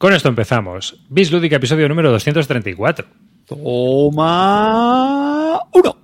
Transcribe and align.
Con 0.00 0.12
esto 0.14 0.30
empezamos. 0.30 0.98
Bis 1.10 1.30
Lúdica, 1.30 1.56
episodio 1.56 1.86
número 1.86 2.10
234. 2.10 3.06
Toma 3.44 3.60
uno. 5.74 5.98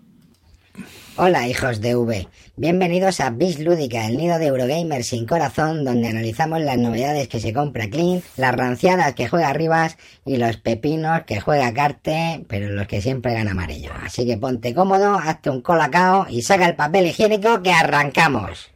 Hola 1.17 1.49
hijos 1.49 1.81
de 1.81 1.97
V, 1.97 2.29
bienvenidos 2.57 3.21
a 3.21 3.31
Bis 3.31 3.59
Lúdica, 3.59 4.07
el 4.07 4.19
nido 4.19 4.39
de 4.39 4.49
Eurogamer 4.49 5.03
sin 5.03 5.25
corazón, 5.25 5.83
donde 5.83 6.09
analizamos 6.09 6.61
las 6.61 6.77
novedades 6.77 7.27
que 7.29 7.41
se 7.41 7.55
compra 7.55 7.89
Clint, 7.89 8.23
las 8.37 8.55
ranciadas 8.55 9.15
que 9.15 9.29
juega 9.29 9.55
Rivas 9.55 9.97
y 10.27 10.37
los 10.37 10.59
pepinos 10.59 11.23
que 11.23 11.41
juega 11.41 11.73
Carte, 11.73 12.45
pero 12.49 12.69
los 12.69 12.87
que 12.87 13.01
siempre 13.01 13.33
gana 13.33 13.53
amarillo. 13.53 13.93
Así 14.05 14.27
que 14.27 14.37
ponte 14.37 14.75
cómodo, 14.75 15.15
hazte 15.15 15.49
un 15.49 15.63
colacao 15.63 16.27
y 16.29 16.43
saca 16.43 16.67
el 16.67 16.77
papel 16.77 17.07
higiénico 17.07 17.63
que 17.63 17.73
arrancamos. 17.73 18.76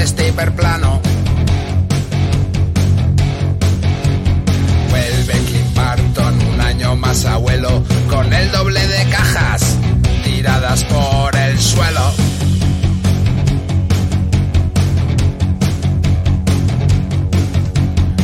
De 0.00 0.04
este 0.04 0.28
hiperplano. 0.28 0.98
Vuelve 4.88 5.32
Clint 5.46 5.74
Barton 5.74 6.40
un 6.54 6.60
año 6.60 6.96
más 6.96 7.26
abuelo 7.26 7.84
con 8.08 8.32
el 8.32 8.50
doble 8.50 8.86
de 8.86 9.10
cajas 9.10 9.76
tiradas 10.24 10.84
por 10.84 11.36
el 11.36 11.60
suelo. 11.60 12.12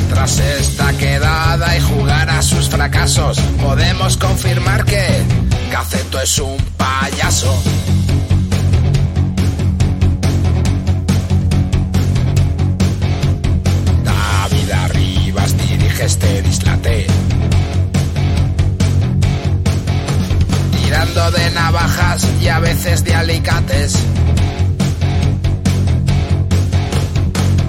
Tras 0.09 0.38
esta 0.38 0.93
quedada 0.95 1.77
y 1.77 1.80
jugar 1.83 2.30
a 2.30 2.41
sus 2.41 2.71
fracasos, 2.71 3.38
podemos 3.63 4.16
confirmar 4.16 4.85
que 4.87 5.23
Gaceto 5.71 6.21
es 6.21 6.38
un 6.38 6.57
payaso. 6.79 7.55
Arribas 15.97 15.97
dirige 15.97 16.05
este 16.05 16.43
dislate. 16.43 17.07
Tirando 20.85 21.30
de 21.30 21.51
navajas 21.52 22.27
y 22.43 22.49
a 22.49 22.59
veces 22.59 23.05
de 23.05 23.15
alicates. 23.15 23.99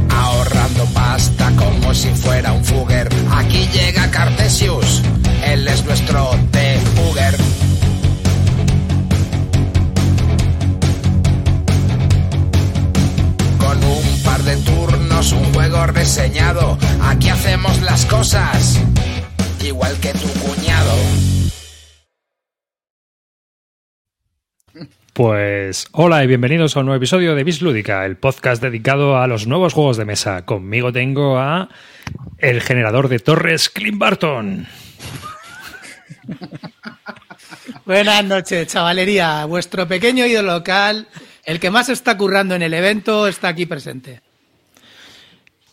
ahorrando 0.09 0.85
pasta 0.93 1.51
como 1.55 1.93
si 1.93 2.09
fuera 2.09 2.51
un 2.51 2.63
fugger. 2.65 3.07
Aquí 3.31 3.67
llega 3.73 4.11
Cartesius, 4.11 5.01
él 5.45 5.67
es 5.67 5.85
nuestro 5.85 6.31
de 6.51 6.79
fugger. 6.95 7.37
Con 13.57 13.83
un 13.83 14.23
par 14.23 14.43
de 14.43 14.57
turnos, 14.57 14.96
un 15.17 15.51
juego 15.51 15.87
reseñado, 15.87 16.77
aquí 17.01 17.29
hacemos 17.29 17.81
las 17.81 18.05
cosas 18.05 18.79
igual 19.65 19.99
que 19.99 20.13
tu 20.13 20.27
cuñado. 20.39 20.93
Pues 25.13 25.87
hola 25.93 26.23
y 26.23 26.27
bienvenidos 26.27 26.77
a 26.77 26.81
un 26.81 26.85
nuevo 26.85 26.97
episodio 26.97 27.33
de 27.33 27.43
Bis 27.43 27.63
Lúdica, 27.63 28.05
el 28.05 28.17
podcast 28.17 28.61
dedicado 28.61 29.17
a 29.17 29.25
los 29.25 29.47
nuevos 29.47 29.73
juegos 29.73 29.97
de 29.97 30.05
mesa. 30.05 30.45
Conmigo 30.45 30.93
tengo 30.93 31.39
a 31.39 31.69
el 32.37 32.61
generador 32.61 33.09
de 33.09 33.17
torres, 33.17 33.69
Clint 33.69 33.97
Barton. 33.97 34.67
Buenas 37.85 38.23
noches, 38.23 38.67
chavalería. 38.67 39.45
Vuestro 39.45 39.87
pequeño 39.87 40.27
ídolo 40.27 40.53
local, 40.53 41.07
el 41.43 41.59
que 41.59 41.71
más 41.71 41.89
está 41.89 42.15
currando 42.15 42.53
en 42.53 42.61
el 42.61 42.75
evento, 42.75 43.27
está 43.27 43.47
aquí 43.47 43.65
presente. 43.65 44.26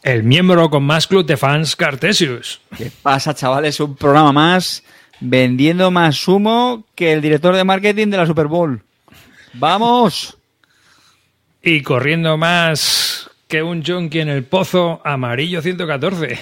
El 0.05 0.23
miembro 0.23 0.69
con 0.69 0.85
más 0.85 1.07
club 1.07 1.25
de 1.25 1.39
fans, 1.39 1.77
Cartesius. 1.77 2.61
¿Qué 2.77 2.93
pasa, 3.03 3.35
chavales? 3.35 3.81
Un 3.81 3.97
programa 3.97 4.33
más 4.33 4.85
vendiendo 5.19 5.91
más 5.91 6.29
humo 6.29 6.85
que 6.95 7.15
el 7.15 7.23
director 7.23 7.57
de 7.57 7.65
marketing 7.65 8.09
de 8.09 8.19
la 8.19 8.27
Super 8.27 8.47
Bowl. 8.47 8.83
¡Vamos! 9.55 10.37
Y 11.63 11.81
corriendo 11.81 12.37
más 12.37 13.31
que 13.49 13.63
un 13.63 13.83
junkie 13.83 14.21
en 14.21 14.29
el 14.29 14.45
pozo, 14.45 15.01
amarillo 15.05 15.63
114. 15.63 16.39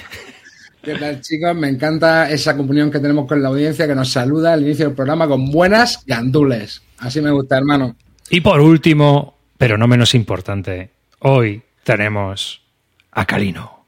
¿Qué 0.83 0.95
tal, 0.97 1.21
chicos? 1.21 1.55
Me 1.55 1.69
encanta 1.69 2.29
esa 2.33 2.57
comunión 2.57 2.91
que 2.91 2.99
tenemos 2.99 3.29
con 3.29 3.41
la 3.41 3.51
audiencia 3.51 3.87
que 3.87 3.95
nos 3.95 4.11
saluda 4.11 4.55
al 4.55 4.63
inicio 4.63 4.87
del 4.87 4.97
programa 4.97 5.29
con 5.29 5.53
buenas 5.53 6.05
gandules. 6.05 6.83
Así 6.99 7.21
me 7.21 7.31
gusta, 7.31 7.59
hermano. 7.59 7.95
Y 8.29 8.41
por 8.41 8.61
último, 8.61 9.39
pero 9.57 9.79
no 9.79 9.87
menos 9.87 10.17
importante, 10.17 10.91
hoy 11.21 11.63
tenemos 11.85 12.62
a 13.13 13.25
Calino. 13.25 13.87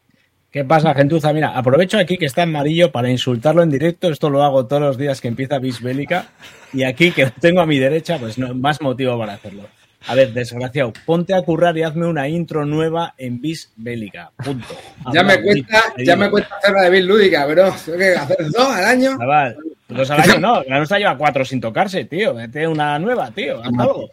¿Qué 0.51 0.65
pasa, 0.65 0.95
gentuza? 0.95 1.33
Mira, 1.33 1.49
aprovecho 1.49 1.99
aquí 1.99 2.17
que 2.17 2.27
está 2.27 2.45
amarillo 2.45 2.93
para 2.93 3.11
insultarlo 3.11 3.65
en 3.65 3.71
directo. 3.71 4.09
Esto 4.09 4.31
lo 4.31 4.45
hago 4.45 4.67
todos 4.67 4.83
los 4.83 4.97
días 4.97 5.21
que 5.21 5.27
empieza 5.27 5.59
Bisbélica. 5.59 6.27
Y 6.73 6.85
aquí, 6.85 7.11
que 7.11 7.25
lo 7.25 7.31
tengo 7.33 7.61
a 7.61 7.67
mi 7.67 7.81
derecha, 7.81 8.19
pues 8.19 8.39
no 8.39 8.55
más 8.55 8.81
motivo 8.81 9.19
para 9.19 9.33
hacerlo. 9.33 9.65
A 10.07 10.15
ver, 10.15 10.33
desgraciado, 10.33 10.93
ponte 11.07 11.34
a 11.34 11.43
currar 11.43 11.77
y 11.79 11.83
hazme 11.83 12.07
una 12.07 12.29
intro 12.29 12.67
nueva 12.67 13.15
en 13.17 13.41
Bisbélica. 13.41 14.31
Punto. 14.37 14.77
Ya 15.13 15.25
me 15.25 15.43
cuesta, 15.43 15.83
Bis, 15.97 16.07
ya 16.07 16.15
me 16.15 16.31
cuesta 16.31 16.57
hacer 16.57 16.73
la 16.73 16.83
de 16.83 16.91
Bill 16.91 17.07
Lúdica, 17.07 17.47
pero 17.49 17.75
tengo 17.84 17.99
que 17.99 18.15
hacer 18.15 18.51
dos 18.51 18.69
al 18.69 18.84
año. 18.84 19.19
Chaval, 19.19 19.57
dos 19.89 20.11
al 20.11 20.21
año 20.21 20.39
no, 20.39 20.63
la 20.65 20.77
nuestra 20.77 20.99
lleva 20.99 21.17
cuatro 21.17 21.45
sin 21.45 21.61
tocarse, 21.61 22.05
tío. 22.05 22.34
Mete 22.34 22.69
una 22.69 22.99
nueva, 22.99 23.31
tío. 23.31 23.61
Haz 23.61 23.73
algo. 23.79 24.11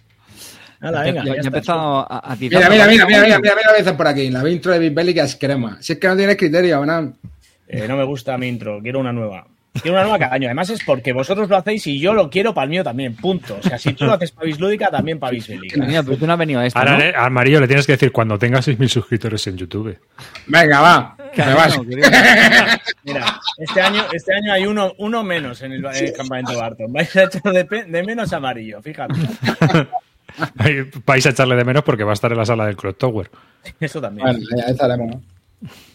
Nada, 0.81 1.03
venga, 1.03 1.24
ya, 1.24 1.30
ya 1.30 1.36
ya 1.36 1.42
he 1.44 1.46
empezado 1.46 2.00
a, 2.12 2.31
a 2.31 2.36
tirar. 2.36 2.64
Mira, 2.64 2.69
mira, 2.69 2.88
mira, 2.88 3.06
mira, 3.06 3.22
mira, 3.22 3.40
mira, 3.40 3.56
mira, 3.56 3.72
mira 3.80 3.97
por 3.97 4.08
aquí. 4.08 4.30
La 4.30 4.50
intro 4.50 4.72
de 4.74 4.80
Bill 4.80 4.92
Bélica 4.94 5.24
es 5.24 5.36
crema. 5.36 5.78
Si 5.80 5.94
es 5.94 6.00
que 6.00 6.08
no 6.08 6.18
tienes 6.18 6.36
criterio, 6.38 6.78
Abraham. 6.78 7.14
Eh, 7.68 7.86
no 7.88 7.96
me 7.96 8.03
gusta 8.03 8.38
mi 8.38 8.47
intro, 8.47 8.80
quiero 8.81 9.00
una 9.00 9.14
nueva. 9.14 9.46
Quiero 9.74 9.94
una 9.94 10.03
nueva 10.03 10.20
cada 10.20 10.34
año. 10.36 10.47
Además 10.47 10.70
es 10.72 10.84
porque 10.84 11.14
vosotros 11.14 11.47
lo 11.47 11.56
hacéis 11.56 11.88
y 11.88 12.00
yo 12.00 12.14
lo 12.14 12.30
quiero 12.30 12.53
para 12.53 12.66
el 12.66 12.72
mío 12.72 12.84
también. 12.84 13.16
Punto. 13.16 13.58
O 13.58 13.64
sea, 13.64 13.78
si 13.78 13.94
tú 13.94 14.03
lo 14.06 14.14
haces 14.14 14.31
para 14.31 14.47
Bislúdica, 14.47 14.90
también 14.90 15.20
para 15.20 15.31
Bisbélica. 15.31 15.86
Mira, 15.86 16.03
pero 16.03 16.18
tú 16.18 16.28
no 16.28 16.34
has 16.34 16.40
venido 16.40 16.59
a 16.59 16.66
esto, 16.66 16.78
Ahora 16.78 16.97
¿no? 16.97 17.03
eh, 17.03 17.14
amarillo 17.16 17.62
le 17.62 17.68
tienes 17.68 17.86
que 17.86 17.94
decir 17.94 18.12
cuando 18.12 18.38
tenga 18.38 18.59
6.000 18.59 18.88
suscriptores 18.90 19.47
en 19.47 19.58
YouTube. 19.58 19.97
Venga, 20.47 20.81
va. 20.81 21.16
Me 21.38 21.53
vas. 21.53 21.78
No. 21.78 21.84
Mira, 23.03 23.40
este 23.58 23.81
año, 23.81 24.03
este 24.12 24.34
año 24.34 24.52
hay 24.52 24.66
uno, 24.66 24.91
uno 24.97 25.24
menos 25.24 25.62
en 25.62 25.72
el, 25.72 25.86
en 25.86 26.06
el 26.08 26.14
campamento 26.14 26.58
Barton. 26.58 26.91
Vais 26.91 27.16
a 27.16 27.24
echar 27.24 27.41
de, 27.53 27.64
de 27.88 28.03
menos 28.03 28.34
amarillo, 28.34 28.81
fíjate. 28.81 29.14
Vais 31.06 31.25
a 31.25 31.30
echarle 31.30 31.56
de 31.56 31.64
menos 31.66 31.84
porque 31.84 32.03
va 32.03 32.12
a 32.12 32.14
estar 32.14 32.31
en 32.31 32.38
la 32.38 32.46
sala 32.46 32.66
del 32.66 32.75
Clock 32.75 32.97
Tower. 32.97 33.30
Eso 33.80 34.02
también. 34.02 34.28
Bueno, 34.28 34.40
ya 34.58 34.64
estaremos, 34.72 35.08
¿no? 35.16 35.22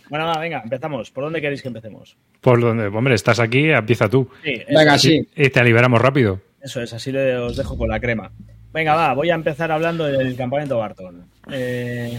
Bueno, 0.09 0.27
va, 0.27 0.39
venga, 0.39 0.61
empezamos. 0.63 1.11
¿Por 1.11 1.25
dónde 1.25 1.41
queréis 1.41 1.61
que 1.63 1.69
empecemos? 1.69 2.17
Por 2.41 2.61
donde, 2.61 2.87
hombre, 2.87 3.15
estás 3.15 3.41
aquí, 3.41 3.71
empieza 3.71 4.09
tú. 4.09 4.29
Sí, 4.45 4.63
Venga, 4.69 4.97
sí. 4.99 5.29
Y 5.35 5.51
te 5.51 5.65
liberamos 5.65 6.01
rápido. 6.01 6.41
eso 6.61 6.81
es, 6.81 6.93
así 6.93 7.11
le- 7.11 7.37
os 7.37 7.57
dejo 7.57 7.77
con 7.77 7.89
la 7.89 7.99
crema. 7.99 8.31
Venga, 8.73 8.95
va, 8.95 9.15
voy 9.15 9.31
a 9.31 9.35
empezar 9.35 9.73
hablando 9.73 10.05
del 10.05 10.37
campamento 10.37 10.79
Barton. 10.79 11.25
Eh, 11.51 12.19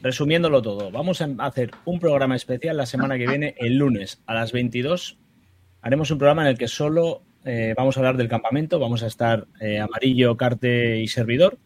resumiéndolo 0.00 0.62
todo, 0.62 0.90
vamos 0.90 1.20
a 1.20 1.28
hacer 1.40 1.72
un 1.84 1.98
programa 1.98 2.36
especial 2.36 2.76
la 2.76 2.86
semana 2.86 3.18
que 3.18 3.26
viene, 3.26 3.54
el 3.58 3.76
lunes 3.76 4.22
a 4.26 4.34
las 4.34 4.52
22. 4.52 5.18
Haremos 5.82 6.10
un 6.10 6.18
programa 6.18 6.42
en 6.42 6.48
el 6.48 6.58
que 6.58 6.68
solo 6.68 7.22
eh, 7.44 7.74
vamos 7.76 7.96
a 7.96 8.00
hablar 8.00 8.16
del 8.16 8.28
campamento, 8.28 8.78
vamos 8.78 9.02
a 9.02 9.06
estar 9.06 9.46
eh, 9.60 9.78
amarillo, 9.78 10.36
carte 10.36 10.98
y 11.00 11.08
servidor. 11.08 11.58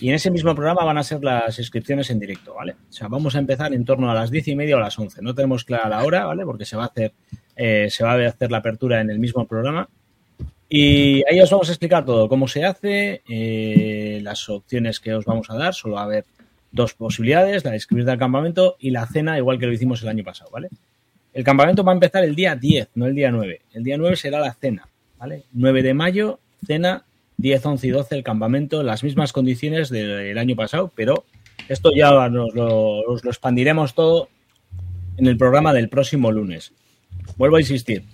Y 0.00 0.08
en 0.08 0.14
ese 0.14 0.30
mismo 0.30 0.54
programa 0.54 0.84
van 0.84 0.98
a 0.98 1.02
ser 1.02 1.22
las 1.22 1.58
inscripciones 1.58 2.10
en 2.10 2.18
directo, 2.18 2.54
¿vale? 2.54 2.72
O 2.88 2.92
sea, 2.92 3.08
vamos 3.08 3.36
a 3.36 3.38
empezar 3.38 3.74
en 3.74 3.84
torno 3.84 4.10
a 4.10 4.14
las 4.14 4.30
10 4.30 4.48
y 4.48 4.56
media 4.56 4.76
o 4.76 4.80
las 4.80 4.98
11. 4.98 5.20
No 5.22 5.34
tenemos 5.34 5.64
clara 5.64 5.88
la 5.88 6.02
hora, 6.02 6.24
¿vale? 6.24 6.44
Porque 6.44 6.64
se 6.64 6.76
va 6.76 6.84
a 6.84 6.86
hacer, 6.86 7.12
eh, 7.54 7.88
se 7.90 8.02
va 8.02 8.14
a 8.14 8.28
hacer 8.28 8.50
la 8.50 8.58
apertura 8.58 9.00
en 9.00 9.10
el 9.10 9.18
mismo 9.18 9.46
programa. 9.46 9.88
Y 10.68 11.22
ahí 11.30 11.40
os 11.40 11.50
vamos 11.50 11.68
a 11.68 11.72
explicar 11.72 12.04
todo, 12.04 12.28
cómo 12.28 12.48
se 12.48 12.64
hace, 12.64 13.22
las 14.22 14.48
opciones 14.48 14.98
que 14.98 15.14
os 15.14 15.24
vamos 15.24 15.48
a 15.50 15.56
dar. 15.56 15.74
Solo 15.74 15.94
va 15.94 16.00
a 16.00 16.04
haber 16.04 16.24
dos 16.72 16.94
posibilidades, 16.94 17.64
la 17.64 17.70
de 17.70 17.76
inscribirte 17.76 18.10
al 18.10 18.18
campamento 18.18 18.76
y 18.78 18.90
la 18.90 19.06
cena, 19.06 19.38
igual 19.38 19.58
que 19.58 19.66
lo 19.66 19.72
hicimos 19.72 20.02
el 20.02 20.08
año 20.08 20.24
pasado, 20.24 20.50
¿vale? 20.50 20.68
El 21.32 21.44
campamento 21.44 21.84
va 21.84 21.92
a 21.92 21.94
empezar 21.94 22.24
el 22.24 22.34
día 22.34 22.56
10, 22.56 22.90
no 22.94 23.06
el 23.06 23.14
día 23.14 23.30
9. 23.30 23.60
El 23.74 23.84
día 23.84 23.98
9 23.98 24.16
será 24.16 24.40
la 24.40 24.54
cena, 24.54 24.88
¿vale? 25.18 25.44
9 25.52 25.82
de 25.82 25.94
mayo, 25.94 26.40
cena, 26.66 27.04
10, 27.38 27.66
11 27.66 27.86
y 27.86 27.90
12 27.90 28.14
el 28.16 28.24
campamento, 28.24 28.82
las 28.82 29.04
mismas 29.04 29.32
condiciones 29.32 29.90
del 29.90 30.38
año 30.38 30.56
pasado, 30.56 30.92
pero 30.94 31.24
esto 31.68 31.90
ya 31.94 32.28
nos 32.28 32.54
lo, 32.54 33.00
os 33.00 33.24
lo 33.24 33.30
expandiremos 33.30 33.94
todo 33.94 34.28
en 35.16 35.26
el 35.26 35.36
programa 35.36 35.72
del 35.72 35.88
próximo 35.88 36.30
lunes. 36.32 36.72
Vuelvo 37.36 37.56
a 37.56 37.60
insistir, 37.60 38.04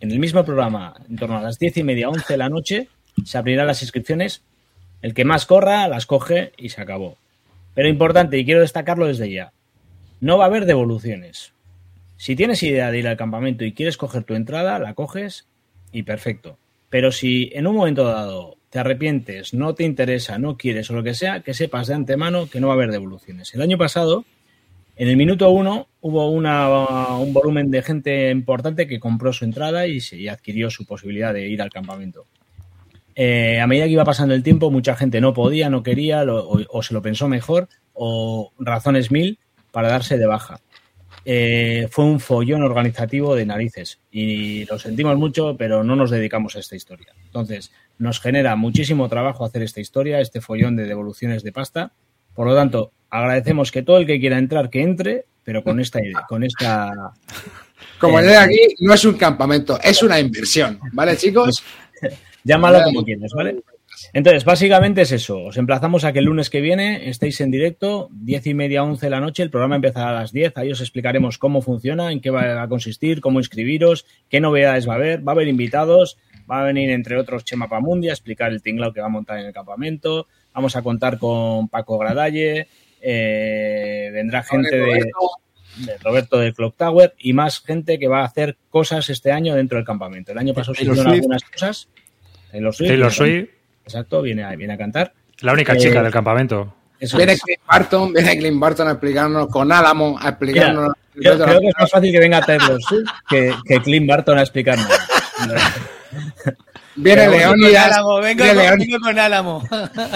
en 0.00 0.10
el 0.10 0.18
mismo 0.18 0.44
programa, 0.44 0.94
en 1.08 1.16
torno 1.16 1.36
a 1.36 1.42
las 1.42 1.58
10 1.58 1.78
y 1.78 1.84
media, 1.84 2.08
11 2.08 2.24
de 2.32 2.36
la 2.38 2.48
noche, 2.48 2.88
se 3.24 3.38
abrirán 3.38 3.66
las 3.66 3.82
inscripciones. 3.82 4.42
El 5.02 5.14
que 5.14 5.24
más 5.24 5.46
corra 5.46 5.88
las 5.88 6.06
coge 6.06 6.52
y 6.56 6.70
se 6.70 6.80
acabó. 6.80 7.16
Pero 7.74 7.88
importante, 7.88 8.38
y 8.38 8.44
quiero 8.44 8.60
destacarlo 8.60 9.06
desde 9.06 9.30
ya, 9.30 9.52
no 10.20 10.38
va 10.38 10.44
a 10.44 10.46
haber 10.48 10.66
devoluciones. 10.66 11.52
Si 12.16 12.36
tienes 12.36 12.62
idea 12.62 12.90
de 12.90 12.98
ir 12.98 13.08
al 13.08 13.16
campamento 13.16 13.64
y 13.64 13.72
quieres 13.72 13.96
coger 13.96 14.24
tu 14.24 14.34
entrada, 14.34 14.78
la 14.78 14.94
coges 14.94 15.46
y 15.92 16.02
perfecto. 16.02 16.58
Pero 16.88 17.12
si 17.12 17.50
en 17.54 17.66
un 17.66 17.76
momento 17.76 18.04
dado 18.04 18.56
te 18.68 18.78
arrepientes, 18.78 19.54
no 19.54 19.74
te 19.74 19.84
interesa, 19.84 20.38
no 20.38 20.56
quieres 20.56 20.90
o 20.90 20.94
lo 20.94 21.02
que 21.02 21.14
sea, 21.14 21.40
que 21.40 21.54
sepas 21.54 21.88
de 21.88 21.94
antemano 21.94 22.48
que 22.48 22.60
no 22.60 22.68
va 22.68 22.74
a 22.74 22.76
haber 22.76 22.90
devoluciones. 22.90 23.52
El 23.54 23.62
año 23.62 23.78
pasado, 23.78 24.24
en 24.96 25.08
el 25.08 25.16
minuto 25.16 25.50
uno, 25.50 25.88
hubo 26.00 26.30
una, 26.30 27.16
un 27.16 27.32
volumen 27.32 27.70
de 27.70 27.82
gente 27.82 28.30
importante 28.30 28.86
que 28.86 29.00
compró 29.00 29.32
su 29.32 29.44
entrada 29.44 29.86
y, 29.86 30.00
se, 30.00 30.28
adquirió 30.30 30.70
su 30.70 30.84
posibilidad 30.86 31.34
de 31.34 31.48
ir 31.48 31.62
al 31.62 31.70
campamento. 31.70 32.26
Eh, 33.16 33.60
a 33.60 33.66
medida 33.66 33.86
que 33.86 33.92
iba 33.92 34.04
pasando 34.04 34.34
el 34.34 34.42
tiempo, 34.42 34.70
mucha 34.70 34.94
gente 34.94 35.20
no 35.20 35.34
podía, 35.34 35.68
no 35.68 35.82
quería, 35.82 36.24
o 36.24 36.82
se 36.82 36.94
lo 36.94 37.02
pensó 37.02 37.28
mejor, 37.28 37.68
o 37.92 38.52
razones 38.58 39.10
mil 39.10 39.38
para 39.72 39.88
darse 39.88 40.16
de 40.16 40.26
baja. 40.26 40.60
Eh, 41.32 41.86
fue 41.92 42.06
un 42.06 42.18
follón 42.18 42.64
organizativo 42.64 43.36
de 43.36 43.46
narices 43.46 44.00
y 44.10 44.64
lo 44.64 44.80
sentimos 44.80 45.16
mucho, 45.16 45.56
pero 45.56 45.84
no 45.84 45.94
nos 45.94 46.10
dedicamos 46.10 46.56
a 46.56 46.58
esta 46.58 46.74
historia. 46.74 47.14
Entonces, 47.24 47.70
nos 47.98 48.18
genera 48.18 48.56
muchísimo 48.56 49.08
trabajo 49.08 49.44
hacer 49.44 49.62
esta 49.62 49.80
historia, 49.80 50.18
este 50.18 50.40
follón 50.40 50.74
de 50.74 50.86
devoluciones 50.86 51.44
de 51.44 51.52
pasta. 51.52 51.92
Por 52.34 52.48
lo 52.48 52.56
tanto, 52.56 52.90
agradecemos 53.10 53.70
que 53.70 53.84
todo 53.84 53.98
el 53.98 54.08
que 54.08 54.18
quiera 54.18 54.38
entrar, 54.38 54.70
que 54.70 54.82
entre, 54.82 55.26
pero 55.44 55.62
con 55.62 55.78
esta 55.78 56.04
idea, 56.04 56.26
con 56.28 56.42
esta 56.42 57.12
Como 58.00 58.18
Eh, 58.18 58.22
llegué 58.24 58.36
aquí, 58.36 58.74
no 58.80 58.92
es 58.92 59.04
un 59.04 59.14
campamento, 59.14 59.78
es 59.80 60.02
una 60.02 60.18
inversión. 60.18 60.80
¿Vale, 60.92 61.16
chicos? 61.16 61.62
Llámalo 62.42 62.82
como 62.82 63.04
quieras, 63.04 63.30
¿vale? 63.36 63.62
Entonces, 64.12 64.44
básicamente 64.44 65.02
es 65.02 65.12
eso. 65.12 65.38
Os 65.44 65.56
emplazamos 65.56 66.04
a 66.04 66.12
que 66.12 66.18
el 66.20 66.24
lunes 66.26 66.50
que 66.50 66.60
viene 66.60 67.08
estéis 67.08 67.40
en 67.40 67.50
directo, 67.50 68.08
10 68.12 68.46
y 68.48 68.54
media, 68.54 68.82
11 68.82 69.06
de 69.06 69.10
la 69.10 69.20
noche. 69.20 69.42
El 69.42 69.50
programa 69.50 69.76
empezará 69.76 70.10
a 70.10 70.14
las 70.20 70.32
10. 70.32 70.56
Ahí 70.56 70.70
os 70.72 70.80
explicaremos 70.80 71.38
cómo 71.38 71.62
funciona, 71.62 72.10
en 72.12 72.20
qué 72.20 72.30
va 72.30 72.62
a 72.62 72.68
consistir, 72.68 73.20
cómo 73.20 73.40
inscribiros, 73.40 74.06
qué 74.28 74.40
novedades 74.40 74.88
va 74.88 74.94
a 74.94 74.96
haber. 74.96 75.26
Va 75.26 75.32
a 75.32 75.34
haber 75.34 75.48
invitados. 75.48 76.18
Va 76.50 76.62
a 76.62 76.64
venir, 76.64 76.90
entre 76.90 77.16
otros, 77.16 77.44
Chema 77.44 77.68
Pamundi 77.68 78.08
a 78.08 78.12
explicar 78.12 78.50
el 78.50 78.60
tinglao 78.62 78.92
que 78.92 79.00
va 79.00 79.06
a 79.06 79.10
montar 79.10 79.38
en 79.38 79.46
el 79.46 79.52
campamento. 79.52 80.26
Vamos 80.52 80.74
a 80.74 80.82
contar 80.82 81.18
con 81.18 81.68
Paco 81.68 81.96
Gradalle. 81.98 82.66
eh, 83.02 84.10
vendrá 84.12 84.42
gente 84.42 84.76
de, 84.76 85.10
de 85.86 85.98
Roberto 85.98 86.38
de 86.38 86.52
Clock 86.52 86.76
Tower 86.76 87.14
y 87.18 87.32
más 87.32 87.60
gente 87.60 87.98
que 87.98 88.08
va 88.08 88.20
a 88.22 88.24
hacer 88.24 88.56
cosas 88.68 89.08
este 89.10 89.30
año 89.32 89.54
dentro 89.54 89.76
del 89.78 89.86
campamento. 89.86 90.32
El 90.32 90.38
año 90.38 90.52
pasado 90.54 90.74
se 90.74 90.82
hicieron 90.82 91.12
algunas 91.20 91.42
cosas. 91.44 91.88
Taylor 92.50 92.74
Swift. 92.74 92.88
Taylor 92.88 93.12
viene- 93.12 93.32
Swift, 93.46 93.50
Exacto, 93.90 94.22
viene 94.22 94.44
a, 94.44 94.54
viene 94.56 94.74
a 94.74 94.78
cantar. 94.78 95.12
la 95.40 95.52
única 95.52 95.72
Eh, 95.74 95.78
chica 95.78 96.02
del 96.02 96.12
campamento. 96.12 96.74
Eso 96.98 97.16
Viene 97.16 97.32
es. 97.32 97.40
Clint 97.42 97.60
Barton, 97.66 98.12
viene 98.12 98.38
Clint 98.38 98.58
Barton 98.60 98.86
a 98.88 98.90
explicarnos 98.92 99.48
con 99.48 99.72
Álamo, 99.72 100.18
a 100.20 100.28
explicarnos. 100.30 100.92
Creo, 101.14 101.38
creo 101.38 101.60
que 101.60 101.68
es 101.68 101.74
más 101.78 101.90
fácil 101.90 102.12
que 102.12 102.18
venga 102.18 102.40
Taylor 102.42 102.80
Swift 102.82 103.08
que, 103.28 103.54
que 103.66 103.80
Clint 103.80 104.06
Barton 104.06 104.36
a 104.38 104.42
explicarnos. 104.42 104.86
Viene 106.96 107.22
Pero 107.22 107.30
León 107.30 107.52
Con 107.60 107.70
y 107.70 107.74
Álamo, 107.76 108.20
vengo, 108.20 108.44
viene 108.44 108.62
León- 108.62 108.78
vengo 108.80 108.98
con 109.00 109.18
Álamo. 109.18 109.62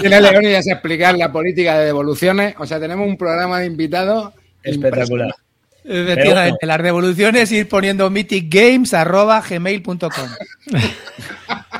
viene 0.00 0.21
Leónidas 0.21 0.67
a 0.69 0.73
explicar 0.73 1.17
la 1.17 1.32
política 1.32 1.79
de 1.79 1.87
devoluciones. 1.87 2.55
O 2.59 2.67
sea, 2.67 2.79
tenemos 2.81 3.06
un 3.09 3.17
programa 3.17 3.61
de 3.61 3.67
invitados 3.67 4.35
Espectacular. 4.62 5.35
Efectivamente, 5.85 6.67
las 6.67 6.82
devoluciones 6.82 7.50
ir 7.53 7.69
poniendo 7.69 8.11
mythicgames.gmail.com 8.11 9.99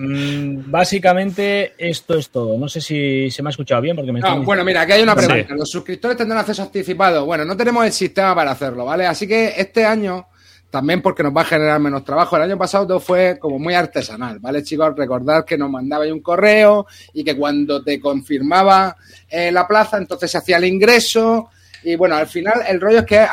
Mm, 0.00 0.70
básicamente, 0.70 1.74
esto 1.76 2.14
es 2.16 2.30
todo. 2.30 2.56
No 2.56 2.68
sé 2.68 2.80
si 2.80 3.30
se 3.32 3.42
me 3.42 3.48
ha 3.48 3.50
escuchado 3.50 3.80
bien 3.82 3.96
porque 3.96 4.12
me 4.12 4.20
No, 4.20 4.26
están 4.28 4.44
bueno, 4.44 4.64
mira, 4.64 4.82
aquí 4.82 4.92
hay 4.92 5.02
una 5.02 5.16
Sí. 5.20 5.26
pregunta. 5.26 5.54
Los 5.56 5.70
suscriptores 5.70 6.16
tendrán 6.16 6.38
acceso 6.38 6.62
anticipado. 6.62 7.26
Bueno, 7.26 7.44
no 7.44 7.56
tenemos 7.56 7.84
el 7.84 7.92
sistema 7.92 8.32
para 8.34 8.52
hacerlo, 8.52 8.84
¿vale? 8.84 9.06
Así 9.06 9.26
que 9.26 9.54
este 9.56 9.84
año, 9.84 10.28
también 10.70 11.02
porque 11.02 11.24
nos 11.24 11.36
va 11.36 11.40
a 11.40 11.46
generar 11.46 11.80
menos 11.80 12.04
trabajo, 12.04 12.36
el 12.36 12.42
año 12.42 12.56
pasado 12.56 12.86
todo 12.86 13.00
fue 13.00 13.38
como 13.40 13.58
muy 13.58 13.74
artesanal, 13.74 14.38
¿vale, 14.38 14.62
chicos? 14.62 14.94
Recordad 14.96 15.44
que 15.44 15.58
nos 15.58 15.68
mandabais 15.68 16.12
un 16.12 16.20
correo 16.20 16.86
y 17.12 17.24
que 17.24 17.36
cuando 17.36 17.82
te 17.82 17.98
confirmaba 17.98 18.94
eh, 19.28 19.50
la 19.50 19.66
plaza, 19.66 19.96
entonces 19.98 20.30
se 20.30 20.38
hacía 20.38 20.58
el 20.58 20.64
ingreso. 20.66 21.50
Y 21.84 21.94
bueno, 21.96 22.16
al 22.16 22.26
final 22.26 22.62
el 22.68 22.80
rollo 22.80 23.00
es 23.00 23.04
que 23.06 23.24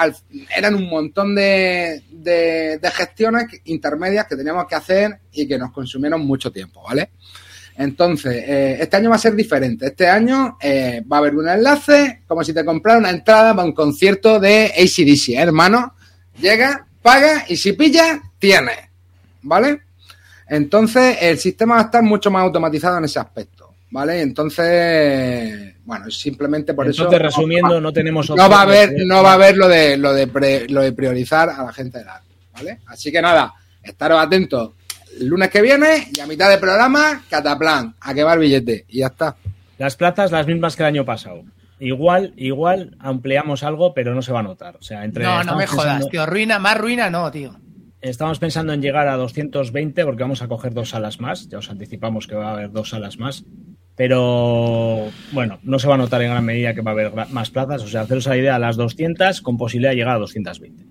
eran 0.55 0.75
un 0.75 0.87
montón 0.89 1.33
de, 1.35 2.03
de- 2.11 2.79
gestiones 2.93 3.45
intermedias 3.65 4.27
que 4.27 4.35
teníamos 4.35 4.67
que 4.67 4.75
hacer 4.75 5.19
y 5.31 5.47
que 5.47 5.57
nos 5.57 5.71
consumieron 5.71 6.25
mucho 6.25 6.51
tiempo, 6.51 6.83
¿vale? 6.83 7.09
Entonces, 7.77 8.33
eh, 8.47 8.77
este 8.79 8.97
año 8.97 9.09
va 9.09 9.15
a 9.17 9.19
ser 9.19 9.35
diferente. 9.35 9.87
Este 9.87 10.07
año 10.07 10.57
eh, 10.61 11.03
va 11.11 11.17
a 11.17 11.19
haber 11.19 11.35
un 11.35 11.49
enlace, 11.49 12.21
como 12.27 12.43
si 12.43 12.53
te 12.53 12.63
comprara 12.63 12.99
una 12.99 13.09
entrada 13.09 13.53
para 13.53 13.65
un 13.67 13.73
concierto 13.73 14.39
de 14.39 14.67
ACDC, 14.77 15.29
¿eh, 15.29 15.41
hermano. 15.41 15.93
Llega, 16.39 16.87
paga 17.01 17.43
y 17.49 17.57
si 17.57 17.73
pilla, 17.73 18.21
tienes. 18.39 18.77
¿Vale? 19.41 19.81
Entonces, 20.47 21.17
el 21.21 21.37
sistema 21.39 21.75
va 21.75 21.81
a 21.81 21.85
estar 21.85 22.03
mucho 22.03 22.29
más 22.31 22.43
automatizado 22.43 22.97
en 22.99 23.05
ese 23.05 23.19
aspecto. 23.19 23.54
¿Vale? 23.91 24.21
Entonces, 24.21 25.75
bueno, 25.85 26.09
simplemente 26.09 26.73
por 26.73 26.87
eso. 26.87 27.03
Entonces, 27.03 27.21
resumiendo, 27.21 27.79
no 27.79 27.93
tenemos 27.93 28.29
no 28.29 28.35
va 28.37 28.45
a 28.61 28.65
de 28.65 28.73
haber, 28.77 28.89
poder- 28.89 29.07
no 29.07 29.23
va 29.23 29.31
a 29.31 29.33
haber 29.35 29.57
lo 29.57 29.67
de 29.67 29.97
lo 29.97 30.13
de 30.13 30.27
pre- 30.27 30.67
lo 30.69 30.81
de 30.81 30.91
priorizar 30.91 31.49
a 31.49 31.63
la 31.63 31.71
gente 31.73 31.99
de 31.99 32.05
la 32.05 32.21
¿vale? 32.53 32.79
Así 32.87 33.11
que 33.11 33.21
nada, 33.21 33.53
estaros 33.83 34.19
atentos 34.19 34.71
el 35.19 35.27
lunes 35.27 35.49
que 35.49 35.61
viene 35.61 36.07
y 36.13 36.19
a 36.19 36.27
mitad 36.27 36.49
de 36.49 36.57
programa, 36.57 37.23
cataplan, 37.29 37.95
a 38.01 38.13
que 38.13 38.23
va 38.23 38.33
el 38.33 38.39
billete 38.39 38.85
y 38.89 38.99
ya 38.99 39.07
está. 39.07 39.35
Las 39.77 39.95
plazas 39.95 40.31
las 40.31 40.45
mismas 40.47 40.75
que 40.75 40.83
el 40.83 40.87
año 40.87 41.05
pasado. 41.05 41.43
Igual, 41.79 42.33
igual 42.37 42.95
ampliamos 42.99 43.63
algo, 43.63 43.93
pero 43.93 44.13
no 44.15 44.21
se 44.21 44.31
va 44.31 44.39
a 44.39 44.43
notar. 44.43 44.75
O 44.77 44.81
sea, 44.81 45.03
entre 45.05 45.23
No, 45.23 45.43
no 45.43 45.55
me 45.57 45.67
jodas, 45.67 45.85
pensando- 45.85 46.07
tío. 46.09 46.25
Ruina, 46.25 46.57
más 46.59 46.77
ruina 46.77 47.09
no, 47.09 47.29
tío. 47.31 47.55
Estamos 48.09 48.37
pensando 48.39 48.71
en 48.73 48.81
llegar 48.81 49.07
a 49.07 49.15
220 49.17 50.05
porque 50.05 50.21
vamos 50.23 50.41
a 50.41 50.47
coger 50.47 50.73
dos 50.73 50.89
salas 50.89 51.19
más. 51.19 51.49
Ya 51.49 51.57
os 51.57 51.69
anticipamos 51.69 52.27
que 52.27 52.35
va 52.35 52.49
a 52.49 52.53
haber 52.53 52.71
dos 52.71 52.89
salas 52.89 53.17
más. 53.17 53.43
Pero 53.95 55.07
bueno, 55.31 55.57
no 55.63 55.79
se 55.79 55.87
va 55.87 55.95
a 55.95 55.97
notar 55.97 56.21
en 56.21 56.29
gran 56.29 56.45
medida 56.45 56.73
que 56.75 56.81
va 56.81 56.91
a 56.91 56.93
haber 56.93 57.11
más 57.29 57.49
plazas. 57.49 57.81
O 57.81 57.87
sea, 57.87 58.01
haceros 58.01 58.27
la 58.27 58.37
idea, 58.37 58.55
a 58.55 58.59
las 58.59 58.75
200 58.75 59.41
con 59.41 59.57
posibilidad 59.57 59.91
de 59.91 59.95
llegar 59.97 60.15
a 60.17 60.19
220. 60.19 60.83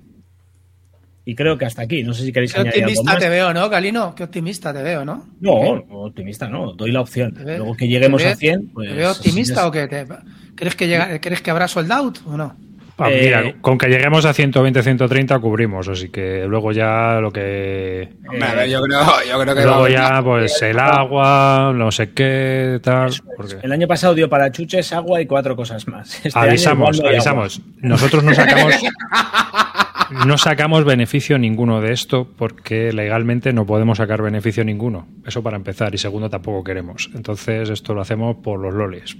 Y 1.26 1.34
creo 1.36 1.56
que 1.56 1.66
hasta 1.66 1.82
aquí. 1.82 2.02
No 2.02 2.14
sé 2.14 2.24
si 2.24 2.32
queréis 2.32 2.52
Qué 2.52 2.60
añadir 2.60 2.82
algo 2.84 2.92
optimista 2.92 3.12
más. 3.12 3.22
te 3.22 3.28
veo, 3.28 3.54
¿no, 3.54 3.70
Calino? 3.70 4.14
Qué 4.14 4.24
optimista 4.24 4.72
te 4.74 4.82
veo, 4.82 5.04
¿no? 5.04 5.28
No, 5.40 5.52
optimista 5.52 6.48
no. 6.48 6.72
Doy 6.72 6.90
la 6.92 7.00
opción. 7.00 7.34
Luego 7.44 7.76
que 7.76 7.86
lleguemos 7.88 8.24
a 8.24 8.34
100, 8.34 8.68
pues... 8.74 8.88
¿Te 8.88 8.94
veo 8.96 9.12
optimista 9.12 9.60
es- 9.60 9.66
o 9.66 9.70
qué? 9.70 9.86
¿Te- 9.86 10.06
¿Crees 10.56 10.74
que, 10.74 10.88
llega, 10.88 11.20
¿Crees 11.20 11.40
que 11.42 11.50
habrá 11.50 11.68
sold 11.68 11.92
out 11.92 12.18
o 12.26 12.36
no? 12.36 12.56
Ah, 12.96 13.10
Eh, 13.10 13.22
mira, 13.24 13.54
con 13.60 13.76
que 13.76 13.88
lleguemos 13.88 14.24
a 14.24 14.32
120, 14.32 14.82
130 14.82 15.38
cubrimos, 15.40 15.88
así 15.88 16.10
que 16.10 16.44
luego 16.46 16.70
ya 16.70 17.18
lo 17.20 17.32
que... 17.32 18.08
Hombre, 18.28 18.54
ver, 18.54 18.68
yo 18.70 18.80
creo, 18.82 19.00
yo 19.28 19.40
creo 19.40 19.54
que 19.56 19.62
Luego 19.64 19.88
ya, 19.88 20.22
pues 20.22 20.62
el 20.62 20.78
agua, 20.78 21.72
no 21.74 21.90
sé 21.90 22.12
qué, 22.12 22.78
tal. 22.82 23.10
porque- 23.36 23.56
El 23.62 23.72
año 23.72 23.88
pasado 23.88 24.14
dio 24.14 24.28
para 24.28 24.52
chuches, 24.52 24.92
agua 24.92 25.20
y 25.20 25.26
cuatro 25.26 25.56
cosas 25.56 25.88
más. 25.88 26.24
Este 26.24 26.38
año 26.38 26.50
Avisamos, 26.50 27.00
avisamos. 27.00 27.60
Nosotros 27.82 28.22
no 28.22 28.32
sacamos, 28.32 28.74
no 30.26 30.38
sacamos 30.38 30.84
beneficio 30.84 31.36
ninguno 31.38 31.80
de 31.80 31.92
esto 31.92 32.28
porque 32.36 32.92
legalmente 32.92 33.52
no 33.52 33.66
podemos 33.66 33.98
sacar 33.98 34.22
beneficio 34.22 34.64
ninguno. 34.64 35.08
Eso 35.26 35.42
para 35.42 35.56
empezar. 35.56 35.92
Y 35.94 35.98
segundo, 35.98 36.30
tampoco 36.30 36.62
queremos. 36.62 37.10
Entonces, 37.14 37.70
esto 37.70 37.92
lo 37.94 38.02
hacemos 38.02 38.36
por 38.36 38.60
los 38.60 38.72
lolis. 38.74 39.16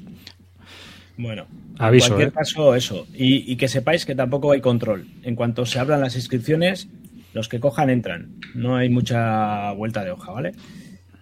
Bueno, 1.16 1.46
Aviso, 1.78 2.06
en 2.06 2.10
cualquier 2.10 2.28
¿eh? 2.28 2.32
caso, 2.32 2.74
eso. 2.74 3.06
Y, 3.14 3.50
y 3.50 3.56
que 3.56 3.68
sepáis 3.68 4.04
que 4.04 4.14
tampoco 4.14 4.52
hay 4.52 4.60
control. 4.60 5.06
En 5.22 5.36
cuanto 5.36 5.64
se 5.66 5.78
abran 5.78 6.00
las 6.00 6.16
inscripciones, 6.16 6.88
los 7.32 7.48
que 7.48 7.60
cojan 7.60 7.90
entran. 7.90 8.36
No 8.54 8.76
hay 8.76 8.88
mucha 8.88 9.72
vuelta 9.72 10.04
de 10.04 10.10
hoja, 10.12 10.32
¿vale? 10.32 10.52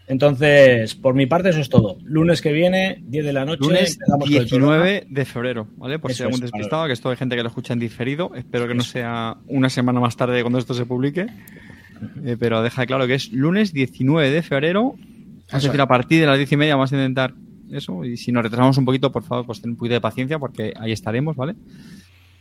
Entonces, 0.09 0.95
por 0.95 1.15
mi 1.15 1.27
parte, 1.27 1.51
eso 1.51 1.61
es 1.61 1.69
todo. 1.69 1.97
Lunes 2.03 2.43
que 2.43 2.53
viene, 2.53 2.99
10 3.03 3.25
de 3.25 3.33
la 3.33 3.45
noche. 3.45 3.61
Lunes 3.63 3.95
empezamos 3.95 4.29
con 4.29 4.37
el 4.37 4.49
programa. 4.49 4.85
19 4.85 5.07
de 5.09 5.25
febrero, 5.25 5.69
¿vale? 5.77 5.99
Por 5.99 6.11
si 6.11 6.17
Eso 6.17 6.25
hay 6.25 6.27
algún 6.27 6.45
es, 6.45 6.53
despistado, 6.53 6.87
que 6.87 6.93
esto 6.93 7.11
hay 7.11 7.17
gente 7.17 7.37
que 7.37 7.43
lo 7.43 7.49
escucha 7.49 7.73
en 7.73 7.79
diferido. 7.79 8.33
Espero 8.35 8.69
que 8.69 8.75
no 8.75 8.83
sea 8.83 9.39
una 9.47 9.71
semana 9.71 10.01
más 10.01 10.17
tarde 10.17 10.43
cuando 10.43 10.59
esto 10.59 10.75
se 10.75 10.85
publique. 10.85 11.27
Eh, 12.25 12.37
pero 12.39 12.63
deja 12.63 12.85
claro 12.85 13.07
que 13.07 13.15
es 13.15 13.33
lunes 13.33 13.73
19 13.73 14.31
de 14.31 14.43
febrero. 14.43 14.97
Es 15.51 15.63
decir, 15.63 15.81
a 15.81 15.87
partir 15.87 16.21
de 16.21 16.27
las 16.27 16.37
10 16.37 16.53
y 16.53 16.57
media 16.57 16.75
vamos 16.75 16.93
a 16.93 16.97
intentar 16.97 17.35
eso. 17.73 18.05
Y 18.05 18.17
si 18.17 18.33
nos 18.33 18.43
retrasamos 18.43 18.76
un 18.79 18.85
poquito, 18.85 19.11
por 19.12 19.23
favor, 19.23 19.47
pues 19.47 19.61
ten 19.61 19.71
un 19.73 19.76
poquito 19.76 19.95
de 19.95 20.00
paciencia 20.00 20.38
porque 20.38 20.73
ahí 20.79 20.93
estaremos, 20.93 21.37
¿vale? 21.37 21.55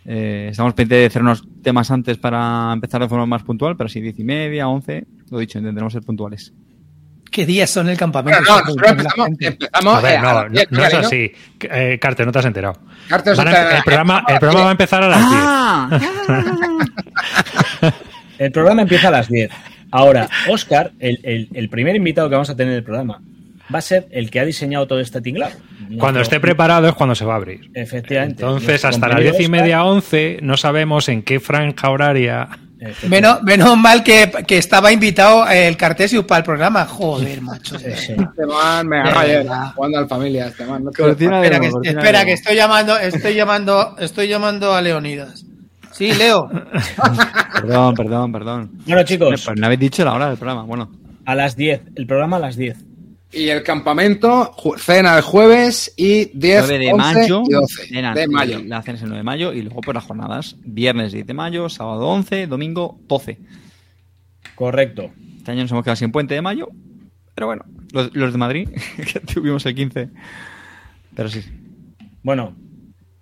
Eh, 0.05 0.47
estamos 0.51 0.73
pendientes 0.73 1.00
de 1.00 1.05
hacer 1.07 1.21
unos 1.21 1.43
temas 1.61 1.91
antes 1.91 2.17
para 2.17 2.71
empezar 2.73 3.01
de 3.01 3.07
forma 3.07 3.25
más 3.25 3.43
puntual, 3.43 3.77
pero 3.77 3.88
sí, 3.89 4.01
10 4.01 4.17
y 4.19 4.23
media, 4.23 4.67
11, 4.67 5.05
lo 5.29 5.38
dicho, 5.39 5.59
intentaremos 5.59 5.93
ser 5.93 6.01
puntuales. 6.03 6.53
¿Qué 7.29 7.45
días 7.45 7.69
son 7.69 7.88
el 7.88 7.97
campamento? 7.97 8.41
Bueno, 8.45 8.63
no, 8.75 8.81
la 8.81 8.89
empezamos, 8.89 9.27
empezamos, 9.39 9.95
A 9.95 10.01
ver, 10.01 10.13
eh, 10.13 10.17
a 10.17 10.21
no, 10.21 10.43
no, 10.43 10.50
10, 10.50 10.71
no 10.71 10.83
es 10.85 10.93
¿no? 10.93 11.00
así. 11.00 11.31
Eh, 11.61 11.97
Carte, 12.01 12.25
no 12.25 12.31
te 12.33 12.39
has 12.39 12.45
enterado. 12.45 12.79
Carte, 13.07 13.33
Van 13.35 13.47
a- 13.47 13.51
está- 13.51 13.77
el, 13.77 13.83
programa, 13.83 14.23
el 14.27 14.39
programa 14.39 14.63
va 14.63 14.69
a 14.69 14.71
empezar 14.71 15.03
a 15.03 15.07
las 15.07 15.19
10. 15.19 15.29
¡Ah! 15.43 16.00
El 18.38 18.51
programa 18.51 18.81
empieza 18.81 19.09
a 19.09 19.11
las 19.11 19.29
10. 19.29 19.51
Ahora, 19.91 20.27
Oscar, 20.50 20.93
el, 21.00 21.19
el- 21.23 21.47
el 21.53 21.69
primer 21.69 21.95
invitado 21.95 22.27
que 22.27 22.35
vamos 22.35 22.50
a 22.50 22.55
tener 22.55 22.71
en 22.73 22.77
el 22.79 22.83
programa, 22.83 23.21
va 23.73 23.79
a 23.79 23.81
ser 23.81 24.07
el 24.11 24.29
que 24.29 24.39
ha 24.39 24.45
diseñado 24.45 24.87
todo 24.87 24.99
este 24.99 25.21
tinglado. 25.21 25.55
Cuando 25.97 26.21
esté 26.21 26.39
preparado 26.39 26.87
es 26.87 26.93
cuando 26.93 27.15
se 27.15 27.25
va 27.25 27.33
a 27.33 27.37
abrir. 27.37 27.69
Efectivamente. 27.73 28.43
Entonces, 28.43 28.85
hasta 28.85 29.07
las 29.07 29.19
diez 29.19 29.39
y 29.39 29.49
media, 29.49 29.83
once, 29.83 30.39
no 30.41 30.57
sabemos 30.57 31.09
en 31.09 31.23
qué 31.23 31.39
franja 31.39 31.89
horaria. 31.89 32.49
Menos, 33.07 33.43
menos 33.43 33.77
mal 33.77 34.03
que, 34.03 34.31
que 34.47 34.57
estaba 34.57 34.91
invitado 34.91 35.47
el 35.47 35.77
Cartesius 35.77 36.25
para 36.25 36.39
el 36.39 36.45
programa. 36.45 36.85
Joder, 36.85 37.39
macho. 37.41 37.77
Sí, 37.77 37.91
sí. 37.95 38.13
Este 38.13 38.45
man 38.47 38.87
me 38.87 39.01
agarra 39.01 39.67
jugando 39.75 39.99
al 39.99 40.07
familia. 40.07 40.47
Este 40.47 40.65
man, 40.65 40.83
no 40.85 40.89
Espera, 40.89 41.59
que, 41.59 41.69
de 41.69 41.89
espera, 41.89 42.25
que 42.25 42.33
estoy 42.33 42.55
llamando, 42.55 42.97
estoy 42.97 43.35
llamando, 43.35 43.95
estoy 43.99 44.27
llamando 44.27 44.73
a 44.73 44.81
Leonidas. 44.81 45.45
Sí, 45.91 46.11
Leo. 46.13 46.49
Perdón, 47.53 47.93
perdón, 47.93 48.31
perdón. 48.31 48.71
Bueno, 48.87 49.03
chicos, 49.03 49.43
Pues 49.45 49.59
no 49.59 49.65
habéis 49.67 49.81
dicho 49.81 50.03
la 50.03 50.13
hora 50.13 50.29
del 50.29 50.37
programa. 50.37 50.63
Bueno, 50.63 50.89
a 51.25 51.35
las 51.35 51.55
10. 51.55 51.81
El 51.95 52.07
programa 52.07 52.37
a 52.37 52.39
las 52.39 52.55
10. 52.55 52.77
Y 53.33 53.47
el 53.47 53.63
campamento, 53.63 54.53
cena 54.77 55.15
el 55.15 55.21
jueves 55.21 55.93
y 55.95 56.25
10, 56.38 56.65
9 56.67 56.79
de 56.79 56.93
11 56.93 57.13
mayo. 57.15 57.43
y 57.47 57.53
12 57.53 57.91
Nena, 57.91 58.13
de 58.13 58.27
mayo. 58.27 58.61
La 58.65 58.81
cena 58.81 58.97
es 58.97 59.03
el 59.03 59.09
9 59.09 59.19
de 59.19 59.23
mayo 59.23 59.53
y 59.53 59.61
luego 59.61 59.81
por 59.81 59.95
las 59.95 60.03
jornadas. 60.03 60.57
Viernes 60.63 61.13
10 61.13 61.27
de 61.27 61.33
mayo, 61.33 61.69
sábado 61.69 62.07
11, 62.07 62.47
domingo 62.47 63.00
12. 63.07 63.39
Correcto. 64.55 65.11
Este 65.38 65.51
año 65.51 65.61
nos 65.61 65.71
hemos 65.71 65.83
quedado 65.83 65.95
sin 65.95 66.11
puente 66.11 66.33
de 66.33 66.41
mayo. 66.41 66.67
Pero 67.33 67.47
bueno, 67.47 67.63
los, 67.93 68.13
los 68.13 68.33
de 68.33 68.38
Madrid, 68.38 68.69
que 69.13 69.19
tuvimos 69.21 69.65
el 69.65 69.75
15. 69.75 70.09
Pero 71.15 71.29
sí. 71.29 71.41
Bueno, 72.23 72.55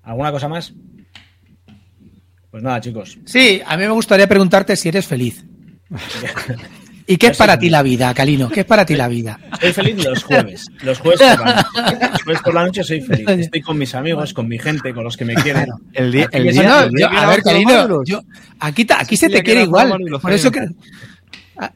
¿alguna 0.02 0.32
cosa 0.32 0.48
más? 0.48 0.74
Pues 2.52 2.64
nada, 2.64 2.82
chicos. 2.82 3.20
Sí, 3.26 3.62
a 3.66 3.78
mí 3.78 3.84
me 3.84 3.92
gustaría 3.92 4.28
preguntarte 4.28 4.76
si 4.76 4.90
eres 4.90 5.06
feliz. 5.06 5.46
¿Y 7.12 7.18
qué 7.18 7.28
es 7.28 7.38
para 7.38 7.58
ti 7.58 7.72
la 7.72 7.82
vida, 7.82 8.14
Calino? 8.14 8.50
¿Qué 8.50 8.60
es 8.60 8.66
para 8.68 8.86
ti 8.86 8.96
la 8.96 9.08
vida? 9.08 9.40
Soy 9.60 9.74
feliz 9.74 10.06
los 10.06 10.24
jueves. 10.24 10.68
Los 10.84 11.00
jueves 11.00 11.20
por 11.20 11.40
la 11.44 11.56
noche. 11.56 12.08
Los 12.12 12.22
jueves 12.24 12.42
por 12.44 12.54
la 12.54 12.64
noche 12.66 12.84
soy 12.84 13.02
feliz. 13.02 13.28
Estoy 13.28 13.62
con 13.62 13.80
mis 13.80 13.96
amigos, 13.96 14.32
con 14.32 14.48
mi 14.48 14.60
gente, 14.60 14.94
con 14.94 15.04
los 15.04 15.18
que 15.18 15.26
me 15.26 15.34
quieren. 15.34 15.66
El 15.94 16.12
día, 16.12 16.30
el 16.32 16.44
día, 16.52 16.64
No, 16.70 16.80
el 16.84 16.92
día 16.92 17.08
yo- 17.08 17.10
que 17.12 17.18
a 17.18 17.28
ver, 17.28 17.42
Calino, 17.42 18.04
yo- 18.06 18.22
aquí, 18.60 18.86
aquí 18.96 19.18
se 19.18 19.28
te 19.28 19.42
quiere 19.42 19.64
igual. 19.64 19.92
Por 20.22 20.32
eso 20.32 20.52
que, 20.52 20.68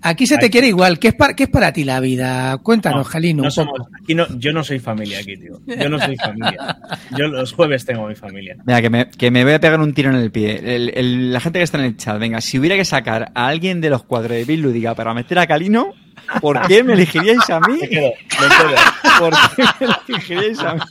aquí 0.02 0.26
se 0.28 0.38
te 0.38 0.50
quiere 0.50 0.68
igual. 0.68 1.00
¿Qué 1.00 1.10
es, 1.10 1.14
para, 1.14 1.36
¿Qué 1.36 1.44
es 1.44 1.50
para 1.50 1.72
ti 1.74 1.84
la 1.84 2.00
vida? 2.00 2.58
Cuéntanos, 2.60 3.10
Calino. 3.10 3.44
no 3.44 3.52
somos, 3.52 3.82
aquí 4.02 4.16
no, 4.16 4.26
yo 4.38 4.54
no 4.54 4.64
soy 4.64 4.80
familia 4.80 5.20
aquí, 5.20 5.36
tío. 5.38 5.60
Yo 5.66 5.90
no 5.90 6.00
soy 6.00 6.16
familia. 6.18 6.78
Yo 7.18 7.28
los 7.28 7.52
jueves 7.54 7.86
tengo 7.86 8.08
mi 8.08 8.16
familia. 8.16 8.56
Mira, 8.66 8.82
que 8.82 8.90
me, 8.90 9.10
que 9.10 9.32
me 9.32 9.44
voy 9.44 9.54
a 9.54 9.60
pegar 9.60 9.80
un 9.80 9.94
tiro 9.94 10.10
en 10.10 10.16
el 10.18 10.32
pie. 10.32 10.60
El- 10.76 10.92
el- 10.96 11.34
la 11.34 11.40
gente 11.40 11.60
que 11.60 11.64
está 11.64 11.78
en 11.78 11.86
el 11.86 11.98
chat, 11.98 12.18
venga, 12.20 12.40
si 12.42 12.60
hubiera 12.60 12.76
que 12.76 12.86
sacar 12.86 13.32
a 13.36 13.48
alguien 13.48 13.82
de 13.82 13.90
los 13.90 14.04
cuatro 14.04 14.34
de 14.34 14.46
Bill 14.46 14.62
Lúdica 14.62 14.96
para 14.96 15.14
meter 15.14 15.40
a 15.40 15.48
Calino, 15.48 15.94
¿por 16.42 16.62
qué 16.68 16.84
me 16.84 16.94
elegiríais 16.94 17.50
a 17.50 17.60
mí? 17.60 17.78
Me 17.82 17.90
quedo, 17.90 18.12
me 18.42 18.48
quedo. 18.48 19.20
¿Por 19.20 19.34
qué 19.56 19.64
me 19.80 19.94
elegiríais 20.10 20.60
a 20.60 20.76
mí? 20.76 20.82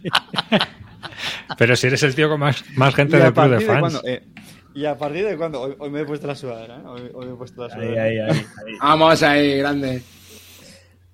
Pero 1.57 1.77
si 1.77 1.87
eres 1.87 2.03
el 2.03 2.15
tío 2.15 2.29
con 2.29 2.41
más, 2.41 2.65
más 2.77 2.95
gente 2.95 3.17
¿Y 3.17 3.21
a 3.21 3.25
del 3.25 3.33
club 3.33 3.51
de 3.51 3.61
fans. 3.61 4.01
Eh, 4.05 4.23
¿Y 4.75 4.85
a 4.87 4.97
partir 4.97 5.27
de 5.27 5.37
cuándo? 5.37 5.61
Hoy, 5.61 5.75
hoy 5.79 5.91
me 5.91 6.01
he 6.01 6.05
puesto 6.05 6.27
la 6.27 6.35
sudadera, 6.35 6.77
¿eh? 6.79 6.83
Hoy, 6.87 7.11
hoy 7.15 7.27
me 7.27 7.33
he 7.33 7.37
puesto 7.37 7.67
la 7.67 7.75
Ahí, 7.75 7.81
sudadera. 7.81 8.03
ahí, 8.05 8.19
ahí, 8.19 8.29
ahí. 8.31 8.47
Vamos 8.81 9.23
ahí, 9.23 9.59
grande. 9.59 10.03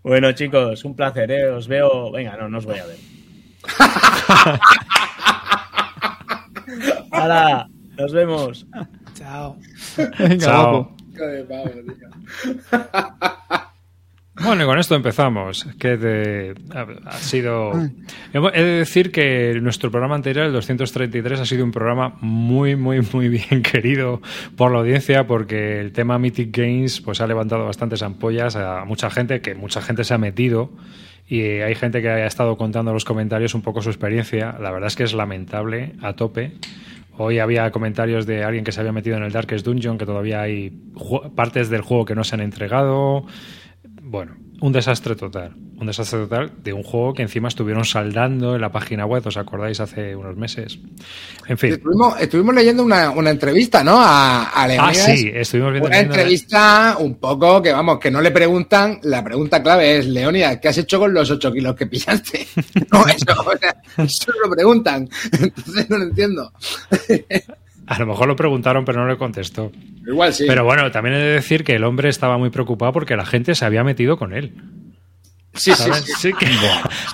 Bueno, 0.02 0.32
chicos, 0.32 0.84
un 0.84 0.94
placer, 0.94 1.30
¿eh? 1.30 1.48
Os 1.50 1.66
veo. 1.68 2.10
Venga, 2.12 2.36
no, 2.36 2.48
no 2.48 2.58
os 2.58 2.64
voy 2.66 2.78
a 2.78 2.86
ver. 2.86 2.96
¡Hala! 7.10 7.68
Nos 7.96 8.12
vemos. 8.12 8.66
Chao. 9.14 9.56
Venga, 10.18 10.38
Chao. 10.46 10.70
guapo. 10.72 10.96
Hijo 11.12 11.26
de 11.26 11.44
pavo, 11.44 11.70
tío. 11.70 12.08
Bueno, 14.44 14.62
y 14.62 14.66
con 14.66 14.78
esto 14.78 14.94
empezamos. 14.94 15.66
Que 15.78 15.96
de- 15.96 16.54
ha, 16.74 16.86
ha 17.08 17.12
sido. 17.14 17.72
He 18.32 18.62
de 18.62 18.78
decir 18.78 19.10
que 19.10 19.58
nuestro 19.60 19.90
programa 19.90 20.14
anterior, 20.14 20.46
el 20.46 20.52
233, 20.52 21.40
ha 21.40 21.44
sido 21.46 21.64
un 21.64 21.72
programa 21.72 22.16
muy, 22.20 22.76
muy, 22.76 23.00
muy 23.12 23.28
bien 23.28 23.62
querido 23.62 24.20
por 24.56 24.70
la 24.72 24.78
audiencia, 24.78 25.26
porque 25.26 25.80
el 25.80 25.92
tema 25.92 26.18
Mythic 26.18 26.56
Games 26.56 27.00
pues 27.00 27.20
ha 27.20 27.26
levantado 27.26 27.64
bastantes 27.64 28.02
ampollas 28.02 28.56
a 28.56 28.84
mucha 28.84 29.10
gente, 29.10 29.40
que 29.40 29.54
mucha 29.54 29.80
gente 29.82 30.04
se 30.04 30.14
ha 30.14 30.18
metido. 30.18 30.70
Y 31.30 31.42
hay 31.42 31.74
gente 31.74 32.00
que 32.00 32.08
ha 32.08 32.26
estado 32.26 32.56
contando 32.56 32.90
en 32.90 32.94
los 32.94 33.04
comentarios 33.04 33.54
un 33.54 33.62
poco 33.62 33.82
su 33.82 33.90
experiencia. 33.90 34.56
La 34.60 34.70
verdad 34.70 34.86
es 34.86 34.96
que 34.96 35.02
es 35.04 35.12
lamentable, 35.12 35.92
a 36.00 36.14
tope. 36.14 36.52
Hoy 37.18 37.40
había 37.40 37.70
comentarios 37.72 38.26
de 38.26 38.44
alguien 38.44 38.64
que 38.64 38.70
se 38.72 38.80
había 38.80 38.92
metido 38.92 39.16
en 39.16 39.24
el 39.24 39.32
Darkest 39.32 39.66
Dungeon, 39.66 39.98
que 39.98 40.06
todavía 40.06 40.40
hay 40.40 40.70
partes 41.34 41.68
del 41.68 41.82
juego 41.82 42.04
que 42.04 42.14
no 42.14 42.22
se 42.24 42.36
han 42.36 42.40
entregado. 42.40 43.26
Bueno, 44.10 44.36
un 44.62 44.72
desastre 44.72 45.14
total. 45.16 45.54
Un 45.78 45.86
desastre 45.86 46.20
total 46.20 46.50
de 46.64 46.72
un 46.72 46.82
juego 46.82 47.12
que 47.12 47.20
encima 47.20 47.48
estuvieron 47.48 47.84
saldando 47.84 48.54
en 48.54 48.60
la 48.62 48.72
página 48.72 49.04
web, 49.04 49.24
¿os 49.26 49.36
acordáis? 49.36 49.80
Hace 49.80 50.16
unos 50.16 50.34
meses. 50.34 50.78
En 51.46 51.58
fin. 51.58 51.74
Estuvimos, 51.74 52.18
estuvimos 52.18 52.54
leyendo 52.54 52.82
una, 52.82 53.10
una 53.10 53.28
entrevista, 53.28 53.84
¿no? 53.84 53.98
A, 54.00 54.44
a 54.44 54.64
Ah, 54.64 54.94
sí, 54.94 55.30
estuvimos 55.32 55.72
viendo. 55.72 55.88
Una 55.88 56.00
entrevista 56.00 56.96
un 56.98 57.16
poco 57.16 57.60
que, 57.60 57.70
vamos, 57.70 57.98
que 57.98 58.10
no 58.10 58.22
le 58.22 58.30
preguntan. 58.30 58.98
La 59.02 59.22
pregunta 59.22 59.62
clave 59.62 59.98
es, 59.98 60.06
Leonidas, 60.06 60.58
¿qué 60.58 60.68
has 60.68 60.78
hecho 60.78 60.98
con 60.98 61.12
los 61.12 61.30
8 61.30 61.52
kilos 61.52 61.76
que 61.76 61.86
pillaste? 61.86 62.46
No, 62.90 63.06
eso, 63.06 63.24
o 63.46 63.56
sea, 63.58 63.76
eso 63.98 64.32
lo 64.42 64.50
preguntan. 64.50 65.06
Entonces 65.32 65.90
no 65.90 65.98
lo 65.98 66.04
entiendo. 66.04 66.50
A 67.88 67.98
lo 67.98 68.06
mejor 68.06 68.28
lo 68.28 68.36
preguntaron, 68.36 68.84
pero 68.84 69.00
no 69.00 69.08
le 69.08 69.16
contestó. 69.16 69.72
Igual 70.06 70.32
sí. 70.34 70.44
Pero 70.46 70.62
bueno, 70.64 70.90
también 70.90 71.16
he 71.16 71.18
de 71.18 71.32
decir 71.34 71.64
que 71.64 71.74
el 71.74 71.84
hombre 71.84 72.08
estaba 72.10 72.36
muy 72.38 72.50
preocupado 72.50 72.92
porque 72.92 73.16
la 73.16 73.24
gente 73.26 73.54
se 73.54 73.64
había 73.64 73.82
metido 73.82 74.16
con 74.18 74.32
él. 74.34 74.54
sí, 75.54 75.72
sí, 75.74 75.90
sí. 76.04 76.12
Sí 76.18 76.32
que 76.38 76.46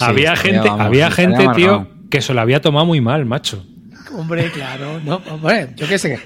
había 0.00 0.34
gente, 0.36 0.68
vamos, 0.68 0.80
había 0.80 1.10
gente, 1.10 1.46
tío, 1.54 1.88
que 2.10 2.20
se 2.20 2.34
lo 2.34 2.40
había 2.40 2.60
tomado 2.60 2.84
muy 2.86 3.00
mal, 3.00 3.24
macho. 3.24 3.64
Hombre, 4.12 4.50
claro. 4.50 5.00
No, 5.04 5.22
hombre, 5.30 5.70
yo 5.76 5.86
qué 5.88 5.98
sé. 5.98 6.20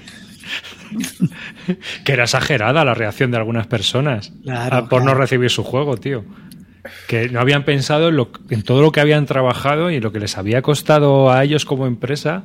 Que 2.03 2.13
era 2.13 2.23
exagerada 2.23 2.83
la 2.83 2.93
reacción 2.95 3.29
de 3.31 3.37
algunas 3.37 3.67
personas 3.67 4.33
Claro, 4.43 4.75
a- 4.77 4.89
por 4.89 5.03
no 5.03 5.13
recibir 5.13 5.49
su 5.51 5.63
juego, 5.63 5.97
tío. 5.97 6.25
Que 7.07 7.29
no 7.29 7.39
habían 7.39 7.63
pensado 7.65 8.09
en, 8.09 8.15
lo- 8.15 8.31
en 8.49 8.63
todo 8.63 8.81
lo 8.81 8.91
que 8.91 8.99
habían 9.01 9.25
trabajado 9.25 9.91
y 9.91 9.99
lo 9.99 10.11
que 10.11 10.19
les 10.19 10.37
había 10.37 10.61
costado 10.63 11.31
a 11.31 11.43
ellos 11.43 11.65
como 11.65 11.85
empresa 11.85 12.43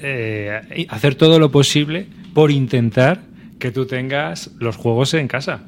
eh, 0.00 0.86
hacer 0.88 1.14
todo 1.14 1.38
lo 1.38 1.50
posible 1.50 2.06
por 2.34 2.50
intentar 2.50 3.20
que 3.58 3.70
tú 3.70 3.86
tengas 3.86 4.50
los 4.58 4.76
juegos 4.76 5.14
en 5.14 5.28
casa. 5.28 5.60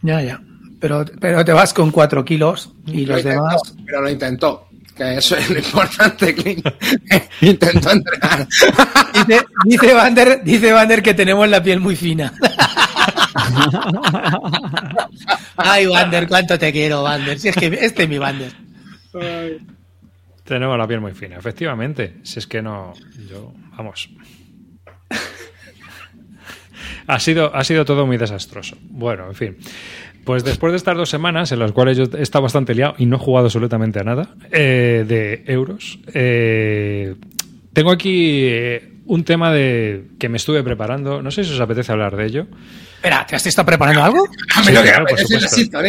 Ya, 0.00 0.20
ya. 0.22 0.40
Pero, 0.80 1.04
pero 1.20 1.44
te 1.44 1.52
vas 1.52 1.72
con 1.72 1.92
cuatro 1.92 2.24
kilos 2.24 2.72
y 2.86 3.06
Lo 3.06 3.14
los 3.14 3.24
intentó, 3.24 3.42
demás. 3.44 3.74
Pero 3.86 4.02
lo 4.02 4.10
intentó. 4.10 4.68
Que 4.96 5.16
eso 5.16 5.36
es 5.36 5.48
lo 5.48 5.58
importante, 5.58 6.34
Clint. 6.34 6.66
intentó 7.40 7.90
entrenar. 7.92 8.46
Dice, 9.26 9.44
dice, 9.64 9.92
Vander, 9.92 10.42
dice 10.42 10.72
Vander 10.72 11.02
que 11.02 11.14
tenemos 11.14 11.48
la 11.48 11.62
piel 11.62 11.80
muy 11.80 11.94
fina. 11.96 12.32
Ay, 15.56 15.86
Vander, 15.86 16.26
cuánto 16.26 16.58
te 16.58 16.72
quiero, 16.72 17.02
Vander. 17.02 17.38
Si 17.38 17.48
es 17.48 17.56
que 17.56 17.66
este 17.66 18.04
es 18.04 18.08
mi 18.08 18.18
Vander. 18.18 18.52
Tenemos 20.44 20.76
la 20.76 20.86
piel 20.86 21.00
muy 21.00 21.12
fina, 21.12 21.36
efectivamente. 21.36 22.14
Si 22.22 22.38
es 22.38 22.46
que 22.46 22.62
no. 22.62 22.92
Yo. 23.30 23.52
Vamos. 23.76 24.10
ha, 27.06 27.20
sido, 27.20 27.54
ha 27.54 27.64
sido 27.64 27.84
todo 27.84 28.06
muy 28.06 28.16
desastroso. 28.16 28.76
Bueno, 28.82 29.28
en 29.28 29.34
fin. 29.34 29.56
Pues 30.24 30.44
después 30.44 30.72
de 30.72 30.76
estas 30.76 30.96
dos 30.96 31.10
semanas, 31.10 31.50
en 31.52 31.58
las 31.58 31.72
cuales 31.72 31.96
yo 31.96 32.04
he 32.16 32.22
estado 32.22 32.42
bastante 32.42 32.74
liado 32.74 32.94
y 32.98 33.06
no 33.06 33.16
he 33.16 33.18
jugado 33.18 33.46
absolutamente 33.46 33.98
a 33.98 34.04
nada 34.04 34.34
eh, 34.52 35.04
de 35.06 35.42
euros, 35.52 35.98
eh, 36.14 37.16
tengo 37.72 37.90
aquí 37.90 38.44
eh, 38.44 38.91
un 39.12 39.24
tema 39.24 39.52
de 39.52 40.06
que 40.18 40.30
me 40.30 40.38
estuve 40.38 40.62
preparando. 40.62 41.20
No 41.20 41.30
sé 41.30 41.44
si 41.44 41.52
os 41.52 41.60
apetece 41.60 41.92
hablar 41.92 42.16
de 42.16 42.24
ello. 42.24 42.46
Espera, 42.94 43.26
¿te 43.26 43.36
has 43.36 43.44
estado 43.46 43.66
preparando 43.66 44.02
algo? 44.02 44.26
A 44.56 44.64
Sí, 44.64 44.72
claro, 44.72 45.04
por 45.04 45.18
supuesto. 45.18 45.82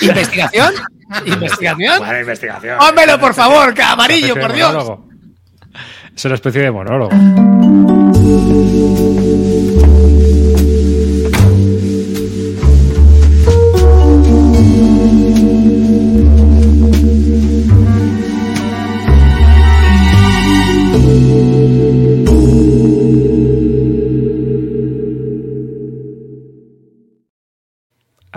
¿Investigación? 0.00 0.74
¿Investigación? 1.26 1.98
Buena 1.98 2.20
investigación. 2.20 2.78
¡Pónmelo, 2.78 3.20
por 3.20 3.34
favor, 3.34 3.72
que 3.72 3.82
amarillo, 3.82 4.34
por 4.34 4.52
Dios! 4.52 4.72
monólogo. 4.72 5.08
Es 6.16 6.24
una 6.24 6.34
especie 6.34 6.62
de 6.62 6.70
monólogo. 6.72 7.10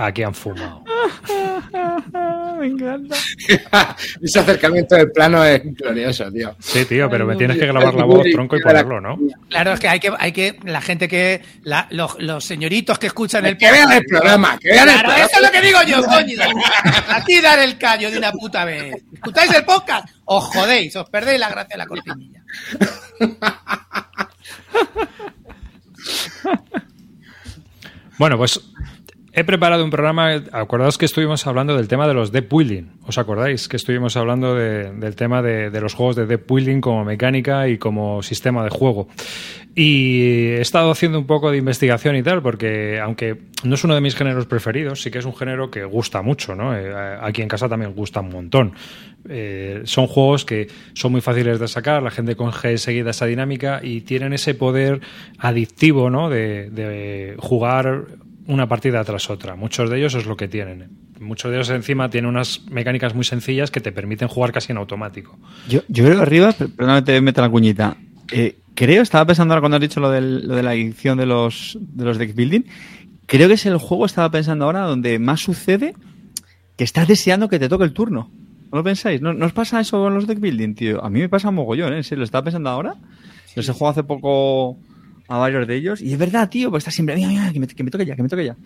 Aquí 0.02 0.24
han 0.24 0.34
fumado. 0.34 0.82
Me 2.60 2.68
encanta. 2.68 3.16
Ese 4.22 4.40
acercamiento 4.40 4.96
del 4.96 5.12
plano 5.12 5.44
es 5.44 5.62
glorioso, 5.76 6.32
tío. 6.32 6.56
Sí, 6.60 6.86
tío, 6.86 7.10
pero 7.10 7.24
Ay, 7.26 7.28
me 7.28 7.34
no, 7.34 7.38
tienes 7.38 7.58
tío. 7.58 7.66
que 7.68 7.72
grabar 7.74 7.94
la 7.96 8.06
voz, 8.06 8.26
tronco, 8.32 8.56
y 8.58 8.62
ponerlo, 8.62 9.02
¿no? 9.02 9.18
Claro, 9.50 9.74
es 9.74 9.80
que 9.80 9.88
hay 9.90 10.00
que, 10.00 10.12
hay 10.18 10.32
que 10.32 10.58
la 10.64 10.80
gente 10.82 11.08
que, 11.10 11.42
la- 11.64 11.88
los, 11.92 12.16
los 12.20 12.46
señoritos 12.46 12.98
que 12.98 13.08
escuchan 13.08 13.46
el 13.46 13.58
Que 13.58 13.72
vean 13.72 13.92
el 13.92 14.06
programa, 14.06 14.58
que 14.58 14.70
vean 14.70 14.88
el 14.90 14.94
Claro, 14.96 15.08
programa. 15.10 15.26
eso 15.26 15.38
es 15.38 15.46
lo 15.46 15.52
que 15.52 15.62
digo 15.68 15.80
yo, 15.88 16.04
coño. 16.06 16.38
Aquí 17.10 17.42
dar 17.42 17.60
el 17.60 17.78
callo 17.78 18.10
de 18.12 18.18
una 18.18 18.32
puta 18.32 18.64
vez. 18.66 18.96
¿Escucháis 19.14 19.54
el 19.54 19.66
podcast? 19.66 20.08
Os 20.26 20.46
jodéis, 20.46 20.96
os 20.96 21.10
perdéis 21.10 21.40
la 21.42 21.50
gracia 21.50 21.74
de 21.74 21.78
la 21.78 21.88
cortinilla. 21.88 22.42
Bueno, 28.18 28.38
pues 28.38 28.60
he 29.34 29.44
preparado 29.44 29.84
un 29.84 29.90
programa. 29.90 30.42
Acordaos 30.52 30.98
que 30.98 31.06
estuvimos 31.06 31.46
hablando 31.48 31.76
del 31.78 31.88
tema 31.88 32.08
de 32.08 32.14
los 32.14 32.32
deep 32.32 32.50
building. 32.50 32.84
¿Os 33.06 33.18
acordáis 33.18 33.68
que 33.68 33.78
estuvimos 33.78 34.18
hablando 34.18 34.56
de- 34.56 34.92
del 34.94 35.16
tema 35.16 35.42
de, 35.42 35.70
los 35.82 35.94
juegos 35.94 36.16
de 36.16 36.26
deep 36.26 36.46
building 36.48 36.82
como 36.82 37.06
mecánica 37.06 37.68
y 37.68 37.78
como 37.78 38.22
sistema 38.24 38.64
de 38.64 38.70
juego? 38.70 39.08
Y 39.76 40.48
he 40.58 40.62
estado 40.62 40.92
haciendo 40.92 41.20
un 41.20 41.26
poco 41.28 41.52
de 41.52 41.58
investigación 41.58 42.16
y 42.16 42.24
tal, 42.24 42.42
porque 42.42 43.00
aunque 43.00 43.38
no 43.64 43.76
es 43.76 43.84
uno 43.84 43.96
de 43.96 44.02
mis 44.02 44.16
géneros 44.16 44.46
preferidos, 44.48 45.02
sí 45.02 45.12
que 45.12 45.20
es 45.20 45.26
un 45.26 45.36
género 45.36 45.70
que 45.70 45.86
gusta 45.86 46.22
mucho, 46.22 46.56
¿no? 46.56 46.76
Eh, 46.76 46.92
aquí 47.22 47.42
en 47.42 47.48
casa 47.48 47.70
también 47.70 47.94
gusta 47.94 48.20
un 48.22 48.30
montón. 48.30 48.74
Eh, 49.30 49.82
son 49.86 50.08
juegos 50.08 50.44
que 50.44 50.68
son 50.94 51.12
muy 51.12 51.22
fáciles 51.22 51.60
de 51.60 51.68
sacar, 51.68 52.02
la 52.02 52.12
gente 52.12 52.36
coge 52.36 52.72
enseguida 52.72 53.12
esa 53.12 53.26
dinámica 53.26 53.80
y 53.84 54.02
tienen 54.02 54.34
ese 54.34 54.56
poder 54.56 55.02
adictivo, 55.38 56.10
¿no? 56.10 56.30
De 56.30 57.36
jugar 57.38 58.06
una 58.50 58.68
partida 58.68 59.04
tras 59.04 59.30
otra. 59.30 59.56
Muchos 59.56 59.90
de 59.90 59.98
ellos 60.00 60.16
es 60.16 60.26
lo 60.26 60.36
que 60.36 60.48
tienen. 60.48 60.90
Muchos 61.20 61.52
de 61.52 61.58
ellos 61.58 61.70
encima 61.70 62.10
tienen 62.10 62.30
unas 62.30 62.66
mecánicas 62.70 63.14
muy 63.16 63.24
sencillas 63.24 63.72
que 63.72 63.80
te 63.80 63.92
permiten 63.92 64.28
jugar 64.28 64.52
casi 64.52 64.72
en 64.72 64.78
automático. 64.78 65.38
Yo, 65.70 65.82
yo 65.88 66.04
creo 66.04 66.18
que 66.18 66.22
arriba, 66.24 66.52
per- 66.52 66.70
perdóname, 66.70 67.02
te 67.04 67.22
meto 67.22 67.42
la 67.42 67.50
cuñita. 67.50 67.98
Eh, 68.32 68.58
creo, 68.76 69.02
estaba 69.02 69.26
pensando 69.26 69.54
ahora 69.54 69.62
cuando 69.62 69.78
has 69.78 69.82
dicho 69.82 70.00
lo, 70.00 70.10
del- 70.12 70.48
lo 70.48 70.56
de 70.56 70.64
la 70.64 70.74
edición 70.74 71.18
de 71.18 71.26
los, 71.26 71.78
de 71.80 72.06
los 72.06 72.18
deck 72.18 72.36
building. 72.36 72.62
Creo 73.26 73.48
que 73.48 73.54
es 73.54 73.66
el 73.66 73.78
juego, 73.78 74.06
estaba 74.06 74.32
pensando 74.32 74.66
ahora, 74.66 74.82
donde 74.82 75.20
más 75.20 75.42
sucede 75.42 75.94
que 76.76 76.84
estás 76.84 77.08
deseando 77.08 77.50
que 77.50 77.60
te 77.60 77.70
toque 77.70 77.84
el 77.84 77.94
turno. 77.94 78.32
¿No 78.72 78.78
lo 78.78 78.84
pensáis? 78.84 79.22
¿No, 79.22 79.34
¿no 79.34 79.46
os 79.46 79.54
pasa 79.54 79.80
eso 79.82 80.00
con 80.00 80.14
los 80.14 80.26
deck 80.28 80.40
building, 80.40 80.74
tío? 80.76 81.04
A 81.04 81.10
mí 81.10 81.20
me 81.20 81.30
pasa 81.30 81.52
mogollón, 81.52 81.94
¿eh? 81.94 81.98
En 81.98 82.04
serio, 82.04 82.20
lo 82.20 82.26
estaba 82.26 82.44
pensando 82.46 82.70
ahora. 82.70 82.96
Yo 83.56 83.64
se 83.64 83.74
juego 83.74 83.90
hace 83.90 84.04
poco 84.04 84.78
a 85.30 85.38
varios 85.38 85.68
de 85.68 85.76
ellos. 85.76 86.02
Y 86.02 86.12
es 86.12 86.18
verdad, 86.18 86.50
tío, 86.50 86.70
porque 86.70 86.80
está 86.80 86.92
siempre, 86.92 87.16
mira, 87.16 87.30
mira, 87.30 87.54
que 87.54 87.60
me, 87.60 87.68
que 87.68 87.84
me 87.84 87.92
toque 87.92 88.06
ya, 88.06 88.16
que 88.16 88.24
me 88.24 88.30
toque 88.30 88.46
ya. 88.46 88.58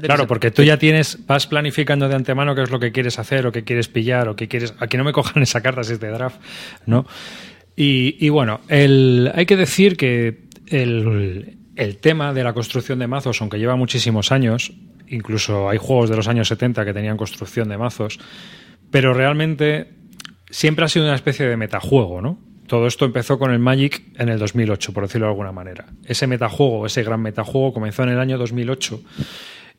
Claro, 0.00 0.26
porque 0.26 0.50
tú 0.50 0.62
ya 0.62 0.78
tienes, 0.78 1.26
vas 1.26 1.46
planificando 1.46 2.08
de 2.08 2.14
antemano 2.14 2.54
qué 2.54 2.62
es 2.62 2.70
lo 2.70 2.80
que 2.80 2.90
quieres 2.90 3.18
hacer 3.18 3.46
o 3.46 3.52
qué 3.52 3.64
quieres 3.64 3.88
pillar 3.88 4.28
o 4.28 4.34
qué 4.34 4.48
quieres. 4.48 4.74
Aquí 4.80 4.96
no 4.96 5.04
me 5.04 5.12
cojan 5.12 5.42
esa 5.42 5.60
carta 5.60 5.84
si 5.84 5.92
es 5.92 6.00
de 6.00 6.08
draft, 6.08 6.40
¿no? 6.86 7.06
Y, 7.78 8.30
bueno, 8.30 8.60
hay 8.70 9.44
que 9.44 9.54
decir 9.54 9.98
que 9.98 10.44
el, 10.68 11.58
el 11.76 11.98
tema 11.98 12.32
de 12.32 12.42
la 12.42 12.54
construcción 12.54 12.98
de 12.98 13.06
mazos, 13.06 13.42
aunque 13.42 13.58
lleva 13.58 13.76
muchísimos 13.76 14.32
años, 14.32 14.72
incluso 15.08 15.68
hay 15.68 15.76
juegos 15.76 16.08
de 16.08 16.16
los 16.16 16.26
años 16.26 16.48
70 16.48 16.86
que 16.86 16.94
tenían 16.94 17.18
construcción 17.18 17.68
de 17.68 17.76
mazos, 17.76 18.18
pero 18.90 19.12
realmente 19.12 19.92
siempre 20.48 20.86
ha 20.86 20.88
sido 20.88 21.04
una 21.04 21.16
especie 21.16 21.46
de 21.46 21.58
metajuego, 21.58 22.22
¿no? 22.22 22.45
Todo 22.66 22.86
esto 22.86 23.04
empezó 23.04 23.38
con 23.38 23.50
el 23.52 23.58
Magic 23.58 24.02
en 24.18 24.28
el 24.28 24.38
2008, 24.38 24.92
por 24.92 25.04
decirlo 25.04 25.26
de 25.26 25.30
alguna 25.32 25.52
manera. 25.52 25.86
Ese 26.04 26.26
metajuego, 26.26 26.86
ese 26.86 27.02
gran 27.02 27.20
metajuego, 27.22 27.72
comenzó 27.72 28.02
en 28.02 28.10
el 28.10 28.18
año 28.18 28.38
2008 28.38 29.00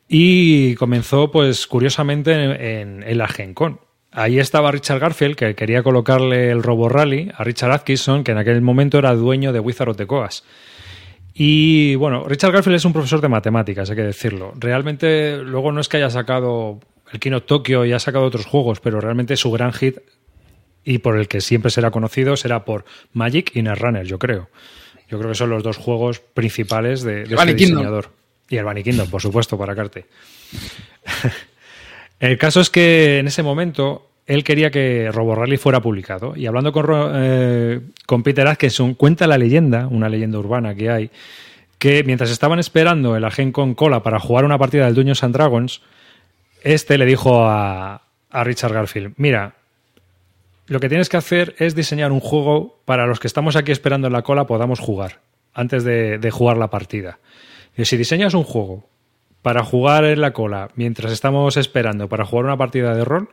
y 0.08 0.74
comenzó, 0.76 1.30
pues, 1.30 1.66
curiosamente, 1.66 2.32
en, 2.32 2.50
en- 2.60 3.02
en 3.02 3.18
la 3.18 3.28
Gen. 3.28 3.54
Ahí 4.10 4.38
estaba 4.38 4.70
Richard 4.72 5.00
Garfield, 5.00 5.36
que 5.36 5.54
quería 5.54 5.82
colocarle 5.82 6.50
el 6.50 6.62
Robo 6.62 6.88
Rally 6.88 7.30
a 7.36 7.44
Richard 7.44 7.72
Atkinson, 7.72 8.24
que 8.24 8.32
en 8.32 8.38
aquel 8.38 8.62
momento 8.62 8.98
era 8.98 9.14
dueño 9.14 9.52
de 9.52 9.60
Wizard 9.60 9.90
of 9.90 9.96
the 9.98 10.06
Coast. 10.06 10.44
Y 11.34 11.94
bueno, 11.96 12.24
Richard 12.26 12.52
Garfield 12.52 12.76
es 12.76 12.84
un 12.84 12.92
profesor 12.94 13.20
de 13.20 13.28
matemáticas, 13.28 13.90
hay 13.90 13.96
que 13.96 14.02
decirlo. 14.02 14.54
Realmente, 14.56 15.38
luego 15.44 15.70
no 15.72 15.80
es 15.80 15.88
que 15.88 15.98
haya 15.98 16.10
sacado 16.10 16.80
el 17.12 17.20
Kino 17.20 17.42
Tokyo 17.42 17.84
y 17.84 17.92
ha 17.92 17.98
sacado 17.98 18.24
otros 18.24 18.46
juegos, 18.46 18.80
pero 18.80 19.00
realmente 19.00 19.36
su 19.36 19.50
gran 19.52 19.72
hit 19.72 19.98
y 20.84 20.98
por 20.98 21.18
el 21.18 21.28
que 21.28 21.40
siempre 21.40 21.70
será 21.70 21.90
conocido 21.90 22.36
será 22.36 22.64
por 22.64 22.84
Magic 23.12 23.54
y 23.54 23.62
Netrunner, 23.62 24.06
yo 24.06 24.18
creo. 24.18 24.48
Yo 25.08 25.18
creo 25.18 25.30
que 25.30 25.36
son 25.36 25.50
los 25.50 25.62
dos 25.62 25.76
juegos 25.76 26.20
principales 26.20 27.02
de, 27.02 27.22
este 27.22 27.54
diseñador. 27.54 28.10
Y 28.48 28.56
el 28.56 28.64
Bunny 28.64 28.82
Kingdom, 28.82 29.08
por 29.08 29.20
supuesto, 29.20 29.58
para 29.58 29.74
Carte. 29.74 30.06
el 32.20 32.38
caso 32.38 32.60
es 32.60 32.70
que 32.70 33.18
en 33.18 33.26
ese 33.26 33.42
momento 33.42 34.08
él 34.26 34.44
quería 34.44 34.70
que 34.70 35.10
Robo 35.12 35.34
Rally 35.34 35.56
fuera 35.56 35.80
publicado. 35.80 36.34
Y 36.36 36.46
hablando 36.46 36.72
con, 36.72 36.86
eh, 37.14 37.80
con 38.06 38.22
Peter 38.22 38.46
Atkinson, 38.46 38.94
cuenta 38.94 39.26
la 39.26 39.38
leyenda, 39.38 39.86
una 39.86 40.08
leyenda 40.08 40.38
urbana 40.38 40.74
que 40.74 40.90
hay, 40.90 41.10
que 41.78 42.04
mientras 42.04 42.30
estaban 42.30 42.58
esperando 42.58 43.16
el 43.16 43.24
Agen 43.24 43.52
con 43.52 43.74
cola 43.74 44.02
para 44.02 44.20
jugar 44.20 44.44
una 44.44 44.58
partida 44.58 44.84
del 44.84 44.94
Dungeons 44.94 45.24
and 45.24 45.34
Dragons, 45.34 45.80
este 46.62 46.98
le 46.98 47.06
dijo 47.06 47.44
a, 47.46 48.02
a 48.30 48.44
Richard 48.44 48.72
Garfield, 48.72 49.14
mira, 49.16 49.54
lo 50.68 50.80
que 50.80 50.88
tienes 50.88 51.08
que 51.08 51.16
hacer 51.16 51.54
es 51.58 51.74
diseñar 51.74 52.12
un 52.12 52.20
juego 52.20 52.80
para 52.84 53.06
los 53.06 53.20
que 53.20 53.26
estamos 53.26 53.56
aquí 53.56 53.72
esperando 53.72 54.06
en 54.06 54.12
la 54.12 54.22
cola 54.22 54.46
podamos 54.46 54.80
jugar 54.80 55.20
antes 55.54 55.82
de, 55.82 56.30
jugar 56.30 56.56
la 56.58 56.70
partida. 56.70 57.18
Y 57.76 57.86
si 57.86 57.96
diseñas 57.96 58.34
un 58.34 58.44
juego 58.44 58.88
para 59.42 59.64
jugar 59.64 60.04
en 60.04 60.20
la 60.20 60.32
cola 60.32 60.70
mientras 60.76 61.10
estamos 61.10 61.56
esperando 61.56 62.08
para 62.08 62.26
jugar 62.26 62.44
una 62.44 62.56
partida 62.56 62.94
de 62.94 63.04
rol, 63.04 63.30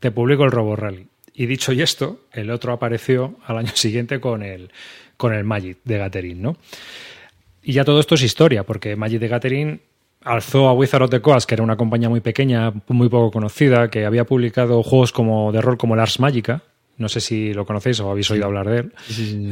te 0.00 0.10
publico 0.10 0.44
el 0.44 0.50
Robo 0.50 0.76
Rally. 0.76 1.06
Y 1.32 1.46
dicho 1.46 1.72
y 1.72 1.82
esto, 1.82 2.26
el 2.32 2.50
otro 2.50 2.72
apareció 2.72 3.36
al 3.46 3.58
año 3.58 3.72
siguiente 3.74 4.20
con 4.20 4.42
el, 4.42 4.72
con 5.16 5.32
el 5.32 5.44
Magic 5.44 5.78
de 5.84 5.98
Gathering, 5.98 6.42
¿no? 6.42 6.56
Y 7.62 7.74
ya 7.74 7.84
todo 7.84 8.00
esto 8.00 8.16
es 8.16 8.22
historia, 8.22 8.64
porque 8.64 8.96
Magic 8.96 9.20
de 9.20 9.28
Gathering 9.28 9.80
alzó 10.24 10.68
a 10.68 10.72
Wizard 10.72 11.02
of 11.02 11.10
the 11.10 11.20
Coast, 11.20 11.48
que 11.48 11.54
era 11.54 11.62
una 11.62 11.76
compañía 11.76 12.08
muy 12.08 12.20
pequeña, 12.20 12.72
muy 12.88 13.08
poco 13.08 13.30
conocida, 13.30 13.88
que 13.88 14.04
había 14.04 14.24
publicado 14.24 14.82
juegos 14.82 15.12
como 15.12 15.52
de 15.52 15.60
rol 15.60 15.78
como 15.78 15.94
el 15.94 16.00
Ars 16.00 16.20
Magica. 16.20 16.62
No 16.96 17.08
sé 17.08 17.20
si 17.20 17.54
lo 17.54 17.64
conocéis 17.64 18.00
o 18.00 18.10
habéis 18.10 18.30
oído 18.30 18.46
hablar 18.46 18.68
de 18.68 18.78
él 18.78 18.92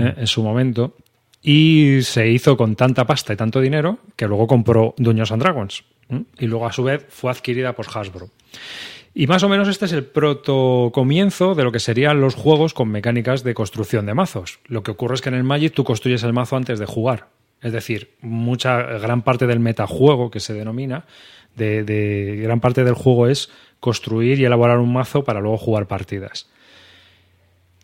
¿eh? 0.01 0.15
en 0.17 0.27
su 0.27 0.43
momento. 0.43 0.97
Y 1.41 2.01
se 2.03 2.29
hizo 2.29 2.57
con 2.57 2.77
tanta 2.77 3.07
pasta 3.07 3.33
y 3.33 3.37
tanto 3.37 3.61
dinero 3.61 3.99
que 4.17 4.27
luego 4.27 4.47
compró 4.47 4.95
Dungeons 4.99 5.33
and 5.33 5.43
Dragons. 5.43 5.85
¿eh? 6.11 6.23
Y 6.39 6.47
luego, 6.47 6.67
a 6.67 6.73
su 6.73 6.83
vez, 6.83 7.07
fue 7.09 7.31
adquirida 7.31 7.75
por 7.75 7.87
Hasbro. 7.87 8.29
Y 9.15 9.27
más 9.27 9.43
o 9.43 9.49
menos 9.49 9.69
este 9.69 9.87
es 9.87 9.93
el 9.93 10.05
proto 10.05 10.91
comienzo 10.93 11.55
de 11.55 11.65
lo 11.65 11.73
que 11.73 11.81
serían 11.81 12.21
los 12.21 12.35
juegos 12.35 12.75
con 12.75 12.89
mecánicas 12.89 13.43
de 13.43 13.55
construcción 13.55 14.05
de 14.07 14.15
mazos. 14.15 14.61
Lo 14.67 14.83
que 14.83 14.91
ocurre 14.91 15.15
es 15.15 15.23
que 15.23 15.31
en 15.31 15.35
el 15.35 15.45
Magic 15.45 15.73
tú 15.73 15.85
construyes 15.85 16.23
el 16.25 16.33
mazo 16.33 16.57
antes 16.57 16.79
de 16.79 16.87
jugar. 16.87 17.29
Es 17.63 17.73
decir, 17.73 18.15
mucha 18.21 18.83
gran 18.83 19.23
parte 19.23 19.47
del 19.47 19.61
metajuego 19.61 20.31
que 20.31 20.41
se 20.41 20.55
denomina, 20.55 21.05
de, 21.57 21.83
de 21.83 22.37
gran 22.43 22.61
parte 22.61 22.85
del 22.85 22.95
juego 22.95 23.27
es 23.27 23.51
construir 23.81 24.39
y 24.39 24.45
elaborar 24.45 24.79
un 24.79 24.93
mazo 24.93 25.25
para 25.25 25.41
luego 25.41 25.59
jugar 25.59 25.87
partidas. 25.87 26.49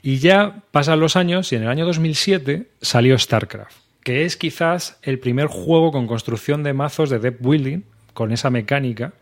Y 0.03 0.19
ya 0.19 0.63
pasan 0.71 1.01
los 1.01 1.17
años 1.17 1.51
y 1.53 1.57
en 1.57 1.63
el 1.63 1.69
año 1.69 1.87
2007 1.87 2.69
salió 2.81 3.19
StarCraft, 3.19 3.77
que 4.03 4.25
es 4.25 4.37
quizás 4.37 4.99
el 5.03 5.19
primer 5.19 5.47
juego 5.47 5.93
con 5.93 6.07
construcción 6.07 6.63
de 6.63 6.75
mazos 6.75 7.11
de 7.11 7.19
deck 7.19 7.39
building, 7.41 7.85
con 8.13 8.31
esa 8.31 8.51
mecánica, 8.51 9.15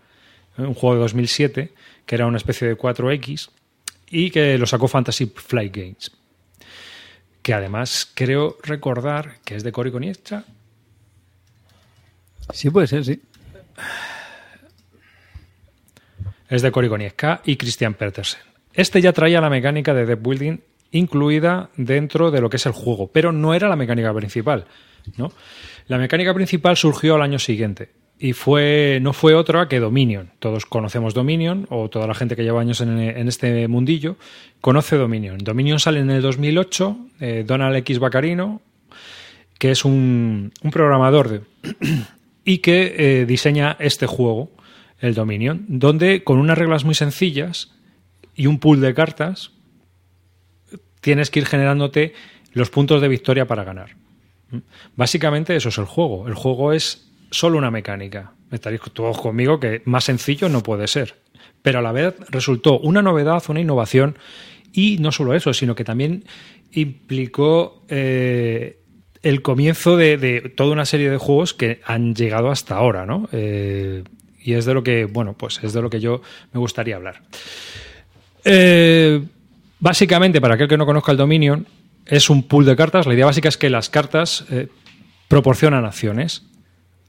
¿eh? 0.58 0.62
un 0.62 0.74
juego 0.74 0.96
de 0.96 1.00
2007, 1.02 1.72
que 2.04 2.14
era 2.14 2.26
una 2.26 2.36
especie 2.36 2.68
de 2.68 2.76
4X, 2.76 3.50
y 4.10 4.30
que 4.30 4.58
lo 4.58 4.66
sacó 4.66 4.88
Fantasy 4.88 5.26
Flight 5.26 5.74
Games. 5.74 6.12
Que 7.42 7.55
además 7.55 8.11
creo 8.14 8.57
recordar 8.62 9.38
que 9.44 9.57
es 9.57 9.64
de 9.64 9.72
Cory 9.72 9.90
Konieczka. 9.90 10.44
Sí, 12.52 12.70
puede 12.70 12.87
ser, 12.87 13.05
sí. 13.05 13.20
Es 16.48 16.62
de 16.62 16.70
Cory 16.70 16.88
Konieczka 16.88 17.40
y 17.44 17.57
Christian 17.57 17.94
Petersen. 17.94 18.40
Este 18.72 19.00
ya 19.00 19.12
traía 19.12 19.40
la 19.40 19.50
mecánica 19.50 19.92
de 19.94 20.07
deck 20.07 20.22
building 20.22 20.59
incluida 20.92 21.70
dentro 21.76 22.31
de 22.31 22.40
lo 22.40 22.50
que 22.50 22.57
es 22.57 22.66
el 22.66 22.72
juego, 22.72 23.11
pero 23.11 23.33
no 23.33 23.55
era 23.55 23.68
la 23.68 23.76
mecánica 23.76 24.12
principal. 24.14 24.66
¿no? 25.16 25.33
La 25.88 25.98
mecánica 25.98 26.35
principal 26.35 26.76
surgió 26.76 27.14
al 27.14 27.22
año 27.22 27.38
siguiente 27.38 28.01
y 28.22 28.35
fue, 28.35 29.00
no 29.02 29.12
fue 29.12 29.35
otra 29.35 29.66
que 29.66 29.80
Dominion. 29.80 30.30
Todos 30.38 30.64
conocemos 30.64 31.12
Dominion, 31.12 31.66
o 31.70 31.90
toda 31.90 32.06
la 32.06 32.14
gente 32.14 32.37
que 32.37 32.44
lleva 32.44 32.61
años 32.61 32.80
en, 32.80 33.00
este 33.26 33.66
mundillo 33.66 34.16
conoce 34.61 34.96
Dominion. 34.96 35.38
Dominion 35.38 35.80
sale 35.80 35.98
en 35.98 36.08
el 36.08 36.22
2008, 36.22 36.96
eh, 37.18 37.44
Donald 37.44 37.74
X. 37.78 37.98
Bacarino, 37.98 38.62
que 39.58 39.72
es 39.72 39.85
un, 39.85 40.52
programador 40.70 41.42
y 42.44 42.58
que 42.58 42.94
eh, 42.96 43.26
diseña 43.26 43.76
este 43.80 44.06
juego, 44.06 44.52
el 45.00 45.14
Dominion, 45.14 45.64
donde 45.66 46.22
con 46.22 46.38
unas 46.38 46.56
reglas 46.56 46.85
muy 46.85 46.94
sencillas 46.94 47.72
y 48.37 48.46
un 48.46 48.61
pool 48.61 48.80
de 48.80 48.94
cartas 48.94 49.50
tienes 51.00 51.28
que 51.28 51.40
ir 51.40 51.46
generándote 51.46 52.14
los 52.52 52.70
puntos 52.70 53.02
de 53.02 53.08
victoria 53.08 53.48
para 53.48 53.64
ganar. 53.64 53.96
Básicamente 54.94 55.56
eso 55.56 55.70
es 55.70 55.78
el 55.78 55.87
juego. 55.87 56.28
El 56.28 56.35
juego 56.35 56.72
es 56.72 57.08
solo 57.32 57.58
una 57.58 57.72
mecánica. 57.72 58.34
Estaréis 58.52 58.82
todos 58.92 59.18
conmigo 59.18 59.58
que 59.58 59.82
más 59.86 60.04
sencillo 60.04 60.48
no 60.48 60.62
puede 60.62 60.86
ser. 60.86 61.16
pero 61.62 61.78
a 61.78 61.82
la 61.82 61.92
vez 61.92 62.14
resultó 62.28 62.78
una 62.80 63.02
novedad, 63.02 63.42
una 63.48 63.60
innovación, 63.60 64.18
y 64.72 64.98
no 64.98 65.12
solo 65.12 65.34
eso, 65.34 65.54
sino 65.54 65.74
que 65.74 65.84
también 65.84 66.24
implicó 66.72 67.84
eh, 67.88 68.78
el 69.22 69.42
comienzo 69.42 69.96
de, 69.96 70.16
de 70.16 70.40
toda 70.40 70.72
una 70.72 70.86
serie 70.86 71.10
de 71.10 71.18
juegos 71.18 71.54
que 71.54 71.80
han 71.84 72.14
llegado 72.14 72.50
hasta 72.50 72.74
ahora, 72.74 73.06
¿no? 73.06 73.28
Eh, 73.32 74.02
y 74.42 74.54
es 74.54 74.64
de 74.64 74.74
lo 74.74 74.82
que, 74.82 75.04
bueno, 75.04 75.34
pues 75.34 75.60
es 75.62 75.72
de 75.72 75.82
lo 75.82 75.88
que 75.88 76.00
yo 76.00 76.20
me 76.52 76.58
gustaría 76.58 76.96
hablar. 76.96 77.22
Eh, 78.44 79.22
básicamente, 79.78 80.40
para 80.40 80.54
aquel 80.54 80.66
que 80.66 80.76
no 80.76 80.86
conozca 80.86 81.12
el 81.12 81.18
Dominion, 81.18 81.66
es 82.06 82.28
un 82.28 82.42
pool 82.48 82.64
de 82.64 82.74
cartas. 82.74 83.06
La 83.06 83.14
idea 83.14 83.26
básica 83.26 83.48
es 83.48 83.56
que 83.56 83.70
las 83.70 83.88
cartas 83.88 84.44
proporcionan 85.28 85.84
acciones. 85.84 86.42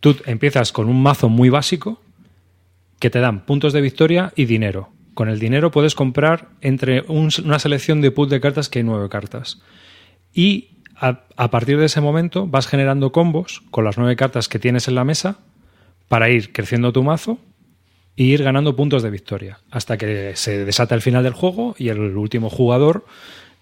Tú 0.04 0.18
empiezas 0.26 0.74
con 0.74 0.90
un 0.90 1.02
mazo 1.02 1.30
muy 1.30 1.48
básico 1.48 2.02
que 3.00 3.10
te 3.10 3.22
dan 3.22 3.46
puntos 3.46 3.72
de 3.72 3.80
victoria 3.80 4.34
y 4.36 4.44
dinero. 4.44 4.90
Con 5.14 5.30
el 5.30 5.40
dinero 5.40 5.72
puedes 5.72 5.96
comprar 5.96 6.50
entre 6.60 7.06
un- 7.08 7.30
una 7.46 7.58
selección 7.58 8.02
de 8.02 8.12
pool 8.12 8.28
de 8.28 8.42
cartas 8.42 8.68
que 8.68 8.80
hay 8.80 8.84
nueve 8.84 9.08
cartas. 9.08 9.62
Y 10.34 10.72
a, 10.98 11.22
a 11.38 11.50
partir 11.50 11.78
de 11.80 11.86
ese 11.86 12.02
momento 12.02 12.48
vas 12.48 12.68
generando 12.68 13.14
combos 13.14 13.64
con 13.72 13.86
las 13.86 13.98
nueve 13.98 14.18
cartas 14.18 14.50
que 14.50 14.60
tienes 14.60 14.90
en 14.90 14.96
la 14.96 15.06
mesa 15.06 15.38
para 16.10 16.30
ir 16.30 16.52
creciendo 16.52 16.92
tu 16.92 17.02
mazo 17.02 17.38
y 18.18 18.26
ir 18.26 18.44
ganando 18.44 18.76
puntos 18.76 19.04
de 19.04 19.10
victoria 19.10 19.60
hasta 19.72 19.98
que 19.98 20.34
se 20.36 20.66
desata 20.66 20.96
el 20.96 21.02
final 21.02 21.24
del 21.24 21.32
juego 21.32 21.76
y 21.80 21.88
el 21.88 22.18
último 22.18 22.50
jugador, 22.50 23.06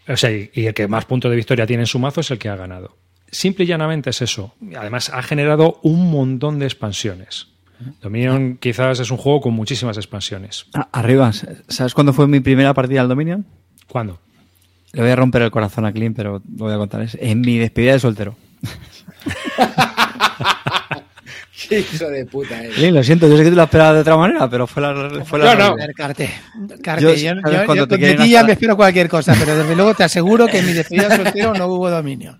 o 0.07 0.17
sea, 0.17 0.31
y 0.31 0.49
el 0.65 0.73
que 0.73 0.87
más 0.87 1.05
puntos 1.05 1.29
de 1.29 1.37
victoria 1.37 1.67
tiene 1.67 1.83
en 1.83 1.87
su 1.87 1.99
mazo 1.99 2.21
es 2.21 2.31
el 2.31 2.39
que 2.39 2.49
ha 2.49 2.55
ganado. 2.55 2.97
Simple 3.31 3.63
y 3.65 3.67
llanamente 3.67 4.09
es 4.09 4.21
eso. 4.21 4.53
Además, 4.77 5.09
ha 5.13 5.21
generado 5.23 5.79
un 5.83 6.11
montón 6.11 6.59
de 6.59 6.65
expansiones. 6.65 7.47
Dominion 8.01 8.57
quizás 8.57 8.99
es 8.99 9.09
un 9.09 9.17
juego 9.17 9.41
con 9.41 9.53
muchísimas 9.53 9.97
expansiones. 9.97 10.65
Ah, 10.73 10.87
Arriba, 10.91 11.31
¿sabes 11.67 11.93
cuándo 11.93 12.13
fue 12.13 12.27
mi 12.27 12.39
primera 12.41 12.73
partida 12.73 13.01
al 13.01 13.07
Dominion? 13.07 13.45
¿Cuándo? 13.87 14.19
Le 14.93 15.01
voy 15.01 15.11
a 15.11 15.15
romper 15.15 15.41
el 15.43 15.51
corazón 15.51 15.85
a 15.85 15.93
Clint, 15.93 16.15
pero 16.15 16.33
lo 16.33 16.65
voy 16.65 16.73
a 16.73 16.77
contar. 16.77 17.01
Es 17.01 17.17
en 17.19 17.41
mi 17.41 17.57
despedida 17.57 17.93
de 17.93 17.99
soltero. 17.99 18.35
Qué 21.69 21.79
hijo 21.79 22.05
de 22.09 22.25
puta, 22.25 22.63
eh. 22.65 22.69
Clint, 22.73 22.95
lo 22.95 23.03
siento, 23.03 23.27
yo 23.27 23.37
sé 23.37 23.43
que 23.43 23.49
tú 23.51 23.55
lo 23.55 23.63
esperabas 23.63 23.93
de 23.95 24.01
otra 24.01 24.17
manera, 24.17 24.49
pero 24.49 24.65
fue 24.67 24.81
la, 24.81 25.23
fue 25.23 25.39
la 25.39 25.55
No, 25.55 25.75
no. 25.75 25.83
Carte, 25.95 26.29
Carte, 26.81 27.03
Yo- 27.03 27.13
yo, 27.13 27.41
¿sabes 27.41 27.67
yo- 27.67 27.75
yo 27.75 27.87
ti 27.87 27.99
ya 27.99 28.39
hasta- 28.39 28.43
me 28.47 28.53
espero 28.53 28.75
cualquier 28.75 29.07
cosa, 29.07 29.35
pero 29.39 29.55
desde 29.55 29.75
luego 29.75 29.93
te 29.93 30.03
aseguro 30.03 30.47
que 30.47 30.59
en 30.59 30.65
mi 30.65 30.73
despedida 30.73 31.09
de 31.09 31.15
soltero 31.23 31.53
no 31.53 31.67
hubo 31.67 31.89
dominio. 31.89 32.39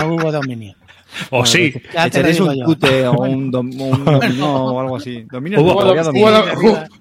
No 0.00 0.14
hubo 0.14 0.32
dominio. 0.32 0.74
O 1.30 1.44
sí. 1.44 1.72
Te 1.72 1.80
lo 1.98 2.04
Echaréis 2.06 2.40
un 2.40 2.62
cute 2.62 3.06
o 3.08 3.12
un, 3.22 3.50
dom- 3.52 3.74
un 3.80 4.04
dominó 4.20 4.66
o 4.74 4.80
algo 4.80 4.96
así. 4.96 5.24
Dominio 5.30 5.60
Hubo- 5.60 5.72
Hubo, 5.82 5.84
dominio. 6.02 6.28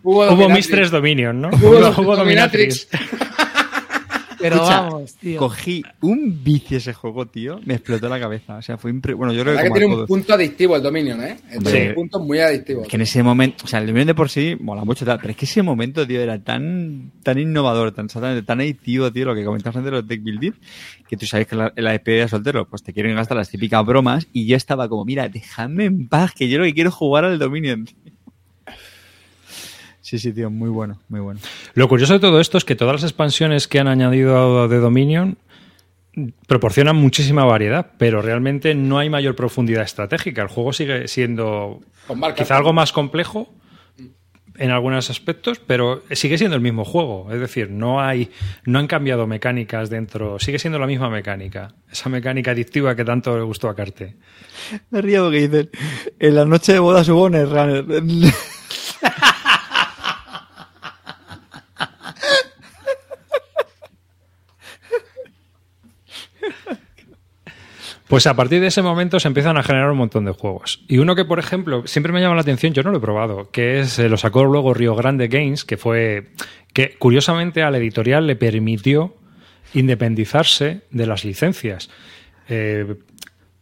hubo, 0.03 0.31
hubo. 0.33 0.49
Mistress 0.49 0.89
Dominion, 0.91 1.39
¿no? 1.41 1.49
Hubo 1.49 2.15
Dominatrix. 2.15 2.87
Pero 4.39 4.56
Escucha, 4.56 4.82
vamos, 4.82 5.15
tío. 5.15 5.39
Cogí 5.39 5.84
un 6.02 6.43
vicio 6.43 6.78
ese 6.78 6.93
juego, 6.93 7.26
tío. 7.28 7.60
Me 7.65 7.76
explotó 7.76 8.08
la 8.10 8.19
cabeza. 8.19 8.58
O 8.58 8.62
sea, 8.62 8.78
fue 8.78 8.91
impre... 8.91 9.13
Bueno, 9.13 9.34
yo 9.34 9.43
creo 9.43 9.58
que, 9.58 9.63
que 9.63 9.69
tiene 9.71 9.86
un 9.88 9.91
todos. 9.93 10.08
punto 10.08 10.34
adictivo 10.34 10.76
el 10.76 10.84
Dominion, 10.84 11.23
¿eh? 11.23 11.38
Tiene 11.50 11.69
Sí. 11.71 11.88
un 11.89 11.95
punto 11.95 12.19
muy 12.19 12.39
adictivo. 12.39 12.84
Que 12.84 12.95
en 12.97 13.02
ese 13.02 13.23
momento, 13.23 13.65
o 13.65 13.67
sea, 13.67 13.80
el 13.80 13.88
Dominion 13.88 14.08
de 14.08 14.15
por 14.15 14.30
sí 14.30 14.56
mola 14.60 14.84
mucho, 14.86 15.06
tal, 15.06 15.17
pero 15.19 15.32
es 15.32 15.38
que 15.38 15.45
ese 15.45 15.62
momento, 15.63 16.06
tío, 16.06 16.21
era 16.21 16.41
tan, 16.43 17.12
tan 17.23 17.38
innovador, 17.39 17.91
tan 17.91 18.08
tan 18.08 18.60
adictivo, 18.60 19.12
tío, 19.12 19.26
lo 19.26 19.36
que 19.36 19.43
comentabas 19.43 19.78
antes 19.78 19.91
de 19.91 19.97
los 19.97 20.08
deck 20.08 20.23
building, 20.23 20.52
que 21.08 21.17
tú 21.17 21.26
sabes 21.26 21.47
que 21.47 21.56
en 21.56 21.60
la, 21.60 21.73
la 21.76 21.91
despedida 21.91 22.23
de 22.23 22.28
soltero, 22.30 22.67
pues 22.69 22.84
te 22.84 22.93
quieren 22.93 23.15
gastar 23.15 23.38
las 23.38 23.50
típicas 23.50 23.86
bromas, 23.86 24.28
y 24.34 24.45
yo 24.47 24.56
estaba 24.56 24.88
como, 24.88 25.04
mira, 25.06 25.28
déjame 25.30 25.86
en 25.86 26.08
paz, 26.08 26.32
que 26.34 26.47
yo 26.50 26.60
lo 26.60 26.65
que 26.65 26.73
quiero 26.73 26.89
es 26.89 26.95
jugar 26.95 27.26
al 27.26 27.39
Dominion. 27.39 27.86
tío. 27.86 27.95
Sí, 30.07 30.19
sí, 30.19 30.31
tío, 30.31 30.49
muy 30.49 30.69
bueno, 30.69 31.01
muy 31.09 31.19
bueno. 31.19 31.41
Lo 31.73 31.89
curioso 31.89 32.13
de 32.13 32.19
todo 32.19 32.39
esto 32.39 32.57
es 32.57 32.63
que 32.63 32.77
todas 32.77 32.93
las 32.93 33.03
expansiones 33.03 33.67
que 33.67 33.77
han 33.77 33.89
añadido 33.89 34.69
de 34.69 34.77
Dominion 34.77 35.37
proporcionan 36.47 36.95
muchísima 36.95 37.43
variedad, 37.43 37.91
pero 37.97 38.21
realmente 38.21 38.73
no 38.73 38.99
hay 38.99 39.09
mayor 39.09 39.35
profundidad 39.35 39.83
estratégica. 39.83 40.41
El 40.41 40.47
juego 40.47 40.71
sigue 40.71 41.09
siendo 41.09 41.81
quizá 42.37 42.55
algo 42.55 42.71
más 42.71 42.93
complejo 42.93 43.53
en 44.55 44.71
algunos 44.71 45.09
aspectos, 45.09 45.59
pero 45.59 46.01
sigue 46.11 46.37
siendo 46.37 46.55
el 46.55 46.61
mismo 46.61 46.85
juego. 46.85 47.27
Es 47.29 47.41
decir, 47.41 47.69
no 47.69 47.99
hay, 47.99 48.31
no 48.63 48.79
han 48.79 48.87
cambiado 48.87 49.27
mecánicas 49.27 49.89
dentro, 49.89 50.39
sigue 50.39 50.57
siendo 50.57 50.79
la 50.79 50.87
misma 50.87 51.09
mecánica. 51.09 51.75
Esa 51.91 52.07
mecánica 52.07 52.51
adictiva 52.51 52.95
que 52.95 53.03
tanto 53.03 53.37
le 53.37 53.43
gustó 53.43 53.67
a 53.67 53.75
Carte. 53.75 54.15
Me 54.89 55.01
río 55.01 55.25
porque 55.25 55.49
dicen, 55.49 55.69
en 56.17 56.35
la 56.35 56.45
noche 56.45 56.71
de 56.71 56.79
bodas 56.79 57.09
hubo 57.09 57.29
Netrunner. 57.29 57.83
Pues 68.07 68.25
a 68.25 68.35
partir 68.35 68.61
de 68.61 68.67
ese 68.67 68.81
momento 68.81 69.19
se 69.19 69.27
empiezan 69.27 69.57
a 69.57 69.63
generar 69.63 69.91
un 69.91 69.97
montón 69.97 70.23
de 70.23 70.31
juegos. 70.31 70.81
Y 70.87 70.99
uno 70.99 71.13
que, 71.13 71.25
por 71.25 71.39
ejemplo, 71.39 71.85
siempre 71.87 72.13
me 72.13 72.21
llama 72.21 72.35
la 72.35 72.41
atención, 72.41 72.73
yo 72.73 72.81
no 72.83 72.91
lo 72.91 72.99
he 72.99 73.01
probado, 73.01 73.51
que 73.51 73.79
es, 73.79 73.99
eh, 73.99 74.07
lo 74.07 74.15
sacó 74.15 74.45
luego 74.45 74.73
Rio 74.73 74.95
Grande 74.95 75.27
Games, 75.27 75.65
que 75.65 75.75
fue, 75.75 76.29
que 76.71 76.95
curiosamente 76.97 77.63
a 77.63 77.71
la 77.71 77.79
editorial 77.79 78.25
le 78.25 78.37
permitió 78.37 79.17
independizarse 79.73 80.83
de 80.89 81.05
las 81.05 81.25
licencias. 81.25 81.89
Eh, 82.47 82.95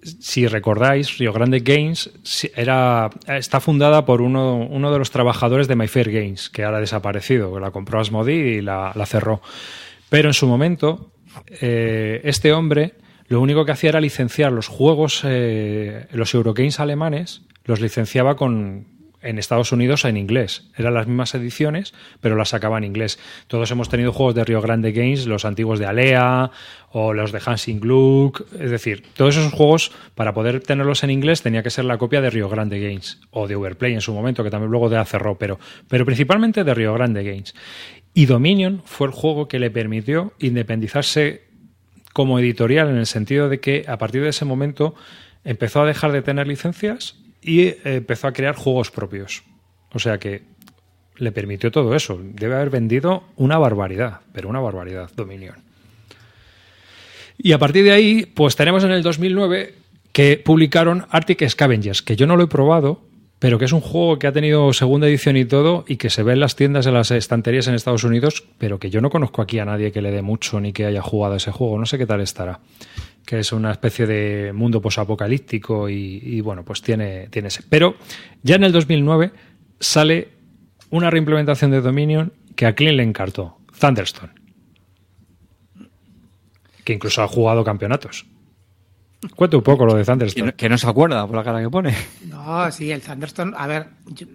si 0.03 0.45
recordáis, 0.45 1.17
Rio 1.17 1.33
Grande 1.33 1.61
Games 1.61 2.11
era, 2.55 3.09
está 3.27 3.59
fundada 3.59 4.05
por 4.05 4.21
uno, 4.21 4.57
uno 4.57 4.91
de 4.91 4.99
los 4.99 5.09
trabajadores 5.09 5.67
de 5.67 5.75
My 5.75 5.87
Fair 5.87 6.11
Games, 6.11 6.51
que 6.51 6.63
ahora 6.63 6.77
ha 6.77 6.81
desaparecido, 6.81 7.59
la 7.59 7.71
compró 7.71 7.99
Asmodee 7.99 8.57
y 8.57 8.61
la, 8.61 8.91
la 8.93 9.07
cerró. 9.07 9.41
Pero 10.09 10.29
en 10.29 10.35
su 10.35 10.45
momento, 10.45 11.11
eh, 11.61 12.21
este 12.23 12.53
hombre 12.53 12.93
lo 13.27 13.41
único 13.41 13.65
que 13.65 13.71
hacía 13.71 13.89
era 13.89 14.01
licenciar 14.01 14.51
los 14.51 14.67
juegos, 14.67 15.21
eh, 15.23 16.07
los 16.11 16.33
Eurogames 16.33 16.79
alemanes, 16.79 17.41
los 17.65 17.81
licenciaba 17.81 18.35
con, 18.35 18.85
en 19.25 19.39
Estados 19.39 19.71
Unidos 19.71 20.05
en 20.05 20.17
inglés. 20.17 20.69
Eran 20.77 20.93
las 20.93 21.07
mismas 21.07 21.33
ediciones, 21.33 21.93
pero 22.21 22.35
las 22.35 22.49
sacaba 22.49 22.77
en 22.77 22.83
inglés. 22.83 23.19
Todos 23.47 23.71
hemos 23.71 23.89
tenido 23.89 24.13
juegos 24.13 24.35
de 24.35 24.45
Rio 24.45 24.61
Grande 24.61 24.91
Games, 24.91 25.25
los 25.25 25.45
antiguos 25.45 25.79
de 25.79 25.87
Alea 25.87 26.51
o 26.91 27.13
los 27.13 27.31
de 27.31 27.41
Hansing 27.43 27.79
Gluck. 27.79 28.45
Es 28.59 28.69
decir, 28.69 29.03
todos 29.15 29.35
esos 29.35 29.51
juegos, 29.51 29.91
para 30.13 30.33
poder 30.33 30.61
tenerlos 30.61 31.03
en 31.03 31.09
inglés, 31.09 31.41
tenía 31.41 31.63
que 31.63 31.71
ser 31.71 31.85
la 31.85 31.97
copia 31.97 32.21
de 32.21 32.29
Rio 32.29 32.47
Grande 32.49 32.79
Games 32.79 33.19
o 33.31 33.47
de 33.47 33.55
Overplay 33.55 33.93
en 33.93 34.01
su 34.01 34.13
momento, 34.13 34.43
que 34.43 34.51
también 34.51 34.71
luego 34.71 34.89
de 34.89 35.03
cerró, 35.05 35.35
pero, 35.37 35.59
pero 35.87 36.05
principalmente 36.05 36.63
de 36.63 36.73
Rio 36.73 36.93
Grande 36.93 37.23
Games. 37.23 37.55
Y 38.13 38.27
Dominion 38.27 38.81
fue 38.85 39.07
el 39.07 39.13
juego 39.13 39.47
que 39.47 39.59
le 39.59 39.71
permitió 39.71 40.33
independizarse 40.39 41.44
como 42.15 42.39
editorial 42.39 42.87
en 42.87 42.95
el 42.95 43.07
sentido 43.07 43.49
de 43.49 43.59
que 43.59 43.83
a 43.89 43.97
partir 43.97 44.21
de 44.21 44.29
ese 44.29 44.45
momento 44.45 44.95
empezó 45.43 45.81
a 45.81 45.85
dejar 45.85 46.13
de 46.13 46.21
tener 46.21 46.47
licencias 46.47 47.17
y 47.41 47.63
eh, 47.63 47.81
empezó 47.83 48.27
a 48.27 48.31
crear 48.31 48.55
juegos 48.55 48.89
propios. 48.89 49.43
O 49.91 49.99
sea 49.99 50.17
que 50.17 50.43
le 51.17 51.33
permitió 51.33 51.73
todo 51.73 51.93
eso. 51.93 52.17
Debe 52.23 52.55
haber 52.55 52.69
vendido 52.69 53.25
una 53.35 53.57
barbaridad, 53.57 54.21
pero 54.31 54.47
una 54.47 54.61
barbaridad, 54.61 55.11
Dominion. 55.13 55.57
Y 57.37 57.51
a 57.51 57.59
partir 57.59 57.83
de 57.83 57.91
ahí, 57.91 58.25
pues 58.25 58.55
tenemos 58.55 58.85
en 58.85 58.91
el 58.91 59.03
2009 59.03 59.73
que 60.13 60.37
publicaron 60.37 61.07
Arctic 61.09 61.45
Scavengers, 61.49 62.01
que 62.01 62.15
yo 62.15 62.27
no 62.27 62.37
lo 62.37 62.45
he 62.45 62.47
probado, 62.47 63.01
pero 63.45 63.59
que 63.59 63.65
es 63.65 63.73
un 63.73 63.81
juego 63.81 64.17
que 64.17 64.25
ha 64.25 64.31
tenido 64.31 64.73
segunda 64.73 65.07
edición 65.07 65.37
y 65.37 65.45
todo 65.45 65.85
y 65.87 65.97
que 65.97 66.09
se 66.09 66.23
ve 66.23 66.33
en 66.33 66.39
las 66.39 66.55
tiendas, 66.55 66.87
en 66.87 66.95
las 66.95 67.11
estanterías 67.11 67.67
en 67.67 67.75
Estados 67.75 68.03
Unidos, 68.03 68.43
pero 68.57 68.79
que 68.79 68.89
yo 68.89 69.01
no 69.01 69.11
conozco 69.11 69.39
aquí 69.39 69.59
a 69.59 69.65
nadie 69.65 69.91
que 69.91 70.01
le 70.01 70.09
dé 70.09 70.23
mucho 70.23 70.59
ni 70.59 70.73
que 70.73 70.87
haya 70.87 71.03
jugado 71.03 71.35
ese 71.35 71.51
juego. 71.51 71.77
No 71.77 71.85
sé 71.85 71.99
qué 71.99 72.07
tal 72.07 72.21
estará. 72.21 72.59
Que 73.23 73.37
es 73.37 73.51
una 73.51 73.71
especie 73.71 74.07
de 74.07 74.51
mundo 74.51 74.81
posapocalíptico 74.81 75.87
y, 75.87 76.21
y 76.23 76.41
bueno, 76.41 76.65
pues 76.65 76.81
tiene, 76.81 77.27
tiene 77.27 77.49
ese. 77.49 77.61
Pero 77.69 77.97
ya 78.41 78.55
en 78.55 78.63
el 78.63 78.71
2009 78.71 79.31
sale 79.79 80.29
una 80.89 81.11
reimplementación 81.11 81.69
de 81.69 81.81
Dominion 81.81 82.33
que 82.55 82.65
a 82.65 82.73
Clint 82.73 82.95
le 82.95 83.03
encartó, 83.03 83.59
Thunderstone. 83.79 84.33
Que 86.83 86.93
incluso 86.93 87.21
ha 87.21 87.27
jugado 87.27 87.63
campeonatos. 87.63 88.25
Cuenta 89.35 89.57
un 89.57 89.63
poco 89.63 89.85
lo 89.85 89.93
de 89.95 90.01
Que 90.01 90.05
Thunderstone. 90.05 90.45
no, 90.51 90.55
que 90.55 90.69
no 90.69 90.77
se 90.77 90.87
acuerda 90.87 91.25
por 91.27 91.35
la 91.35 91.43
cara 91.43 91.61
que 91.61 91.69
pone. 91.69 91.93
No, 92.27 92.71
sí, 92.71 92.91
el 92.91 93.01
Thunderstone. 93.01 93.53
A 93.57 93.67
ver, 93.67 93.87
yo- 94.07 94.27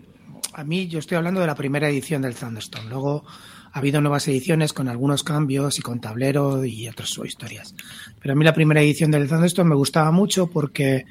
a 0.54 0.64
mí 0.64 0.88
yo 0.88 0.98
estoy 0.98 1.16
hablando 1.16 1.40
de 1.40 1.46
la 1.46 1.54
primera 1.54 1.88
edición 1.88 2.22
del 2.22 2.34
Thunderstone. 2.34 2.88
Luego 2.88 3.24
ha 3.72 3.78
habido 3.78 4.00
nuevas 4.00 4.26
ediciones 4.28 4.72
con 4.72 4.88
algunos 4.88 5.22
cambios 5.22 5.78
y 5.78 5.82
con 5.82 6.00
tablero 6.00 6.64
y 6.64 6.88
otras 6.88 7.10
historias. 7.24 7.74
Pero 8.20 8.32
a 8.32 8.36
mí 8.36 8.44
la 8.44 8.52
primera 8.54 8.80
edición 8.80 9.10
del 9.12 9.28
Thunderstone 9.28 9.68
me 9.68 9.76
gustaba 9.76 10.10
mucho 10.10 10.48
porque 10.48 11.04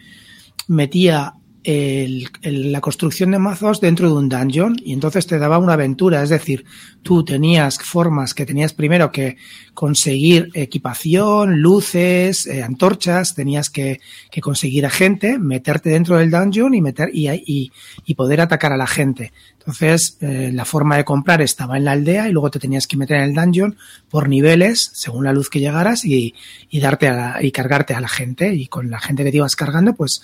metía 0.68 1.34
el- 1.63 2.30
la 2.43 2.80
construcción 2.82 3.32
de 3.32 3.39
mazos 3.39 3.82
dentro 3.82 4.08
de 4.08 4.15
un 4.15 4.30
dungeon 4.30 4.78
y 4.84 4.93
entonces 4.93 5.28
te 5.28 5.38
daba 5.39 5.58
una 5.58 5.74
aventura, 5.74 6.24
es 6.24 6.30
decir, 6.30 6.63
tú 7.04 7.24
tenías 7.26 7.78
formas 7.80 8.34
que 8.34 8.45
tenías 8.45 8.74
primero 8.74 9.12
que 9.12 9.36
conseguir 9.74 10.50
equipación, 10.54 11.62
luces, 11.62 12.45
eh, 12.48 12.63
antorchas, 12.63 13.36
tenías 13.36 13.69
que, 13.69 14.00
conseguir 14.41 14.86
a 14.86 14.89
gente, 14.89 15.38
meterte 15.38 15.89
dentro 15.89 16.17
del 16.17 16.32
dungeon 16.32 16.74
y 16.74 16.82
meter 16.82 17.10
y, 17.13 17.30
y- 17.30 17.72
y 18.06 18.15
poder 18.15 18.41
atacar 18.41 18.72
a 18.74 18.78
la 18.78 18.88
gente. 18.88 19.32
Entonces, 19.60 20.17
eh, 20.22 20.52
la 20.54 20.65
forma 20.65 20.95
de 20.98 21.04
comprar 21.06 21.41
estaba 21.41 21.78
en 21.78 21.86
la 21.86 21.91
aldea 21.91 22.28
y 22.28 22.32
luego 22.32 22.50
te 22.50 22.60
tenías 22.60 22.88
que 22.88 22.98
meter 22.98 23.17
en 23.17 23.24
el 23.24 23.36
dungeon 23.36 23.78
por 24.10 24.28
niveles, 24.30 24.91
según 24.93 25.26
la 25.26 25.34
luz 25.34 25.50
que 25.50 25.60
llegaras, 25.60 26.06
y, 26.06 26.34
y 26.69 26.80
darte 26.80 27.08
a 27.08 27.13
la- 27.13 27.43
y 27.43 27.52
cargarte 27.52 27.93
a 27.93 28.02
la 28.02 28.08
gente. 28.08 28.54
Y 28.56 28.67
con 28.67 28.89
la 28.89 29.00
gente 29.00 29.24
que 29.24 29.32
te 29.32 29.38
ibas 29.38 29.56
cargando, 29.56 29.93
pues, 29.93 30.22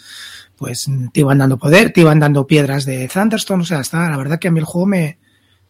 pues 0.58 0.90
te 1.12 1.20
iban 1.20 1.38
dando 1.38 1.58
poder, 1.58 1.92
te 1.92 2.02
iban 2.02 2.20
dando 2.20 2.48
piedras 2.48 2.86
de 2.86 3.08
Thunderstone. 3.08 3.64
O 3.64 3.66
sea, 3.66 3.82
está, 3.82 4.10
la 4.10 4.18
verdad 4.18 4.40
que 4.40 4.48
a 4.48 4.52
mí 4.52 4.60
el 4.60 4.66
juego 4.66 4.88
me, 4.88 5.18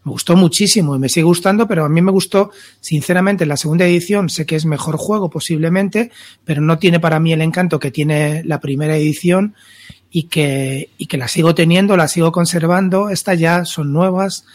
me 0.05 0.11
gustó 0.11 0.35
muchísimo 0.35 0.95
y 0.95 0.99
me 0.99 1.09
sigue 1.09 1.23
gustando, 1.23 1.67
pero 1.67 1.83
a 1.83 1.89
mí 1.89 2.01
me 2.01 2.11
gustó, 2.11 2.51
sinceramente, 2.79 3.47
la 3.47 3.57
segunda 3.57 3.85
edición 3.85 4.29
sé 4.29 4.45
que 4.45 4.55
es 4.55 4.65
mejor 4.65 4.97
juego 4.97 5.31
posiblemente, 5.31 6.11
pero 6.43 6.61
no 6.61 6.77
tiene 6.77 6.99
para 6.99 7.19
mí 7.19 7.33
el 7.33 7.41
encanto 7.41 7.79
que 7.79 7.89
tiene 7.89 8.43
la 8.45 8.59
primera 8.59 8.95
edición 8.95 9.55
y 10.11 10.23
que, 10.23 10.91
y 10.99 11.07
que 11.07 11.17
la 11.17 11.27
sigo 11.27 11.55
teniendo, 11.55 11.97
la 11.97 12.07
sigo 12.07 12.31
conservando. 12.31 13.09
Estas 13.09 13.39
ya 13.39 13.65
son 13.65 13.91
nuevas 13.91 14.45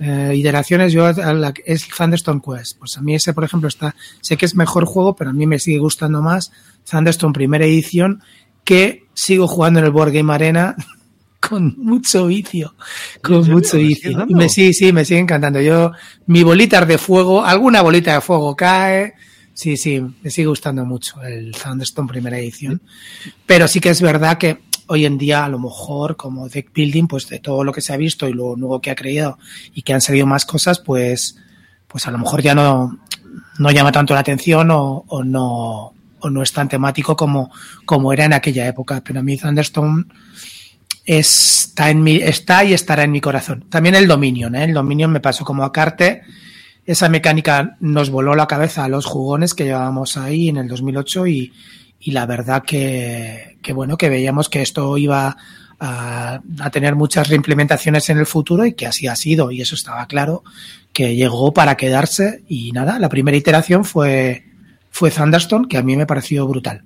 eh, 0.00 0.32
iteraciones. 0.34 0.92
Yo, 0.92 1.06
es 1.08 1.88
Thunderstone 1.88 2.40
Quest. 2.40 2.78
Pues 2.78 2.96
a 2.96 3.02
mí 3.02 3.14
ese, 3.14 3.34
por 3.34 3.44
ejemplo, 3.44 3.68
está, 3.68 3.94
sé 4.22 4.36
que 4.36 4.46
es 4.46 4.56
mejor 4.56 4.86
juego, 4.86 5.14
pero 5.14 5.30
a 5.30 5.32
mí 5.34 5.46
me 5.46 5.58
sigue 5.58 5.78
gustando 5.78 6.22
más 6.22 6.50
Thunderstone 6.90 7.32
primera 7.32 7.64
edición, 7.64 8.22
que 8.64 9.04
sigo 9.14 9.46
jugando 9.46 9.80
en 9.80 9.86
el 9.86 9.92
Board 9.92 10.12
Game 10.12 10.32
Arena 10.32 10.74
con 11.40 11.74
mucho 11.78 12.26
vicio, 12.26 12.74
con 13.22 13.48
mucho 13.50 13.76
¿Me 13.76 13.82
sigue 13.82 14.08
vicio. 14.08 14.26
me, 14.28 14.48
sí, 14.48 14.72
sí, 14.72 14.92
me 14.92 15.04
sigue 15.04 15.20
encantando. 15.20 15.60
Yo, 15.60 15.92
mi 16.26 16.42
bolita 16.42 16.84
de 16.84 16.98
fuego, 16.98 17.44
alguna 17.44 17.82
bolita 17.82 18.14
de 18.14 18.20
fuego 18.20 18.56
cae. 18.56 19.14
Sí, 19.52 19.76
sí, 19.76 20.00
me 20.00 20.30
sigue 20.30 20.48
gustando 20.48 20.84
mucho 20.84 21.22
el 21.22 21.52
Thunderstone 21.52 22.08
primera 22.08 22.38
edición. 22.38 22.82
Pero 23.46 23.68
sí 23.68 23.78
que 23.78 23.90
es 23.90 24.00
verdad 24.00 24.36
que 24.36 24.62
hoy 24.86 25.06
en 25.06 25.16
día, 25.16 25.44
a 25.44 25.48
lo 25.48 25.58
mejor, 25.58 26.16
como 26.16 26.48
deck 26.48 26.72
building, 26.74 27.06
pues 27.06 27.28
de 27.28 27.38
todo 27.38 27.62
lo 27.62 27.72
que 27.72 27.80
se 27.80 27.92
ha 27.92 27.96
visto 27.96 28.28
y 28.28 28.32
lo 28.32 28.56
nuevo 28.56 28.80
que 28.80 28.90
ha 28.90 28.94
creído 28.94 29.38
y 29.72 29.82
que 29.82 29.94
han 29.94 30.00
salido 30.00 30.26
más 30.26 30.44
cosas, 30.44 30.80
pues, 30.80 31.36
pues 31.86 32.06
a 32.06 32.10
lo 32.10 32.18
mejor 32.18 32.42
ya 32.42 32.54
no, 32.54 32.98
no 33.58 33.70
llama 33.70 33.92
tanto 33.92 34.14
la 34.14 34.20
atención 34.20 34.70
o, 34.70 35.04
o 35.06 35.22
no, 35.22 35.93
o 36.24 36.30
no 36.30 36.42
es 36.42 36.52
tan 36.52 36.68
temático 36.68 37.16
como, 37.16 37.50
como 37.84 38.12
era 38.12 38.24
en 38.24 38.32
aquella 38.32 38.66
época. 38.66 39.02
Pero 39.04 39.20
a 39.20 39.22
mí 39.22 39.36
Thunderstone 39.36 40.04
está 41.04 41.90
en 41.90 42.02
mi, 42.02 42.16
está 42.16 42.64
y 42.64 42.72
estará 42.72 43.04
en 43.04 43.12
mi 43.12 43.20
corazón. 43.20 43.66
También 43.68 43.94
el 43.94 44.08
Dominion, 44.08 44.54
¿eh? 44.54 44.64
El 44.64 44.74
Dominion 44.74 45.12
me 45.12 45.20
pasó 45.20 45.44
como 45.44 45.64
a 45.64 45.72
Carte. 45.72 46.22
Esa 46.86 47.08
mecánica 47.08 47.76
nos 47.80 48.10
voló 48.10 48.34
la 48.34 48.46
cabeza 48.46 48.84
a 48.84 48.88
los 48.88 49.06
jugones 49.06 49.54
que 49.54 49.64
llevábamos 49.64 50.16
ahí 50.16 50.48
en 50.48 50.58
el 50.58 50.68
2008 50.68 51.26
y, 51.26 51.52
y 52.00 52.10
la 52.10 52.26
verdad 52.26 52.62
que, 52.62 53.58
que 53.62 53.72
bueno, 53.72 53.96
que 53.96 54.08
veíamos 54.08 54.48
que 54.48 54.62
esto 54.62 54.96
iba 54.98 55.36
a, 55.80 56.40
a 56.60 56.70
tener 56.70 56.94
muchas 56.94 57.28
reimplementaciones 57.28 58.08
en 58.10 58.18
el 58.18 58.26
futuro 58.26 58.66
y 58.66 58.74
que 58.74 58.86
así 58.86 59.06
ha 59.06 59.16
sido 59.16 59.50
y 59.50 59.62
eso 59.62 59.74
estaba 59.74 60.06
claro 60.06 60.44
que 60.92 61.16
llegó 61.16 61.52
para 61.52 61.76
quedarse 61.76 62.44
y 62.48 62.72
nada, 62.72 62.98
la 62.98 63.08
primera 63.08 63.36
iteración 63.36 63.84
fue, 63.84 64.44
fue 64.94 65.10
Thunderstone 65.10 65.66
que 65.66 65.76
a 65.76 65.82
mí 65.82 65.96
me 65.96 66.06
pareció 66.06 66.46
brutal. 66.46 66.84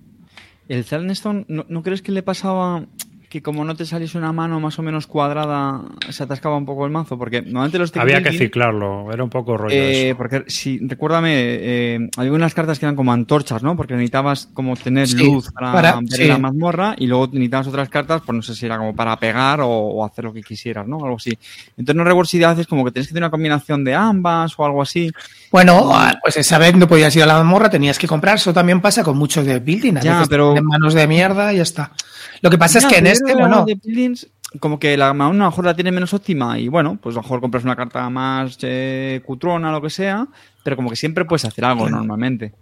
El 0.66 0.86
Thunderstone, 0.86 1.44
¿no, 1.46 1.66
¿no 1.68 1.82
crees 1.82 2.00
que 2.00 2.10
le 2.10 2.22
pasaba 2.22 2.86
que 3.28 3.42
como 3.42 3.62
no 3.64 3.76
te 3.76 3.84
saliese 3.84 4.16
una 4.16 4.32
mano 4.32 4.58
más 4.58 4.78
o 4.78 4.82
menos 4.82 5.06
cuadrada, 5.06 5.82
se 6.08 6.22
atascaba 6.22 6.56
un 6.56 6.64
poco 6.64 6.86
el 6.86 6.90
mazo? 6.92 7.18
Porque 7.18 7.42
normalmente 7.42 7.78
los 7.78 7.92
deck 7.92 8.02
Había 8.02 8.22
que 8.22 8.32
ciclarlo, 8.32 9.12
era 9.12 9.22
un 9.22 9.28
poco 9.28 9.56
rollo 9.58 9.74
eh, 9.74 10.08
eso. 10.08 10.16
porque 10.16 10.44
si, 10.46 10.78
recuérdame, 10.78 11.32
eh, 11.34 12.08
había 12.16 12.32
unas 12.32 12.54
cartas 12.54 12.78
que 12.78 12.86
eran 12.86 12.96
como 12.96 13.12
antorchas, 13.12 13.62
¿no? 13.62 13.76
Porque 13.76 13.94
necesitabas 13.94 14.48
como 14.54 14.76
tener 14.76 15.06
Sí, 15.08 15.16
luz 15.24 15.50
para, 15.52 15.72
para- 15.72 15.96
ver 16.00 16.08
sí. 16.10 16.24
la 16.24 16.38
mazmorra 16.38 16.94
y 16.96 17.06
luego 17.06 17.26
necesitabas 17.26 17.66
otras 17.68 17.88
cartas, 17.90 18.22
pues 18.24 18.34
no 18.34 18.42
sé 18.42 18.54
si 18.54 18.64
era 18.64 18.78
como 18.78 18.94
para 18.94 19.16
pegar 19.18 19.60
o, 19.60 19.68
o 19.68 20.04
hacer 20.06 20.24
lo 20.24 20.32
que 20.32 20.42
quisieras, 20.42 20.86
¿no? 20.86 20.96
Algo 21.04 21.16
así. 21.16 21.36
Entonces 21.76 21.96
no 21.96 22.04
recuerdo 22.04 22.24
si 22.28 22.42
haces 22.42 22.66
como 22.66 22.84
que 22.84 22.92
tienes 22.92 23.08
que 23.08 23.12
tener 23.12 23.24
una 23.24 23.30
combinación 23.30 23.84
de 23.84 23.94
ambas 23.94 24.54
o 24.58 24.64
algo 24.64 24.80
así. 24.80 25.10
Bueno, 25.52 25.90
ah, 25.92 26.14
pues 26.22 26.36
esa 26.38 26.56
vez 26.58 26.74
no 26.76 26.88
podías 26.88 27.14
ir 27.14 27.22
a 27.24 27.26
la 27.26 27.34
mazmorra, 27.34 27.68
tenías 27.68 27.98
que 27.98 28.06
comprar. 28.08 28.36
Eso 28.36 28.54
también 28.54 28.80
pasa 28.80 29.02
con 29.04 29.18
muchos 29.18 29.44
de 29.44 29.58
building. 29.58 29.98
A 29.98 30.00
Ya, 30.00 30.12
veces 30.14 30.28
pero- 30.28 30.52
tienen 30.52 30.64
manos 30.66 30.94
de 30.94 31.06
mierda 31.06 31.52
y 31.52 31.58
ya 31.58 31.62
está. 31.62 31.92
Lo 32.40 32.50
que 32.50 32.58
pasa 32.58 32.78
Ya, 32.78 32.86
es 32.86 32.92
que 32.92 32.98
en 33.00 33.06
de 33.24 34.16
como 34.60 34.78
que 34.78 34.96
la 34.96 35.12
mano 35.12 35.30
a 35.30 35.46
lo 35.46 35.50
mejor 35.50 35.64
la 35.66 35.74
tiene 35.74 35.92
menos 35.92 36.14
óptima 36.14 36.58
y 36.58 36.68
bueno, 36.68 36.98
pues 37.02 37.14
a 37.14 37.18
lo 37.18 37.22
mejor 37.22 37.40
compras 37.40 37.64
una 37.64 37.76
carta 37.76 38.08
más 38.08 38.56
eh, 38.62 39.20
cutrona 39.24 39.70
lo 39.70 39.82
que 39.82 39.90
sea, 39.90 40.26
pero 40.64 40.74
como 40.76 40.88
que 40.88 40.96
siempre 40.96 41.24
puedes 41.26 41.44
hacer 41.44 41.64
algo 41.64 41.82
Bueno. 41.82 41.98
normalmente. 41.98 42.54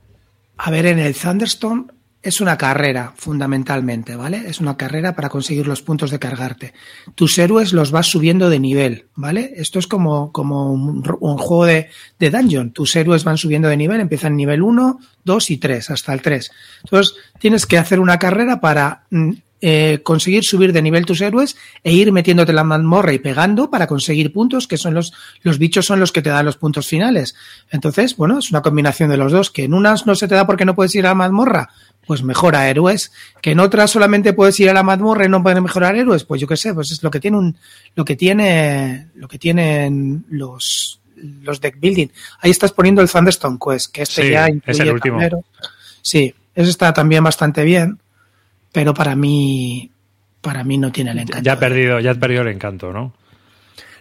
a 0.58 0.70
ver, 0.70 0.86
en 0.86 0.98
el 0.98 1.14
Thunderstone 1.14 1.84
es 2.22 2.40
una 2.40 2.58
carrera, 2.58 3.12
fundamentalmente, 3.14 4.16
¿vale? 4.16 4.42
Es 4.48 4.58
una 4.60 4.76
carrera 4.76 5.14
para 5.14 5.28
conseguir 5.28 5.68
los 5.68 5.82
puntos 5.82 6.10
de 6.10 6.18
cargarte. 6.18 6.74
Tus 7.14 7.38
héroes 7.38 7.72
los 7.72 7.92
vas 7.92 8.06
subiendo 8.08 8.50
de 8.50 8.58
nivel, 8.58 9.06
¿vale? 9.14 9.52
Esto 9.54 9.78
es 9.78 9.86
como, 9.86 10.32
como 10.32 10.72
un, 10.72 11.04
un 11.20 11.38
juego 11.38 11.66
de, 11.66 11.88
de 12.18 12.30
dungeon. 12.30 12.72
Tus 12.72 12.96
héroes 12.96 13.22
van 13.22 13.36
subiendo 13.38 13.68
de 13.68 13.76
nivel, 13.76 14.00
empiezan 14.00 14.34
nivel 14.34 14.62
1, 14.62 14.98
2 15.22 15.50
y 15.50 15.58
3, 15.58 15.90
hasta 15.90 16.12
el 16.12 16.20
3. 16.20 16.50
Entonces, 16.82 17.14
tienes 17.38 17.64
que 17.64 17.78
hacer 17.78 18.00
una 18.00 18.18
carrera 18.18 18.60
para 18.60 19.04
mm, 19.10 19.32
eh, 19.60 20.00
conseguir 20.02 20.44
subir 20.44 20.72
de 20.72 20.82
nivel 20.82 21.06
tus 21.06 21.20
héroes 21.20 21.56
e 21.82 21.92
ir 21.92 22.12
metiéndote 22.12 22.52
la 22.52 22.62
mazmorra 22.64 23.12
y 23.14 23.18
pegando 23.18 23.70
para 23.70 23.86
conseguir 23.86 24.32
puntos, 24.32 24.66
que 24.68 24.76
son 24.76 24.94
los, 24.94 25.12
los 25.42 25.58
bichos 25.58 25.86
son 25.86 25.98
los 25.98 26.12
que 26.12 26.22
te 26.22 26.30
dan 26.30 26.44
los 26.44 26.56
puntos 26.58 26.86
finales. 26.86 27.34
Entonces, 27.70 28.16
bueno, 28.16 28.38
es 28.38 28.50
una 28.50 28.62
combinación 28.62 29.08
de 29.10 29.16
los 29.16 29.32
dos, 29.32 29.50
que 29.50 29.64
en 29.64 29.74
unas 29.74 30.06
no 30.06 30.14
se 30.14 30.28
te 30.28 30.34
da 30.34 30.46
porque 30.46 30.64
no 30.64 30.74
puedes 30.74 30.94
ir 30.94 31.06
a 31.06 31.10
la 31.10 31.14
mazmorra, 31.14 31.70
pues 32.06 32.22
mejora 32.22 32.68
héroes, 32.68 33.12
que 33.40 33.52
en 33.52 33.60
otras 33.60 33.90
solamente 33.90 34.32
puedes 34.32 34.60
ir 34.60 34.68
a 34.70 34.74
la 34.74 34.82
mazmorra 34.82 35.24
y 35.24 35.28
no 35.28 35.42
puedes 35.42 35.60
mejorar 35.62 35.96
héroes, 35.96 36.24
pues 36.24 36.40
yo 36.40 36.46
qué 36.46 36.56
sé, 36.56 36.74
pues 36.74 36.92
es 36.92 37.02
lo 37.02 37.10
que 37.10 37.18
tiene 37.20 37.38
un, 37.38 37.56
lo 37.94 38.04
que 38.04 38.14
tiene, 38.14 39.08
lo 39.14 39.26
que 39.26 39.38
tienen 39.38 40.24
los, 40.28 41.00
los 41.16 41.60
deck 41.60 41.80
building. 41.80 42.08
Ahí 42.40 42.50
estás 42.50 42.72
poniendo 42.72 43.00
el 43.02 43.10
Thunderstone 43.10 43.58
Quest, 43.58 43.90
que 43.92 44.02
este 44.02 44.22
Sí, 44.22 44.30
ya 44.30 44.46
es 44.46 44.54
incluye 44.54 44.82
el 44.82 44.92
último. 44.92 45.16
tablero. 45.16 45.44
Sí, 46.02 46.32
eso 46.54 46.70
está 46.70 46.92
también 46.92 47.24
bastante 47.24 47.64
bien, 47.64 47.98
pero 48.76 48.92
para 48.92 49.16
mí, 49.16 49.90
para 50.42 50.62
mí 50.62 50.76
no 50.76 50.92
tiene 50.92 51.12
el 51.12 51.20
encanto. 51.20 51.42
Ya 51.42 51.54
ha 51.54 51.58
perdido, 51.58 51.98
ya 51.98 52.10
has 52.10 52.18
perdido 52.18 52.42
el 52.42 52.48
encanto, 52.48 52.92
¿no? 52.92 53.14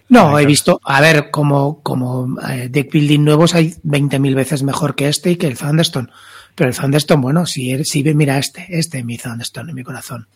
No, 0.09 0.37
he 0.37 0.45
visto, 0.45 0.81
a 0.83 0.99
ver, 0.99 1.31
como, 1.31 1.81
como 1.81 2.37
eh, 2.41 2.67
deck 2.69 2.91
building 2.91 3.21
nuevos 3.21 3.55
hay 3.55 3.69
20.000 3.85 4.35
veces 4.35 4.63
mejor 4.63 4.93
que 4.93 5.07
este 5.07 5.31
y 5.31 5.35
que 5.37 5.47
el 5.47 5.57
Thunderstone. 5.57 6.09
Pero 6.55 6.69
el 6.69 6.75
Thunderstone, 6.75 7.21
bueno, 7.21 7.45
si, 7.45 7.85
si 7.85 8.03
mira 8.03 8.37
este, 8.37 8.65
este 8.67 8.99
es 8.99 9.05
mi 9.05 9.17
Thunderstone 9.17 9.69
en 9.69 9.75
mi 9.75 9.83
corazón. 9.85 10.27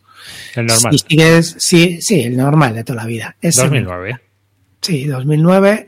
El 0.56 0.68
normal. 0.68 0.94
Si 0.94 1.00
sigues, 1.00 1.56
sí, 1.60 2.02
sí, 2.02 2.22
el 2.22 2.38
normal 2.38 2.76
de 2.76 2.86
toda 2.86 3.02
la 3.02 3.06
vida. 3.08 3.36
Ese 3.42 3.62
2009. 3.64 4.22
Sí, 4.80 5.04
2009. 5.04 5.88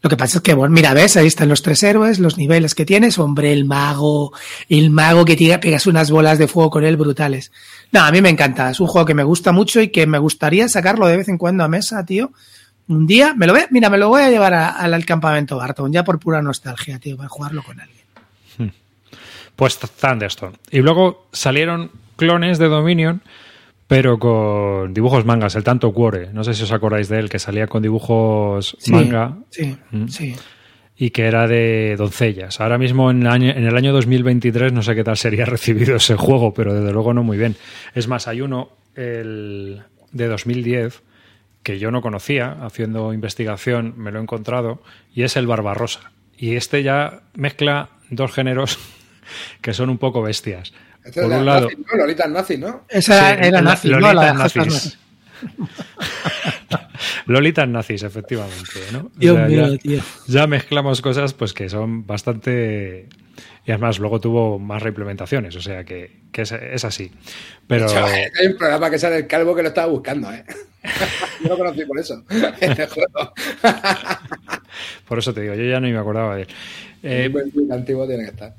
Lo 0.00 0.08
que 0.08 0.16
pasa 0.16 0.38
es 0.38 0.42
que, 0.42 0.54
bueno, 0.54 0.72
mira, 0.72 0.94
ves, 0.94 1.16
ahí 1.16 1.26
están 1.26 1.48
los 1.48 1.62
tres 1.62 1.82
héroes, 1.82 2.20
los 2.20 2.38
niveles 2.38 2.74
que 2.74 2.84
tienes. 2.84 3.18
Hombre, 3.18 3.52
el 3.52 3.64
mago, 3.64 4.32
el 4.68 4.90
mago 4.90 5.24
que 5.24 5.34
tira, 5.34 5.58
pegas 5.58 5.86
unas 5.86 6.10
bolas 6.10 6.38
de 6.38 6.46
fuego 6.46 6.70
con 6.70 6.84
él 6.84 6.96
brutales. 6.96 7.50
No, 7.92 8.00
a 8.02 8.10
mí 8.10 8.20
me 8.20 8.28
encanta. 8.28 8.70
Es 8.70 8.80
un 8.80 8.86
juego 8.86 9.06
que 9.06 9.14
me 9.14 9.22
gusta 9.24 9.52
mucho 9.52 9.80
y 9.80 9.88
que 9.88 10.06
me 10.06 10.18
gustaría 10.18 10.68
sacarlo 10.68 11.06
de 11.06 11.16
vez 11.16 11.28
en 11.28 11.38
cuando 11.38 11.64
a 11.64 11.68
mesa, 11.68 12.04
tío. 12.04 12.32
Un 12.88 13.06
día, 13.06 13.34
me 13.34 13.46
lo 13.46 13.52
ve, 13.52 13.66
mira, 13.70 13.90
me 13.90 13.98
lo 13.98 14.08
voy 14.08 14.22
a 14.22 14.30
llevar 14.30 14.54
a- 14.54 14.70
al, 14.70 14.94
al 14.94 15.04
campamento 15.04 15.56
Barton, 15.56 15.92
ya 15.92 16.04
por 16.04 16.18
pura 16.18 16.40
nostalgia, 16.42 16.98
tío, 16.98 17.16
para 17.16 17.28
jugarlo 17.28 17.62
con 17.62 17.80
alguien. 17.80 17.98
Pues 19.56 19.78
Thunderstone. 19.78 20.56
Y 20.70 20.78
luego 20.80 21.26
salieron 21.32 21.90
clones 22.16 22.58
de 22.58 22.68
Dominion, 22.68 23.22
pero 23.88 24.18
con 24.18 24.94
dibujos 24.94 25.24
mangas, 25.24 25.56
el 25.56 25.64
tanto 25.64 25.92
Cuore. 25.92 26.32
No 26.32 26.44
sé 26.44 26.54
si 26.54 26.62
os 26.62 26.72
acordáis 26.72 27.08
de 27.08 27.18
él, 27.18 27.28
que 27.28 27.38
salía 27.38 27.66
con 27.66 27.82
dibujos 27.82 28.76
Sí, 28.78 28.92
manga 28.92 29.34
Sí, 29.50 29.76
Mm. 29.90 30.06
sí. 30.08 30.36
Y 31.00 31.10
que 31.10 31.26
era 31.26 31.46
de 31.46 31.94
doncellas. 31.96 32.60
Ahora 32.60 32.76
mismo 32.76 33.10
en 33.10 33.22
el, 33.22 33.28
año, 33.28 33.50
en 33.50 33.64
el 33.66 33.76
año 33.76 33.92
2023 33.92 34.72
no 34.72 34.82
sé 34.82 34.94
qué 34.96 35.04
tal 35.04 35.16
sería 35.16 35.44
recibido 35.46 35.96
ese 35.96 36.16
juego, 36.16 36.52
pero 36.52 36.74
desde 36.74 36.92
luego 36.92 37.14
no 37.14 37.22
muy 37.22 37.38
bien. 37.38 37.54
Es 37.94 38.08
más, 38.08 38.26
hay 38.28 38.40
uno 38.40 38.70
el 38.96 39.82
de 40.12 40.26
2010 40.26 41.02
que 41.62 41.78
yo 41.78 41.90
no 41.90 42.00
conocía, 42.02 42.56
haciendo 42.62 43.12
investigación 43.12 43.94
me 43.96 44.10
lo 44.10 44.18
he 44.18 44.22
encontrado, 44.22 44.82
y 45.14 45.22
es 45.22 45.36
el 45.36 45.46
Barbarrosa. 45.46 46.10
Y 46.36 46.56
este 46.56 46.82
ya 46.82 47.20
mezcla 47.34 47.90
dos 48.10 48.32
géneros 48.32 48.78
que 49.60 49.74
son 49.74 49.90
un 49.90 49.98
poco 49.98 50.22
bestias. 50.22 50.72
Este 51.04 51.22
Por 51.22 51.30
es 51.32 51.38
un 51.38 51.46
la 51.46 51.54
lado, 51.54 51.68
nazi, 51.68 51.76
¿no? 51.92 51.96
Lolita 51.98 52.26
nazi, 52.28 52.58
¿no? 52.58 52.84
Esa 52.88 53.30
Sí, 53.34 53.36
era 53.38 53.50
la- 53.50 53.62
nazi, 53.62 53.88
¿no? 53.88 54.00
Lolitas 54.00 54.14
La 54.16 54.32
de 54.32 54.38
nazis. 54.38 54.98
Lolitas 57.26 57.68
nazis, 57.68 58.02
efectivamente. 58.02 58.80
¿no? 58.92 58.98
O 59.00 59.10
Dios 59.16 59.36
sea, 59.36 59.46
mío, 59.46 59.68
ya, 59.68 59.78
tío. 59.78 60.00
ya 60.26 60.46
mezclamos 60.46 61.00
cosas 61.00 61.34
pues 61.34 61.52
que 61.52 61.68
son 61.68 62.06
bastante 62.06 63.08
Y 63.66 63.70
además 63.70 63.98
luego 63.98 64.20
tuvo 64.20 64.58
más 64.58 64.82
reimplementaciones, 64.82 65.56
o 65.56 65.60
sea 65.60 65.84
que, 65.84 66.22
que 66.32 66.42
es, 66.42 66.52
es 66.52 66.84
así. 66.84 67.10
Pero 67.66 67.86
hay 67.88 68.46
un 68.46 68.56
programa 68.56 68.90
que 68.90 68.98
sale 68.98 69.16
el 69.16 69.26
calvo 69.26 69.54
que 69.54 69.62
lo 69.62 69.68
estaba 69.68 69.86
buscando, 69.88 70.32
¿eh? 70.32 70.44
Yo 71.42 71.48
lo 71.50 71.58
conocí 71.58 71.84
por 71.84 71.98
eso. 71.98 72.24
Por 75.08 75.18
eso 75.18 75.34
te 75.34 75.40
digo, 75.40 75.54
yo 75.54 75.64
ya 75.64 75.80
no 75.80 75.88
me 75.88 75.96
acordaba 75.96 76.36
de 76.36 76.42
él. 76.42 76.48
Eh, 77.02 77.32
antiguo 77.72 78.06
tiene 78.06 78.24
que 78.24 78.30
estar. 78.30 78.54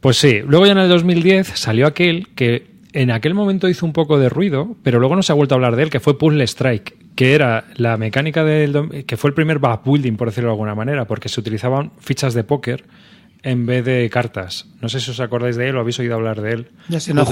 Pues 0.00 0.16
sí, 0.16 0.40
luego 0.44 0.66
ya 0.66 0.72
en 0.72 0.78
el 0.78 0.88
2010 0.88 1.46
salió 1.54 1.86
aquel 1.86 2.28
que 2.34 2.66
en 2.92 3.10
aquel 3.10 3.34
momento 3.34 3.68
hizo 3.68 3.86
un 3.86 3.92
poco 3.92 4.18
de 4.18 4.28
ruido, 4.28 4.76
pero 4.82 4.98
luego 4.98 5.16
no 5.16 5.22
se 5.22 5.32
ha 5.32 5.34
vuelto 5.34 5.54
a 5.54 5.56
hablar 5.56 5.76
de 5.76 5.84
él, 5.84 5.90
que 5.90 6.00
fue 6.00 6.18
Puzzle 6.18 6.44
Strike, 6.44 6.96
que 7.14 7.34
era 7.34 7.64
la 7.76 7.96
mecánica 7.96 8.44
del 8.44 9.04
que 9.06 9.16
fue 9.16 9.28
el 9.28 9.34
primer 9.34 9.58
backbuilding, 9.58 10.16
por 10.16 10.28
decirlo 10.28 10.48
de 10.50 10.54
alguna 10.54 10.74
manera, 10.74 11.04
porque 11.06 11.28
se 11.28 11.40
utilizaban 11.40 11.92
fichas 11.98 12.32
de 12.34 12.44
póker 12.44 12.84
en 13.42 13.66
vez 13.66 13.84
de 13.84 14.08
cartas. 14.10 14.66
No 14.80 14.88
sé 14.88 15.00
si 15.00 15.10
os 15.10 15.20
acordáis 15.20 15.56
de 15.56 15.68
él 15.68 15.76
o 15.76 15.80
habéis 15.80 15.98
oído 15.98 16.14
hablar 16.14 16.40
de 16.40 16.52
él. 16.52 16.70
Yo 16.88 17.00
sí 17.00 17.12
no. 17.12 17.22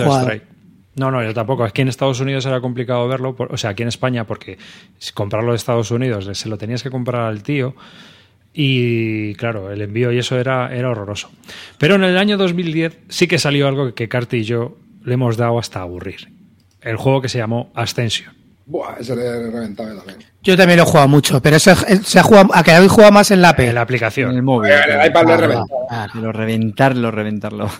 No, 0.97 1.11
no, 1.12 1.23
yo 1.23 1.33
tampoco. 1.33 1.62
Aquí 1.64 1.83
en 1.83 1.88
Estados 1.88 2.21
Unidos 2.21 2.45
era 2.47 2.61
complicado 2.61 3.07
verlo, 3.09 3.37
por- 3.37 3.55
o 3.55 3.57
sea, 3.57 3.71
aquí 3.71 3.83
en 3.83 3.88
España, 3.88 4.27
porque 4.27 4.59
si 4.99 5.12
comprarlo 5.12 5.53
de 5.53 5.57
Estados 5.57 5.90
Unidos 5.93 6.29
se 6.37 6.49
lo 6.49 6.59
tenías 6.59 6.83
que 6.83 6.90
comprar 6.90 7.23
al 7.23 7.43
tío. 7.45 7.75
Y 8.53 9.35
claro, 9.37 9.71
el 9.71 9.81
envío 9.81 10.11
y 10.12 10.19
eso 10.19 10.38
era, 10.38 10.75
era 10.75 10.90
horroroso. 10.90 11.31
Pero 11.79 11.95
en 11.95 12.03
el 12.05 12.19
año 12.19 12.37
2010 12.37 12.99
sí 13.09 13.29
que 13.29 13.38
salió 13.38 13.69
algo 13.69 13.95
que 13.95 14.09
Carti 14.09 14.38
y 14.38 14.45
yo 14.45 14.77
le 15.05 15.14
hemos 15.14 15.37
dado 15.37 15.59
hasta 15.59 15.81
aburrir. 15.81 16.29
El 16.81 16.97
juego 16.97 17.21
que 17.23 17.29
se 17.29 17.38
llamó 17.38 17.71
Ascension. 17.75 18.35
Buah, 18.70 18.94
ese 19.00 19.16
le 19.16 19.50
reventaba 19.50 19.88
yo 19.90 19.96
también. 19.96 20.18
Yo 20.42 20.56
también 20.56 20.76
lo 20.78 20.85
he 20.85 20.87
jugado 20.87 21.09
mucho, 21.09 21.42
pero 21.42 21.56
eso 21.56 21.72
es- 21.72 22.06
se 22.06 22.18
ha 22.20 22.22
jugado, 22.22 22.50
a 22.54 22.62
que 22.62 22.70
habéis 22.72 22.92
jugado 22.92 23.11
más 23.12 23.30
en 23.33 23.42
la 23.42 23.54
P. 23.56 23.64
En 23.66 23.74
la 23.74 23.80
En 23.80 23.83
aplicación. 23.83 24.35
el 24.35 24.42
móvil. 24.42 24.70
En 24.70 25.00
el 25.00 25.06
iPad 25.09 25.24
lo 25.24 25.35
he 25.35 25.37
reventado. 25.37 25.66
claro. 25.88 26.12
Pero 26.14 26.33
reventarlo, 26.33 27.11
reventarlo. 27.11 27.70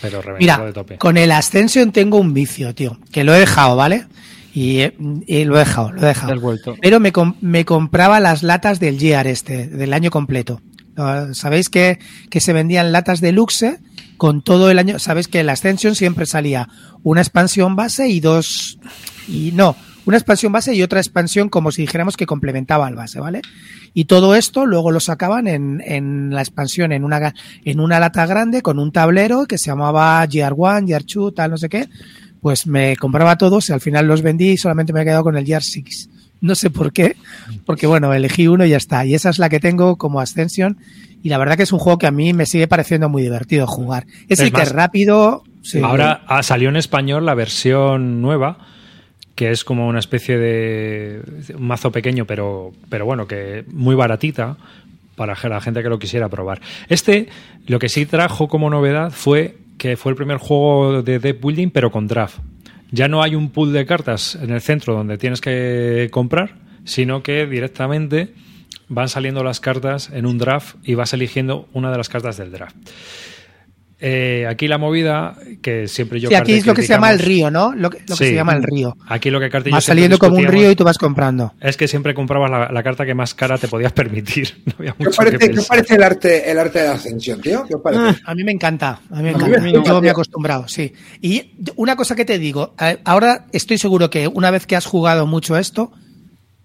Pero 0.00 0.20
reventado 0.22 0.38
Mira, 0.38 0.58
de 0.66 0.72
tope. 0.72 0.98
con 0.98 1.16
el 1.16 1.30
Ascension 1.32 1.92
tengo 1.92 2.18
un 2.18 2.34
vicio, 2.34 2.74
tío, 2.74 2.98
que 3.12 3.24
lo 3.24 3.34
he 3.34 3.38
dejado, 3.40 3.76
¿vale? 3.76 4.06
Y, 4.54 4.80
eh, 4.80 4.96
y 5.26 5.44
lo 5.44 5.56
he 5.56 5.60
dejado, 5.60 5.92
lo 5.92 6.02
he 6.02 6.06
dejado. 6.06 6.28
Te 6.28 6.34
has 6.34 6.40
vuelto. 6.42 6.74
Pero 6.82 7.00
me, 7.00 7.12
com- 7.12 7.36
me 7.40 7.64
compraba 7.64 8.20
las 8.20 8.42
latas 8.42 8.80
del 8.80 8.98
Gear 8.98 9.26
este, 9.26 9.66
del 9.68 9.92
año 9.94 10.10
completo. 10.10 10.60
Sabéis 11.32 11.70
que, 11.70 11.98
que 12.28 12.40
se 12.40 12.52
vendían 12.52 12.92
latas 12.92 13.20
de 13.22 13.32
Luxe 13.32 13.78
con 14.22 14.40
todo 14.40 14.70
el 14.70 14.78
año. 14.78 15.00
Sabéis 15.00 15.26
que 15.26 15.40
el 15.40 15.48
Ascension 15.48 15.96
siempre 15.96 16.26
salía 16.26 16.68
una 17.02 17.22
expansión 17.22 17.74
base 17.74 18.06
y 18.06 18.20
dos. 18.20 18.78
Y 19.26 19.50
no, 19.50 19.74
una 20.06 20.16
expansión 20.16 20.52
base 20.52 20.72
y 20.76 20.82
otra 20.84 21.00
expansión 21.00 21.48
como 21.48 21.72
si 21.72 21.82
dijéramos 21.82 22.16
que 22.16 22.24
complementaba 22.24 22.86
al 22.86 22.94
base, 22.94 23.18
¿vale? 23.18 23.42
Y 23.94 24.04
todo 24.04 24.36
esto 24.36 24.64
luego 24.64 24.92
lo 24.92 25.00
sacaban 25.00 25.48
en, 25.48 25.82
en 25.84 26.30
la 26.30 26.40
expansión, 26.40 26.92
en 26.92 27.02
una, 27.02 27.34
en 27.64 27.80
una 27.80 27.98
lata 27.98 28.24
grande 28.26 28.62
con 28.62 28.78
un 28.78 28.92
tablero 28.92 29.46
que 29.46 29.58
se 29.58 29.72
llamaba 29.72 30.24
GR1, 30.24 30.86
GR2, 30.86 31.34
tal, 31.34 31.50
no 31.50 31.56
sé 31.56 31.68
qué. 31.68 31.88
Pues 32.40 32.68
me 32.68 32.94
compraba 32.94 33.36
todos 33.36 33.70
y 33.70 33.72
al 33.72 33.80
final 33.80 34.06
los 34.06 34.22
vendí 34.22 34.50
y 34.50 34.56
solamente 34.56 34.92
me 34.92 35.02
he 35.02 35.04
quedado 35.04 35.24
con 35.24 35.36
el 35.36 35.44
GR6. 35.44 36.11
No 36.42 36.56
sé 36.56 36.70
por 36.70 36.92
qué, 36.92 37.16
porque 37.64 37.86
bueno, 37.86 38.12
elegí 38.12 38.48
uno 38.48 38.66
y 38.66 38.70
ya 38.70 38.76
está. 38.76 39.06
Y 39.06 39.14
esa 39.14 39.30
es 39.30 39.38
la 39.38 39.48
que 39.48 39.60
tengo 39.60 39.96
como 39.96 40.20
Ascension. 40.20 40.76
Y 41.22 41.28
la 41.28 41.38
verdad 41.38 41.56
que 41.56 41.62
es 41.62 41.72
un 41.72 41.78
juego 41.78 41.98
que 41.98 42.08
a 42.08 42.10
mí 42.10 42.32
me 42.32 42.46
sigue 42.46 42.66
pareciendo 42.66 43.08
muy 43.08 43.22
divertido 43.22 43.66
jugar. 43.68 44.06
Es, 44.28 44.40
Es 44.40 44.46
el 44.46 44.52
que 44.52 44.62
es 44.62 44.72
rápido. 44.72 45.44
sí. 45.62 45.80
Ahora 45.82 46.24
ah, 46.26 46.42
salió 46.42 46.68
en 46.68 46.76
español 46.76 47.24
la 47.24 47.34
versión 47.34 48.20
nueva, 48.20 48.58
que 49.36 49.52
es 49.52 49.62
como 49.62 49.86
una 49.86 50.00
especie 50.00 50.36
de 50.36 51.22
un 51.56 51.64
mazo 51.64 51.92
pequeño, 51.92 52.26
pero, 52.26 52.72
pero 52.88 53.06
bueno, 53.06 53.28
que 53.28 53.64
muy 53.68 53.94
baratita 53.94 54.56
para 55.14 55.36
la 55.48 55.60
gente 55.60 55.82
que 55.82 55.88
lo 55.88 56.00
quisiera 56.00 56.28
probar. 56.28 56.60
Este, 56.88 57.28
lo 57.66 57.78
que 57.78 57.88
sí 57.88 58.04
trajo 58.04 58.48
como 58.48 58.68
novedad 58.68 59.12
fue 59.12 59.56
que 59.78 59.96
fue 59.96 60.10
el 60.10 60.16
primer 60.16 60.38
juego 60.38 61.02
de 61.02 61.18
deck 61.18 61.40
building, 61.40 61.70
pero 61.70 61.90
con 61.90 62.08
draft. 62.08 62.38
Ya 62.92 63.08
no 63.08 63.22
hay 63.22 63.34
un 63.34 63.50
pool 63.50 63.72
de 63.72 63.86
cartas 63.86 64.36
en 64.36 64.50
el 64.50 64.60
centro 64.60 64.94
donde 64.94 65.16
tienes 65.16 65.40
que 65.40 66.08
comprar, 66.12 66.56
sino 66.84 67.22
que 67.22 67.46
directamente 67.46 68.34
van 68.88 69.08
saliendo 69.08 69.42
las 69.42 69.60
cartas 69.60 70.10
en 70.12 70.26
un 70.26 70.36
draft 70.36 70.76
y 70.84 70.94
vas 70.94 71.14
eligiendo 71.14 71.68
una 71.72 71.90
de 71.90 71.96
las 71.96 72.10
cartas 72.10 72.36
del 72.36 72.52
draft. 72.52 72.76
Eh, 74.04 74.48
aquí 74.48 74.66
la 74.66 74.78
movida, 74.78 75.36
que 75.62 75.86
siempre 75.86 76.18
yo 76.18 76.28
Sí, 76.28 76.34
aquí 76.34 76.54
es 76.54 76.66
lo 76.66 76.74
que 76.74 76.82
se 76.82 76.88
llama 76.88 77.12
el 77.12 77.20
río, 77.20 77.52
¿no? 77.52 77.72
Lo 77.72 77.88
que, 77.88 78.00
lo 78.00 78.06
que 78.16 78.24
Sí. 78.24 78.30
se 78.30 78.34
llama 78.34 78.52
el 78.52 78.64
río. 78.64 78.96
Aquí 79.06 79.30
lo 79.30 79.38
que 79.38 79.48
Carter 79.48 79.70
y 79.70 79.72
Vas 79.74 79.84
saliendo 79.84 80.18
como 80.18 80.36
un 80.38 80.44
río 80.44 80.68
y 80.72 80.74
tú 80.74 80.82
vas 80.82 80.98
comprando. 80.98 81.54
Es 81.60 81.76
que 81.76 81.86
siempre 81.86 82.12
comprabas 82.12 82.50
la, 82.50 82.68
la 82.72 82.82
carta 82.82 83.06
que 83.06 83.14
más 83.14 83.32
cara 83.32 83.58
te 83.58 83.68
podías 83.68 83.92
permitir. 84.02 84.60
No 84.66 84.74
había 84.78 84.94
¿Qué 84.98 85.04
parece, 85.16 85.38
que 85.38 85.50
qué 85.50 85.60
parece 85.68 85.94
el 85.94 86.02
arte, 86.02 86.50
el 86.50 86.58
arte 86.58 86.80
de 86.80 86.88
la 86.88 86.94
ascensión, 86.94 87.40
tío? 87.40 87.64
¿Qué 87.68 87.76
os 87.76 87.80
parece? 87.80 88.20
A 88.26 88.34
mí 88.34 88.42
me 88.42 88.50
encanta, 88.50 88.98
a 89.08 89.16
mí 89.16 89.22
me 89.22 89.30
A 89.30 89.32
mí 89.34 89.44
encanta. 89.44 89.60
me 89.60 89.72
Yo 89.72 90.00
me 90.00 90.08
he 90.08 90.10
acostumbrado, 90.10 90.66
sí. 90.66 90.92
Y 91.20 91.52
una 91.76 91.94
cosa 91.94 92.16
que 92.16 92.24
te 92.24 92.40
digo, 92.40 92.74
eh, 92.80 92.98
ahora 93.04 93.46
estoy 93.52 93.78
seguro 93.78 94.10
que 94.10 94.26
una 94.26 94.50
vez 94.50 94.66
que 94.66 94.74
has 94.74 94.86
jugado 94.86 95.28
mucho 95.28 95.56
esto, 95.56 95.92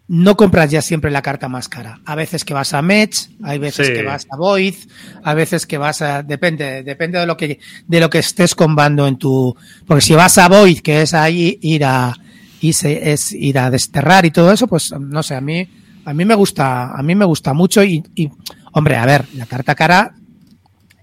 no 0.10 0.38
compras 0.38 0.72
ya 0.72 0.82
siempre 0.82 1.12
la 1.12 1.22
carta 1.22 1.50
más 1.50 1.68
cara. 1.68 2.00
A 2.06 2.16
veces 2.16 2.46
que 2.46 2.54
vas 2.54 2.74
a 2.74 2.82
Match, 2.82 3.28
hay 3.44 3.60
veces 3.60 3.88
Sí. 3.88 3.94
que 3.94 4.04
vas 4.04 4.26
a 4.32 4.38
Void, 4.38 4.76
a 5.24 5.34
veces 5.34 5.66
que 5.66 5.78
vas 5.78 6.02
a 6.02 6.24
depende, 6.24 6.84
depende 6.84 7.20
de 7.20 7.26
lo 7.26 7.36
que 7.36 7.60
de 7.88 8.00
lo 8.00 8.10
que 8.10 8.20
estés 8.20 8.56
combando 8.56 9.06
en 9.08 9.18
tu 9.18 9.56
porque 9.86 10.02
si 10.02 10.14
vas 10.14 10.38
a 10.38 10.48
Void, 10.48 10.80
que 10.80 11.02
es 11.02 11.14
ahí 11.14 11.60
ir 11.62 11.84
a 11.84 12.14
y 12.62 12.74
se- 12.74 13.12
es 13.12 13.34
ir 13.34 13.60
a 13.60 13.70
desterrar 13.70 14.26
y 14.26 14.32
todo 14.32 14.52
eso, 14.52 14.68
pues 14.68 14.94
no 14.98 15.22
sé, 15.24 15.36
a 15.36 15.42
mí 15.42 15.68
a 16.06 16.14
mí 16.14 16.24
me 16.24 16.36
gusta, 16.36 16.92
a 16.98 17.04
mí 17.04 17.14
me 17.16 17.26
gusta 17.26 17.54
mucho 17.54 17.84
y, 17.84 18.02
y 18.16 18.30
hombre, 18.72 18.96
a 18.96 19.06
ver, 19.06 19.26
la 19.36 19.46
carta 19.46 19.76
cara 19.76 20.16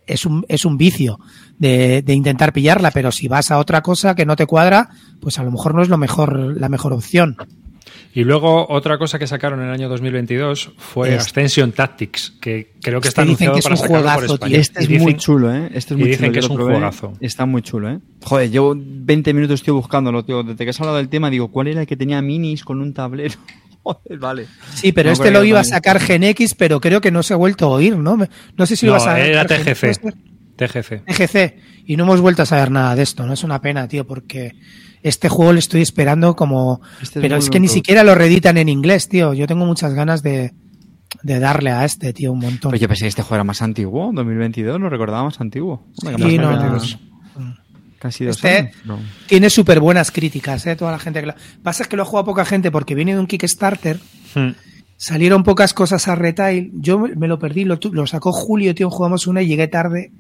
es 0.06 0.24
un, 0.24 0.46
es 0.48 0.64
un 0.64 0.78
vicio 0.78 1.20
de, 1.58 2.00
de 2.02 2.14
intentar 2.14 2.54
pillarla, 2.54 2.90
pero 2.90 3.12
si 3.12 3.28
vas 3.28 3.50
a 3.50 3.58
otra 3.58 3.82
cosa 3.82 4.14
que 4.14 4.24
no 4.24 4.34
te 4.34 4.46
cuadra, 4.46 4.88
pues 5.20 5.38
a 5.38 5.42
lo 5.42 5.50
mejor 5.50 5.74
no 5.74 5.82
es 5.82 5.88
lo 5.90 5.98
mejor, 5.98 6.58
la 6.58 6.68
mejor 6.70 6.94
opción. 6.94 7.36
Y 8.16 8.22
luego 8.22 8.66
otra 8.70 8.96
cosa 8.96 9.18
que 9.18 9.26
sacaron 9.26 9.60
en 9.60 9.66
el 9.66 9.72
año 9.72 9.88
2022 9.88 10.70
fue 10.78 11.16
Es- 11.16 11.22
Ascension 11.26 11.72
Tactics, 11.72 12.32
que 12.40 12.72
creo 12.80 13.00
que 13.00 13.08
Este 13.08 13.22
está 13.22 13.22
dicen 13.22 13.48
anunciado 13.48 13.54
que 13.54 13.58
es 13.58 13.64
para 13.64 13.74
un 13.74 13.78
sacarlo 13.80 13.96
por 14.02 14.12
juegazo, 14.12 14.34
España. 14.34 14.50
tío. 14.52 14.60
Este 14.60 14.80
es 14.84 14.90
Y 14.90 14.98
muy 15.00 15.16
chulo, 15.16 15.52
¿eh? 15.54 15.66
Este 15.74 15.94
es 15.94 15.98
y 15.98 16.02
muy 16.02 16.08
dicen 16.10 16.26
chulo. 16.26 16.32
que 16.32 16.40
yo 16.40 16.46
es 16.46 16.50
un 16.50 16.56
probé. 16.56 16.72
juegazo. 16.74 17.12
Está 17.20 17.46
muy 17.46 17.62
chulo, 17.62 17.90
¿eh? 17.90 17.98
Joder, 18.22 18.50
llevo 18.50 18.74
20 18.76 19.34
minutos 19.34 19.60
estoy 19.60 19.74
buscándolo, 19.74 20.24
tío. 20.24 20.42
Desde 20.44 20.64
que 20.64 20.70
has 20.70 20.80
hablado 20.80 20.98
del 20.98 21.08
tema, 21.08 21.28
digo, 21.28 21.50
¿cuál 21.50 21.66
era 21.68 21.80
el 21.80 21.86
que 21.88 21.96
tenía 21.96 22.22
minis 22.22 22.64
con 22.64 22.80
un 22.80 22.94
tablero? 22.94 23.34
Joder, 23.82 24.18
vale. 24.18 24.46
Sí, 24.74 24.92
pero 24.92 25.08
No, 25.08 25.12
este 25.12 25.30
lo 25.32 25.40
yo 25.40 25.44
iba 25.46 25.60
a 25.60 25.64
sacar 25.64 26.00
Gen 26.00 26.22
X, 26.22 26.54
pero 26.54 26.80
creo 26.80 27.00
que 27.00 27.10
no 27.10 27.22
se 27.22 27.34
ha 27.34 27.36
vuelto 27.36 27.66
a 27.66 27.68
oír, 27.70 27.96
¿no? 27.98 28.16
No 28.56 28.66
sé 28.66 28.76
si 28.76 28.86
lo 28.86 28.92
No, 28.92 28.98
ibas 28.98 29.08
a 29.08 29.20
era 29.20 29.42
sacar 29.42 29.58
Gen 29.64 29.68
X, 29.72 30.00
TGC. 30.00 30.14
TGC. 30.56 31.04
TGC. 31.04 31.54
Y 31.86 31.96
no 31.96 32.04
hemos 32.04 32.20
vuelto 32.20 32.42
a 32.42 32.46
saber 32.46 32.70
nada 32.70 32.94
de 32.96 33.02
esto, 33.02 33.26
¿no? 33.26 33.32
Es 33.32 33.44
una 33.44 33.60
pena, 33.60 33.86
tío, 33.88 34.06
porque 34.06 34.52
este 35.02 35.28
juego 35.28 35.52
lo 35.52 35.58
estoy 35.58 35.82
esperando 35.82 36.34
como... 36.36 36.80
Este 37.02 37.18
es 37.18 37.22
pero 37.22 37.36
es 37.36 37.50
que 37.50 37.60
ni 37.60 37.68
siquiera 37.68 38.04
lo 38.04 38.14
reeditan 38.14 38.56
en 38.56 38.68
inglés, 38.68 39.08
tío. 39.08 39.34
Yo 39.34 39.46
tengo 39.46 39.66
muchas 39.66 39.92
ganas 39.94 40.22
de, 40.22 40.52
de 41.22 41.38
darle 41.38 41.70
a 41.72 41.84
este, 41.84 42.12
tío, 42.12 42.32
un 42.32 42.38
montón. 42.40 42.70
Pues 42.70 42.80
yo 42.80 42.88
pensé 42.88 43.04
que 43.04 43.08
este 43.08 43.22
juego 43.22 43.34
era 43.36 43.44
más 43.44 43.60
antiguo, 43.62 44.10
2022, 44.14 44.80
lo 44.80 44.88
recordaba 44.88 45.24
más 45.24 45.40
antiguo. 45.40 45.86
Sí, 46.00 46.06
más 46.06 46.12
no, 46.18 46.26
2022. 46.26 46.98
no. 47.38 47.56
Casi 47.98 48.24
dos 48.24 48.36
Este- 48.36 48.58
años. 48.58 48.74
No. 48.84 48.98
Tiene 49.26 49.48
súper 49.50 49.80
buenas 49.80 50.10
críticas, 50.10 50.66
¿eh? 50.66 50.76
Toda 50.76 50.92
la 50.92 50.98
gente 50.98 51.20
que 51.20 51.26
lo... 51.26 51.34
Pasa 51.62 51.82
es 51.82 51.88
que 51.88 51.96
lo 51.96 52.02
ha 52.02 52.06
jugado 52.06 52.26
poca 52.26 52.44
gente 52.44 52.70
porque 52.70 52.94
viene 52.94 53.14
de 53.14 53.20
un 53.20 53.26
Kickstarter. 53.26 53.98
Hmm. 54.34 54.50
Salieron 54.96 55.42
pocas 55.42 55.74
cosas 55.74 56.06
a 56.08 56.14
retail. 56.14 56.70
Yo 56.74 56.98
me 56.98 57.28
lo 57.28 57.38
perdí, 57.38 57.64
lo, 57.64 57.78
tu- 57.78 57.92
lo 57.92 58.06
sacó 58.06 58.30
Julio, 58.32 58.74
tío. 58.74 58.90
Jugamos 58.90 59.26
una 59.26 59.42
y 59.42 59.46
llegué 59.48 59.68
tarde 59.68 60.12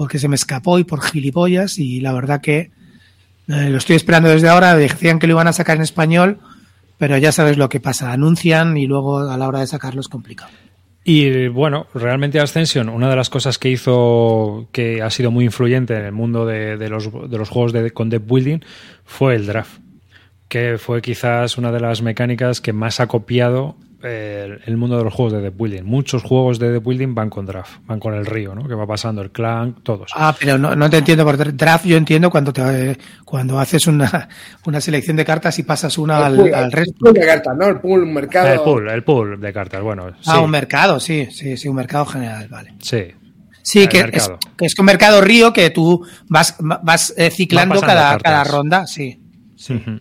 porque 0.00 0.18
se 0.18 0.28
me 0.28 0.34
escapó 0.34 0.78
y 0.78 0.84
por 0.84 1.02
gilipollas. 1.02 1.78
Y 1.78 2.00
la 2.00 2.14
verdad 2.14 2.40
que 2.40 2.70
eh, 3.48 3.68
lo 3.68 3.76
estoy 3.76 3.96
esperando 3.96 4.30
desde 4.30 4.48
ahora. 4.48 4.74
Decían 4.74 5.18
que 5.18 5.26
lo 5.26 5.34
iban 5.34 5.46
a 5.46 5.52
sacar 5.52 5.76
en 5.76 5.82
español, 5.82 6.38
pero 6.96 7.18
ya 7.18 7.32
sabes 7.32 7.58
lo 7.58 7.68
que 7.68 7.80
pasa. 7.80 8.10
Anuncian 8.10 8.78
y 8.78 8.86
luego 8.86 9.18
a 9.18 9.36
la 9.36 9.46
hora 9.46 9.60
de 9.60 9.66
sacarlo 9.66 10.00
es 10.00 10.08
complicado. 10.08 10.52
Y 11.04 11.48
bueno, 11.48 11.86
realmente 11.92 12.40
Ascension, 12.40 12.88
una 12.88 13.10
de 13.10 13.16
las 13.16 13.28
cosas 13.28 13.58
que 13.58 13.68
hizo 13.68 14.68
que 14.72 15.02
ha 15.02 15.10
sido 15.10 15.30
muy 15.30 15.44
influyente 15.44 15.94
en 15.94 16.06
el 16.06 16.12
mundo 16.12 16.46
de, 16.46 16.88
los, 16.88 17.08
juegos 17.50 17.74
de, 17.74 17.90
con 17.90 18.08
deck 18.08 18.26
building 18.26 18.60
fue 19.04 19.34
el 19.34 19.44
draft, 19.44 19.80
que 20.48 20.78
fue 20.78 21.02
quizás 21.02 21.58
una 21.58 21.72
de 21.72 21.80
las 21.80 22.00
mecánicas 22.00 22.62
que 22.62 22.72
más 22.72 23.00
ha 23.00 23.06
copiado 23.06 23.76
el 24.02 24.76
mundo 24.76 24.96
de 24.98 25.04
los 25.04 25.12
juegos 25.12 25.32
de 25.34 25.40
deck 25.40 25.56
building. 25.56 25.82
Muchos 25.84 26.22
juegos 26.22 26.58
de 26.58 26.70
deck 26.72 26.84
building 26.84 27.14
van 27.14 27.30
con 27.30 27.46
draft, 27.46 27.80
van 27.86 28.00
con 28.00 28.14
el 28.14 28.24
río, 28.26 28.54
¿no? 28.54 28.66
Que 28.68 28.74
va 28.74 28.86
pasando 28.86 29.22
el 29.22 29.30
clan, 29.30 29.74
todos. 29.82 30.10
Ah, 30.14 30.34
pero 30.38 30.56
no, 30.58 30.74
no 30.74 30.88
te 30.88 30.98
entiendo 30.98 31.24
por 31.24 31.36
dra- 31.36 31.52
draft. 31.52 31.84
Yo 31.86 31.96
entiendo 31.96 32.30
cuando 32.30 32.52
te, 32.52 32.96
cuando 33.24 33.58
haces 33.58 33.86
una, 33.86 34.28
una 34.66 34.80
selección 34.80 35.16
de 35.16 35.24
cartas 35.24 35.58
y 35.58 35.62
pasas 35.62 35.98
una 35.98 36.26
el, 36.26 36.36
pool, 36.36 36.48
al, 36.48 36.54
al 36.54 36.64
el 36.66 36.72
resto. 36.72 36.94
pool 37.00 37.12
de 37.14 37.26
cartas, 37.26 37.56
¿no? 37.58 37.66
El 37.68 37.80
pool, 37.80 38.02
un 38.02 38.14
mercado. 38.14 38.48
el 38.52 38.60
pool, 38.60 38.88
el 38.90 39.04
pool 39.04 39.40
de 39.40 39.52
cartas, 39.52 39.82
bueno. 39.82 40.06
Ah, 40.26 40.34
sí, 40.36 40.38
un 40.42 40.50
mercado, 40.50 40.98
sí, 41.00 41.28
sí, 41.30 41.56
sí, 41.56 41.68
un 41.68 41.76
mercado 41.76 42.06
general, 42.06 42.48
vale. 42.48 42.74
sí. 42.80 43.04
Sí, 43.62 43.86
que 43.88 43.98
es, 43.98 44.04
mercado. 44.04 44.38
que 44.56 44.64
es 44.66 44.74
un 44.78 44.86
mercado 44.86 45.20
río 45.20 45.52
que 45.52 45.68
tú 45.68 46.04
vas, 46.28 46.56
vas 46.60 47.12
eh, 47.16 47.30
ciclando 47.30 47.78
cada, 47.80 48.18
cada 48.18 48.42
ronda, 48.42 48.86
sí. 48.86 49.20
Ujú. 49.68 50.00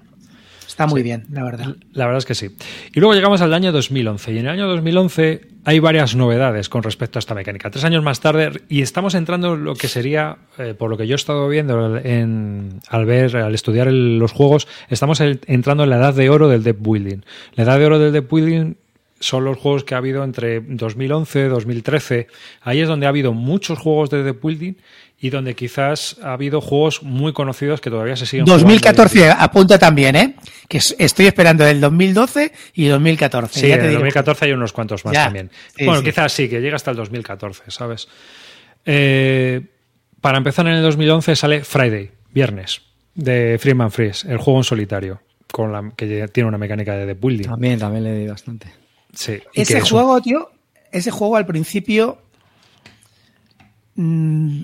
Está 0.80 0.88
muy 0.88 1.04
bien, 1.04 1.26
la 1.30 1.44
verdad. 1.44 1.76
La 1.92 2.06
verdad 2.06 2.20
es 2.20 2.26
que 2.26 2.36
sí. 2.36 2.52
Y 2.96 3.02
luego 3.02 3.14
llegamos 3.14 3.42
al 3.42 3.54
año 3.54 3.74
2011. 3.74 4.32
Y 4.32 4.38
en 4.38 4.46
el 4.46 4.52
año 4.52 4.66
2011 4.70 5.42
hay 5.66 5.80
varias 5.80 6.16
novedades 6.16 6.70
con 6.70 6.84
respecto 6.84 7.18
a 7.18 7.22
esta 7.22 7.36
mecánica. 7.36 7.70
Tres 7.70 7.84
años 7.84 8.02
más 8.02 8.22
tarde, 8.22 8.62
y 8.70 8.82
estamos 8.82 9.14
entrando 9.14 9.56
en 9.56 9.66
lo 9.66 9.76
que 9.76 9.90
sería, 9.90 10.38
eh, 10.58 10.74
por 10.78 10.90
lo 10.90 10.96
que 10.96 11.06
yo 11.06 11.16
he 11.16 11.18
estado 11.18 11.50
viendo 11.50 11.98
en, 11.98 12.80
al 12.88 13.06
ver, 13.06 13.36
al 13.36 13.54
estudiar 13.54 13.90
el- 13.90 14.20
los 14.20 14.32
juegos, 14.32 14.70
estamos 14.90 15.20
el- 15.20 15.42
entrando 15.48 15.84
en 15.84 15.90
la 15.90 15.98
edad 15.98 16.14
de 16.14 16.30
oro 16.30 16.48
del 16.48 16.64
deck 16.64 16.78
building. 16.80 17.24
La 17.56 17.64
edad 17.66 17.78
de 17.78 17.86
oro 17.86 18.00
del 18.00 18.14
deck 18.14 18.32
building 18.32 18.76
son 19.20 19.44
los 19.44 19.58
juegos 19.58 19.84
que 19.84 19.96
ha 19.96 19.98
habido 19.98 20.24
entre 20.24 20.62
2011 20.62 21.50
2013. 21.50 22.28
Ahí 22.62 22.80
es 22.80 22.88
donde 22.88 23.06
ha 23.06 23.10
habido 23.10 23.34
muchos 23.34 23.78
juegos 23.80 24.10
de 24.12 24.24
deck 24.24 24.42
building 24.42 24.76
y 25.22 25.30
donde 25.30 25.54
quizás 25.56 26.16
ha 26.24 26.34
habido 26.34 26.62
juegos 26.62 27.04
muy 27.04 27.34
conocidos 27.34 27.82
que 27.82 27.90
todavía 27.90 28.16
se 28.16 28.26
siguen 28.26 28.46
jugando. 28.46 28.64
2014 28.64 29.30
apunta 29.32 29.78
también, 29.78 30.16
¿eh? 30.16 30.36
Que 30.68 30.78
es- 30.78 30.96
estoy 30.98 31.26
esperando 31.28 31.68
el 31.68 31.82
2012 31.82 32.54
y 32.74 32.88
2014. 32.88 33.60
Sí, 33.60 33.68
ya 33.68 33.74
en 33.76 33.80
te 33.82 33.86
el 33.86 33.90
digo. 33.92 34.00
2014 34.02 34.46
hay 34.46 34.52
unos 34.54 34.72
cuantos 34.72 35.04
más 35.04 35.14
Ya. 35.14 35.26
también. 35.26 35.52
Sí, 35.76 35.86
bueno, 35.86 36.00
sí. 36.02 36.06
quizás 36.06 36.32
sí, 36.32 36.48
que 36.48 36.62
llega 36.62 36.78
hasta 36.78 36.92
el 36.92 36.98
2014, 36.98 37.64
¿sabes? 37.68 38.08
Eh, 38.86 39.62
para 40.22 40.38
empezar 40.38 40.66
en 40.68 40.74
el 40.74 40.84
2011 40.84 41.36
sale 41.36 41.64
Friday, 41.64 42.12
viernes, 42.32 42.82
de 43.16 43.58
Freeman 43.60 43.92
Freeze, 43.92 44.32
el 44.32 44.38
juego 44.38 44.60
en 44.60 44.64
solitario, 44.64 45.22
con 45.52 45.72
la, 45.74 45.92
que 45.98 46.28
tiene 46.30 46.48
una 46.48 46.58
mecánica 46.58 46.96
de 46.96 47.06
deck 47.06 47.20
building. 47.20 47.46
También, 47.50 47.78
también 47.80 48.04
le 48.06 48.16
di 48.16 48.28
bastante. 48.28 48.68
Sí, 49.14 49.34
Ese 49.54 49.78
es 49.80 49.92
un- 49.92 49.98
juego, 50.00 50.22
tío, 50.22 50.50
ese 50.92 51.12
juego 51.12 51.36
al 51.36 51.46
principio 51.46 52.22
mm, 53.96 54.62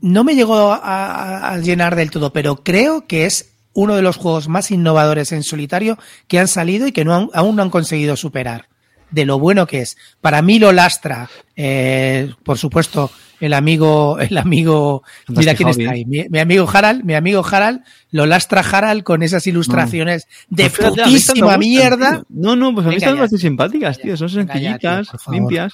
no 0.00 0.24
me 0.24 0.34
llegó 0.34 0.72
a, 0.72 0.76
a- 0.76 1.50
a 1.52 1.58
llenar 1.58 1.96
del 1.96 2.10
todo, 2.10 2.32
pero 2.32 2.56
creo 2.62 3.06
que 3.06 3.26
es 3.26 3.52
uno 3.72 3.94
de 3.94 4.02
los 4.02 4.16
juegos 4.16 4.48
más 4.48 4.70
innovadores 4.70 5.30
en 5.32 5.42
solitario 5.42 5.98
que 6.26 6.38
han 6.38 6.48
salido 6.48 6.86
y 6.86 6.92
que 6.92 7.04
no 7.04 7.14
han- 7.14 7.30
aún 7.34 7.56
no 7.56 7.62
han 7.62 7.70
conseguido 7.70 8.16
superar. 8.16 8.66
De 9.10 9.24
lo 9.24 9.38
bueno 9.38 9.66
que 9.66 9.80
es. 9.80 9.96
Para 10.20 10.42
mí 10.42 10.58
lo 10.58 10.70
lastra, 10.72 11.30
eh, 11.56 12.30
por 12.44 12.58
supuesto, 12.58 13.10
el 13.40 13.54
amigo, 13.54 14.18
el 14.20 14.36
amigo, 14.36 15.02
mira 15.40 15.52
quién 15.54 15.68
está 15.70 15.92
ahí, 15.94 16.04
mi, 16.04 16.28
mi 16.28 16.38
amigo 16.40 16.68
Harald, 16.70 17.04
mi 17.04 17.14
amigo 17.14 17.42
Harald, 17.50 17.80
lo 18.10 18.26
lastra 18.26 18.60
Harald 18.60 19.04
con 19.04 19.22
esas 19.22 19.46
ilustraciones 19.46 20.26
de 20.50 20.64
Pues 20.68 20.72
putísima 21.06 21.56
mierda. 21.58 22.22
No, 22.28 22.54
no, 22.56 22.74
pues 22.74 22.86
a 22.86 22.90
mí 22.90 22.96
están 22.96 23.14
bastante 23.22 23.40
simpáticas, 23.42 23.98
tío. 23.98 24.14
Son 24.18 24.28
sencillitas, 24.28 25.08
limpias. 25.32 25.72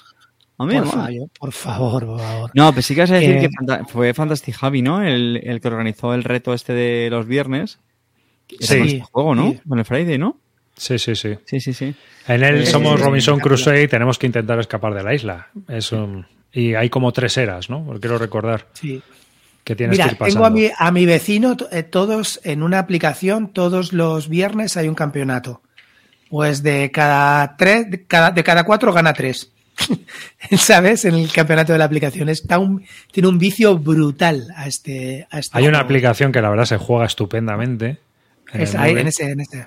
A 0.58 0.66
mí 0.66 0.74
me 0.74 0.82
Por 0.82 0.90
favor, 0.92 1.28
por 1.38 1.52
favor, 1.52 2.06
por 2.06 2.20
favor. 2.20 2.50
No, 2.54 2.70
pero 2.70 2.82
sí 2.82 2.94
que 2.94 3.00
vas 3.00 3.10
a 3.10 3.14
decir 3.14 3.36
Eh, 3.36 3.48
que 3.48 3.84
fue 3.88 4.14
Fantastic 4.14 4.54
Javi, 4.54 4.82
¿no? 4.82 5.02
El, 5.02 5.40
el 5.42 5.60
que 5.60 5.68
organizó 5.68 6.14
el 6.14 6.22
reto 6.24 6.54
este 6.54 6.72
de 6.72 7.10
los 7.10 7.26
viernes. 7.26 7.78
Era 8.48 8.58
Sí. 8.66 8.74
este 8.80 9.00
juego, 9.00 9.34
¿no? 9.34 9.50
Sí. 9.50 9.60
Con 9.68 9.78
el 9.80 9.84
Friday, 9.84 10.18
¿no? 10.18 10.38
Sí, 10.76 10.98
sí, 10.98 11.16
sí. 11.16 11.36
Sí, 11.44 11.60
sí, 11.60 11.72
sí. 11.72 11.94
En 12.28 12.44
él 12.44 12.66
somos 12.66 12.92
sí, 12.92 12.98
sí, 12.98 13.04
Robinson 13.04 13.36
sí. 13.36 13.40
Crusoe 13.42 13.82
y 13.82 13.88
tenemos 13.88 14.18
que 14.18 14.26
intentar 14.26 14.58
escapar 14.60 14.94
de 14.94 15.02
la 15.02 15.14
isla. 15.14 15.48
Es 15.68 15.90
un- 15.92 16.26
y 16.52 16.74
hay 16.74 16.88
como 16.88 17.12
tres 17.12 17.36
eras, 17.36 17.68
¿no? 17.70 17.84
Quiero 18.00 18.18
recordar 18.18 18.66
Sí. 18.74 19.02
que 19.64 19.74
tienes 19.74 19.94
Mira, 19.96 20.06
que 20.06 20.12
ir 20.12 20.18
pasando. 20.18 20.34
tengo 20.34 20.46
a 20.46 20.50
mi, 20.50 20.70
a 20.76 20.90
mi 20.92 21.04
vecino, 21.06 21.56
eh, 21.72 21.82
todos 21.82 22.40
en 22.44 22.62
una 22.62 22.78
aplicación, 22.78 23.48
todos 23.52 23.92
los 23.92 24.28
viernes 24.28 24.76
hay 24.76 24.86
un 24.88 24.94
campeonato. 24.94 25.62
Pues 26.28 26.62
de 26.62 26.90
cada 26.92 27.56
tres, 27.56 27.90
de 27.90 28.06
cada, 28.06 28.30
de 28.30 28.44
cada 28.44 28.64
cuatro 28.64 28.92
gana 28.92 29.12
tres. 29.12 29.52
¿Sabes? 30.56 31.04
En 31.04 31.14
el 31.14 31.32
campeonato 31.32 31.72
de 31.72 31.78
la 31.78 31.84
aplicación. 31.84 32.28
Está 32.28 32.58
un, 32.58 32.84
tiene 33.10 33.28
un 33.28 33.38
vicio 33.38 33.78
brutal 33.78 34.46
a 34.56 34.66
este. 34.66 35.26
A 35.30 35.38
este 35.38 35.58
Hay 35.58 35.66
una 35.66 35.80
aplicación 35.80 36.32
que 36.32 36.40
la 36.40 36.50
verdad 36.50 36.64
se 36.64 36.76
juega 36.76 37.06
estupendamente. 37.06 37.98
en 38.52 38.60
Es 38.60 38.74
ahí, 38.74 38.92
en 38.92 39.06
ese, 39.06 39.30
en 39.30 39.40
ese. 39.40 39.66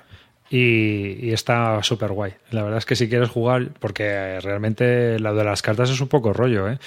y, 0.49 1.27
y 1.27 1.33
está 1.33 1.81
súper 1.83 2.11
guay. 2.11 2.33
La 2.51 2.63
verdad 2.63 2.79
es 2.79 2.85
que 2.85 2.95
si 2.95 3.09
quieres 3.09 3.29
jugar, 3.29 3.69
porque 3.79 4.39
realmente 4.41 5.19
lo 5.19 5.35
de 5.35 5.43
las 5.43 5.61
cartas 5.61 5.89
es 5.89 5.99
un 5.99 6.07
poco 6.07 6.33
rollo, 6.33 6.69
¿eh? 6.69 6.79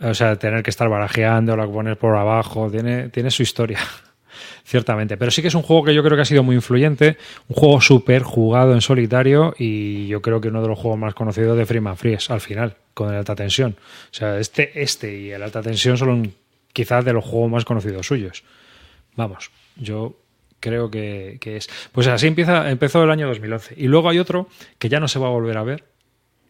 O 0.00 0.14
sea, 0.14 0.36
tener 0.36 0.62
que 0.62 0.70
estar 0.70 0.88
barajeando, 0.88 1.56
la 1.56 1.66
que 1.66 1.72
poner 1.72 1.96
por 1.96 2.16
abajo, 2.16 2.70
tiene, 2.70 3.08
tiene 3.08 3.30
su 3.30 3.42
historia, 3.42 3.80
ciertamente. 4.68 5.16
Pero 5.16 5.30
sí 5.30 5.40
que 5.40 5.48
es 5.48 5.54
un 5.54 5.62
juego 5.62 5.84
que 5.84 5.94
yo 5.94 6.02
creo 6.02 6.14
que 6.14 6.22
ha 6.22 6.26
sido 6.26 6.42
muy 6.42 6.54
influyente, 6.54 7.16
un 7.48 7.56
juego 7.56 7.80
súper 7.80 8.22
jugado 8.22 8.74
en 8.74 8.82
solitario 8.82 9.54
y 9.58 10.06
yo 10.08 10.20
creo 10.20 10.42
que 10.42 10.48
uno 10.48 10.60
de 10.60 10.68
los 10.68 10.78
juegos 10.78 10.98
más 10.98 11.14
conocidos 11.14 11.56
de 11.56 11.64
Freeman 11.64 11.96
Fries 11.96 12.30
al 12.30 12.42
final, 12.42 12.76
con 12.92 13.08
el 13.08 13.16
alta 13.16 13.34
tensión. 13.34 13.76
O 13.78 14.14
sea, 14.14 14.38
este, 14.38 14.82
este 14.82 15.18
y 15.18 15.30
el 15.30 15.42
alta 15.42 15.62
tensión 15.62 15.96
son 15.96 16.34
quizás 16.74 17.02
de 17.02 17.14
los 17.14 17.24
juegos 17.24 17.50
más 17.50 17.64
conocidos 17.64 18.06
suyos. 18.06 18.44
Vamos, 19.16 19.50
yo 19.76 20.18
creo 20.60 20.90
que, 20.90 21.38
es. 21.42 21.70
Pues 21.92 22.06
así 22.06 22.26
empieza, 22.26 22.70
empezó 22.70 23.02
el 23.02 23.10
año 23.10 23.26
2011. 23.28 23.74
Y 23.78 23.88
luego 23.88 24.10
hay 24.10 24.18
otro 24.18 24.48
que 24.78 24.90
ya 24.90 25.00
no 25.00 25.08
se 25.08 25.18
va 25.18 25.28
a 25.28 25.30
volver 25.30 25.56
a 25.56 25.62
ver, 25.62 25.84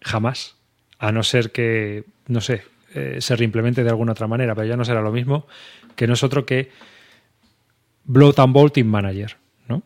jamás, 0.02 0.56
a 0.98 1.12
no 1.12 1.22
ser 1.22 1.52
que, 1.52 2.02
no 2.26 2.40
sé, 2.40 2.64
eh, 2.94 3.18
se 3.20 3.36
reimplemente 3.36 3.84
de 3.84 3.90
alguna 3.90 4.10
otra 4.10 4.26
manera, 4.26 4.56
pero 4.56 4.66
ya 4.66 4.76
no 4.76 4.84
será 4.84 5.02
lo 5.02 5.12
mismo, 5.12 5.46
que 5.94 6.08
no 6.08 6.14
es 6.14 6.24
otro 6.24 6.44
que 6.44 6.70
Blood 8.08 8.40
and 8.40 8.52
Ball 8.52 8.72
Team 8.72 8.88
Manager, 8.88 9.36
¿no? 9.68 9.82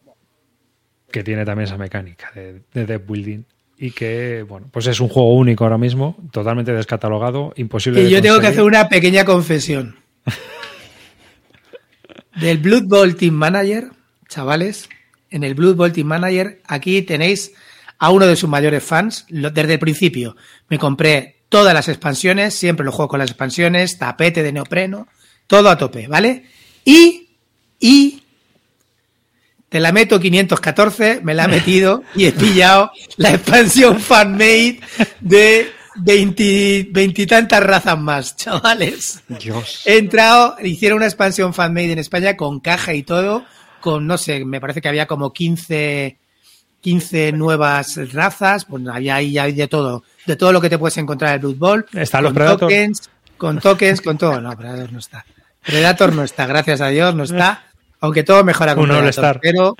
Que 1.10 1.22
tiene 1.22 1.44
también 1.44 1.66
esa 1.66 1.76
mecánica 1.76 2.30
de, 2.34 2.62
de 2.72 2.86
deck 2.86 3.06
building. 3.06 3.42
Y 3.76 3.90
que, 3.90 4.44
bueno, 4.48 4.68
pues 4.70 4.86
es 4.86 5.00
un 5.00 5.08
juego 5.08 5.34
único 5.34 5.64
ahora 5.64 5.76
mismo, 5.76 6.16
totalmente 6.30 6.72
descatalogado, 6.72 7.52
imposible 7.56 8.00
Y 8.00 8.04
de 8.04 8.10
yo 8.10 8.22
tengo 8.22 8.40
que 8.40 8.46
hacer 8.46 8.62
una 8.62 8.88
pequeña 8.88 9.24
confesión. 9.24 9.96
Del 12.40 12.58
Blood 12.58 12.84
Bowl 12.84 13.16
Team 13.16 13.34
Manager, 13.34 13.90
chavales, 14.28 14.88
en 15.30 15.42
el 15.42 15.54
Blood 15.54 15.74
Bowl 15.74 15.92
Team 15.92 16.06
Manager, 16.06 16.60
aquí 16.66 17.02
tenéis 17.02 17.52
a 17.98 18.10
uno 18.10 18.26
de 18.26 18.36
sus 18.36 18.48
mayores 18.48 18.82
fans. 18.82 19.26
Desde 19.28 19.72
el 19.72 19.78
principio 19.78 20.36
me 20.68 20.78
compré 20.78 21.42
todas 21.48 21.74
las 21.74 21.88
expansiones, 21.88 22.54
siempre 22.54 22.86
lo 22.86 22.92
juego 22.92 23.08
con 23.08 23.18
las 23.18 23.30
expansiones, 23.30 23.98
tapete 23.98 24.42
de 24.42 24.52
neopreno, 24.52 25.08
todo 25.46 25.68
a 25.68 25.76
tope, 25.76 26.06
¿vale? 26.06 26.46
Y, 26.84 27.31
y, 27.82 28.22
te 29.68 29.80
la 29.80 29.92
meto 29.92 30.20
514, 30.20 31.20
me 31.22 31.34
la 31.34 31.44
he 31.44 31.48
metido 31.48 32.04
y 32.14 32.26
he 32.26 32.32
pillado 32.32 32.92
la 33.16 33.30
expansión 33.30 34.00
fanmade 34.00 34.80
de 35.20 35.72
veintitantas 35.96 37.62
razas 37.62 37.98
más, 37.98 38.36
chavales. 38.36 39.22
Dios. 39.28 39.82
He 39.84 39.98
entrado, 39.98 40.56
hicieron 40.62 40.98
una 40.98 41.06
expansión 41.06 41.52
fanmade 41.52 41.92
en 41.92 41.98
España 41.98 42.36
con 42.36 42.60
caja 42.60 42.94
y 42.94 43.02
todo, 43.02 43.44
con 43.80 44.06
no 44.06 44.16
sé, 44.16 44.44
me 44.44 44.60
parece 44.60 44.80
que 44.80 44.88
había 44.88 45.06
como 45.06 45.32
15, 45.32 46.16
15 46.80 47.32
nuevas 47.32 48.12
razas, 48.12 48.64
pues 48.64 48.86
había 48.86 49.16
ahí 49.16 49.52
de 49.52 49.66
todo, 49.66 50.04
de 50.24 50.36
todo 50.36 50.52
lo 50.52 50.60
que 50.60 50.70
te 50.70 50.78
puedes 50.78 50.98
encontrar 50.98 51.30
en 51.30 51.34
el 51.34 51.40
Blood 51.40 51.56
Bowl. 51.56 51.86
Están 51.94 52.22
los 52.22 52.30
con 52.30 52.34
Predator. 52.36 52.60
tokens, 52.60 53.10
con 53.36 53.58
tokens, 53.58 54.00
con 54.00 54.18
todo. 54.18 54.40
No, 54.40 54.56
Predator 54.56 54.92
no 54.92 55.00
está. 55.00 55.26
Predator 55.64 56.12
no 56.12 56.24
está, 56.24 56.46
gracias 56.46 56.80
a 56.80 56.88
Dios 56.88 57.14
no 57.14 57.24
está, 57.24 57.64
aunque 58.02 58.22
todo 58.22 58.44
mejora 58.44 58.74
con 58.74 58.84
Un 58.84 58.90
All-Star. 58.96 59.38
pero 59.40 59.74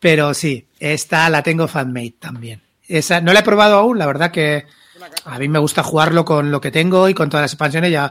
pero 0.00 0.34
sí, 0.34 0.66
esta 0.80 1.28
la 1.30 1.42
tengo 1.42 1.68
fanmade 1.68 2.14
también. 2.18 2.60
Esa 2.88 3.20
no 3.20 3.32
la 3.32 3.40
he 3.40 3.44
probado 3.44 3.76
aún, 3.76 3.98
la 3.98 4.06
verdad 4.06 4.30
que 4.32 4.64
a 5.24 5.38
mí 5.38 5.48
me 5.48 5.58
gusta 5.58 5.82
jugarlo 5.82 6.24
con 6.24 6.50
lo 6.50 6.60
que 6.60 6.70
tengo 6.70 7.08
y 7.08 7.14
con 7.14 7.28
todas 7.30 7.44
las 7.44 7.52
expansiones. 7.52 7.90
Ya, 7.92 8.10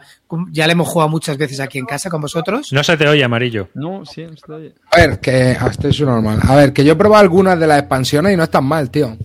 ya 0.52 0.66
le 0.68 0.74
hemos 0.74 0.88
jugado 0.88 1.10
muchas 1.10 1.38
veces 1.38 1.60
aquí 1.60 1.78
en 1.80 1.86
casa 1.86 2.10
con 2.10 2.22
vosotros. 2.22 2.72
No 2.72 2.84
se 2.84 2.96
te 2.98 3.08
oye, 3.08 3.24
amarillo. 3.24 3.70
No, 3.74 4.06
sí, 4.06 4.22
estoy... 4.22 4.74
A 4.92 4.98
ver, 4.98 5.20
que 5.20 5.52
esto 5.52 5.88
es 5.88 6.00
normal. 6.02 6.40
A 6.48 6.56
ver, 6.56 6.72
que 6.74 6.84
yo 6.86 6.94
he 6.94 6.96
probado 6.96 7.22
algunas 7.22 7.60
de 7.60 7.68
las 7.68 7.80
expansiones 7.80 8.34
y 8.34 8.38
no 8.38 8.44
están 8.44 8.66
mal, 8.66 8.90
tío. 8.90 9.18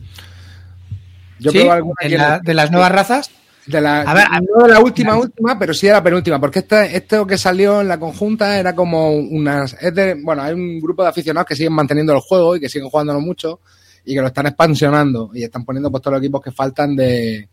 Yo 1.38 1.50
he 1.50 1.52
¿Sí? 1.52 1.58
probado 1.58 1.72
algunas 1.78 1.96
¿De, 2.10 2.18
la- 2.18 2.36
no- 2.36 2.42
de 2.42 2.54
las 2.54 2.70
nuevas 2.70 2.92
razas. 2.92 3.30
De 3.66 3.80
la, 3.80 4.02
A 4.02 4.14
ver, 4.14 4.24
a- 4.30 4.40
no 4.40 4.66
de 4.66 4.72
la 4.72 4.80
última, 4.80 5.16
última, 5.16 5.58
pero 5.58 5.72
sí 5.72 5.86
de 5.86 5.92
la 5.94 6.02
penúltima, 6.02 6.38
porque 6.40 6.58
este, 6.60 6.96
esto 6.96 7.26
que 7.26 7.38
salió 7.38 7.80
en 7.80 7.88
la 7.88 7.98
conjunta 7.98 8.58
era 8.58 8.74
como 8.74 9.10
unas. 9.12 9.74
Es 9.80 9.94
de, 9.94 10.14
bueno, 10.22 10.42
hay 10.42 10.52
un 10.54 10.80
grupo 10.80 11.02
de 11.02 11.08
aficionados 11.08 11.46
que 11.46 11.56
siguen 11.56 11.72
manteniendo 11.72 12.12
el 12.12 12.20
juego 12.20 12.56
y 12.56 12.60
que 12.60 12.68
siguen 12.68 12.88
jugándolo 12.90 13.20
mucho 13.20 13.60
y 14.04 14.14
que 14.14 14.20
lo 14.20 14.26
están 14.26 14.46
expansionando 14.46 15.30
y 15.32 15.44
están 15.44 15.64
poniendo 15.64 15.90
pues 15.90 16.02
todos 16.02 16.14
los 16.16 16.22
equipos 16.22 16.42
que 16.42 16.52
faltan 16.52 16.94
de. 16.94 17.48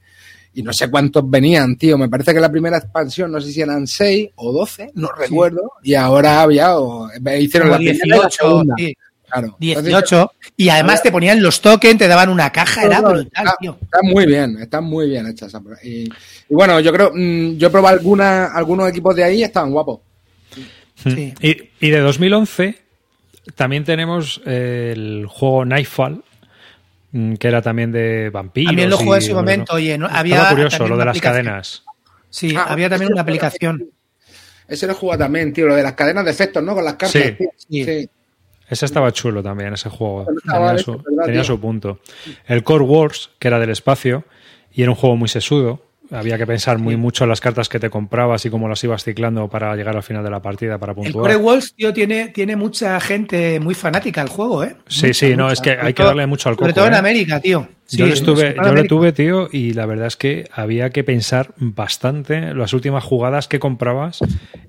Y 0.54 0.64
no 0.64 0.74
sé 0.74 0.92
cuántos 0.92 1.30
venían, 1.30 1.78
tío. 1.78 1.98
Me 1.98 2.10
parece 2.10 2.34
que 2.34 2.42
la 2.42 2.52
primera 2.52 2.76
expansión, 2.78 3.32
no 3.32 3.40
sé 3.40 3.54
si 3.54 3.62
eran 3.62 3.88
6 3.88 4.32
o 4.36 4.52
12, 4.52 4.92
no 4.96 5.10
recuerdo. 5.18 5.72
Y 5.82 5.94
ahora 5.94 6.42
había. 6.42 6.78
o- 6.78 7.08
hicieron 7.40 7.70
Como 7.70 7.80
la 7.82 7.90
primera 7.90 8.06
y 8.06 8.10
la 8.10 8.16
18, 8.18 8.30
segunda. 8.48 8.76
sí, 8.78 8.94
Claro. 9.32 9.56
18. 9.60 10.32
Y 10.58 10.70
además 10.70 11.02
te 11.04 11.12
ponían 11.12 11.42
los 11.42 11.62
tokens, 11.62 11.98
te 11.98 12.08
daban 12.08 12.30
una 12.30 12.52
caja, 12.52 12.84
era 12.84 13.02
brutal, 13.02 13.28
Está, 13.34 13.56
tío. 13.60 13.78
está 13.82 14.00
muy 14.04 14.26
bien, 14.26 14.58
está 14.60 14.82
muy 14.82 15.10
bien 15.10 15.28
hecha 15.28 15.46
esa. 15.46 15.62
Y, 15.84 16.04
y 16.04 16.10
bueno, 16.50 16.80
yo 16.80 16.92
creo, 16.94 17.12
mm, 17.14 17.58
yo 17.58 17.68
he 17.68 17.72
probado 17.72 17.96
alguna, 17.98 18.46
algunos 18.48 18.90
equipos 18.90 19.16
de 19.16 19.24
ahí 19.24 19.40
y 19.40 19.44
estaban 19.44 19.72
guapos. 19.72 20.00
Sí. 21.04 21.34
Y, 21.42 21.70
y 21.80 21.90
de 21.90 22.00
2011 22.00 22.78
también 23.56 23.84
tenemos 23.84 24.42
eh, 24.46 24.92
el 24.96 25.26
juego 25.28 25.66
Nightfall, 25.66 26.24
mm, 27.12 27.34
que 27.36 27.48
era 27.48 27.62
también 27.62 27.92
de 27.92 28.30
vampiros. 28.30 28.70
También 28.70 28.90
lo 28.90 28.98
jugué 28.98 29.18
en 29.18 29.24
y- 29.24 29.28
su 29.28 29.34
momento, 29.34 29.74
oye, 29.74 29.98
¿no? 29.98 30.06
Estaba 30.06 30.20
había 30.20 30.50
curioso 30.50 30.88
lo 30.88 30.98
de 30.98 31.06
las 31.06 31.20
cadenas. 31.22 31.84
Sí, 32.30 32.54
Ah, 32.56 32.68
había 32.70 32.90
también 32.90 33.12
una 33.12 33.22
aplicación. 33.22 33.90
Ese 34.68 34.86
lo 34.88 34.94
he 34.94 34.96
jugado 34.96 35.20
también, 35.24 35.52
tío, 35.52 35.68
lo 35.68 35.76
de 35.76 35.84
las 35.84 35.94
cadenas 35.94 36.24
de 36.24 36.32
efectos, 36.32 36.64
¿no? 36.64 36.74
Con 36.76 36.86
las 36.86 36.94
cartas. 36.94 37.12
Sí. 37.12 37.32
tío. 37.38 37.50
Sí. 37.58 37.84
Sí. 37.86 38.10
Ese 38.72 38.86
estaba 38.86 39.12
chulo 39.12 39.44
también, 39.44 39.74
ese 39.74 39.90
juego. 39.90 40.26
Tenía, 40.50 40.78
su, 40.78 41.04
tenía 41.26 41.44
su 41.44 41.60
punto. 41.60 42.00
El 42.48 42.64
Core 42.64 42.86
Wars, 42.86 43.30
que 43.38 43.50
era 43.50 43.60
del 43.60 43.70
espacio, 43.70 44.24
y 44.74 44.82
era 44.82 44.92
un 44.92 44.96
juego 44.96 45.18
muy 45.18 45.28
sesudo. 45.28 45.84
Había 46.10 46.38
que 46.38 46.46
pensar 46.48 46.78
muy 46.78 46.98
mucho 46.98 47.24
en 47.26 47.30
las 47.30 47.40
cartas 47.40 47.70
que 47.70 47.80
te 47.80 47.90
comprabas 47.90 48.46
y 48.46 48.50
cómo 48.50 48.68
las 48.70 48.84
ibas 48.84 49.04
ciclando 49.04 49.48
para 49.50 49.76
llegar 49.76 49.96
al 49.96 50.04
final 50.04 50.24
de 50.24 50.30
la 50.30 50.42
partida 50.42 50.78
para 50.78 50.92
El 50.92 50.96
puntuar. 50.96 51.24
Core 51.24 51.36
Walls, 51.38 51.74
tío, 51.74 51.94
tiene, 51.94 52.30
tiene 52.30 52.56
mucha 52.56 53.00
gente 53.02 53.60
muy 53.60 53.76
fanática 53.76 54.22
al 54.22 54.28
juego, 54.30 54.64
¿eh? 54.64 54.76
Sí, 54.88 55.08
Mucha, 55.08 55.14
sí, 55.14 55.36
no, 55.36 55.44
mucha. 55.44 55.54
es 55.54 55.62
que 55.62 55.70
hay 55.72 55.78
Sobre 55.78 55.94
que 55.94 56.04
darle 56.04 56.28
mucho 56.28 56.50
al 56.50 56.56
Sobre 56.56 56.68
coco, 56.72 56.76
todo 56.76 56.88
en 56.88 56.94
¿eh? 56.94 56.98
América, 56.98 57.40
tío. 57.42 57.68
Sí, 57.86 57.98
yo 57.98 58.08
lo 58.08 58.14
estuve, 58.14 58.56
sobre 58.56 58.70
yo 58.70 58.74
lo 58.76 58.84
tuve, 58.86 59.12
tío, 59.14 59.50
y 59.52 59.74
la 59.74 59.86
verdad 59.86 60.08
es 60.08 60.16
que 60.18 60.50
había 60.54 60.90
que 60.92 61.04
pensar 61.04 61.54
bastante 61.58 62.54
las 62.56 62.74
últimas 62.74 63.04
jugadas 63.04 63.48
que 63.48 63.60
comprabas 63.60 64.20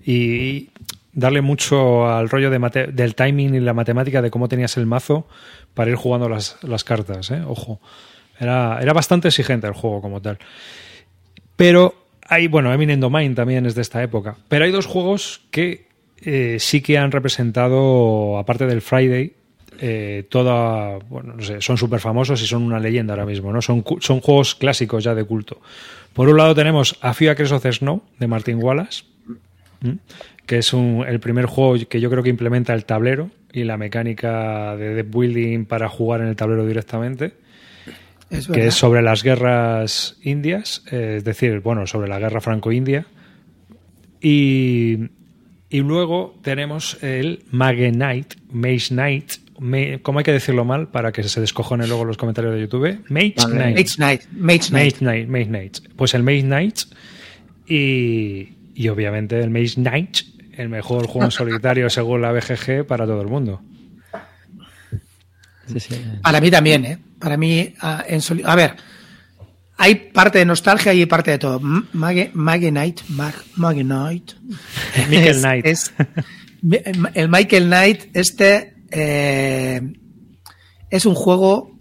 y 0.04 0.70
darle 1.12 1.40
mucho 1.40 2.06
al 2.06 2.28
rollo 2.28 2.50
de 2.50 2.92
del 2.92 3.14
timing 3.14 3.54
y 3.54 3.60
la 3.60 3.74
matemática 3.74 4.22
de 4.22 4.30
cómo 4.30 4.48
tenías 4.48 4.76
el 4.76 4.86
mazo 4.86 5.26
para 5.74 5.90
ir 5.90 5.96
jugando 5.96 6.28
las, 6.28 6.84
cartas, 6.84 7.30
¿eh? 7.30 7.42
Ojo. 7.46 7.80
Era, 8.38 8.78
era 8.80 8.92
bastante 8.92 9.28
exigente 9.28 9.66
el 9.66 9.74
juego 9.74 10.00
como 10.00 10.20
tal. 10.20 10.38
Pero 11.56 11.94
hay, 12.26 12.48
bueno, 12.48 12.72
Eminent 12.72 13.00
Domain 13.00 13.34
también 13.34 13.66
es 13.66 13.74
de 13.74 13.82
esta 13.82 14.02
época. 14.02 14.36
Pero 14.48 14.64
hay 14.64 14.70
dos 14.70 14.86
juegos 14.86 15.42
que 15.50 15.86
eh, 16.24 16.56
sí 16.58 16.80
que 16.80 16.98
han 16.98 17.12
representado, 17.12 18.38
aparte 18.38 18.66
del 18.66 18.80
Friday, 18.80 19.34
eh, 19.80 20.24
toda, 20.28 20.98
bueno, 21.08 21.34
no 21.34 21.42
sé, 21.42 21.60
son 21.60 21.76
súper 21.76 22.00
famosos 22.00 22.40
y 22.42 22.46
son 22.46 22.62
una 22.62 22.78
leyenda 22.78 23.14
ahora 23.14 23.26
mismo, 23.26 23.52
¿no? 23.52 23.60
Son, 23.60 23.84
son 24.00 24.20
juegos 24.20 24.54
clásicos 24.54 25.04
ya 25.04 25.14
de 25.14 25.24
culto. 25.24 25.60
Por 26.12 26.28
un 26.28 26.36
lado 26.36 26.54
tenemos 26.54 26.96
A 27.00 27.14
Few 27.14 27.30
Acres 27.30 27.50
Snow, 27.50 28.02
de 28.18 28.26
Martin 28.26 28.62
Wallace. 28.62 29.04
Que 30.52 30.58
es 30.58 30.74
un- 30.74 31.02
el 31.08 31.18
primer 31.18 31.46
juego 31.46 31.76
que 31.88 31.98
yo 31.98 32.10
creo 32.10 32.22
que 32.22 32.28
implementa 32.28 32.74
el 32.74 32.84
tablero 32.84 33.30
y 33.54 33.64
la 33.64 33.78
mecánica 33.78 34.76
de 34.76 34.92
deck 34.96 35.08
building 35.10 35.64
para 35.64 35.88
jugar 35.88 36.20
en 36.20 36.26
el 36.26 36.36
tablero 36.36 36.66
directamente 36.66 37.32
Es 38.28 38.48
que 38.48 38.66
es 38.66 38.74
sobre 38.74 39.00
las 39.00 39.22
guerras 39.22 40.18
indias, 40.22 40.84
eh, 40.92 41.14
es 41.16 41.24
decir, 41.24 41.60
bueno, 41.60 41.86
sobre 41.86 42.06
la 42.06 42.18
guerra 42.18 42.42
franco-india. 42.42 43.06
Y, 44.20 44.98
y 45.70 45.80
luego 45.80 46.38
tenemos 46.42 47.02
el 47.02 47.44
Mage 47.50 47.90
Knight, 47.92 48.34
Mage 48.50 48.88
Knight, 48.90 49.32
me- 49.58 50.00
¿cómo 50.02 50.18
hay 50.18 50.24
que 50.26 50.32
decirlo 50.32 50.66
mal 50.66 50.88
para 50.88 51.12
que 51.12 51.22
se 51.22 51.40
descojone 51.40 51.86
luego 51.86 52.04
los 52.04 52.18
comentarios 52.18 52.54
de 52.54 52.60
YouTube? 52.60 53.00
Mage 53.08 53.34
Vale. 53.38 53.54
Knight. 53.54 53.76
Mage 53.78 53.96
Knight. 53.96 54.22
Mage 54.32 54.68
Knight. 54.68 54.72
Mage 54.72 54.98
Knight, 54.98 55.28
Mage 55.28 55.46
Knight. 55.46 55.78
Pues 55.96 56.12
el 56.14 56.22
Mage 56.22 56.42
Knight 56.42 56.78
y, 57.66 58.48
y 58.74 58.88
obviamente 58.88 59.38
el 59.40 59.50
Mage 59.50 59.74
Knight, 59.76 60.18
el 60.56 60.68
mejor 60.68 61.06
juego 61.06 61.24
en 61.24 61.30
solitario 61.30 61.88
según 61.90 62.22
la 62.22 62.32
BGG 62.32 62.86
para 62.86 63.06
todo 63.06 63.20
el 63.22 63.28
mundo. 63.28 63.62
Sí, 65.66 65.80
sí. 65.80 65.94
Para 66.22 66.40
mí 66.40 66.50
también, 66.50 66.84
¿eh? 66.84 66.98
Para 67.18 67.36
mí, 67.36 67.72
a, 67.80 68.04
en 68.06 68.20
soli- 68.20 68.42
a 68.44 68.54
ver, 68.56 68.74
hay 69.78 69.94
parte 70.12 70.38
de 70.38 70.44
nostalgia 70.44 70.92
y 70.92 71.00
hay 71.00 71.06
parte 71.06 71.30
de 71.30 71.38
todo. 71.38 71.60
Mage, 71.60 72.30
Mage 72.34 72.70
Knight, 72.70 73.00
Mag, 73.08 73.34
Mage 73.56 73.82
Knight. 73.82 74.32
Michael 75.08 75.26
Es- 75.28 75.38
Knight. 75.40 75.66
es- 75.66 75.92
el 77.14 77.28
Michael 77.28 77.64
Knight, 77.66 78.16
este 78.16 78.74
eh, 78.90 79.80
es 80.90 81.06
un 81.06 81.14
juego 81.14 81.76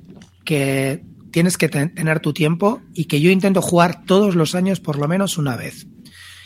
que 0.45 1.03
tienes 1.31 1.57
que 1.57 1.69
ten- 1.69 1.93
tener 1.93 2.19
tu 2.19 2.33
tiempo 2.33 2.81
y 2.93 3.05
que 3.05 3.19
yo 3.21 3.29
intento 3.31 3.61
jugar 3.61 4.05
todos 4.05 4.35
los 4.35 4.55
años 4.55 4.79
por 4.79 4.97
lo 4.97 5.07
menos 5.07 5.37
una 5.37 5.55
vez. 5.55 5.87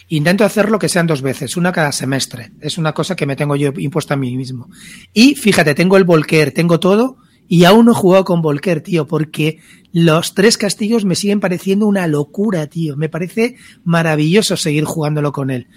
Intento 0.07 0.45
hacerlo 0.45 0.77
que 0.77 0.89
sean 0.89 1.07
dos 1.07 1.21
veces, 1.21 1.57
una 1.57 1.71
cada 1.71 1.91
semestre. 1.91 2.51
Es 2.61 2.77
una 2.77 2.93
cosa 2.93 3.15
que 3.15 3.25
me 3.25 3.35
tengo 3.35 3.55
yo 3.55 3.71
impuesta 3.77 4.13
a 4.13 4.17
mí 4.17 4.35
mismo. 4.37 4.69
Y 5.13 5.35
fíjate, 5.35 5.73
tengo 5.73 5.97
el 5.97 6.03
Volker, 6.03 6.51
tengo 6.51 6.79
todo, 6.79 7.17
y 7.47 7.63
aún 7.63 7.85
no 7.85 7.91
he 7.91 7.95
jugado 7.95 8.23
con 8.23 8.41
Volker, 8.41 8.81
tío, 8.81 9.07
porque 9.07 9.59
los 9.91 10.33
tres 10.33 10.57
castillos 10.57 11.05
me 11.05 11.15
siguen 11.15 11.39
pareciendo 11.39 11.87
una 11.87 12.07
locura, 12.07 12.67
tío. 12.67 12.97
Me 12.97 13.09
parece 13.09 13.55
maravilloso 13.83 14.57
seguir 14.57 14.85
jugándolo 14.85 15.31
con 15.31 15.49
él. 15.49 15.67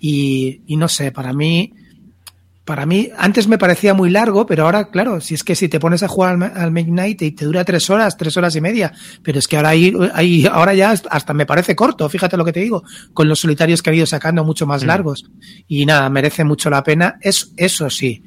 Y, 0.00 0.60
y 0.66 0.76
no 0.76 0.88
sé, 0.88 1.12
para 1.12 1.32
mí, 1.32 1.74
para 2.68 2.84
mí, 2.84 3.08
antes 3.16 3.48
me 3.48 3.56
parecía 3.56 3.94
muy 3.94 4.10
largo, 4.10 4.44
pero 4.44 4.64
ahora, 4.66 4.90
claro, 4.90 5.22
si 5.22 5.32
es 5.32 5.42
que 5.42 5.54
si 5.56 5.70
te 5.70 5.80
pones 5.80 6.02
a 6.02 6.08
jugar 6.08 6.34
al, 6.34 6.52
al 6.54 6.70
Midnight 6.70 7.22
y 7.22 7.32
te 7.32 7.46
dura 7.46 7.64
tres 7.64 7.88
horas, 7.88 8.18
tres 8.18 8.36
horas 8.36 8.54
y 8.56 8.60
media, 8.60 8.92
pero 9.22 9.38
es 9.38 9.48
que 9.48 9.56
ahora 9.56 9.70
ahí- 9.70 10.44
ahora 10.52 10.74
ya 10.74 10.90
hasta 10.90 11.32
me 11.32 11.46
parece 11.46 11.74
corto, 11.74 12.06
fíjate 12.10 12.36
lo 12.36 12.44
que 12.44 12.52
te 12.52 12.60
digo, 12.60 12.84
con 13.14 13.26
los 13.26 13.40
solitarios 13.40 13.82
que 13.82 13.88
ha 13.88 13.94
ido 13.94 14.04
sacando 14.04 14.44
mucho 14.44 14.66
más 14.66 14.84
largos. 14.84 15.24
Y 15.66 15.86
nada, 15.86 16.10
merece 16.10 16.44
mucho 16.44 16.68
la 16.68 16.82
pena. 16.82 17.16
Es, 17.22 17.52
eso 17.56 17.88
sí, 17.88 18.22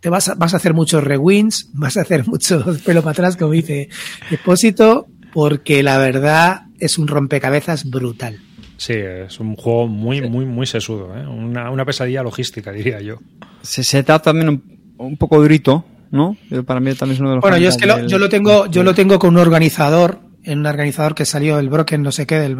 te 0.00 0.08
vas 0.08 0.28
a, 0.28 0.34
vas 0.34 0.52
a 0.52 0.56
hacer 0.56 0.74
muchos 0.74 1.04
rewins, 1.04 1.70
vas 1.74 1.96
a 1.96 2.00
hacer 2.00 2.26
mucho 2.26 2.64
pelo 2.84 3.02
para 3.02 3.12
atrás, 3.12 3.36
como 3.36 3.52
dice 3.52 3.88
Depósito, 4.30 5.06
porque 5.32 5.82
la 5.84 5.98
verdad 5.98 6.62
es 6.80 6.98
un 6.98 7.06
rompecabezas 7.06 7.88
brutal. 7.88 8.40
Sí, 8.80 8.94
es 8.94 9.38
un 9.40 9.56
juego 9.56 9.86
muy, 9.86 10.22
muy, 10.22 10.46
muy 10.46 10.64
sesudo, 10.64 11.14
¿eh? 11.14 11.26
una, 11.26 11.70
una 11.70 11.84
pesadilla 11.84 12.22
logística, 12.22 12.72
diría 12.72 12.98
yo. 13.02 13.18
Se, 13.60 13.84
se 13.84 14.02
trata 14.02 14.30
también 14.30 14.48
un, 14.48 14.62
un 14.96 15.18
poco 15.18 15.38
durito, 15.38 15.84
¿no? 16.10 16.38
Yo, 16.48 16.64
Para 16.64 16.80
mí 16.80 16.94
también 16.94 17.16
es 17.16 17.20
uno 17.20 17.28
de 17.28 17.34
los 17.36 17.42
Bueno, 17.42 17.58
yo 17.58 17.68
es 17.68 17.76
que 17.76 17.84
lo, 17.84 18.06
yo 18.06 18.18
lo 18.18 18.30
tengo, 18.30 18.64
yo 18.68 18.82
lo 18.82 18.94
tengo 18.94 19.18
con 19.18 19.34
un 19.34 19.36
organizador, 19.36 20.20
en 20.44 20.60
un 20.60 20.66
organizador 20.66 21.14
que 21.14 21.24
salió 21.26 21.58
el 21.58 21.68
Broken, 21.68 22.02
no 22.02 22.12
sé 22.12 22.26
qué, 22.26 22.36
del 22.38 22.56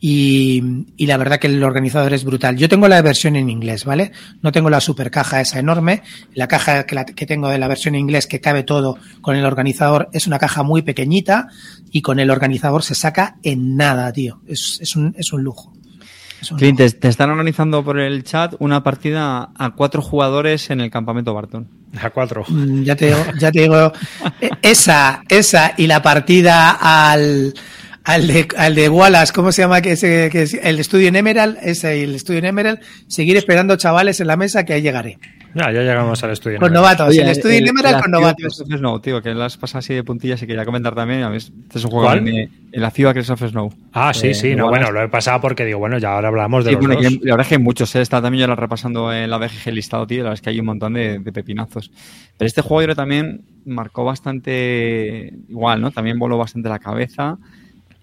y, 0.00 0.84
y 0.96 1.06
la 1.06 1.16
verdad 1.16 1.38
que 1.38 1.46
el 1.48 1.62
organizador 1.62 2.12
es 2.12 2.24
brutal. 2.24 2.56
Yo 2.56 2.68
tengo 2.68 2.88
la 2.88 3.00
versión 3.02 3.36
en 3.36 3.50
inglés, 3.50 3.84
¿vale? 3.84 4.12
No 4.42 4.52
tengo 4.52 4.70
la 4.70 4.80
super 4.80 5.10
caja 5.10 5.40
esa 5.40 5.58
enorme. 5.58 6.02
La 6.34 6.48
caja 6.48 6.84
que, 6.84 6.94
la- 6.94 7.04
que 7.04 7.26
tengo 7.26 7.48
de 7.48 7.58
la 7.58 7.68
versión 7.68 7.94
en 7.94 8.02
inglés 8.02 8.26
que 8.26 8.40
cabe 8.40 8.62
todo 8.62 8.98
con 9.20 9.36
el 9.36 9.44
organizador 9.44 10.08
es 10.12 10.26
una 10.26 10.38
caja 10.38 10.62
muy 10.62 10.82
pequeñita 10.82 11.48
y 11.90 12.02
con 12.02 12.20
el 12.20 12.30
organizador 12.30 12.82
se 12.82 12.94
saca 12.94 13.36
en 13.42 13.76
nada, 13.76 14.12
tío. 14.12 14.40
Es, 14.46 14.78
es 14.80 14.94
un, 14.96 15.14
es 15.18 15.32
un 15.32 15.42
lujo. 15.42 15.72
Clint, 16.56 16.78
te, 16.78 16.90
te 16.90 17.08
están 17.08 17.30
organizando 17.30 17.84
por 17.84 17.98
el 17.98 18.22
chat 18.24 18.54
una 18.58 18.82
partida 18.82 19.50
a 19.56 19.70
cuatro 19.74 20.02
jugadores 20.02 20.70
en 20.70 20.80
el 20.80 20.90
campamento 20.90 21.34
Barton. 21.34 21.68
A 22.00 22.10
cuatro. 22.10 22.44
Mm, 22.48 22.82
Ya 22.84 22.96
te 22.96 23.06
digo, 23.06 23.18
ya 23.38 23.50
te 23.50 23.60
digo, 23.62 23.92
eh, 24.40 24.50
esa, 24.62 25.22
esa 25.28 25.72
y 25.76 25.86
la 25.86 26.02
partida 26.02 26.70
al, 26.70 27.54
al 28.04 28.26
de, 28.26 28.48
al 28.56 28.74
de 28.74 28.88
Wallace, 28.88 29.32
¿cómo 29.32 29.52
se 29.52 29.62
llama? 29.62 29.80
Que 29.80 29.92
ese, 29.92 30.28
que 30.30 30.42
es 30.42 30.54
el 30.54 30.78
estudio 30.78 31.08
en 31.08 31.16
Emerald, 31.16 31.58
ese 31.62 31.98
y 31.98 32.02
el 32.02 32.14
estudio 32.14 32.38
en 32.40 32.46
Emerald, 32.46 32.80
seguir 33.06 33.36
esperando 33.36 33.76
chavales 33.76 34.20
en 34.20 34.26
la 34.26 34.36
mesa 34.36 34.64
que 34.64 34.74
ahí 34.74 34.82
llegaré. 34.82 35.18
Ya, 35.54 35.72
ya 35.72 35.80
llegamos 35.82 36.22
al 36.22 36.30
estudio. 36.30 36.58
Con 36.58 36.72
¿no? 36.72 36.80
novatos, 36.80 37.16
el 37.16 37.28
estudio 37.28 37.58
Emerald 37.58 37.96
la 37.96 38.02
con 38.02 38.10
novatos. 38.10 38.60
Of 38.60 38.68
Snow, 38.68 39.00
tío, 39.00 39.22
que 39.22 39.34
las 39.34 39.56
pasas 39.56 39.84
así 39.84 39.94
de 39.94 40.04
puntillas 40.04 40.42
y 40.42 40.46
quería 40.46 40.64
comentar 40.64 40.94
también. 40.94 41.22
A 41.22 41.30
mí 41.30 41.38
este 41.38 41.52
es 41.78 41.84
un 41.84 41.90
juego 41.90 42.12
que 42.12 42.20
me- 42.20 42.42
en 42.70 42.82
la 42.82 42.90
ciudad 42.90 43.12
Crest 43.14 43.30
of 43.30 43.42
Snow. 43.42 43.72
Ah, 43.92 44.12
sí, 44.12 44.28
Eh, 44.28 44.34
sí, 44.34 44.54
no, 44.54 44.68
bueno, 44.68 44.92
lo 44.92 45.02
he 45.02 45.08
pasado 45.08 45.40
porque 45.40 45.64
digo, 45.64 45.78
bueno, 45.78 45.96
ya 45.98 46.14
ahora 46.14 46.28
hablamos 46.28 46.64
de 46.64 46.70
Sí, 46.70 46.76
los 46.76 46.86
bueno, 46.86 47.00
dos. 47.02 47.12
que 47.18 47.24
la 47.24 47.32
verdad 47.32 47.40
es 47.40 47.48
que 47.48 47.54
hay 47.54 47.62
muchos, 47.62 47.94
¿eh? 47.96 48.02
está 48.02 48.20
también 48.20 48.42
yo 48.42 48.46
la 48.46 48.56
repasando 48.56 49.12
en 49.12 49.30
la 49.30 49.38
BGG 49.38 49.72
listado, 49.72 50.06
tío, 50.06 50.18
la 50.18 50.22
verdad 50.24 50.34
es 50.34 50.42
que 50.42 50.50
hay 50.50 50.60
un 50.60 50.66
montón 50.66 50.92
de, 50.92 51.18
de 51.18 51.32
pepinazos. 51.32 51.90
Pero 52.36 52.46
este 52.46 52.60
juego 52.62 52.82
yo 52.82 52.84
creo 52.86 52.94
que 52.94 53.00
también 53.00 53.40
marcó 53.64 54.04
bastante, 54.04 55.32
igual, 55.48 55.80
¿no? 55.80 55.90
También 55.90 56.18
voló 56.18 56.36
bastante 56.38 56.68
la 56.68 56.78
cabeza 56.78 57.38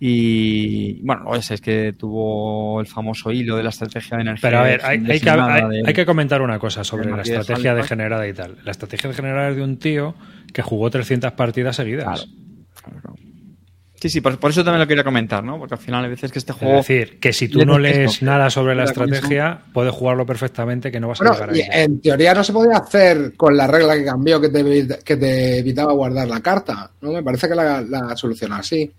y, 0.07 1.01
bueno, 1.03 1.33
ese 1.35 1.55
es 1.55 1.61
que 1.61 1.93
tuvo 1.97 2.79
el 2.79 2.87
famoso 2.87 3.31
hilo 3.31 3.57
de 3.57 3.63
la 3.63 3.69
estrategia 3.69 4.17
de 4.17 4.21
energía. 4.23 4.41
Pero 4.49 4.59
a 4.59 4.63
ver, 4.63 4.81
hay, 4.85 4.97
hay 4.97 5.03
que, 5.03 5.13
designada 5.13 5.53
hay, 5.53 5.69
de- 5.69 5.83
hay 5.87 5.93
que 5.93 6.05
comentar 6.05 6.41
una 6.41 6.59
cosa 6.59 6.83
sobre 6.83 7.05
de 7.05 7.11
la 7.11 7.17
de 7.17 7.23
estrategia 7.23 7.71
Halifax. 7.71 7.89
degenerada 7.89 8.27
y 8.27 8.33
tal. 8.33 8.57
La 8.63 8.71
estrategia 8.71 9.09
degenerada 9.09 9.49
es 9.49 9.55
de 9.55 9.63
un 9.63 9.77
tío 9.77 10.15
que 10.53 10.61
jugó 10.61 10.89
300 10.89 11.31
partidas 11.33 11.75
seguidas. 11.75 12.27
Claro. 12.83 13.15
Sí, 13.97 14.09
sí, 14.09 14.21
por, 14.21 14.37
por 14.37 14.51
eso 14.51 14.63
también 14.63 14.81
lo 14.81 14.87
quería 14.87 15.03
comentar, 15.05 15.43
¿no? 15.43 15.57
Porque 15.57 15.73
al 15.75 15.79
final 15.79 16.03
hay 16.03 16.11
veces 16.11 16.31
que 16.31 16.37
este 16.37 16.51
Es 16.51 16.57
juego... 16.59 16.75
decir, 16.75 17.17
que 17.19 17.33
si 17.33 17.47
tú 17.47 17.59
Le 17.59 17.65
no 17.65 17.79
lees 17.79 18.21
nada 18.21 18.49
sobre 18.51 18.75
la 18.75 18.83
estrategia, 18.83 19.59
puedes 19.73 19.93
jugarlo 19.93 20.25
perfectamente 20.25 20.91
que 20.91 20.99
no 20.99 21.07
vas 21.07 21.21
a 21.21 21.23
Bueno, 21.23 21.35
llegar 21.53 21.55
y 21.57 21.61
ahí. 21.61 21.83
en 21.85 22.01
teoría 22.01 22.33
no 22.35 22.43
se 22.43 22.53
podía 22.53 22.77
hacer 22.77 23.33
con 23.35 23.55
la 23.57 23.65
regla 23.65 23.95
que 23.95 24.05
cambió 24.05 24.39
que 24.39 24.49
te, 24.49 24.87
que 25.03 25.15
te 25.17 25.59
evitaba 25.59 25.93
guardar 25.93 26.27
la 26.27 26.41
carta. 26.41 26.91
¿no? 27.01 27.13
Me 27.13 27.23
parece 27.23 27.47
que 27.47 27.55
la, 27.55 27.81
la 27.81 28.15
solucionó 28.15 28.55
así. 28.55 28.91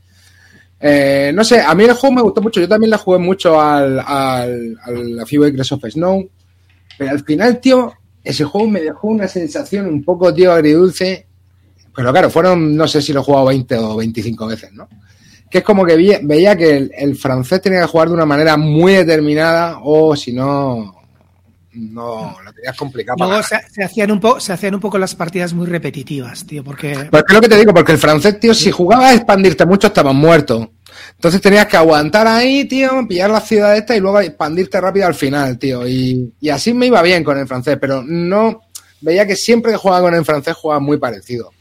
Eh, 0.79 1.33
no 1.35 1.43
sé, 1.45 1.61
a 1.61 1.75
mí 1.75 1.85
el 1.85 1.95
juego 1.95 2.17
me 2.17 2.23
gustó 2.23 2.41
mucho. 2.41 2.61
Yo 2.61 2.69
también 2.69 2.91
le 2.91 2.99
jugué 2.99 3.19
mucho 3.19 3.61
al, 3.61 3.99
al, 3.99 5.21
A 5.21 5.27
Few 5.27 5.45
Acres 5.45 5.73
of 5.73 5.85
Snow. 5.89 6.29
Pero 6.99 7.11
al 7.11 7.25
final, 7.25 7.61
tío, 7.61 7.93
ese 8.23 8.45
juego 8.45 8.69
me 8.69 8.81
dejó 8.81 9.09
una 9.09 9.29
sensación 9.29 9.87
un 9.87 10.05
poco, 10.05 10.33
tío, 10.33 10.53
agridulce. 10.53 11.27
Pero 11.95 12.13
claro, 12.13 12.31
fueron, 12.31 12.77
no 12.77 12.87
sé 12.87 13.01
si 13.01 13.13
lo 13.13 13.21
he 13.21 13.25
jugado 13.25 13.47
20 13.47 13.77
o 13.79 13.97
25 13.97 14.47
veces, 14.47 14.73
¿no? 14.73 14.89
Que 15.51 15.59
es 15.59 15.65
como 15.65 15.85
que 15.85 16.19
veía 16.23 16.57
que 16.57 16.91
el 16.93 17.17
francés 17.17 17.63
tenía 17.63 17.81
que 17.81 17.87
jugar 17.87 18.09
de 18.09 18.15
una 18.15 18.27
manera 18.27 18.57
muy 18.57 18.93
determinada 18.95 19.79
o 19.83 20.17
si 20.17 20.33
no, 20.33 20.96
no, 21.77 22.37
lo 22.45 22.53
tenías 22.53 22.77
complicado. 22.77 23.17
para 23.17 23.31
Luego 23.31 23.47
se, 23.47 23.57
se 23.71 23.85
hacían 23.85 24.11
un 24.11 24.21
poco, 24.21 24.41
se 24.41 24.53
hacían 24.53 24.75
un 24.75 24.81
poco 24.81 24.99
las 24.99 25.15
partidas 25.15 25.53
muy 25.53 25.67
repetitivas, 25.67 26.47
tío, 26.47 26.65
porque 26.65 27.09
Pues 27.11 27.25
es 27.29 27.35
lo 27.35 27.41
que 27.41 27.49
te 27.49 27.57
digo, 27.59 27.73
porque 27.73 27.93
el 27.93 27.99
francés, 27.99 28.41
tío, 28.41 28.55
si 28.55 28.71
jugabas 28.71 29.13
a 29.13 29.15
expandirte 29.15 29.65
mucho, 29.67 29.89
estabas 29.89 30.15
muerto. 30.15 30.73
Entonces 31.15 31.41
tenías 31.41 31.67
que 31.67 31.77
aguantar 31.77 32.27
ahí, 32.27 32.65
tío, 32.65 33.07
pillar 33.09 33.31
la 33.31 33.41
ciudad 33.41 33.77
esta 33.77 33.97
y 33.97 34.01
luego 34.01 34.21
expandirte 34.21 34.81
rápido 34.81 35.07
al 35.07 35.15
final, 35.15 35.59
tío. 35.59 35.87
Y, 35.87 36.33
y 36.41 36.49
así 36.49 36.73
me 36.73 36.87
iba 36.87 37.03
bien 37.03 37.23
con 37.23 37.39
el 37.39 37.47
francés, 37.47 37.79
pero 37.81 38.03
no. 38.03 38.63
veía 39.01 39.27
que 39.27 39.37
siempre 39.37 39.73
que 39.73 39.79
jugaba 39.79 40.03
con 40.03 40.15
el 40.15 40.25
francés 40.25 40.55
jugaba 40.55 40.81
muy 40.81 40.99
parecido. 40.99 41.53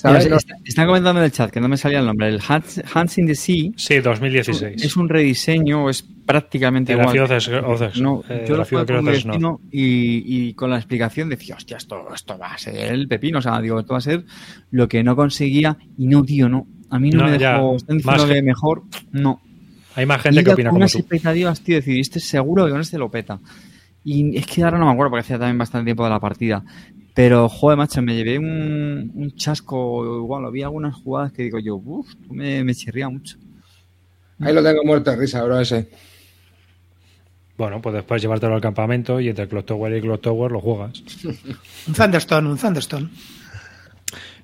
¿Sabes? 0.00 0.26
Está- 0.26 0.54
Están 0.64 0.86
comentando 0.86 1.20
en 1.20 1.26
el 1.26 1.32
chat 1.32 1.50
que 1.50 1.60
no 1.60 1.68
me 1.68 1.76
salía 1.76 1.98
el 2.00 2.06
nombre. 2.06 2.28
El 2.28 2.40
Hands, 2.46 2.82
Hands 2.94 3.18
in 3.18 3.26
the 3.26 3.34
Sea 3.34 3.70
Sí, 3.76 3.98
2016. 4.00 4.82
es 4.82 4.96
un 4.96 5.08
rediseño, 5.08 5.90
es 5.90 6.02
prácticamente 6.24 6.92
El 6.92 7.00
igual. 7.00 7.18
Oces- 7.18 8.00
No, 8.00 8.22
eh, 8.28 8.44
yo 8.48 8.56
lo 8.56 8.64
jugué 8.64 8.86
con 8.86 9.58
y, 9.70 10.48
y 10.48 10.54
con 10.54 10.70
la 10.70 10.76
explicación 10.76 11.28
decía, 11.28 11.56
hostia, 11.56 11.76
esto, 11.76 12.06
esto 12.14 12.38
va 12.38 12.54
a 12.54 12.58
ser 12.58 12.92
el 12.92 13.08
pepino, 13.08 13.40
o 13.40 13.42
sea, 13.42 13.60
digo, 13.60 13.80
esto 13.80 13.92
va 13.92 13.98
a 13.98 14.02
ser 14.02 14.24
lo 14.70 14.88
que 14.88 15.02
no 15.04 15.14
conseguía 15.16 15.76
y 15.98 16.06
no, 16.06 16.22
tío, 16.24 16.48
no. 16.48 16.66
A 16.88 16.98
mí 16.98 17.10
no, 17.10 17.24
No, 17.24 17.30
me 17.30 17.38
dejó, 17.38 17.76
están 17.76 17.98
diciendo 17.98 18.22
más 18.26 18.32
que 18.32 18.42
mejor, 18.42 18.82
no. 19.12 19.40
Hay 19.96 20.06
más 20.06 20.22
gente 20.22 20.40
Y 20.40 20.44
que 20.44 20.50
opina 20.52 20.70
como 20.70 20.78
unas 20.78 20.92
tú. 20.92 20.98
expectativas, 20.98 21.60
tío, 21.60 21.76
decir, 21.76 22.00
este 22.00 22.20
seguro 22.20 22.64
que 22.64 22.70
con 22.72 22.80
este 22.80 22.96
lo 22.96 23.10
peta. 23.10 23.38
Y 24.04 24.36
es 24.36 24.46
que 24.46 24.62
ahora 24.62 24.78
no 24.78 24.86
me 24.86 24.92
acuerdo 24.92 25.10
porque 25.10 25.20
hacía 25.20 25.38
también 25.38 25.58
bastante 25.58 25.84
tiempo 25.84 26.04
de 26.04 26.10
la 26.10 26.20
partida. 26.20 26.64
Pero, 27.14 27.48
joder, 27.48 27.76
macho, 27.76 28.02
me 28.02 28.14
llevé 28.14 28.38
un, 28.38 29.10
un 29.14 29.34
chasco, 29.34 30.18
igual, 30.18 30.44
había 30.44 30.66
algunas 30.66 30.94
jugadas 30.94 31.32
que 31.32 31.42
digo 31.42 31.58
yo, 31.58 31.76
uff, 31.76 32.08
me, 32.30 32.62
me 32.64 32.74
chirría 32.74 33.08
mucho. 33.08 33.36
Ahí 34.38 34.54
lo 34.54 34.62
tengo 34.62 34.84
muerto 34.84 35.10
de 35.10 35.16
risa, 35.16 35.42
bro, 35.44 35.60
ese. 35.60 35.88
Bueno, 37.58 37.82
pues 37.82 37.94
después 37.94 38.22
llevártelo 38.22 38.54
al 38.54 38.60
campamento 38.62 39.20
y 39.20 39.28
entre 39.28 39.46
Clock 39.46 39.66
Tower 39.66 39.94
y 39.94 40.00
Clock 40.00 40.22
Tower 40.22 40.50
lo 40.50 40.60
juegas. 40.60 41.02
Un 41.86 41.94
Thunderstone, 41.94 42.48
un 42.48 42.56
Thunderstone. 42.56 43.10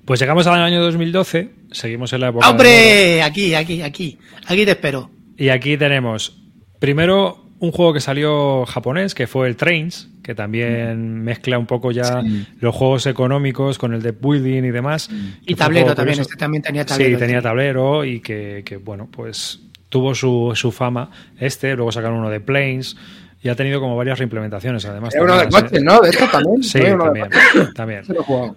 Pues 0.05 0.21
llegamos 0.21 0.47
al 0.47 0.63
año 0.63 0.83
2012, 0.83 1.51
seguimos 1.73 2.13
en 2.13 2.21
la 2.21 2.29
época. 2.29 2.47
de 2.47 2.53
¡Hombre! 2.53 3.23
Aquí, 3.23 3.55
aquí, 3.55 3.81
aquí. 3.81 4.19
Aquí 4.47 4.65
te 4.65 4.73
espero. 4.73 5.11
Y 5.37 5.49
aquí 5.49 5.77
tenemos 5.79 6.43
primero 6.79 7.47
un 7.59 7.73
juego 7.73 7.95
que 7.95 8.01
salió 8.01 8.67
japonés, 8.67 9.15
que 9.15 9.27
fue 9.27 9.49
el 9.49 9.57
Trains, 9.57 10.11
que 10.27 10.35
también 10.35 11.23
mezcla 11.23 11.57
un 11.57 11.67
poco 11.67 11.93
ya 11.93 12.21
Sí. 12.21 12.45
los 12.61 12.75
juegos 12.75 13.07
económicos 13.07 13.79
con 13.79 13.95
el 13.95 14.03
de 14.03 14.11
building 14.11 14.65
y 14.65 14.71
demás. 14.73 15.09
Y 15.09 15.15
fue 15.15 15.53
un 15.55 15.57
tablero 15.59 15.95
también. 15.95 16.19
Este 16.21 16.35
también 16.35 16.65
tenía 16.65 16.85
tablero. 16.85 17.17
Sí, 17.17 17.25
tenía 17.25 17.41
tablero 17.41 18.05
y 18.05 18.19
que, 18.19 18.63
que, 18.65 18.77
bueno, 18.79 19.09
pues 19.09 19.61
tuvo 19.89 20.17
su, 20.17 20.51
su 20.57 20.73
fama 20.73 21.13
este, 21.39 21.77
luego 21.77 21.93
sacaron 21.93 22.19
uno 22.19 22.29
de 22.29 22.41
Planes 22.41 22.97
y 23.41 23.49
ha 23.51 23.55
tenido 23.55 23.79
como 23.79 23.95
varias 23.97 24.19
reimplementaciones 24.19 24.85
además. 24.85 25.15
Uno 25.21 25.37
de 25.37 25.43
también, 25.47 25.63
coches, 25.63 25.83
¿no? 25.85 26.01
De 26.01 26.09
esto 26.11 26.25
también. 26.33 26.63
Sí, 26.65 26.79
¿No 26.81 26.85
hay 26.87 26.93
uno 26.93 27.05
de 27.13 27.21
también, 27.21 27.73
también. 27.75 28.05
Jugado. 28.05 28.57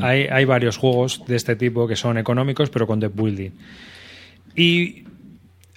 Hay, 0.00 0.22
hay 0.30 0.44
varios 0.44 0.76
juegos 0.76 1.24
de 1.26 1.34
este 1.34 1.56
tipo 1.56 1.88
que 1.88 1.96
son 1.96 2.16
económicos, 2.16 2.70
pero 2.70 2.86
con 2.86 3.00
deck 3.00 3.12
building. 3.12 3.50
Y 4.54 5.02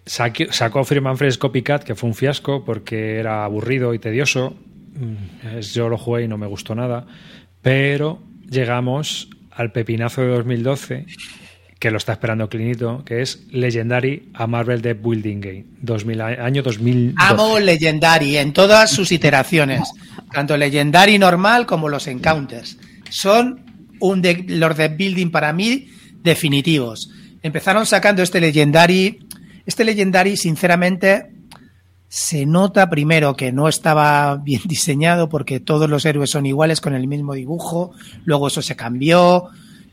saque- 0.05 0.51
sacó 0.51 0.83
Freeman 0.83 1.17
Fresh 1.17 1.37
Copycat, 1.39 1.83
que 1.83 1.95
fue 1.95 2.09
un 2.09 2.13
fiasco 2.15 2.63
porque 2.63 3.17
era 3.17 3.43
aburrido 3.43 3.93
y 3.95 3.99
tedioso. 3.99 4.55
Mm, 4.93 5.59
Yo 5.59 5.89
lo 5.89 5.97
jugué 5.97 6.23
y 6.23 6.27
no 6.27 6.37
me 6.37 6.47
gustó 6.47 6.75
nada. 6.75 7.05
Pero 7.61 8.21
llegamos 8.49 9.29
al 9.51 9.71
pepinazo 9.71 10.21
de 10.21 10.27
2012, 10.27 11.05
que 11.79 11.91
lo 11.91 11.97
está 11.97 12.13
esperando 12.13 12.49
Clinito, 12.49 13.03
que 13.05 13.21
es 13.21 13.47
Legendary 13.51 14.29
a 14.33 14.47
Marvel 14.47 14.81
Deck 14.81 15.01
Building 15.01 15.39
Game. 15.41 15.65
2000, 15.81 16.21
año 16.21 16.63
2012. 16.63 17.15
Amo 17.17 17.59
Legendary 17.59 18.37
en 18.37 18.53
todas 18.53 18.91
sus 18.91 19.11
iteraciones. 19.11 19.81
Tanto 20.31 20.55
Legendary 20.57 21.17
normal 21.17 21.65
como 21.65 21.89
los 21.89 22.07
Encounters. 22.07 22.77
Son 23.09 23.65
un 23.99 24.21
los 24.47 24.77
de 24.77 24.87
building 24.89 25.29
para 25.31 25.53
mí 25.53 25.87
definitivos. 26.23 27.09
Empezaron 27.43 27.85
sacando 27.85 28.21
este 28.23 28.39
Legendary. 28.39 29.19
Este 29.65 29.83
Legendary, 29.83 30.37
sinceramente, 30.37 31.31
se 32.13 32.45
nota 32.45 32.89
primero 32.89 33.37
que 33.37 33.53
no 33.53 33.69
estaba 33.69 34.35
bien 34.43 34.61
diseñado 34.65 35.29
porque 35.29 35.61
todos 35.61 35.89
los 35.89 36.05
héroes 36.05 36.29
son 36.29 36.45
iguales 36.45 36.81
con 36.81 36.93
el 36.93 37.07
mismo 37.07 37.33
dibujo. 37.33 37.93
Luego 38.25 38.47
eso 38.49 38.61
se 38.61 38.75
cambió. 38.75 39.47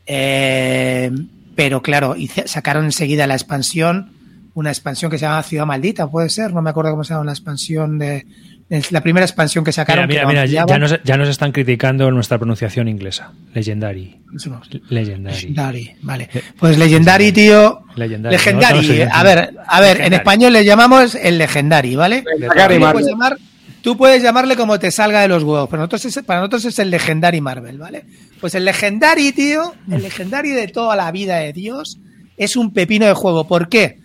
Eh, 0.04 1.12
pero 1.54 1.80
claro, 1.80 2.16
sacaron 2.46 2.86
enseguida 2.86 3.28
la 3.28 3.34
expansión, 3.34 4.10
una 4.54 4.70
expansión 4.70 5.10
que 5.12 5.18
se 5.18 5.26
llama 5.26 5.42
Ciudad 5.44 5.66
Maldita, 5.66 6.08
puede 6.08 6.28
ser, 6.28 6.52
no 6.52 6.60
me 6.60 6.70
acuerdo 6.70 6.90
cómo 6.90 7.04
se 7.04 7.14
llama 7.14 7.26
la 7.26 7.32
expansión 7.32 7.98
de, 7.98 8.26
es 8.70 8.92
la 8.92 9.00
primera 9.00 9.24
expansión 9.24 9.64
que 9.64 9.72
sacaron. 9.72 10.06
mira, 10.06 10.22
que 10.22 10.26
mira, 10.26 10.46
ya, 10.46 10.64
nos, 10.78 11.02
ya 11.02 11.16
nos 11.16 11.28
están 11.28 11.52
criticando 11.52 12.10
nuestra 12.10 12.36
pronunciación 12.36 12.86
inglesa. 12.86 13.32
Legendary. 13.54 14.20
No. 14.46 14.60
Legendary. 14.90 15.34
Legendary, 15.34 15.96
vale. 16.02 16.28
Pues 16.58 16.76
Legendary, 16.76 17.32
tío. 17.32 17.80
Legendary, 17.96 18.36
Legendary. 18.36 18.74
no, 18.74 18.82
no 18.82 18.88
sé, 18.88 19.08
a 19.10 19.22
ver, 19.22 19.47
a 19.68 19.80
ver, 19.80 20.00
en 20.00 20.12
español 20.14 20.52
le 20.52 20.64
llamamos 20.64 21.14
el 21.14 21.38
Legendary, 21.38 21.94
¿vale? 21.96 22.24
Legendary 22.38 22.78
Marvel. 22.78 22.92
puedes 23.04 23.06
llamar- 23.14 23.36
Tú 23.80 23.96
puedes 23.96 24.22
llamarle 24.22 24.56
como 24.56 24.78
te 24.78 24.90
salga 24.90 25.20
de 25.22 25.28
los 25.28 25.44
huevos, 25.44 25.68
pero 25.70 25.80
nosotros 25.82 26.04
es- 26.04 26.24
para 26.24 26.40
nosotros 26.40 26.64
es 26.64 26.78
el 26.80 26.90
Legendary 26.90 27.40
Marvel, 27.40 27.78
¿vale? 27.78 28.04
Pues 28.40 28.54
el 28.56 28.64
Legendary, 28.64 29.32
tío, 29.32 29.72
el 29.90 30.02
Legendary 30.02 30.50
de 30.50 30.66
toda 30.68 30.96
la 30.96 31.10
vida 31.12 31.36
de 31.36 31.52
Dios, 31.52 31.98
es 32.36 32.56
un 32.56 32.72
pepino 32.72 33.06
de 33.06 33.12
juego. 33.14 33.46
¿Por 33.46 33.68
qué? 33.68 34.00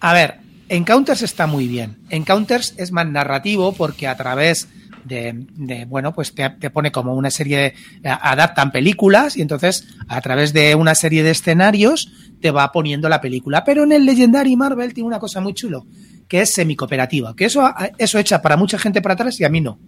A 0.00 0.12
ver, 0.14 0.38
Encounters 0.70 1.20
está 1.22 1.46
muy 1.46 1.68
bien. 1.68 1.98
Encounters 2.08 2.74
es 2.78 2.90
más 2.90 3.06
narrativo 3.06 3.72
porque 3.74 4.08
a 4.08 4.16
través 4.16 4.68
de, 5.04 5.86
bueno, 5.88 6.12
pues 6.12 6.34
te, 6.34 6.70
pone 6.70 6.92
como 6.92 7.14
una 7.14 7.30
serie 7.30 7.74
de, 8.02 8.08
adaptan 8.08 8.70
películas 8.70 9.36
y 9.36 9.42
entonces 9.42 9.86
a 10.08 10.20
través 10.20 10.52
de 10.52 10.74
una 10.74 10.94
serie 10.94 11.22
de 11.22 11.30
escenarios 11.30 12.12
te 12.40 12.50
va 12.50 12.72
poniendo 12.72 13.08
la 13.08 13.20
película. 13.20 13.64
Pero 13.64 13.84
en 13.84 13.92
el 13.92 14.04
Legendary 14.04 14.56
Marvel 14.56 14.94
tiene 14.94 15.06
una 15.06 15.18
cosa 15.18 15.40
muy 15.40 15.54
chulo, 15.54 15.86
que 16.28 16.40
es 16.40 16.50
semicooperativa, 16.50 17.34
que 17.36 17.46
eso, 17.46 17.72
eso 17.98 18.18
echa 18.18 18.42
para 18.42 18.56
mucha 18.56 18.78
gente 18.78 19.02
para 19.02 19.14
atrás 19.14 19.40
y 19.40 19.44
a 19.44 19.48
mí 19.48 19.60
no. 19.60 19.78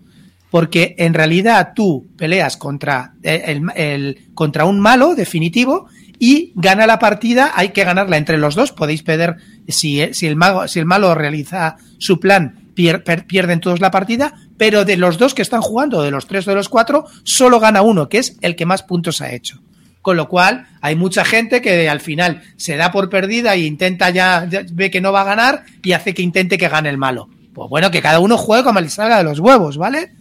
Porque 0.51 0.95
en 0.99 1.15
realidad 1.15 1.73
tú 1.75 2.07
peleas 2.17 2.57
contra, 2.57 3.15
el, 3.23 3.63
el, 3.75 4.31
contra 4.35 4.65
un 4.65 4.79
malo 4.79 5.15
definitivo 5.17 5.89
y 6.19 6.53
gana 6.55 6.87
la 6.87 6.99
partida, 6.99 7.53
hay 7.55 7.71
que 7.71 7.85
ganarla 7.85 8.17
entre 8.17 8.39
los 8.39 8.55
dos, 8.55 8.73
podéis 8.73 9.03
perder, 9.03 9.37
si, 9.69 10.15
si, 10.15 10.27
el, 10.27 10.37
mago, 10.37 10.69
si 10.69 10.79
el 10.79 10.87
malo 10.87 11.15
realiza 11.15 11.77
su 11.99 12.21
plan, 12.21 12.71
pierden 12.75 13.61
todos 13.61 13.81
la 13.81 13.91
partida, 13.91 14.35
pero 14.57 14.85
de 14.85 14.97
los 14.97 15.19
dos 15.19 15.35
que 15.35 15.43
están 15.43 15.63
jugando, 15.63 16.03
de 16.03 16.11
los 16.11 16.27
tres 16.27 16.45
de 16.45 16.55
los 16.55 16.69
cuatro, 16.69 17.07
solo 17.23 17.61
gana 17.61 17.83
uno, 17.83 18.09
que 18.09 18.19
es 18.19 18.37
el 18.41 18.57
que 18.57 18.67
más 18.67 18.83
puntos 18.83 19.21
ha 19.21 19.33
hecho. 19.33 19.61
Con 20.03 20.17
lo 20.17 20.29
cual, 20.29 20.67
hay 20.83 20.97
mucha 20.97 21.25
gente 21.25 21.63
que 21.63 21.89
al 21.89 22.01
final 22.01 22.43
se 22.57 22.77
da 22.77 22.93
por 22.93 23.09
perdida 23.09 23.55
e 23.55 23.61
intenta 23.61 24.11
ya, 24.11 24.47
ve 24.73 24.91
que 24.91 25.01
no 25.01 25.13
va 25.13 25.23
a 25.23 25.25
ganar 25.25 25.65
y 25.83 25.93
hace 25.93 26.13
que 26.13 26.23
intente 26.23 26.59
que 26.59 26.69
gane 26.69 26.91
el 26.91 26.99
malo. 26.99 27.29
Pues 27.55 27.71
bueno, 27.71 27.91
que 27.91 28.03
cada 28.03 28.21
uno 28.21 28.37
juegue 28.37 28.65
como 28.65 28.81
le 28.81 28.91
salga 28.91 29.19
de 29.19 29.25
los 29.25 29.39
huevos, 29.39 29.79
¿vale? 29.79 30.13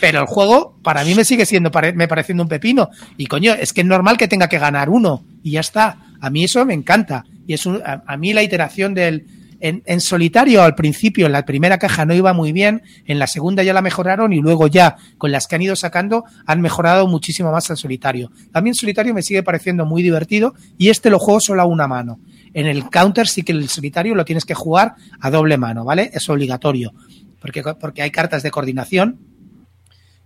Pero 0.00 0.20
el 0.20 0.26
juego, 0.26 0.76
para 0.82 1.04
mí, 1.04 1.14
me 1.14 1.24
sigue 1.24 1.46
siendo, 1.46 1.70
me 1.94 2.08
pareciendo 2.08 2.42
un 2.42 2.48
pepino. 2.48 2.90
Y 3.16 3.26
coño, 3.26 3.54
es 3.54 3.72
que 3.72 3.82
es 3.82 3.86
normal 3.86 4.16
que 4.16 4.28
tenga 4.28 4.48
que 4.48 4.58
ganar 4.58 4.88
uno. 4.88 5.24
Y 5.42 5.52
ya 5.52 5.60
está. 5.60 5.98
A 6.20 6.30
mí 6.30 6.44
eso 6.44 6.64
me 6.64 6.74
encanta. 6.74 7.24
Y 7.46 7.54
es 7.54 7.66
un, 7.66 7.80
a, 7.84 8.16
mí 8.16 8.32
la 8.32 8.42
iteración 8.42 8.94
del. 8.94 9.26
En, 9.60 10.00
solitario, 10.00 10.62
al 10.62 10.74
principio, 10.74 11.26
en 11.26 11.32
la 11.32 11.44
primera 11.44 11.78
caja 11.78 12.04
no 12.04 12.14
iba 12.14 12.32
muy 12.32 12.52
bien. 12.52 12.82
En 13.06 13.18
la 13.18 13.26
segunda 13.26 13.62
ya 13.62 13.72
la 13.72 13.82
mejoraron. 13.82 14.32
Y 14.32 14.40
luego 14.40 14.68
ya, 14.68 14.96
con 15.18 15.32
las 15.32 15.46
que 15.46 15.56
han 15.56 15.62
ido 15.62 15.74
sacando, 15.74 16.24
han 16.46 16.60
mejorado 16.60 17.06
muchísimo 17.08 17.50
más 17.50 17.68
el 17.70 17.76
solitario. 17.76 18.30
En 18.54 18.74
solitario 18.74 19.14
me 19.14 19.22
sigue 19.22 19.42
pareciendo 19.42 19.84
muy 19.84 20.02
divertido. 20.02 20.54
Y 20.76 20.90
este 20.90 21.10
lo 21.10 21.18
juego 21.18 21.40
solo 21.40 21.62
a 21.62 21.66
una 21.66 21.88
mano. 21.88 22.20
En 22.54 22.66
el 22.66 22.88
counter 22.88 23.26
sí 23.26 23.42
que 23.42 23.52
el 23.52 23.68
solitario 23.68 24.14
lo 24.14 24.24
tienes 24.24 24.44
que 24.44 24.54
jugar 24.54 24.94
a 25.20 25.30
doble 25.30 25.58
mano, 25.58 25.84
¿vale? 25.84 26.10
Es 26.12 26.28
obligatorio. 26.28 26.92
Porque, 27.40 27.62
porque 27.62 28.02
hay 28.02 28.10
cartas 28.10 28.42
de 28.42 28.50
coordinación 28.50 29.18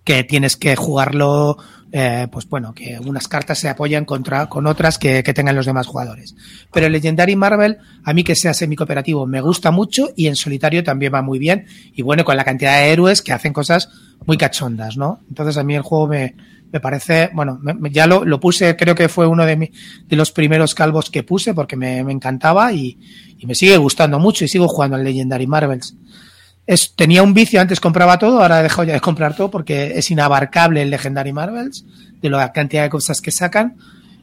que 0.05 0.24
tienes 0.24 0.57
que 0.57 0.76
jugarlo, 0.76 1.57
eh, 1.93 2.26
pues 2.32 2.49
bueno, 2.49 2.72
que 2.72 2.99
unas 2.99 3.28
cartas 3.28 3.59
se 3.59 3.68
apoyan 3.68 4.07
contra, 4.07 4.49
con 4.49 4.66
otras 4.66 4.99
que, 4.99 5.22
que, 5.22 5.34
tengan 5.34 5.55
los 5.55 5.66
demás 5.66 5.86
jugadores. 5.86 6.34
Pero 6.72 6.86
el 6.86 6.93
Legendary 6.93 7.36
Marvel, 7.36 7.78
a 8.03 8.14
mí 8.14 8.24
que 8.24 8.34
sea 8.34 8.55
semi-cooperativo, 8.55 9.26
me 9.26 9.43
gusta 9.43 9.70
mucho 9.70 10.09
y 10.16 10.26
en 10.26 10.36
solitario 10.36 10.82
también 10.82 11.12
va 11.12 11.20
muy 11.20 11.38
bien. 11.38 11.66
Y 11.95 12.01
bueno, 12.01 12.24
con 12.24 12.36
la 12.36 12.45
cantidad 12.45 12.80
de 12.80 12.93
héroes 12.93 13.20
que 13.20 13.32
hacen 13.32 13.53
cosas 13.53 13.90
muy 14.26 14.38
cachondas, 14.38 14.97
¿no? 14.97 15.20
Entonces 15.28 15.59
a 15.59 15.64
mí 15.64 15.74
el 15.74 15.82
juego 15.82 16.09
me, 16.09 16.34
me 16.72 16.80
parece, 16.80 17.30
bueno, 17.34 17.59
me, 17.61 17.90
ya 17.90 18.07
lo, 18.07 18.24
lo, 18.24 18.40
puse, 18.40 18.74
creo 18.76 18.95
que 18.95 19.11
fue 19.11 19.26
uno 19.26 19.45
de, 19.45 19.57
mi, 19.57 19.70
de 20.07 20.16
los 20.16 20.32
primeros 20.32 20.74
calvos 20.74 21.11
que 21.11 21.22
puse 21.22 21.53
porque 21.53 21.76
me, 21.76 22.03
me 22.03 22.12
encantaba 22.12 22.72
y, 22.72 22.99
y, 23.38 23.47
me 23.47 23.55
sigue 23.55 23.76
gustando 23.76 24.18
mucho 24.18 24.47
y 24.47 24.49
sigo 24.49 24.66
jugando 24.66 24.97
al 24.97 25.05
Legendary 25.05 25.47
Marvels. 25.47 25.95
Es, 26.66 26.94
tenía 26.94 27.22
un 27.22 27.34
vicio, 27.34 27.60
antes 27.60 27.80
compraba 27.80 28.18
todo, 28.18 28.40
ahora 28.40 28.60
he 28.60 28.62
dejado 28.62 28.84
ya 28.84 28.94
de 28.94 29.00
comprar 29.00 29.34
todo 29.34 29.50
porque 29.50 29.98
es 29.98 30.10
inabarcable 30.10 30.82
el 30.82 30.90
Legendary 30.90 31.32
Marvels, 31.32 31.84
de 32.20 32.30
la 32.30 32.52
cantidad 32.52 32.84
de 32.84 32.90
cosas 32.90 33.20
que 33.20 33.32
sacan, 33.32 33.76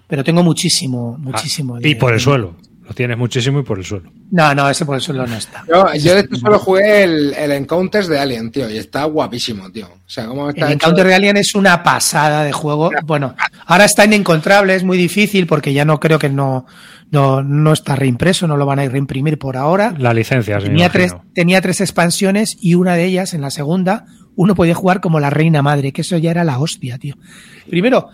pero 0.07 0.23
tengo 0.23 0.41
muchísimo, 0.43 1.17
muchísimo. 1.19 1.75
Ah, 1.75 1.79
y 1.81 1.93
de, 1.93 1.95
por 1.95 2.11
el 2.11 2.17
de, 2.19 2.23
suelo, 2.23 2.55
lo 2.87 2.95
tienes 2.95 3.17
muchísimo 3.17 3.59
y 3.59 3.63
por 3.63 3.77
el 3.77 3.85
suelo. 3.85 4.11
No, 4.31 4.55
no, 4.55 4.69
ese 4.69 4.85
por 4.85 4.95
el 4.95 5.01
suelo 5.01 5.27
no 5.27 5.35
está. 5.35 5.63
Yo, 5.67 5.93
yo 5.95 6.15
de 6.15 6.21
hecho 6.21 6.35
solo 6.37 6.57
jugué 6.57 7.03
el, 7.03 7.33
el, 7.33 7.51
Encounters 7.51 8.07
de 8.07 8.19
Alien, 8.19 8.51
tío, 8.51 8.69
y 8.69 8.77
está 8.77 9.03
guapísimo, 9.03 9.69
tío. 9.71 9.87
O 9.87 10.09
sea, 10.09 10.25
¿cómo 10.25 10.49
está 10.49 10.67
el? 10.67 10.73
Encounter 10.73 11.05
de 11.05 11.13
Alien 11.13 11.37
es 11.37 11.53
una 11.53 11.83
pasada 11.83 12.43
de 12.43 12.51
juego. 12.51 12.89
Bueno, 13.03 13.35
ahora 13.65 13.85
está 13.85 14.05
inencontrable, 14.05 14.73
es 14.73 14.83
muy 14.83 14.97
difícil 14.97 15.45
porque 15.45 15.73
ya 15.73 15.85
no 15.85 15.99
creo 15.99 16.17
que 16.17 16.29
no, 16.29 16.65
no, 17.11 17.41
no 17.43 17.73
está 17.73 17.95
reimpreso, 17.95 18.47
no 18.47 18.57
lo 18.57 18.65
van 18.65 18.79
a 18.79 18.85
reimprimir 18.87 19.37
por 19.37 19.57
ahora. 19.57 19.93
La 19.97 20.13
licencia, 20.13 20.59
tenía 20.59 20.89
tres, 20.89 21.15
tenía 21.33 21.61
tres 21.61 21.81
expansiones 21.81 22.57
y 22.59 22.75
una 22.75 22.95
de 22.95 23.05
ellas, 23.05 23.33
en 23.33 23.41
la 23.41 23.49
segunda, 23.49 24.05
uno 24.35 24.55
podía 24.55 24.75
jugar 24.75 25.01
como 25.01 25.19
la 25.19 25.29
reina 25.29 25.61
madre, 25.61 25.91
que 25.91 26.01
eso 26.01 26.17
ya 26.17 26.31
era 26.31 26.43
la 26.43 26.59
hostia, 26.59 26.97
tío. 26.97 27.15
Primero, 27.69 28.09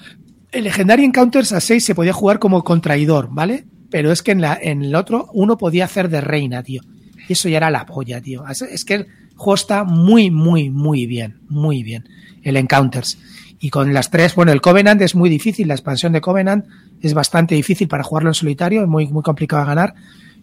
el 0.52 0.64
Legendary 0.64 1.04
Encounters 1.04 1.52
a 1.52 1.60
6 1.60 1.84
se 1.84 1.96
podía 1.96 2.14
jugar 2.14 2.40
como 2.40 2.64
contraidor, 2.64 3.30
¿vale? 3.32 3.66
Pero 3.90 4.12
es 4.12 4.24
que 4.24 4.32
en, 4.32 4.42
la, 4.42 4.58
en 4.60 4.84
el 4.84 4.96
otro 4.96 5.30
uno 5.34 5.58
podía 5.58 5.86
hacer 5.86 6.10
de 6.10 6.22
reina, 6.22 6.64
tío. 6.64 6.82
Y 7.28 7.34
eso 7.34 7.50
ya 7.50 7.58
era 7.58 7.70
la 7.70 7.86
polla, 7.86 8.22
tío. 8.22 8.48
Es, 8.48 8.62
es 8.62 8.86
que 8.86 8.94
el 8.96 9.08
juego 9.36 9.56
está 9.56 9.84
muy, 9.84 10.32
muy, 10.32 10.70
muy 10.70 11.06
bien, 11.06 11.42
muy 11.50 11.84
bien. 11.84 12.08
El 12.42 12.58
Encounters. 12.58 13.18
Y 13.60 13.70
con 13.70 13.94
las 13.94 14.12
tres, 14.12 14.36
bueno, 14.36 14.52
el 14.52 14.62
Covenant 14.62 15.02
es 15.02 15.16
muy 15.16 15.30
difícil, 15.30 15.68
la 15.68 15.74
expansión 15.74 16.14
de 16.14 16.22
Covenant 16.22 16.66
es 17.08 17.14
bastante 17.14 17.56
difícil 17.56 17.88
para 17.88 18.04
jugarlo 18.04 18.30
en 18.30 18.34
solitario, 18.36 18.82
es 18.82 18.88
muy, 18.88 19.08
muy 19.08 19.24
complicado 19.24 19.62
de 19.64 19.68
ganar, 19.68 19.94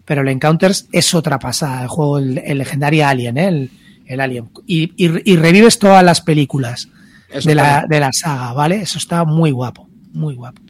pero 0.05 0.21
el 0.21 0.27
Encounters 0.29 0.87
es 0.91 1.13
otra 1.13 1.39
pasada, 1.39 1.81
el 1.83 1.87
juego, 1.87 2.19
el, 2.19 2.37
el 2.39 2.57
legendario 2.57 3.07
Alien, 3.07 3.37
¿eh? 3.37 3.47
el, 3.47 3.69
el 4.05 4.19
Alien. 4.19 4.49
Y, 4.67 4.91
y, 4.97 5.31
y, 5.31 5.35
revives 5.37 5.79
todas 5.79 6.03
las 6.03 6.21
películas 6.21 6.89
Eso 7.29 7.47
de 7.49 7.55
la, 7.55 7.85
de 7.87 7.99
la 7.99 8.11
saga, 8.13 8.53
¿vale? 8.53 8.77
Eso 8.81 8.97
está 8.97 9.23
muy 9.23 9.51
guapo, 9.51 9.87
muy 10.13 10.35
guapo. 10.35 10.61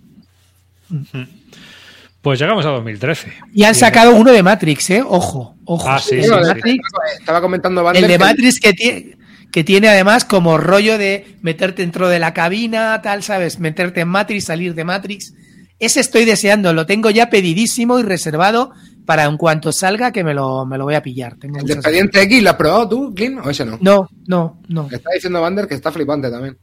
Pues 2.22 2.40
llegamos 2.40 2.66
a 2.66 2.70
2013. 2.70 3.34
Y 3.54 3.64
han 3.64 3.76
sacado 3.76 4.16
uno 4.16 4.32
de 4.32 4.42
Matrix, 4.44 4.90
¿eh? 4.92 5.04
Ojo, 5.06 5.56
ojo. 5.66 5.90
Ah, 5.90 6.00
sí, 6.00 6.16
El 6.16 6.24
sí, 6.24 6.30
de 6.30 6.36
Bueno, 6.36 6.46
sí. 6.48 6.56
Matrix, 6.56 6.88
Estaba 7.20 7.42
comentando 7.42 7.82
el 7.82 7.86
Vander 7.86 8.04
de 8.04 8.08
que- 8.08 8.18
Matrix 8.20 8.60
que 8.62 8.74
tiene, 8.74 9.18
que 9.52 9.64
tiene 9.66 9.90
además 9.90 10.24
como 10.24 10.58
rollo 10.58 10.98
de 10.98 11.36
meterte 11.42 11.82
dentro 11.82 12.08
de 12.08 12.20
la 12.20 12.34
cabina, 12.34 13.02
tal, 13.02 13.24
¿sabes? 13.24 13.60
Meterte 13.60 14.02
en 14.02 14.08
Matrix, 14.08 14.46
salir 14.46 14.74
de 14.74 14.84
Matrix. 14.86 15.34
Ese 15.80 16.00
estoy 16.00 16.26
deseando, 16.26 16.74
lo 16.74 16.86
tengo 16.86 17.10
ya 17.10 17.30
pedidísimo 17.30 18.00
y 18.00 18.04
reservado 18.04 18.72
para 19.06 19.26
en 19.26 19.38
cuanto 19.38 19.72
salga 19.72 20.12
que 20.12 20.24
me 20.24 20.34
lo, 20.34 20.66
me 20.66 20.78
lo 20.78 20.86
voy 20.86 20.96
a 20.96 21.02
pillar. 21.02 21.36
Tengo 21.38 21.58
el 21.60 21.70
Expediente 21.70 22.22
X, 22.22 22.42
¿lo 22.44 22.50
has 22.52 22.56
probado 22.56 22.88
tú, 22.90 23.14
Clint? 23.14 23.40
¿O 23.44 23.50
ese 23.50 23.66
no? 23.66 23.78
No, 23.82 24.08
no, 24.28 24.62
no. 24.70 24.88
Está 24.90 25.10
diciendo 25.14 25.42
Vander 25.42 25.68
que 25.68 25.76
está 25.76 25.92
flipante 25.92 26.30
también. 26.30 26.58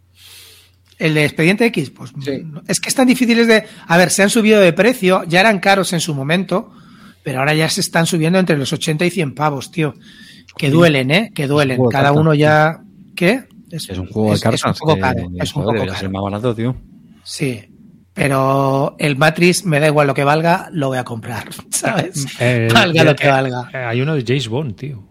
El 0.99 1.15
de 1.15 1.25
Expediente 1.25 1.67
X, 1.67 1.91
pues 1.91 2.13
Sí. 2.23 2.43
es 2.69 2.81
que 2.81 2.89
están 2.89 3.07
difíciles 3.09 3.47
de... 3.47 3.65
A 3.87 3.97
ver, 3.97 4.11
se 4.11 4.23
han 4.23 4.31
subido 4.31 4.61
de 4.61 4.73
precio, 4.73 5.25
ya 5.25 5.41
eran 5.41 5.59
caros 5.59 5.93
en 5.93 6.01
su 6.01 6.15
momento, 6.15 6.73
pero 7.23 7.41
ahora 7.41 7.55
ya 7.55 7.69
se 7.69 7.81
están 7.81 8.07
subiendo 8.07 8.39
entre 8.39 8.57
los 8.59 8.73
80 8.73 9.05
y 9.07 9.11
100 9.11 9.35
pavos, 9.35 9.71
tío. 9.71 9.95
Que 10.57 10.71
duelen, 10.71 11.11
¿eh? 11.11 11.31
Que 11.35 11.47
duelen. 11.47 11.79
Cada 11.91 12.05
cartas. 12.05 12.21
uno 12.21 12.35
ya... 12.35 12.81
¿Qué? 13.17 13.45
Es 13.71 13.89
un 13.91 14.07
juego 14.09 14.35
de 14.35 14.41
cartas. 14.41 14.61
Es 14.61 14.81
un 14.81 14.89
poco 14.89 14.99
caro. 15.01 15.21
Es 15.41 15.55
un 15.57 15.63
poco 15.65 15.77
caro. 15.79 15.95
ser 15.95 16.11
más 16.11 16.23
barato, 16.23 16.55
tío. 16.55 16.77
Sí. 17.23 17.70
Pero 18.21 18.97
el 18.99 19.17
Matrix 19.17 19.65
me 19.65 19.81
da 19.81 19.87
igual 19.87 20.07
lo 20.07 20.13
que 20.13 20.25
valga, 20.25 20.69
lo 20.73 20.89
voy 20.89 20.99
a 20.99 21.05
comprar, 21.05 21.49
¿sabes? 21.71 22.27
Eh, 22.39 22.69
valga 22.71 23.01
eh, 23.01 23.05
lo 23.07 23.17
que 23.17 23.27
eh, 23.27 23.31
valga. 23.31 23.71
eh, 23.73 23.79
hay 23.79 24.03
uno 24.03 24.15
de 24.15 24.23
James 24.27 24.47
Bond, 24.47 24.77
tío. 24.77 25.09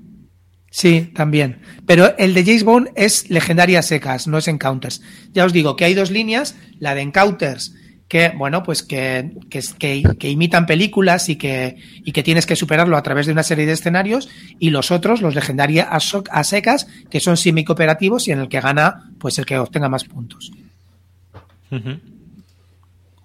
Sí, 0.69 1.11
también. 1.15 1.59
Pero 1.87 2.15
el 2.19 2.35
de 2.35 2.45
James 2.45 2.63
Bond 2.63 2.89
es 2.95 3.31
legendaria 3.31 3.81
secas, 3.81 4.27
no 4.27 4.37
es 4.37 4.47
Encounters. 4.47 5.01
Ya 5.33 5.45
os 5.45 5.53
digo 5.53 5.75
que 5.75 5.85
hay 5.85 5.95
dos 5.95 6.11
líneas, 6.11 6.55
la 6.77 6.93
de 6.93 7.01
Encounters, 7.01 7.73
que, 8.07 8.29
bueno, 8.37 8.61
pues 8.61 8.83
que, 8.83 9.31
que, 9.49 9.63
que, 9.79 10.03
que 10.19 10.29
imitan 10.29 10.67
películas 10.67 11.29
y 11.29 11.35
que, 11.35 11.77
y 12.05 12.11
que 12.11 12.21
tienes 12.21 12.45
que 12.45 12.55
superarlo 12.55 12.95
a 12.95 13.01
través 13.01 13.25
de 13.25 13.31
una 13.31 13.41
serie 13.41 13.65
de 13.65 13.71
escenarios, 13.71 14.29
y 14.59 14.69
los 14.69 14.91
otros, 14.91 15.23
los 15.23 15.33
legendaria 15.33 15.89
a, 15.89 16.43
secas, 16.43 16.85
que 17.09 17.19
son 17.19 17.37
semi-cooperativos 17.37 18.27
y 18.27 18.33
en 18.33 18.39
el 18.41 18.49
que 18.49 18.61
gana, 18.61 19.09
pues 19.17 19.39
el 19.39 19.47
que 19.47 19.57
obtenga 19.57 19.89
más 19.89 20.03
puntos. 20.03 20.51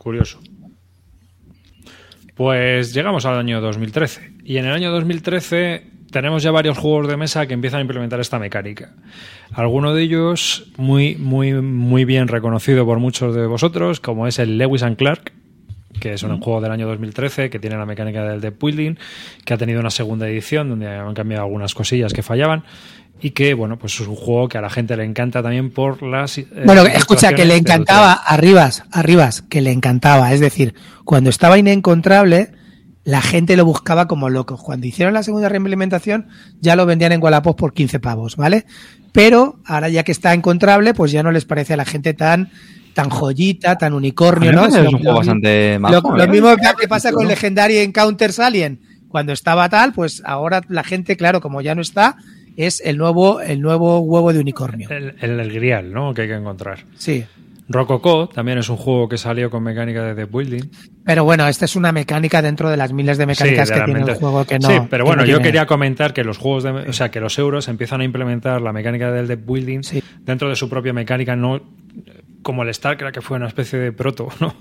Curioso. 0.05 0.39
Pues 2.35 2.93
llegamos 2.93 3.25
al 3.25 3.39
año 3.39 3.63
2013. 3.63 4.33
Y 4.45 4.59
en 4.59 4.67
el 4.67 4.73
año 4.73 4.93
2013 4.93 5.83
tenemos 6.11 6.43
ya 6.43 6.51
varios 6.51 6.77
juegos 6.77 7.09
de 7.09 7.17
mesa 7.17 7.47
que 7.47 7.55
empiezan 7.55 7.79
a 7.79 7.81
implementar 7.81 8.21
esta 8.21 8.39
mecánica. 8.39 8.93
Alguno 9.53 9.95
de 9.95 10.03
ellos 10.03 10.71
muy, 10.77 11.17
muy, 11.17 11.55
muy 11.55 12.05
bien 12.05 12.29
reconocido 12.29 12.85
por 12.85 12.99
muchos 12.99 13.35
de 13.35 13.47
vosotros, 13.47 13.99
como 13.99 14.27
es 14.27 14.39
el 14.39 14.59
Lewis 14.59 14.83
and 14.83 14.99
Clark, 14.99 15.33
que 15.99 16.13
es 16.13 16.23
un 16.23 16.39
juego 16.39 16.61
del 16.61 16.73
año 16.73 16.87
2013 16.87 17.49
que 17.49 17.59
tiene 17.59 17.79
la 17.79 17.87
mecánica 17.87 18.29
del 18.29 18.43
deck 18.43 18.61
building, 18.61 18.97
que 19.47 19.55
ha 19.55 19.57
tenido 19.57 19.81
una 19.81 19.91
segunda 19.91 20.29
edición 20.29 20.69
donde 20.69 20.87
han 20.87 21.15
cambiado 21.15 21.45
algunas 21.45 21.75
cosillas 21.75 22.13
que 22.13 22.23
fallaban 22.23 22.65
y 23.21 23.31
que, 23.31 23.55
bueno, 23.55 23.79
pues 23.79 23.99
es 24.01 24.07
un 24.07 24.17
juego 24.17 24.49
que 24.49 24.59
a 24.59 24.61
la 24.61 24.69
gente 24.71 24.97
le 24.97 25.05
encanta 25.05 25.43
también 25.43 25.71
por 25.71 26.03
las... 26.03 26.37
eh, 26.39 26.47
Bueno, 26.67 26.83
escucha, 26.85 27.33
que 27.33 27.45
le 27.45 27.57
encantaba, 27.57 28.13
arribas, 28.13 28.85
arribas, 28.91 29.43
que 29.43 29.63
le 29.63 29.73
encantaba. 29.73 30.33
Es 30.33 30.41
decir, 30.41 30.75
cuando 31.05 31.31
estaba 31.31 31.57
inencontrable, 31.59 32.51
la 33.05 33.23
gente 33.23 33.57
lo 33.57 33.65
buscaba 33.65 34.07
como 34.09 34.29
loco. 34.29 34.59
Cuando 34.59 34.87
hicieron 34.87 35.15
la 35.15 35.23
segunda 35.23 35.49
reimplementación, 35.49 36.27
ya 36.61 36.77
lo 36.77 36.85
vendían 36.87 37.13
en 37.13 37.23
Wallapop 37.23 37.57
por 37.59 37.73
15 37.73 37.99
pavos, 38.01 38.37
¿vale? 38.37 38.67
Pero 39.13 39.61
ahora 39.65 39.89
ya 39.89 40.03
que 40.03 40.13
está 40.13 40.35
encontrable, 40.35 40.93
pues 40.93 41.11
ya 41.13 41.23
no 41.23 41.31
les 41.31 41.45
parece 41.47 41.75
a 41.75 41.77
la 41.79 41.85
gente 41.85 42.15
tan 42.15 42.51
tan 42.95 43.11
joyita, 43.11 43.77
tan 43.77 43.93
unicornio, 43.93 44.53
¿no? 44.53 44.69
lo- 44.69 44.81
un 44.83 44.91
juego 44.99 45.03
lo- 45.05 45.15
bastante 45.17 45.75
lo, 45.75 45.81
majo, 45.81 46.17
lo 46.17 46.23
¿eh? 46.23 46.29
mismo 46.29 46.55
que, 46.55 46.63
que 46.83 46.87
pasa 46.89 47.11
con 47.11 47.27
Legendary 47.27 47.79
Encounters 47.79 48.39
Alien. 48.39 48.81
Cuando 49.09 49.33
estaba 49.33 49.69
tal, 49.69 49.93
pues 49.93 50.23
ahora 50.25 50.61
la 50.69 50.85
gente, 50.85 51.17
claro, 51.17 51.41
como 51.41 51.61
ya 51.61 51.75
no 51.75 51.83
está, 51.83 52.17
es 52.57 52.81
el 52.85 52.97
nuevo, 52.99 53.41
el 53.41 53.61
nuevo 53.61 54.01
huevo 54.01 54.33
de 54.33 54.41
unicornio. 54.41 54.89
El, 54.91 55.15
el, 55.21 55.41
el 55.41 55.53
grial, 55.53 55.93
¿no? 55.93 56.15
Que 56.15 56.23
hay 56.23 56.29
que 56.29 56.35
encontrar. 56.35 56.85
Sí. 56.97 57.25
Rococo 57.67 58.29
también 58.29 58.59
es 58.59 58.69
un 58.69 58.77
juego 58.77 59.09
que 59.09 59.17
salió 59.17 59.49
con 59.49 59.63
mecánica 59.63 60.05
de 60.05 60.15
deck 60.15 60.31
building. 60.31 60.65
Pero 61.05 61.25
bueno, 61.25 61.49
esta 61.49 61.65
es 61.65 61.77
una 61.77 61.93
mecánica 61.93 62.43
dentro 62.43 62.69
de 62.69 62.77
las 62.77 62.93
miles 62.93 63.17
de 63.17 63.25
mecánicas 63.25 63.69
Sí, 63.69 63.75
que 63.75 63.81
tiene 63.85 64.01
el 64.03 64.15
juego 64.17 64.45
que 64.45 64.59
no. 64.59 64.69
Sí, 64.69 64.75
pero 64.91 65.07
bueno, 65.07 65.23
no 65.23 65.27
yo 65.29 65.37
tiene- 65.37 65.49
quería 65.49 65.67
comentar 65.67 66.13
que 66.13 66.25
los 66.25 66.37
juegos 66.37 66.63
de, 66.65 66.71
o 66.71 66.93
sea, 66.93 67.11
que 67.11 67.21
los 67.21 67.39
euros 67.39 67.69
empiezan 67.69 68.03
a 68.03 68.05
implementar 68.05 68.61
la 68.61 68.73
mecánica 68.75 69.11
del 69.11 69.27
deck 69.29 69.47
building 69.47 69.83
Sí. 69.83 70.03
dentro 70.21 70.51
de 70.51 70.57
su 70.57 70.69
propia 70.69 70.93
mecánica, 70.93 71.37
no 71.37 71.63
como 72.43 72.65
el 72.65 72.75
StarCraft 72.75 73.15
que 73.15 73.23
fue 73.23 73.39
una 73.39 73.47
especie 73.49 73.79
de 73.79 73.93
proto, 73.93 74.29
¿no? 74.41 74.55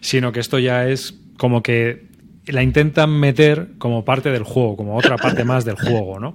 Sino 0.00 0.32
que 0.32 0.40
esto 0.40 0.58
ya 0.58 0.88
es 0.88 1.14
como 1.36 1.62
que 1.62 2.08
la 2.46 2.64
intentan 2.64 3.10
meter 3.10 3.74
como 3.78 4.04
parte 4.04 4.30
del 4.32 4.42
juego, 4.42 4.76
como 4.76 4.96
otra 4.96 5.16
parte 5.16 5.44
más 5.44 5.64
del 5.64 5.76
juego, 5.76 6.18
¿no? 6.18 6.34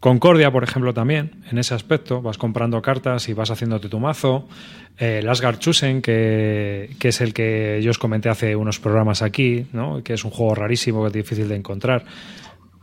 Concordia, 0.00 0.52
por 0.52 0.62
ejemplo, 0.62 0.94
también, 0.94 1.42
en 1.50 1.58
ese 1.58 1.74
aspecto, 1.74 2.22
vas 2.22 2.38
comprando 2.38 2.80
cartas 2.80 3.28
y 3.28 3.32
vas 3.32 3.50
haciéndote 3.50 3.88
tu 3.88 3.98
mazo. 3.98 4.48
Eh, 4.96 5.18
el 5.20 5.28
Asgard 5.28 5.58
Chusen, 5.58 6.02
que, 6.02 6.90
que 6.98 7.08
es 7.08 7.20
el 7.20 7.34
que 7.34 7.80
yo 7.82 7.90
os 7.90 7.98
comenté 7.98 8.28
hace 8.28 8.54
unos 8.54 8.78
programas 8.78 9.22
aquí, 9.22 9.66
¿no? 9.72 10.02
que 10.04 10.14
es 10.14 10.24
un 10.24 10.30
juego 10.30 10.54
rarísimo, 10.54 11.02
que 11.02 11.08
es 11.08 11.12
difícil 11.12 11.48
de 11.48 11.56
encontrar. 11.56 12.04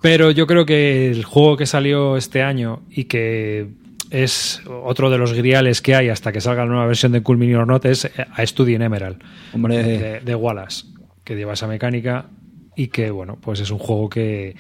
Pero 0.02 0.32
yo 0.32 0.46
creo 0.46 0.66
que 0.66 1.10
el 1.10 1.24
juego 1.24 1.56
que 1.56 1.66
salió 1.66 2.18
este 2.18 2.44
año 2.44 2.84
y 2.90 3.06
que 3.06 3.70
es 4.12 4.62
otro 4.68 5.10
de 5.10 5.18
los 5.18 5.34
griales 5.34 5.82
que 5.82 5.96
hay 5.96 6.10
hasta 6.10 6.32
que 6.32 6.42
salga 6.42 6.64
la 6.64 6.70
nueva 6.70 6.86
versión 6.86 7.12
de 7.12 7.24
Cool 7.24 7.38
Mini 7.38 7.56
or 7.56 7.66
Not 7.66 7.86
es 7.86 8.12
A 8.34 8.46
Study 8.46 8.76
in 8.76 8.84
Emerald 8.84 9.24
Hombre, 9.54 9.82
de, 9.82 10.20
de 10.20 10.36
Wallace, 10.36 10.86
que 11.24 11.36
lleva 11.36 11.54
esa 11.54 11.66
mecánica 11.66 12.30
y 12.76 12.88
que, 12.88 13.10
bueno, 13.10 13.38
pues 13.42 13.62
es 13.62 13.72
un 13.72 13.80
juego 13.80 14.10
que, 14.10 14.56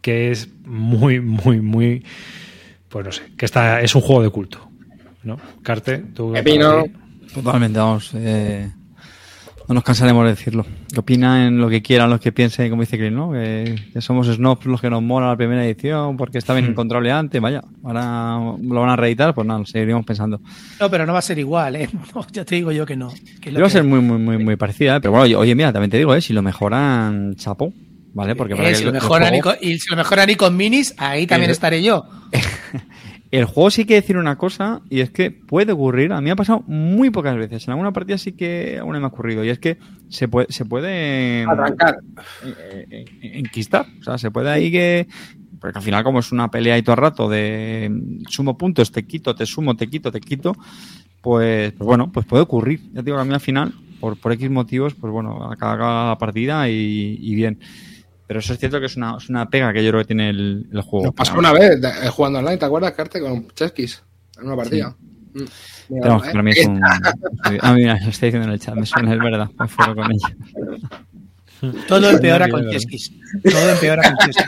que 0.00 0.30
es 0.30 0.48
muy, 0.64 1.20
muy, 1.20 1.60
muy. 1.60 2.04
Pues 2.88 3.04
no 3.06 3.12
sé, 3.12 3.22
que 3.36 3.44
está, 3.44 3.80
es 3.80 3.94
un 3.94 4.00
juego 4.00 4.22
de 4.22 4.30
culto. 4.30 4.66
¿No? 5.22 5.38
Carte, 5.62 5.98
tú. 6.14 6.32
Totalmente, 7.34 7.78
vamos. 7.78 8.10
eh, 8.14 8.70
no 9.68 9.74
nos 9.74 9.84
cansaremos 9.84 10.24
de 10.24 10.30
decirlo. 10.30 10.66
Que 10.92 10.98
opinan 10.98 11.58
lo 11.58 11.68
que 11.68 11.80
quieran, 11.80 12.10
los 12.10 12.18
que 12.20 12.32
piensen, 12.32 12.68
como 12.70 12.82
dice 12.82 12.98
Chris, 12.98 13.12
¿no? 13.12 13.30
Que, 13.30 13.76
que 13.92 14.00
somos 14.00 14.26
snobs 14.26 14.66
los 14.66 14.80
que 14.80 14.90
nos 14.90 15.00
mola 15.00 15.28
la 15.28 15.36
primera 15.36 15.64
edición 15.64 16.16
porque 16.16 16.38
estaba 16.38 16.58
Hmm. 16.58 16.64
inencontrable 16.64 17.12
antes. 17.12 17.40
Vaya, 17.40 17.62
ahora 17.84 18.56
lo 18.60 18.80
van 18.80 18.90
a 18.90 18.96
reeditar, 18.96 19.32
pues 19.32 19.46
nada, 19.46 19.64
seguiríamos 19.66 20.04
pensando. 20.04 20.40
No, 20.80 20.90
pero 20.90 21.06
no 21.06 21.12
va 21.12 21.20
a 21.20 21.22
ser 21.22 21.38
igual, 21.38 21.76
¿eh? 21.76 21.88
No, 22.14 22.26
ya 22.32 22.44
te 22.44 22.56
digo 22.56 22.72
yo 22.72 22.84
que 22.84 22.96
no. 22.96 23.12
Que 23.40 23.50
Iba 23.50 23.66
a 23.66 23.70
ser 23.70 23.84
muy, 23.84 24.00
muy, 24.00 24.18
muy, 24.18 24.38
muy 24.42 24.56
parecida, 24.56 24.96
¿eh? 24.96 25.00
pero 25.00 25.12
bueno, 25.12 25.38
oye, 25.38 25.54
mira, 25.54 25.72
también 25.72 25.90
te 25.90 25.98
digo, 25.98 26.16
¿eh? 26.16 26.20
si 26.20 26.32
lo 26.32 26.42
mejoran, 26.42 27.36
chapo, 27.36 27.72
¿vale? 28.12 28.34
Porque 28.36 28.54
para 28.56 28.68
Eh, 28.68 28.72
que 28.72 28.78
si 28.78 28.84
el- 28.84 28.92
lo 28.94 29.00
juego- 29.00 29.40
con, 29.42 29.54
y 29.60 29.78
si 29.78 29.90
lo 29.90 29.96
mejoran 29.96 30.30
y 30.30 30.34
con 30.36 30.56
minis, 30.56 30.94
ahí 30.98 31.26
también 31.26 31.50
estaré 31.50 31.82
yo. 31.82 32.04
El 33.30 33.44
juego 33.44 33.70
sí 33.70 33.84
que 33.84 33.94
decir 33.94 34.16
una 34.16 34.36
cosa, 34.36 34.82
y 34.90 35.00
es 35.00 35.10
que 35.10 35.30
puede 35.30 35.70
ocurrir, 35.70 36.12
a 36.12 36.16
mí 36.20 36.24
me 36.24 36.30
ha 36.32 36.36
pasado 36.36 36.64
muy 36.66 37.10
pocas 37.10 37.36
veces, 37.36 37.64
en 37.68 37.70
alguna 37.72 37.92
partida 37.92 38.18
sí 38.18 38.32
que 38.32 38.76
alguna 38.78 38.98
me 38.98 39.04
ha 39.04 39.08
ocurrido, 39.08 39.44
y 39.44 39.50
es 39.50 39.60
que 39.60 39.78
se 40.08 40.26
puede, 40.26 40.48
se 40.50 40.64
puede 40.64 41.44
Arrancar. 41.44 41.98
enquistar, 43.20 43.86
o 44.00 44.02
sea, 44.02 44.18
se 44.18 44.30
puede 44.32 44.50
ahí 44.50 44.70
que, 44.72 45.06
porque 45.60 45.78
al 45.78 45.84
final 45.84 46.02
como 46.02 46.18
es 46.20 46.32
una 46.32 46.50
pelea 46.50 46.76
y 46.78 46.82
todo 46.82 46.94
el 46.94 47.00
rato 47.02 47.28
de 47.28 47.90
sumo 48.28 48.56
puntos, 48.58 48.90
te 48.90 49.04
quito, 49.04 49.34
te 49.34 49.46
sumo, 49.46 49.76
te 49.76 49.88
quito, 49.88 50.10
te 50.10 50.20
quito, 50.20 50.56
pues, 51.20 51.72
pues 51.72 51.86
bueno, 51.86 52.10
pues 52.12 52.26
puede 52.26 52.42
ocurrir, 52.42 52.80
ya 52.92 53.00
te 53.00 53.04
digo 53.04 53.16
que 53.18 53.22
a 53.22 53.24
mí 53.24 53.34
al 53.34 53.40
final, 53.40 53.72
por, 54.00 54.16
por 54.16 54.32
X 54.32 54.50
motivos, 54.50 54.94
pues 54.94 55.12
bueno, 55.12 55.50
acaba 55.52 56.08
la 56.08 56.18
partida 56.18 56.68
y, 56.68 57.16
y 57.20 57.34
bien. 57.34 57.58
Pero 58.30 58.38
eso 58.38 58.52
es 58.52 58.60
cierto 58.60 58.78
que 58.78 58.86
es 58.86 58.96
una, 58.96 59.16
es 59.16 59.28
una 59.28 59.50
pega 59.50 59.72
que 59.72 59.82
yo 59.82 59.90
creo 59.90 60.02
que 60.02 60.06
tiene 60.06 60.30
el, 60.30 60.68
el 60.72 60.80
juego. 60.82 61.06
Nos 61.06 61.14
pasó 61.16 61.36
una 61.36 61.52
vez 61.52 61.80
de- 61.80 61.88
eh, 61.88 62.08
jugando 62.10 62.38
online, 62.38 62.58
¿te 62.58 62.64
acuerdas, 62.64 62.92
Carte? 62.92 63.18
Con 63.20 63.48
Cheskis. 63.48 64.04
En 64.40 64.46
una 64.46 64.54
partida. 64.54 64.94
Mm. 65.34 65.38
Mira, 65.40 65.50
Pero 65.88 66.04
vamos, 66.10 66.26
¿eh? 66.28 66.30
para 66.30 66.42
mí 66.44 66.50
es 66.52 66.64
un. 66.64 66.80
Ah, 67.60 67.72
mira, 67.74 67.94
lo 68.00 68.08
estoy 68.08 68.28
diciendo 68.28 68.46
en 68.46 68.52
el 68.54 68.60
chat, 68.60 68.76
me 68.76 68.86
suena, 68.86 69.12
es 69.14 69.18
verdad, 69.18 69.50
me 69.58 69.66
fuego 69.66 69.96
con 69.96 70.12
ella. 70.12 71.74
Todo 71.88 72.08
empeora 72.10 72.48
con 72.48 72.70
Cheskis. 72.70 73.10
Todo 73.42 73.68
empeora 73.70 74.02
con 74.04 74.16
Cheskis. 74.18 74.46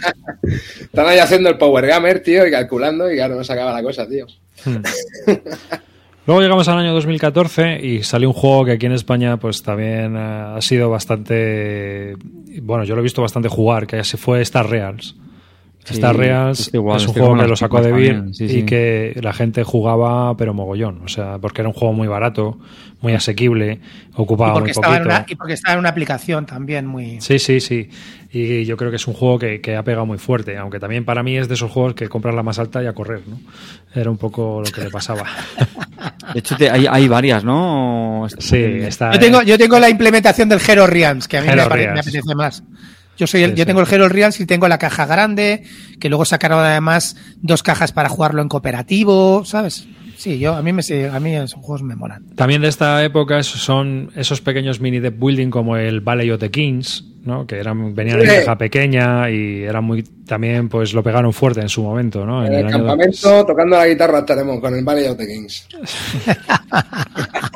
Están 0.83 1.09
ahí 1.09 1.19
haciendo 1.19 1.49
el 1.49 1.59
Power 1.59 1.85
Gamer, 1.85 2.23
tío, 2.23 2.47
y 2.47 2.53
calculando, 2.53 3.11
y 3.11 3.17
claro, 3.17 3.35
no 3.35 3.43
se 3.43 3.53
acaba 3.53 3.73
la 3.73 3.83
cosa, 3.83 4.09
tío. 4.09 4.27
Luego 6.25 6.41
llegamos 6.41 6.69
al 6.69 6.79
año 6.79 6.93
2014 6.95 7.85
y 7.85 8.05
salió 8.05 8.29
un 8.29 8.35
juego 8.35 8.65
que 8.65 8.73
aquí 8.73 8.87
en 8.87 8.93
España 8.93 9.39
pues 9.39 9.63
también 9.63 10.15
eh, 10.17 10.55
ha 10.57 10.61
sido 10.61 10.89
bastante... 10.89 12.17
Bueno, 12.63 12.85
yo 12.85 12.95
lo 12.95 13.01
he 13.01 13.03
visto 13.03 13.23
bastante 13.23 13.49
jugar, 13.49 13.89
que 13.89 14.05
se 14.05 14.17
fue 14.17 14.41
Star 14.43 14.69
Reals. 14.71 15.17
Sí, 15.85 15.95
Star 15.95 16.15
igual, 16.73 16.97
es 16.99 17.07
un 17.09 17.13
juego 17.15 17.37
que 17.37 17.49
lo 17.49 17.57
sacó 17.57 17.81
de 17.83 17.93
sí, 18.33 18.45
y 18.45 18.49
sí. 18.49 18.63
que 18.65 19.19
la 19.21 19.33
gente 19.33 19.65
jugaba 19.65 20.37
pero 20.37 20.55
mogollón. 20.55 21.03
O 21.05 21.09
sea, 21.09 21.39
porque 21.39 21.61
era 21.63 21.69
un 21.69 21.75
juego 21.75 21.93
muy 21.93 22.07
barato, 22.07 22.57
muy 23.01 23.15
asequible, 23.15 23.81
ocupaba 24.15 24.53
muy 24.53 24.59
en 24.71 24.75
poquito. 24.75 24.81
una, 25.03 25.25
y 25.27 25.35
porque 25.35 25.55
estaba 25.55 25.75
en 25.75 25.81
una 25.81 25.89
aplicación 25.89 26.47
también 26.47 26.87
muy. 26.87 27.21
Sí, 27.21 27.41
sí, 27.41 27.59
sí. 27.59 27.89
Y 28.31 28.65
yo 28.65 28.77
creo 28.77 28.91
que 28.91 28.97
es 28.97 29.07
un 29.09 29.15
juego 29.15 29.41
que, 29.41 29.61
que 29.61 29.75
ha 29.75 29.83
pegado 29.83 30.07
muy 30.07 30.19
fuerte, 30.19 30.57
aunque 30.57 30.79
también 30.79 31.05
para 31.05 31.25
mí 31.25 31.37
es 31.37 31.49
de 31.49 31.55
esos 31.55 31.71
juegos 31.73 31.95
que 31.95 32.09
compras 32.09 32.35
la 32.37 32.45
más 32.45 32.61
alta 32.61 32.81
y 32.81 32.87
a 32.87 32.93
correr, 32.93 33.23
¿no? 33.27 33.41
Era 33.93 34.09
un 34.09 34.19
poco 34.19 34.63
lo 34.65 34.71
que 34.71 34.83
le 34.83 34.91
pasaba. 34.91 35.25
De 36.33 36.39
hecho, 36.39 36.57
te- 36.57 36.71
hay, 36.71 36.87
hay 36.89 37.09
varias, 37.09 37.43
¿no? 37.43 38.27
Sí, 38.39 38.57
está. 38.57 39.13
Yo 39.15 39.19
tengo, 39.19 39.43
yo 39.43 39.59
tengo 39.59 39.81
la 39.81 39.91
implementación 39.91 40.49
del 40.49 40.61
Hero 40.67 40.87
Realms, 40.87 41.27
que 41.27 41.39
a 41.39 41.41
mí 41.41 41.49
me, 41.49 41.53
Hero 41.55 41.69
pare- 41.69 41.81
me 41.89 41.93
Realms. 41.95 42.01
apetece 42.09 42.35
más. 42.37 42.63
Yo 43.17 43.27
soy 43.27 43.43
el, 43.43 43.51
Sí, 43.51 43.57
yo 43.57 43.63
sí. 43.63 43.67
tengo 43.67 43.81
el 43.81 43.93
Hero 43.93 44.09
Realms 44.09 44.41
y 44.41 44.47
tengo 44.47 44.69
la 44.69 44.79
caja 44.79 45.07
grande, 45.07 45.65
que 46.01 46.09
luego 46.09 46.25
sacaron 46.25 46.61
además 46.61 47.17
dos 47.41 47.63
cajas 47.63 47.93
para 47.93 48.09
jugarlo 48.09 48.43
en 48.43 48.49
cooperativo, 48.49 49.45
¿sabes? 49.45 49.87
Sí, 50.23 50.39
yo 50.39 50.55
a 50.55 50.63
mí 50.63 50.73
me 50.73 50.83
a 51.09 51.19
mí 51.19 51.35
esos 51.35 51.61
juegos 51.61 51.83
me 51.83 51.97
molan. 51.97 52.25
También 52.37 52.63
de 52.63 52.69
esta 52.69 53.03
época 53.05 53.43
son 53.43 54.13
esos 54.15 54.41
pequeños 54.41 54.81
mini 54.81 55.01
deck 55.01 55.19
building 55.19 55.51
como 55.51 55.77
el 55.77 56.01
Valley 56.01 56.31
of 56.31 56.39
the 56.39 56.49
Kings, 56.49 57.05
¿no? 57.25 57.45
Que 57.45 57.59
eran, 57.59 57.93
venían 57.93 58.21
en 58.21 58.27
caja 58.29 58.57
pequeña 58.57 59.29
y 59.31 59.63
eran 59.65 59.83
muy, 59.83 60.05
también 60.05 60.69
pues 60.69 60.95
lo 60.95 61.03
pegaron 61.03 61.33
fuerte 61.33 61.61
en 61.61 61.69
su 61.69 61.83
momento, 61.83 62.25
¿no? 62.25 62.47
En 62.47 62.53
el 62.53 62.71
campamento, 62.71 63.45
tocando 63.45 63.77
la 63.77 63.89
guitarra 63.89 64.21
estaremos 64.21 64.61
con 64.61 64.73
el 64.75 64.85
Valley 64.85 65.07
of 65.07 65.17
the 65.17 65.27
Kings. 65.27 65.67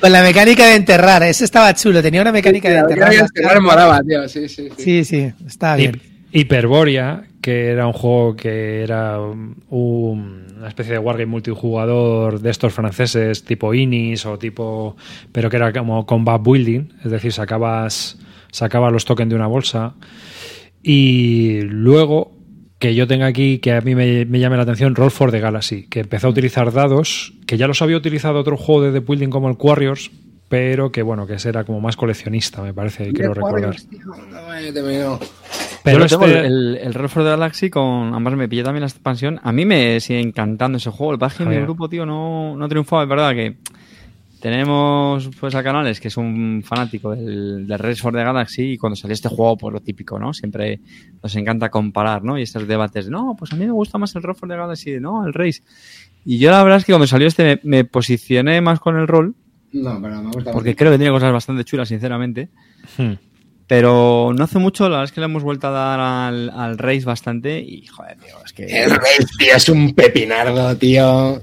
Con 0.00 0.12
la 0.12 0.22
mecánica 0.22 0.66
de 0.66 0.76
enterrar, 0.76 1.22
ese 1.24 1.44
estaba 1.44 1.74
chulo, 1.74 2.00
tenía 2.02 2.22
una 2.22 2.30
mecánica 2.32 2.68
de 2.68 2.74
La 2.74 2.80
enterrar. 2.82 3.08
verdad 3.10 3.22
las 3.22 3.32
que 3.32 3.40
me 3.40 3.46
cartas. 3.48 3.62
molaba, 3.62 4.02
tío, 4.02 4.28
sí, 4.28 4.48
sí, 4.48 4.68
sí. 4.76 4.82
Sí, 4.82 5.04
sí, 5.04 5.32
está 5.46 5.74
bien. 5.76 6.00
Hi- 6.32 6.40
Hyperborea, 6.40 7.24
que 7.40 7.68
era 7.68 7.86
un 7.86 7.92
juego 7.94 8.36
que 8.36 8.82
era 8.82 9.18
un- 9.20 9.56
una 9.70 10.68
especie 10.68 10.92
de 10.92 10.98
wargame 10.98 11.26
multijugador 11.26 12.40
de 12.40 12.50
estos 12.50 12.72
franceses 12.74 13.44
tipo 13.44 13.72
Inis 13.74 14.26
o 14.26 14.38
tipo 14.38 14.96
pero 15.32 15.48
que 15.48 15.56
era 15.56 15.72
como 15.72 16.04
combat 16.04 16.40
building, 16.42 16.88
es 17.04 17.10
decir, 17.10 17.32
sacabas 17.32 18.18
sacabas 18.52 18.92
los 18.92 19.04
tokens 19.04 19.30
de 19.30 19.36
una 19.36 19.46
bolsa 19.46 19.94
y 20.82 21.60
luego 21.62 22.32
que 22.78 22.94
yo 22.94 23.06
tenga 23.06 23.26
aquí 23.26 23.58
que 23.58 23.72
a 23.72 23.80
mí 23.80 23.94
me, 23.94 24.24
me 24.24 24.38
llame 24.38 24.56
la 24.56 24.62
atención 24.62 24.94
Roll 24.94 25.10
for 25.10 25.30
the 25.30 25.40
Galaxy, 25.40 25.84
que 25.88 26.00
empezó 26.00 26.28
a 26.28 26.30
utilizar 26.30 26.72
dados, 26.72 27.34
que 27.46 27.56
ya 27.56 27.66
los 27.66 27.82
había 27.82 27.96
utilizado 27.96 28.38
otro 28.38 28.56
juego 28.56 28.82
de 28.82 28.92
deck 28.92 29.06
building 29.06 29.28
como 29.28 29.48
el 29.48 29.56
Warriors, 29.58 30.10
pero 30.48 30.90
que 30.92 31.02
bueno, 31.02 31.26
que 31.26 31.34
ese 31.34 31.48
era 31.50 31.64
como 31.64 31.80
más 31.80 31.96
coleccionista, 31.96 32.62
me 32.62 32.72
parece, 32.72 33.12
quiero 33.12 33.34
recordar. 33.34 33.76
No, 34.30 34.54
eh. 34.54 34.72
Pero 35.84 35.98
Yo 35.98 36.04
lo 36.04 36.06
tengo, 36.06 36.26
este- 36.26 36.46
el, 36.46 36.76
el 36.82 36.94
Roll 36.94 37.08
for 37.08 37.22
the 37.22 37.30
Galaxy, 37.30 37.70
con 37.70 38.12
además 38.12 38.34
me 38.34 38.48
pillé 38.48 38.62
también 38.62 38.80
la 38.82 38.88
expansión. 38.88 39.40
A 39.42 39.52
mí 39.52 39.64
me 39.64 40.00
sigue 40.00 40.20
encantando 40.20 40.78
ese 40.78 40.90
juego. 40.90 41.12
El 41.14 41.18
que 41.18 41.24
en 41.42 41.48
mi 41.48 41.54
Joder. 41.54 41.62
grupo, 41.64 41.88
tío, 41.88 42.06
no, 42.06 42.56
no 42.56 42.68
triunfaba. 42.68 43.02
Es 43.04 43.08
verdad 43.08 43.32
que 43.32 43.56
tenemos 44.40 45.28
pues 45.40 45.54
a 45.54 45.62
Canales, 45.62 46.00
que 46.00 46.08
es 46.08 46.16
un 46.16 46.62
fanático 46.64 47.10
del, 47.14 47.66
del 47.66 47.78
Race 47.78 48.00
for 48.00 48.12
the 48.12 48.22
Galaxy, 48.22 48.72
y 48.72 48.78
cuando 48.78 48.96
salió 48.96 49.14
este 49.14 49.28
juego, 49.28 49.56
pues 49.56 49.72
lo 49.74 49.80
típico, 49.80 50.18
¿no? 50.18 50.32
Siempre 50.34 50.80
nos 51.22 51.34
encanta 51.36 51.68
comparar, 51.70 52.22
¿no? 52.24 52.38
Y 52.38 52.42
estos 52.42 52.66
debates, 52.68 53.06
de, 53.06 53.10
no, 53.10 53.34
pues 53.38 53.52
a 53.52 53.56
mí 53.56 53.64
me 53.66 53.72
gusta 53.72 53.98
más 53.98 54.14
el 54.16 54.22
Roll 54.22 54.36
for 54.36 54.48
the 54.48 54.56
Galaxy, 54.56 55.00
no, 55.00 55.26
el 55.26 55.32
Race. 55.34 55.62
Y 56.24 56.38
yo 56.38 56.50
la 56.50 56.62
verdad 56.62 56.78
es 56.78 56.84
que 56.84 56.92
cuando 56.92 57.06
salió 57.06 57.26
este 57.26 57.60
me, 57.64 57.78
me 57.78 57.84
posicioné 57.84 58.60
más 58.60 58.80
con 58.80 58.96
el 58.98 59.06
rol, 59.08 59.34
No, 59.72 60.00
pero 60.00 60.22
me 60.22 60.30
gusta 60.30 60.52
porque 60.52 60.70
mucho. 60.70 60.78
creo 60.78 60.92
que 60.92 60.98
tiene 60.98 61.12
cosas 61.12 61.32
bastante 61.32 61.64
chulas, 61.64 61.88
sinceramente. 61.88 62.48
Hmm. 62.96 63.12
Pero 63.66 64.32
no 64.34 64.44
hace 64.44 64.58
mucho, 64.58 64.84
la 64.84 64.96
verdad 64.96 65.04
es 65.04 65.12
que 65.12 65.20
le 65.20 65.26
hemos 65.26 65.42
vuelto 65.42 65.66
a 65.66 65.70
dar 65.70 66.00
al, 66.00 66.48
al 66.48 66.78
Race 66.78 67.04
bastante 67.04 67.60
y, 67.60 67.84
joder, 67.86 68.16
tío, 68.16 68.34
es 68.42 68.52
que 68.54 68.64
El 68.64 68.90
Rey, 68.90 69.26
tío, 69.38 69.54
es 69.54 69.68
un 69.68 69.94
pepinardo, 69.94 70.74
tío. 70.76 71.42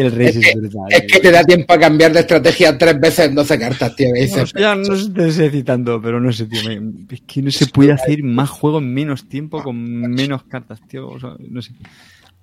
El 0.00 0.12
Race 0.12 0.28
Es 0.28 0.36
es, 0.36 0.46
que, 0.52 0.58
brutal. 0.60 0.82
es 0.90 1.12
que 1.12 1.20
te 1.20 1.30
da 1.30 1.42
tiempo 1.44 1.72
a 1.72 1.78
cambiar 1.78 2.12
de 2.12 2.20
estrategia 2.20 2.76
tres 2.76 3.00
veces 3.00 3.26
en 3.26 3.34
12 3.34 3.58
cartas, 3.58 3.96
tío. 3.96 4.12
Dices, 4.12 4.52
Ya 4.58 4.74
no 4.74 4.96
sé, 4.96 5.32
sé 5.32 5.50
citando, 5.50 6.00
pero 6.02 6.20
no 6.20 6.32
sé, 6.32 6.46
tío. 6.46 6.60
me- 6.80 7.06
es 7.14 7.20
que 7.22 7.42
no 7.42 7.50
se 7.50 7.66
puede 7.66 7.92
hacer 7.92 8.22
más 8.22 8.50
juego 8.50 8.78
en 8.78 8.92
menos 8.92 9.28
tiempo 9.28 9.62
con 9.62 9.76
menos 9.82 10.42
cartas, 10.44 10.80
tío. 10.88 11.08
O 11.08 11.18
sea, 11.20 11.30
no 11.38 11.62
sé. 11.62 11.72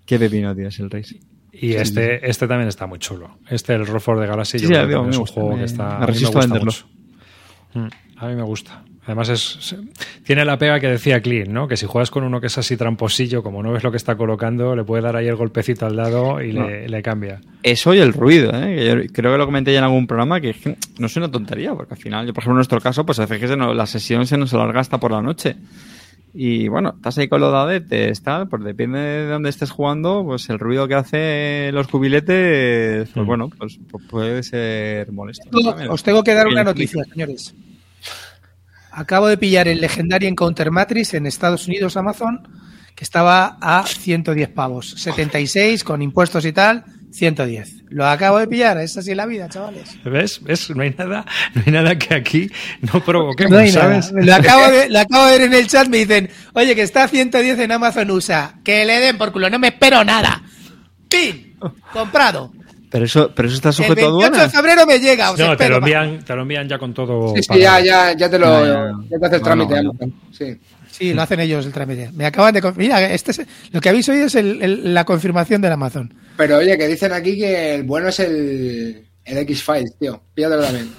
Qué 0.05 0.17
pepino, 0.19 0.55
tío, 0.55 0.67
es 0.67 0.79
el 0.79 0.89
Race. 0.89 1.19
Y 1.51 1.73
este, 1.73 2.27
este 2.29 2.47
también 2.47 2.67
está 2.67 2.87
muy 2.87 2.97
chulo. 2.99 3.37
Este, 3.49 3.73
el 3.75 3.85
Roll 3.85 4.01
for 4.01 4.19
the 4.19 4.25
Galaxy, 4.25 4.57
Sí, 4.57 4.63
yo 4.65 4.69
sí, 4.69 4.73
creo 4.73 4.87
que 4.87 5.05
me 5.05 5.09
es 5.11 5.15
un 5.17 5.21
gusta, 5.21 5.33
juego 5.35 5.51
me- 5.51 5.59
que 5.59 5.65
está. 5.65 5.83
me 5.83 5.89
a 5.89 5.93
mí 5.93 5.99
me 5.99 6.05
resisto 6.07 6.27
a 6.27 6.31
gusta 6.31 6.39
venderlo. 6.55 6.65
mucho. 6.71 6.87
Mm, 7.75 8.17
A 8.17 8.27
mí 8.29 8.35
me 8.35 8.43
gusta. 8.43 8.83
Además, 9.05 9.27
es, 9.29 9.75
tiene 10.23 10.45
la 10.45 10.57
pega 10.57 10.79
que 10.79 10.87
decía 10.87 11.21
Clean, 11.21 11.51
¿no? 11.51 11.67
Que 11.67 11.75
si 11.75 11.85
juegas 11.85 12.09
con 12.09 12.23
uno 12.23 12.39
que 12.39 12.47
es 12.47 12.57
así 12.57 12.77
tramposillo, 12.77 13.43
como 13.43 13.61
no 13.61 13.73
ves 13.73 13.83
lo 13.83 13.91
que 13.91 13.97
está 13.97 14.15
colocando, 14.15 14.75
le 14.77 14.85
puede 14.85 15.03
dar 15.03 15.17
ahí 15.17 15.27
el 15.27 15.35
golpecito 15.35 15.85
al 15.85 15.95
dado 15.97 16.41
y 16.41 16.53
le, 16.53 16.87
le 16.87 17.01
cambia. 17.03 17.41
Eso 17.63 17.93
y 17.93 17.99
el 17.99 18.13
ruido, 18.13 18.51
¿eh? 18.53 18.75
Que 18.75 18.85
yo 18.87 19.13
creo 19.13 19.31
que 19.33 19.37
lo 19.37 19.45
comenté 19.45 19.73
ya 19.73 19.79
en 19.79 19.83
algún 19.83 20.07
programa, 20.07 20.39
que 20.39 20.55
no 20.99 21.07
es 21.07 21.15
una 21.17 21.29
tontería, 21.29 21.73
porque 21.75 21.95
al 21.95 21.99
final, 21.99 22.25
yo 22.27 22.33
por 22.33 22.43
ejemplo 22.43 22.53
en 22.53 22.57
nuestro 22.59 22.79
caso, 22.79 23.05
pues 23.05 23.19
hace 23.19 23.39
que 23.39 23.47
se 23.49 23.57
nos- 23.57 23.75
la 23.75 23.85
sesión 23.85 24.25
se 24.25 24.37
nos 24.37 24.53
alarga 24.53 24.79
hasta 24.79 24.99
por 24.99 25.11
la 25.11 25.21
noche. 25.21 25.57
Y 26.35 26.67
bueno, 26.69 26.93
estás 26.95 27.17
ahí 27.19 27.27
con 27.27 27.41
los 27.41 27.51
dadetes, 27.51 28.23
tal, 28.23 28.47
pues 28.47 28.63
depende 28.63 28.97
de 28.99 29.27
dónde 29.27 29.49
estés 29.49 29.69
jugando, 29.69 30.23
pues 30.25 30.49
el 30.49 30.57
ruido 30.59 30.87
que 30.87 30.95
hace 30.95 31.71
los 31.73 31.87
cubiletes, 31.87 33.09
pues 33.13 33.23
Mm. 33.23 33.27
bueno, 33.27 33.49
pues, 33.55 33.79
pues 33.91 34.03
puede 34.09 34.41
ser 34.43 35.11
molesto. 35.11 35.43
Os 35.89 36.01
tengo 36.03 36.23
que 36.23 36.33
dar 36.33 36.47
una 36.47 36.63
noticia, 36.63 37.03
señores. 37.03 37.53
Acabo 38.95 39.27
de 39.27 39.37
pillar 39.37 39.67
el 39.67 39.81
legendario 39.81 40.29
Encounter 40.29 40.69
Matrix 40.71 41.13
en 41.15 41.25
Estados 41.25 41.67
Unidos, 41.67 41.97
Amazon, 41.97 42.47
que 42.95 43.03
estaba 43.03 43.57
a 43.59 43.85
110 43.85 44.49
pavos. 44.49 44.95
76 44.97 45.83
con 45.83 46.01
impuestos 46.01 46.45
y 46.45 46.53
tal, 46.53 46.85
110. 47.11 47.85
Lo 47.89 48.05
acabo 48.07 48.39
de 48.39 48.47
pillar, 48.47 48.77
es 48.77 48.95
así 48.97 49.15
la 49.15 49.25
vida, 49.25 49.49
chavales. 49.49 49.97
¿Ves? 50.03 50.41
¿Ves? 50.43 50.69
No 50.69 50.83
hay 50.83 50.93
nada, 50.97 51.25
no 51.55 51.63
hay 51.65 51.71
nada 51.71 51.97
que 51.97 52.13
aquí 52.13 52.51
no 52.81 53.03
provoquemos, 53.03 53.51
No 53.51 53.57
hay. 53.57 53.71
Lo 53.71 54.35
acabo, 54.35 54.71
de, 54.71 54.89
lo 54.89 54.99
acabo 54.99 55.25
de 55.25 55.31
ver 55.37 55.41
en 55.47 55.53
el 55.53 55.67
chat, 55.67 55.87
me 55.87 55.97
dicen, 55.97 56.29
oye, 56.53 56.75
que 56.75 56.83
está 56.83 57.03
a 57.03 57.07
110 57.07 57.59
en 57.59 57.71
Amazon 57.71 58.11
USA. 58.11 58.55
Que 58.63 58.85
le 58.85 58.99
den 58.99 59.17
por 59.17 59.31
culo, 59.31 59.49
no 59.49 59.59
me 59.59 59.69
espero 59.69 60.03
nada. 60.03 60.43
¡Pin! 61.09 61.57
Comprado. 61.91 62.51
Pero 62.93 63.05
eso, 63.05 63.31
pero 63.35 63.47
eso 63.47 63.55
está 63.57 63.69
El 63.69 63.75
sujeto 63.75 63.93
a 63.93 63.95
28 64.11 64.19
de 64.19 64.25
aduanas. 64.27 64.51
febrero 64.53 64.85
me 64.85 64.99
llega, 64.99 65.31
os 65.31 65.39
No, 65.39 65.57
te 65.57 65.67
lo, 65.67 65.77
envían, 65.77 66.23
te 66.23 66.35
lo 66.35 66.43
envían 66.43 66.69
ya 66.69 66.77
con 66.77 66.93
todo. 66.93 67.33
Sí, 67.35 67.41
sí, 67.41 67.59
ya, 67.59 67.79
ya, 67.79 68.15
ya 68.15 68.29
te 68.29 68.37
lo. 68.39 68.65
Ya, 68.65 68.91
ya. 69.09 69.19
Te 69.19 69.25
hace 69.25 69.35
el 69.35 69.41
No, 69.41 69.45
trámite. 69.47 69.83
no, 69.83 69.89
Amazon. 69.89 70.13
Sí. 70.31 70.59
Sí, 70.91 71.11
lo 71.13 71.23
hacen 71.23 71.39
ellos 71.39 71.65
el 71.65 71.73
trámite. 71.73 72.11
Me 72.13 72.27
acaban 72.27 72.53
de... 72.53 72.61
Mira, 72.77 73.01
este 73.11 73.31
es- 73.31 73.41
lo 73.71 73.81
que 73.81 73.89
habéis 73.89 74.07
oído 74.09 74.27
es 74.27 74.35
el- 74.35 74.61
el- 74.61 74.93
la 74.93 75.05
confirmación 75.05 75.59
del 75.59 75.71
Amazon. 75.71 76.13
Pero 76.37 76.57
oye, 76.57 76.77
que 76.77 76.87
dicen 76.87 77.11
aquí 77.13 77.35
que 77.35 77.73
el 77.73 77.81
bueno 77.83 78.09
es 78.09 78.19
el, 78.19 79.03
el 79.25 79.37
X-Files, 79.39 79.97
tío. 79.99 80.21
Píllatelo 80.35 80.61
también. 80.63 80.91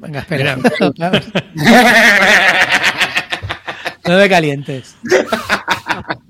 Venga, 0.00 0.20
espera. 0.20 0.56
no 4.04 4.18
me 4.18 4.28
calientes. 4.28 4.94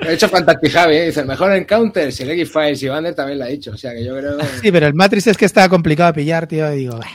Lo 0.00 0.08
ha 0.08 0.12
dicho 0.12 0.28
Fantastic 0.28 0.72
Javi, 0.72 0.96
¿eh? 0.96 1.06
dice 1.06 1.20
el 1.20 1.26
mejor 1.26 1.52
encounter 1.52 2.12
si 2.12 2.22
el 2.22 2.30
X-Files 2.30 2.82
y 2.82 2.88
Vander 2.88 3.14
también 3.14 3.38
lo 3.38 3.44
ha 3.44 3.48
dicho. 3.48 3.72
O 3.72 3.76
sea 3.76 3.92
que 3.92 4.04
yo 4.04 4.16
creo. 4.16 4.38
Sí, 4.62 4.70
pero 4.70 4.86
el 4.86 4.94
Matrix 4.94 5.26
es 5.26 5.36
que 5.36 5.44
está 5.44 5.68
complicado 5.68 6.12
de 6.12 6.14
pillar, 6.20 6.46
tío. 6.46 6.72
Y 6.72 6.76
digo, 6.78 6.98
"Bah". 6.98 7.06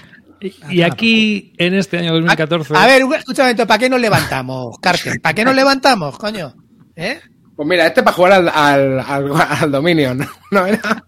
Y 0.70 0.82
aquí, 0.82 1.54
en 1.58 1.74
este 1.74 2.00
año 2.00 2.12
2014. 2.14 2.74
a 2.76 2.86
ver, 2.86 3.02
escúchame, 3.18 3.56
¿para 3.56 3.78
qué 3.78 3.90
nos 3.90 4.02
levantamos, 4.02 4.78
Carter? 4.82 5.22
¿Para 5.22 5.34
qué 5.34 5.46
nos 5.46 5.56
levantamos, 5.56 6.18
coño? 6.18 6.54
¿Eh? 6.98 7.20
Pues 7.56 7.68
mira, 7.68 7.88
este 7.88 8.04
para 8.04 8.16
jugar 8.16 8.32
al, 8.34 8.50
al, 8.50 9.00
al, 9.00 9.32
al 9.62 9.72
Dominion. 9.72 10.28
¿No 10.52 10.66
era? 10.66 11.06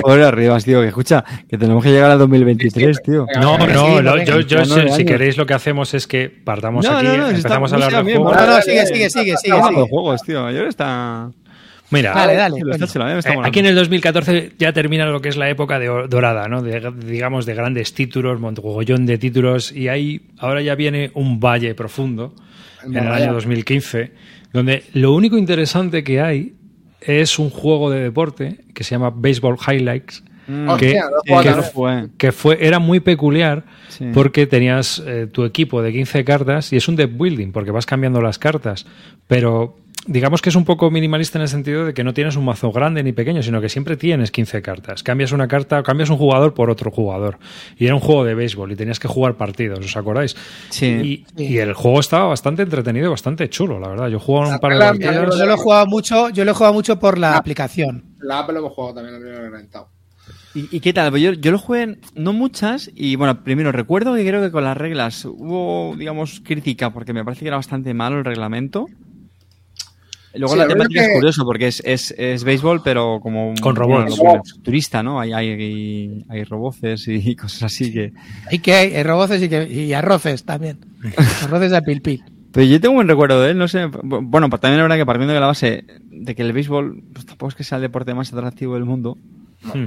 Pobre 0.00 0.24
Arribas, 0.24 0.64
tío, 0.64 0.80
que 0.80 0.88
escucha, 0.88 1.24
que 1.48 1.58
tenemos 1.58 1.82
que 1.82 1.90
llegar 1.90 2.10
al 2.10 2.18
2023, 2.18 3.02
tío. 3.02 3.26
No, 3.40 3.58
no, 3.58 3.66
venga, 3.98 4.24
yo, 4.24 4.40
yo 4.40 4.64
si, 4.64 5.04
queréis 5.04 5.36
lo 5.36 5.46
que 5.46 5.54
hacemos 5.54 5.94
es 5.94 6.06
que 6.06 6.28
partamos 6.28 6.84
No, 6.84 6.96
aquí, 6.98 7.06
no, 7.06 7.16
no, 7.16 7.28
empezamos 7.30 7.72
está- 7.72 7.84
a 7.84 7.86
hablar 7.86 8.02
no 8.04 8.08
de 8.08 8.16
juegos. 8.16 8.36
No, 8.36 8.46
no, 8.46 8.62
sigue, 8.62 8.86
sigue, 8.86 9.10
sigue, 9.10 9.36
sigue. 9.36 9.52
Hablando 9.52 9.80
de 9.80 9.84
sigue. 9.86 9.90
juegos, 9.90 10.22
tío. 10.22 10.46
Ayer 10.46 10.66
está. 10.66 11.30
Mira, 11.90 12.14
Dale, 12.14 12.34
dale. 12.36 12.60
Eh. 12.60 13.36
Aquí 13.44 13.60
en 13.60 13.66
el 13.66 13.74
2014 13.74 14.52
ya 14.58 14.72
termina 14.72 15.04
lo 15.04 15.20
que 15.20 15.28
es 15.28 15.36
la 15.36 15.50
época 15.50 15.78
de 15.78 15.88
dorada, 16.08 16.48
¿no? 16.48 16.62
De, 16.62 16.90
digamos, 17.04 17.44
de 17.44 17.54
grandes 17.54 17.92
títulos, 17.92 18.40
montogollón 18.40 19.04
de 19.04 19.18
títulos, 19.18 19.72
y 19.72 19.88
ahí 19.88 20.22
ahora 20.38 20.62
ya 20.62 20.74
viene 20.74 21.10
un 21.14 21.38
valle 21.38 21.74
profundo 21.74 22.34
en 22.84 22.96
el 22.96 23.08
año 23.12 23.34
2015, 23.34 24.10
donde 24.54 24.84
lo 24.94 25.12
único 25.12 25.36
interesante 25.36 26.02
que 26.02 26.22
hay 26.22 26.54
es 27.06 27.38
un 27.38 27.50
juego 27.50 27.90
de 27.90 28.00
deporte 28.00 28.60
que 28.74 28.84
se 28.84 28.90
llama 28.94 29.10
Baseball 29.14 29.56
Highlights, 29.66 30.24
Mm. 30.48 30.68
Hostia, 30.70 31.04
que- 31.24 31.32
también. 31.32 31.62
fue. 31.72 32.08
que 32.18 32.32
fue, 32.32 32.58
era 32.66 32.80
muy 32.80 32.98
peculiar 32.98 33.64
Sí. 33.88 34.06
porque 34.12 34.48
tenías 34.48 35.00
eh, 35.06 35.28
tu 35.30 35.44
equipo 35.44 35.82
de 35.82 35.92
15 35.92 36.24
cartas 36.24 36.72
y 36.72 36.76
es 36.76 36.88
un 36.88 36.96
deck 36.96 37.16
building 37.16 37.52
porque 37.52 37.70
vas 37.70 37.86
cambiando 37.86 38.20
las 38.20 38.40
cartas, 38.40 38.84
pero 39.28 39.76
digamos 40.06 40.42
que 40.42 40.48
es 40.50 40.56
un 40.56 40.64
poco 40.64 40.90
minimalista 40.90 41.38
en 41.38 41.42
el 41.42 41.48
sentido 41.48 41.84
de 41.86 41.94
que 41.94 42.04
no 42.04 42.12
tienes 42.14 42.36
un 42.36 42.44
mazo 42.44 42.72
grande 42.72 43.02
ni 43.02 43.12
pequeño, 43.12 43.42
sino 43.42 43.60
que 43.60 43.68
siempre 43.68 43.96
tienes 43.96 44.30
15 44.30 44.62
cartas. 44.62 45.02
Cambias 45.02 45.32
una 45.32 45.48
carta, 45.48 45.82
cambias 45.82 46.10
un 46.10 46.16
jugador 46.16 46.54
por 46.54 46.70
otro 46.70 46.90
jugador. 46.90 47.38
Y 47.76 47.86
era 47.86 47.94
un 47.94 48.00
juego 48.00 48.24
de 48.24 48.34
béisbol 48.34 48.72
y 48.72 48.76
tenías 48.76 48.98
que 48.98 49.08
jugar 49.08 49.36
partidos, 49.36 49.78
¿os 49.78 49.96
acordáis? 49.96 50.36
Sí. 50.70 51.24
Y, 51.36 51.42
y 51.42 51.58
el 51.58 51.74
juego 51.74 52.00
estaba 52.00 52.26
bastante 52.26 52.62
entretenido 52.62 53.06
y 53.06 53.10
bastante 53.10 53.48
chulo, 53.48 53.78
la 53.78 53.88
verdad. 53.88 54.08
Yo 54.08 54.18
jugaba 54.18 54.46
un 54.46 54.52
La 54.52 54.58
par 54.58 54.72
de. 54.72 54.98
Pero 55.06 55.36
Yo 55.36 55.46
lo 55.46 55.54
he 55.54 55.56
jugado 55.56 55.86
mucho, 55.86 56.30
yo 56.30 56.44
lo 56.44 56.50
he 56.50 56.54
jugado 56.54 56.74
mucho 56.74 56.98
por 56.98 57.18
la 57.18 57.36
aplicación. 57.36 58.04
La 58.20 58.40
Apple 58.40 58.54
lo 58.54 58.60
hemos 58.60 58.72
jugado 58.72 58.94
también, 58.94 59.22
lo 59.22 59.30
he 59.30 59.40
reventado. 59.40 59.88
¿Y, 60.54 60.76
y 60.76 60.80
qué 60.80 60.92
tal? 60.92 61.10
Pues 61.10 61.22
yo, 61.22 61.32
yo 61.32 61.50
lo 61.50 61.58
jugué 61.58 61.98
no 62.14 62.32
muchas 62.32 62.90
y 62.94 63.16
bueno, 63.16 63.42
primero 63.42 63.72
recuerdo 63.72 64.14
que 64.14 64.26
creo 64.26 64.42
que 64.42 64.50
con 64.50 64.64
las 64.64 64.76
reglas 64.76 65.24
hubo, 65.24 65.94
digamos, 65.96 66.42
crítica 66.44 66.92
porque 66.92 67.14
me 67.14 67.24
parece 67.24 67.40
que 67.40 67.48
era 67.48 67.56
bastante 67.56 67.94
malo 67.94 68.18
el 68.18 68.24
reglamento. 68.24 68.86
Luego 70.34 70.54
Sí, 70.54 70.58
la 70.58 70.64
la 70.66 70.72
temática 70.72 71.00
que- 71.02 71.06
es 71.08 71.14
curioso 71.14 71.44
porque 71.44 71.66
es, 71.68 71.82
es, 71.84 72.14
es 72.16 72.42
béisbol 72.44 72.82
pero 72.82 73.20
como 73.20 73.52
Con 73.60 73.76
robots. 73.76 74.16
bueno, 74.18 74.42
turista, 74.62 75.02
¿no? 75.02 75.20
Hay, 75.20 75.32
hay, 75.32 76.24
hay 76.28 76.44
roboces 76.44 77.06
y 77.08 77.36
cosas 77.36 77.64
así 77.64 77.92
que... 77.92 78.12
Hay 78.50 78.58
que 78.60 78.72
hay, 78.74 78.94
hay 78.94 79.02
roboces 79.02 79.42
y, 79.42 79.48
que, 79.48 79.64
y 79.70 79.92
arroces 79.92 80.44
también. 80.44 80.78
arroces 81.42 81.70
de 81.70 81.82
pil 81.82 82.00
pil. 82.00 82.24
Pero 82.52 82.66
yo 82.66 82.80
tengo 82.80 82.92
un 82.92 82.96
buen 82.98 83.08
recuerdo 83.08 83.40
de 83.42 83.50
él, 83.52 83.58
no 83.58 83.66
sé. 83.68 83.86
Bueno, 84.02 84.50
pues 84.50 84.60
también 84.60 84.78
es 84.80 84.84
verdad 84.84 84.96
que 84.98 85.06
partiendo 85.06 85.32
de 85.32 85.40
la 85.40 85.46
base 85.46 85.84
de 86.10 86.34
que 86.34 86.42
el 86.42 86.52
béisbol 86.52 87.02
pues, 87.12 87.24
tampoco 87.24 87.48
es 87.48 87.54
que 87.54 87.64
sea 87.64 87.76
el 87.76 87.82
deporte 87.82 88.12
más 88.14 88.30
atractivo 88.32 88.74
del 88.74 88.84
mundo. 88.84 89.16
Hmm. 89.62 89.86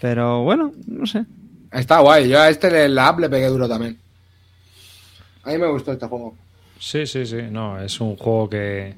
Pero 0.00 0.42
bueno, 0.42 0.72
no 0.86 1.04
sé. 1.06 1.24
Está 1.72 2.00
guay. 2.00 2.28
Yo 2.28 2.40
a 2.40 2.48
este 2.48 2.70
le- 2.70 2.88
la 2.88 3.08
app 3.08 3.18
le 3.20 3.28
pegué 3.28 3.46
duro 3.48 3.68
también. 3.68 3.98
A 5.44 5.50
mí 5.50 5.58
me 5.58 5.68
gustó 5.70 5.92
este 5.92 6.06
juego. 6.06 6.34
Sí, 6.78 7.06
sí, 7.06 7.24
sí. 7.26 7.36
No, 7.50 7.78
es 7.80 8.00
un 8.00 8.16
juego 8.16 8.48
que, 8.48 8.94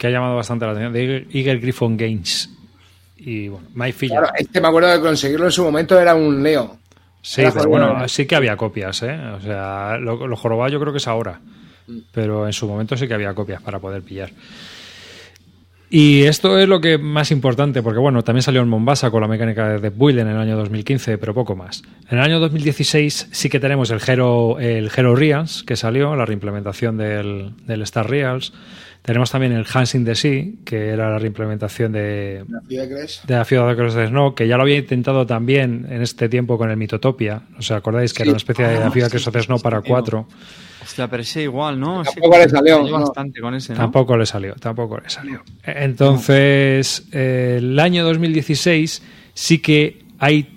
que 0.00 0.06
ha 0.06 0.10
llamado 0.10 0.34
bastante 0.34 0.64
la 0.64 0.72
atención. 0.72 0.94
De 0.94 1.26
Eagle, 1.30 1.58
Griffon 1.58 1.94
Games. 1.94 2.48
Y 3.18 3.48
bueno, 3.48 3.68
My. 3.74 3.92
Claro, 3.92 4.28
este 4.34 4.58
me 4.58 4.68
acuerdo 4.68 4.88
de 4.88 4.98
conseguirlo 4.98 5.44
en 5.44 5.52
su 5.52 5.62
momento 5.62 6.00
era 6.00 6.14
un 6.14 6.42
Leo. 6.42 6.78
Sí, 7.20 7.42
pero 7.52 7.68
bueno, 7.68 8.08
sí 8.08 8.24
que 8.24 8.34
había 8.34 8.56
copias, 8.56 9.02
¿eh? 9.02 9.14
O 9.36 9.40
sea, 9.42 9.98
lo, 9.98 10.26
lo 10.26 10.36
jorobado 10.36 10.72
yo 10.72 10.80
creo 10.80 10.90
que 10.90 10.96
es 10.96 11.06
ahora. 11.06 11.38
Pero 12.12 12.46
en 12.46 12.54
su 12.54 12.66
momento 12.66 12.96
sí 12.96 13.06
que 13.06 13.12
había 13.12 13.34
copias 13.34 13.60
para 13.60 13.78
poder 13.78 14.00
pillar. 14.00 14.30
Y 15.90 16.22
esto 16.22 16.56
es 16.58 16.68
lo 16.68 16.80
que 16.80 16.96
más 16.96 17.30
importante, 17.30 17.82
porque 17.82 17.98
bueno, 17.98 18.22
también 18.22 18.44
salió 18.44 18.62
en 18.62 18.68
Mombasa 18.68 19.10
con 19.10 19.20
la 19.20 19.28
mecánica 19.28 19.68
de 19.68 19.80
Death 19.80 19.96
Build 19.96 20.20
en 20.20 20.28
el 20.28 20.36
año 20.38 20.56
2015, 20.56 21.18
pero 21.18 21.34
poco 21.34 21.56
más. 21.56 21.82
En 22.08 22.16
el 22.16 22.24
año 22.24 22.38
2016 22.38 23.28
sí 23.32 23.48
que 23.50 23.60
tenemos 23.60 23.90
el 23.90 24.00
Hero, 24.06 24.58
el 24.60 24.90
Hero 24.96 25.14
Reals, 25.14 25.62
que 25.64 25.76
salió, 25.76 26.14
la 26.16 26.24
reimplementación 26.24 26.96
del, 26.96 27.52
del 27.66 27.82
Star 27.82 28.08
Reals. 28.08 28.54
Tenemos 29.02 29.30
también 29.30 29.52
el 29.52 29.64
Hans 29.72 29.94
in 29.94 30.04
the 30.04 30.14
Sea, 30.14 30.44
que 30.64 30.88
era 30.88 31.10
la 31.10 31.18
reimplementación 31.18 31.92
de, 31.92 32.44
La 32.48 32.60
ciudad 32.60 32.82
de 32.84 32.94
Cres. 32.94 33.22
de 33.26 33.34
la 33.34 33.44
Ciudad 33.44 33.68
de 33.68 33.76
Cross 33.76 33.94
de 33.94 34.06
Snow, 34.08 34.34
que 34.34 34.46
ya 34.46 34.56
lo 34.56 34.62
había 34.62 34.76
intentado 34.76 35.26
también 35.26 35.86
en 35.88 36.02
este 36.02 36.28
tiempo 36.28 36.58
con 36.58 36.70
el 36.70 36.76
Mitotopia. 36.76 37.42
¿Os 37.58 37.70
acordáis 37.70 38.12
que 38.12 38.22
era 38.22 38.32
una 38.32 38.36
especie 38.36 38.66
de 38.66 38.78
la 38.78 38.90
Ciudad 38.90 39.06
de 39.06 39.10
Cross 39.18 39.32
de 39.32 39.42
Snow 39.42 39.60
para 39.60 39.80
cuatro? 39.80 40.28
Hostia, 40.82 41.08
pero 41.08 41.22
ese 41.22 41.42
igual, 41.42 41.78
¿no? 41.80 42.04
Sí, 42.04 42.10
Tampoco 42.20 42.38
le 42.38 42.48
salió, 42.48 42.78
falló 42.78 42.98
no. 42.98 43.04
bastante 43.06 43.40
con 43.40 43.54
ese, 43.54 43.72
¿no? 43.72 43.78
Tampoco 43.78 44.16
le 44.16 44.26
salió, 44.26 44.54
tampoco 44.54 44.98
le 44.98 45.10
salió. 45.10 45.42
Entonces, 45.64 47.06
eh, 47.12 47.56
el 47.58 47.78
año 47.78 48.04
2016 48.04 49.02
sí 49.34 49.58
que 49.60 50.04
hay 50.18 50.48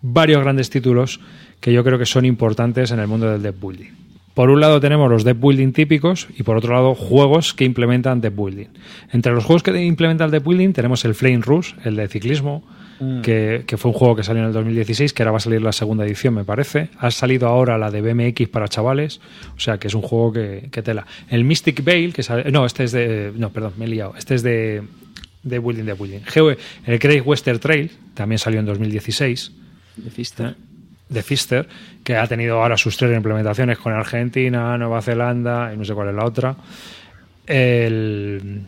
varios 0.00 0.42
grandes 0.42 0.70
títulos 0.70 1.20
que 1.60 1.72
yo 1.72 1.82
creo 1.82 1.98
que 1.98 2.06
son 2.06 2.24
importantes 2.24 2.90
en 2.90 3.00
el 3.00 3.06
mundo 3.06 3.30
del 3.30 3.42
deck 3.42 3.58
building. 3.60 4.03
Por 4.34 4.50
un 4.50 4.60
lado 4.60 4.80
tenemos 4.80 5.08
los 5.10 5.22
deck 5.22 5.38
building 5.38 5.72
típicos 5.72 6.28
y 6.36 6.42
por 6.42 6.56
otro 6.56 6.74
lado 6.74 6.94
juegos 6.94 7.54
que 7.54 7.64
implementan 7.64 8.20
deck 8.20 8.34
building. 8.34 8.66
Entre 9.12 9.32
los 9.32 9.44
juegos 9.44 9.62
que 9.62 9.84
implementan 9.84 10.30
deck 10.30 10.44
building 10.44 10.72
tenemos 10.72 11.04
el 11.04 11.14
Flame 11.14 11.40
Rush, 11.40 11.74
el 11.84 11.96
de 11.96 12.08
ciclismo, 12.08 12.64
que, 13.22 13.64
que 13.66 13.76
fue 13.76 13.90
un 13.90 13.96
juego 13.96 14.16
que 14.16 14.22
salió 14.22 14.42
en 14.42 14.48
el 14.48 14.54
2016, 14.54 15.12
que 15.12 15.22
ahora 15.22 15.32
va 15.32 15.36
a 15.38 15.40
salir 15.40 15.62
la 15.62 15.72
segunda 15.72 16.04
edición, 16.04 16.34
me 16.34 16.44
parece. 16.44 16.88
Ha 16.98 17.10
salido 17.10 17.48
ahora 17.48 17.76
la 17.78 17.90
de 17.90 18.00
BMX 18.00 18.48
para 18.48 18.68
chavales, 18.68 19.20
o 19.56 19.60
sea 19.60 19.78
que 19.78 19.88
es 19.88 19.94
un 19.94 20.02
juego 20.02 20.32
que, 20.32 20.68
que 20.70 20.82
tela. 20.82 21.06
El 21.28 21.44
Mystic 21.44 21.84
Veil, 21.84 22.12
que 22.12 22.22
sale, 22.22 22.50
no, 22.50 22.64
este 22.66 22.84
es 22.84 22.92
de, 22.92 23.32
no, 23.36 23.50
perdón, 23.50 23.74
me 23.78 23.84
he 23.84 23.88
liado, 23.88 24.14
este 24.16 24.34
es 24.34 24.42
de, 24.42 24.82
de 25.42 25.58
Building, 25.58 25.84
de 25.84 25.94
Building. 25.94 26.20
El 26.86 26.98
Great 26.98 27.22
Western 27.24 27.58
Trail 27.58 27.90
también 28.14 28.38
salió 28.38 28.60
en 28.60 28.66
2016 28.66 29.52
De 29.96 30.10
Fister. 30.10 30.56
De 31.08 31.22
Fister, 31.22 31.68
que 32.02 32.16
ha 32.16 32.26
tenido 32.26 32.62
ahora 32.62 32.76
sus 32.76 32.96
tres 32.96 33.14
implementaciones 33.14 33.78
con 33.78 33.92
Argentina, 33.92 34.76
Nueva 34.78 35.02
Zelanda 35.02 35.72
y 35.72 35.76
no 35.76 35.84
sé 35.84 35.94
cuál 35.94 36.08
es 36.08 36.14
la 36.14 36.24
otra. 36.24 36.56
El, 37.46 38.62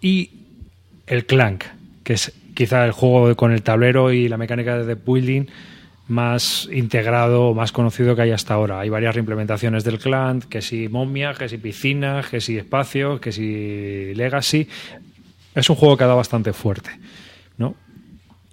y 0.00 0.30
el 1.06 1.26
Clank, 1.26 1.64
que 2.02 2.14
es 2.14 2.32
quizá 2.54 2.84
el 2.84 2.92
juego 2.92 3.34
con 3.36 3.52
el 3.52 3.62
tablero 3.62 4.12
y 4.12 4.28
la 4.28 4.36
mecánica 4.36 4.78
de 4.78 4.94
building 4.94 5.46
más 6.06 6.68
integrado, 6.70 7.54
más 7.54 7.72
conocido 7.72 8.14
que 8.14 8.22
hay 8.22 8.30
hasta 8.30 8.54
ahora. 8.54 8.80
Hay 8.80 8.88
varias 8.88 9.14
reimplementaciones 9.14 9.84
del 9.84 9.98
Clank, 9.98 10.44
que 10.44 10.60
si 10.60 10.88
momia, 10.88 11.34
que 11.34 11.48
si 11.48 11.58
piscina, 11.58 12.22
que 12.30 12.40
si 12.40 12.58
espacio, 12.58 13.20
que 13.20 13.32
si 13.32 14.14
legacy. 14.14 14.68
Es 15.54 15.70
un 15.70 15.76
juego 15.76 15.96
que 15.96 16.04
ha 16.04 16.06
dado 16.06 16.18
bastante 16.18 16.52
fuerte. 16.52 16.90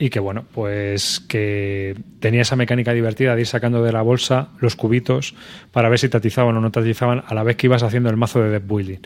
Y 0.03 0.09
que 0.09 0.19
bueno, 0.19 0.45
pues 0.51 1.19
que 1.19 1.95
tenía 2.19 2.41
esa 2.41 2.55
mecánica 2.55 2.91
divertida 2.91 3.35
de 3.35 3.41
ir 3.41 3.47
sacando 3.47 3.83
de 3.83 3.91
la 3.91 4.01
bolsa 4.01 4.49
los 4.59 4.75
cubitos 4.75 5.35
para 5.71 5.89
ver 5.89 5.99
si 5.99 6.09
te 6.09 6.17
atizaban 6.17 6.57
o 6.57 6.59
no 6.61 6.71
te 6.71 6.79
atizaban 6.79 7.21
a 7.27 7.35
la 7.35 7.43
vez 7.43 7.55
que 7.55 7.67
ibas 7.67 7.83
haciendo 7.83 8.09
el 8.09 8.17
mazo 8.17 8.41
de 8.41 8.49
deck 8.49 8.63
building. 8.67 8.97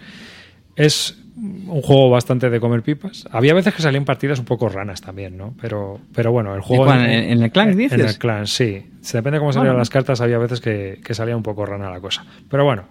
Es 0.77 1.17
un 1.35 1.81
juego 1.81 2.09
bastante 2.09 2.49
de 2.49 2.61
comer 2.61 2.81
pipas. 2.81 3.27
Había 3.29 3.53
veces 3.53 3.73
que 3.73 3.81
salían 3.81 4.05
partidas 4.05 4.39
un 4.39 4.45
poco 4.45 4.69
ranas 4.69 5.01
también, 5.01 5.35
¿no? 5.37 5.53
Pero, 5.59 5.99
pero 6.13 6.31
bueno, 6.31 6.55
el 6.55 6.61
juego. 6.61 6.89
¿En- 6.93 7.01
en 7.09 7.43
el 7.43 7.51
Clank 7.51 7.71
en- 7.71 7.77
dices? 7.77 7.99
En 7.99 8.05
el 8.07 8.17
clan, 8.17 8.47
sí. 8.47 8.85
Se 9.01 9.17
depende 9.17 9.35
de 9.35 9.39
cómo 9.41 9.51
salían 9.51 9.71
Bueno. 9.73 9.79
las 9.79 9.89
cartas, 9.89 10.21
había 10.21 10.37
veces 10.37 10.61
que, 10.61 11.01
que 11.03 11.13
salía 11.13 11.35
un 11.35 11.43
poco 11.43 11.65
rana 11.65 11.89
la 11.91 11.99
cosa. 11.99 12.25
Pero 12.49 12.63
bueno, 12.63 12.85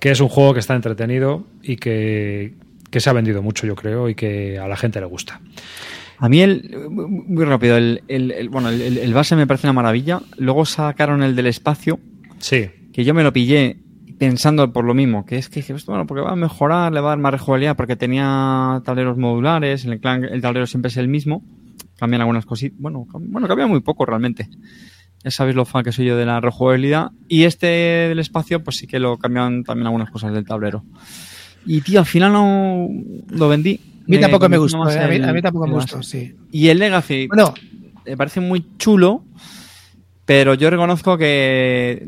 que 0.00 0.10
es 0.10 0.20
un 0.20 0.28
juego 0.30 0.54
que 0.54 0.60
está 0.60 0.74
entretenido 0.74 1.44
y 1.62 1.76
que, 1.76 2.54
que 2.90 3.00
se 3.00 3.10
ha 3.10 3.12
vendido 3.12 3.42
mucho, 3.42 3.66
yo 3.66 3.74
creo, 3.76 4.08
y 4.08 4.14
que 4.14 4.58
a 4.58 4.66
la 4.66 4.76
gente 4.78 4.98
le 4.98 5.06
gusta. 5.06 5.40
A 6.18 6.28
mí 6.28 6.40
el, 6.40 6.88
muy 6.90 7.44
rápido, 7.44 7.76
el, 7.76 8.02
el- 8.08 8.30
el- 8.30 8.48
bueno, 8.48 8.68
el, 8.68 8.98
el- 8.98 9.14
base 9.14 9.36
me 9.36 9.46
parece 9.46 9.66
una 9.66 9.72
maravilla. 9.74 10.20
Luego 10.38 10.64
sacaron 10.64 11.22
el 11.22 11.34
del 11.36 11.46
espacio, 11.46 11.98
Sí, 12.38 12.66
que 12.92 13.04
yo 13.04 13.14
me 13.14 13.22
lo 13.22 13.32
pillé 13.32 13.78
pensando 14.18 14.72
por 14.72 14.84
lo 14.84 14.94
mismo, 14.94 15.24
que 15.26 15.36
es 15.38 15.48
que 15.48 15.60
dije, 15.60 15.72
"Esto, 15.72 15.92
bueno, 15.92 16.06
porque 16.06 16.22
va 16.22 16.32
a 16.32 16.36
mejorar, 16.36 16.92
le 16.92 17.00
va 17.00 17.08
a 17.08 17.10
dar 17.10 17.18
más 17.18 17.32
rejugabilidad, 17.32 17.76
porque 17.76 17.96
tenía 17.96 18.80
tableros 18.84 19.16
modulares, 19.18 19.84
el 19.86 19.98
clan 20.00 20.24
el 20.24 20.40
tablero 20.40 20.66
siempre 20.66 20.88
es 20.88 20.96
el 20.98 21.08
mismo, 21.08 21.42
cambian 21.98 22.20
algunas 22.20 22.46
cositas, 22.46 22.78
bueno, 22.78 23.06
bueno, 23.12 23.48
cambia 23.48 23.66
muy 23.66 23.80
poco 23.80 24.04
realmente. 24.06 24.48
Ya 25.24 25.30
sabéis 25.30 25.56
lo 25.56 25.64
fan 25.64 25.82
que 25.84 25.90
soy 25.92 26.04
yo 26.06 26.16
de 26.18 26.26
la 26.26 26.38
rejugabilidad. 26.40 27.10
Y 27.28 27.44
este 27.44 27.66
del 27.66 28.18
espacio, 28.18 28.62
pues 28.62 28.76
sí 28.76 28.86
que 28.86 28.98
lo 28.98 29.16
cambian 29.16 29.64
también 29.64 29.86
algunas 29.86 30.10
cosas 30.10 30.32
del 30.34 30.44
tablero. 30.44 30.84
Y 31.64 31.80
tío, 31.80 31.98
al 32.00 32.06
final 32.06 32.32
no 32.32 32.88
lo 33.30 33.48
vendí. 33.48 33.80
A 34.04 34.06
mí 34.08 34.20
tampoco 34.20 34.48
me 34.48 34.58
gustó, 34.58 34.88
eh, 34.90 34.98
a, 34.98 35.08
mí, 35.08 35.16
el- 35.16 35.24
a 35.24 35.32
mí 35.32 35.40
tampoco 35.42 35.66
me 35.66 35.74
gustó, 35.74 36.02
sí. 36.02 36.34
Y 36.50 36.68
el 36.68 36.78
Legacy 36.78 37.26
Bueno, 37.26 37.54
me 38.04 38.16
parece 38.16 38.40
muy 38.40 38.64
chulo, 38.76 39.24
pero 40.24 40.54
yo 40.54 40.68
reconozco 40.70 41.16
que 41.18 42.06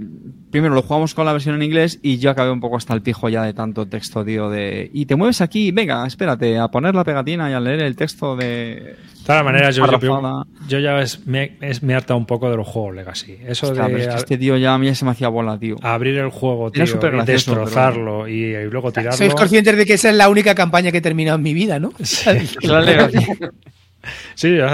primero 0.51 0.75
lo 0.75 0.83
jugamos 0.83 1.15
con 1.15 1.27
la 1.27 1.33
versión 1.33 1.55
en 1.57 1.63
inglés 1.63 1.99
y 2.03 2.19
yo 2.19 2.31
acabé 2.31 2.51
un 2.51 2.61
poco 2.61 2.77
hasta 2.77 2.95
el 2.95 3.03
pijo 3.03 3.29
ya 3.29 3.43
de 3.43 3.53
tanto 3.53 3.87
texto, 3.87 4.25
tío, 4.25 4.49
de 4.51 4.91
y 4.93 5.07
te 5.07 5.17
mueves 5.17 5.41
aquí, 5.41 5.71
venga, 5.73 6.07
espérate, 6.07 6.59
a 6.59 6.69
poner 6.69 6.95
la 6.95 7.05
pegatina 7.05 7.51
y 7.51 7.53
a 7.55 7.61
leer 7.61 7.81
el 7.83 7.97
texto 7.97 8.37
de 8.37 8.47
De 8.47 8.97
todas 9.27 9.45
maneras, 9.45 9.75
yo, 9.75 9.85
yo, 9.87 9.99
Parrafada. 9.99 10.45
yo 10.69 10.79
ya 10.79 11.01
es- 11.01 11.27
me, 11.27 11.57
es- 11.61 11.83
me 11.83 11.95
harta 11.95 12.15
un 12.15 12.27
poco 12.27 12.49
de 12.51 12.57
los 12.57 12.67
juegos 12.67 12.95
Legacy. 12.95 13.37
Eso 13.47 13.67
Ostras, 13.69 13.87
pero 13.89 13.99
de 13.99 14.05
es 14.05 14.09
que 14.11 14.17
este 14.21 14.39
tío 14.39 14.57
ya 14.57 14.75
a 14.75 14.79
mí 14.79 14.87
ya 14.87 14.95
se 14.95 15.05
me 15.05 15.11
hacía 15.11 15.29
bola, 15.29 15.59
tío. 15.59 15.77
abrir 15.83 16.17
el 16.19 16.31
juego, 16.31 16.71
tío, 16.71 16.85
y 16.85 17.25
destrozarlo 17.27 18.29
y, 18.29 18.45
y 18.55 18.65
luego 18.71 18.93
tirarlo. 18.93 19.13
sois 19.17 19.35
conscientes 19.35 19.77
de 19.77 19.85
que 19.85 19.95
esa 19.95 20.11
es 20.11 20.17
la 20.17 20.29
única 20.29 20.55
campaña 20.55 20.93
que 20.93 20.99
he 20.99 21.03
terminado 21.03 21.37
en 21.37 21.43
mi 21.43 21.55
vida, 21.55 21.79
¿no? 21.79 21.93
La 22.63 22.81
Legacy. 22.81 23.19
Sí, 24.35 24.57
yo 24.57 24.67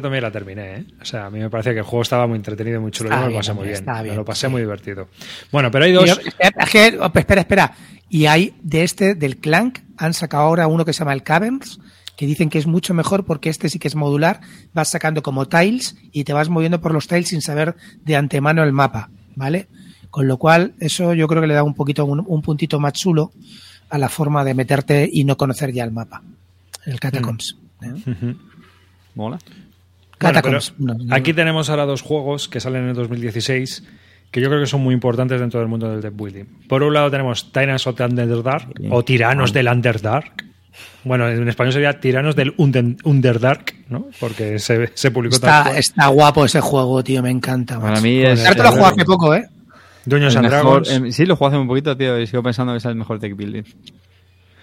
también, 0.00 0.22
la 0.22 0.30
terminé. 0.30 0.76
¿eh? 0.76 0.84
O 1.00 1.04
sea, 1.04 1.26
a 1.26 1.30
mí 1.30 1.38
me 1.38 1.50
parecía 1.50 1.72
que 1.72 1.78
el 1.80 1.84
juego 1.84 2.02
estaba 2.02 2.26
muy 2.26 2.36
entretenido 2.36 2.78
y 2.78 2.80
muy 2.80 2.90
chulo. 2.90 3.10
Está 3.10 3.20
yo 3.20 3.26
me 3.26 3.26
lo 3.26 3.30
bien, 3.30 3.40
pasé 3.40 3.54
muy 3.54 3.66
bien. 3.68 3.84
Me 4.10 4.16
lo 4.16 4.24
pasé 4.24 4.46
sí. 4.46 4.50
muy 4.52 4.60
divertido. 4.62 5.08
Bueno, 5.52 5.70
pero 5.70 5.84
hay 5.84 5.92
dos. 5.92 6.06
yo- 6.06 6.14
espera, 6.38 6.96
oh, 7.00 7.10
espera, 7.18 7.40
espera. 7.40 7.72
Y 8.08 8.26
hay 8.26 8.54
de 8.62 8.84
este, 8.84 9.14
del 9.14 9.36
Clank, 9.38 9.80
han 9.96 10.14
sacado 10.14 10.44
ahora 10.44 10.66
uno 10.66 10.84
que 10.84 10.92
se 10.92 11.00
llama 11.00 11.12
el 11.12 11.22
Caverns, 11.22 11.78
que 12.16 12.26
dicen 12.26 12.48
que 12.50 12.58
es 12.58 12.66
mucho 12.66 12.94
mejor 12.94 13.24
porque 13.24 13.48
este 13.50 13.68
sí 13.68 13.78
que 13.78 13.88
es 13.88 13.94
modular. 13.94 14.40
Vas 14.72 14.88
sacando 14.90 15.22
como 15.22 15.46
tiles 15.46 15.96
y 16.12 16.24
te 16.24 16.32
vas 16.32 16.48
moviendo 16.48 16.80
por 16.80 16.92
los 16.92 17.06
tiles 17.06 17.28
sin 17.28 17.42
saber 17.42 17.76
de 18.04 18.16
antemano 18.16 18.62
el 18.64 18.72
mapa, 18.72 19.10
¿vale? 19.36 19.68
Con 20.10 20.26
lo 20.26 20.38
cual, 20.38 20.74
eso 20.80 21.12
yo 21.12 21.28
creo 21.28 21.42
que 21.42 21.48
le 21.48 21.54
da 21.54 21.62
un 21.62 21.74
poquito, 21.74 22.04
un, 22.06 22.24
un 22.26 22.40
puntito 22.42 22.80
más 22.80 22.94
chulo 22.94 23.30
a 23.90 23.98
la 23.98 24.08
forma 24.08 24.42
de 24.42 24.54
meterte 24.54 25.08
y 25.12 25.24
no 25.24 25.36
conocer 25.36 25.70
ya 25.72 25.84
el 25.84 25.92
mapa. 25.92 26.22
El 26.86 26.98
Catacombs. 26.98 27.56
¿eh? 27.82 27.88
Ujú. 28.10 28.36
Mola. 29.18 29.38
Bueno, 30.20 30.40
pero 30.42 30.58
aquí 31.10 31.32
tenemos 31.32 31.68
ahora 31.70 31.84
dos 31.86 32.02
juegos 32.02 32.48
que 32.48 32.60
salen 32.60 32.84
en 32.84 32.88
el 32.90 32.94
2016 32.94 33.84
que 34.30 34.40
yo 34.40 34.48
creo 34.48 34.60
que 34.60 34.66
son 34.66 34.80
muy 34.82 34.94
importantes 34.94 35.40
dentro 35.40 35.58
del 35.60 35.68
mundo 35.68 35.90
del 35.90 36.00
deck 36.00 36.14
building. 36.14 36.44
Por 36.68 36.82
un 36.82 36.92
lado 36.94 37.10
tenemos 37.10 37.50
Tyrants 37.52 37.86
of 37.86 37.96
the 37.96 38.04
Underdark 38.04 38.68
o 38.90 39.04
Tiranos 39.04 39.52
del 39.52 39.68
Underdark. 39.68 40.44
Bueno, 41.02 41.28
en 41.28 41.48
español 41.48 41.72
sería 41.72 41.98
Tiranos 41.98 42.36
del 42.36 42.54
Under- 42.58 42.96
Underdark, 43.04 43.74
¿no? 43.88 44.06
Porque 44.20 44.58
se, 44.60 44.90
se 44.94 45.10
publicó 45.10 45.34
Está, 45.36 45.76
está 45.78 46.06
guapo 46.08 46.44
ese 46.44 46.60
juego, 46.60 47.02
tío, 47.02 47.22
me 47.22 47.30
encanta. 47.30 47.80
Para 47.80 48.00
mí 48.00 48.18
es. 48.20 48.44
te 48.44 48.62
lo 48.62 48.70
jugué 48.70 48.84
hace 48.84 49.04
poco, 49.04 49.34
¿eh? 49.34 49.48
El 50.06 50.14
and 50.14 50.24
mejor- 50.40 50.50
Dragons. 50.84 50.90
em, 50.90 51.12
sí, 51.12 51.26
lo 51.26 51.36
jugué 51.36 51.48
hace 51.48 51.58
un 51.58 51.66
poquito, 51.68 51.96
tío, 51.96 52.18
y 52.20 52.26
sigo 52.26 52.42
pensando 52.42 52.72
que 52.72 52.78
es 52.78 52.84
el 52.84 52.94
mejor 52.94 53.18
deck 53.18 53.34
building. 53.36 53.62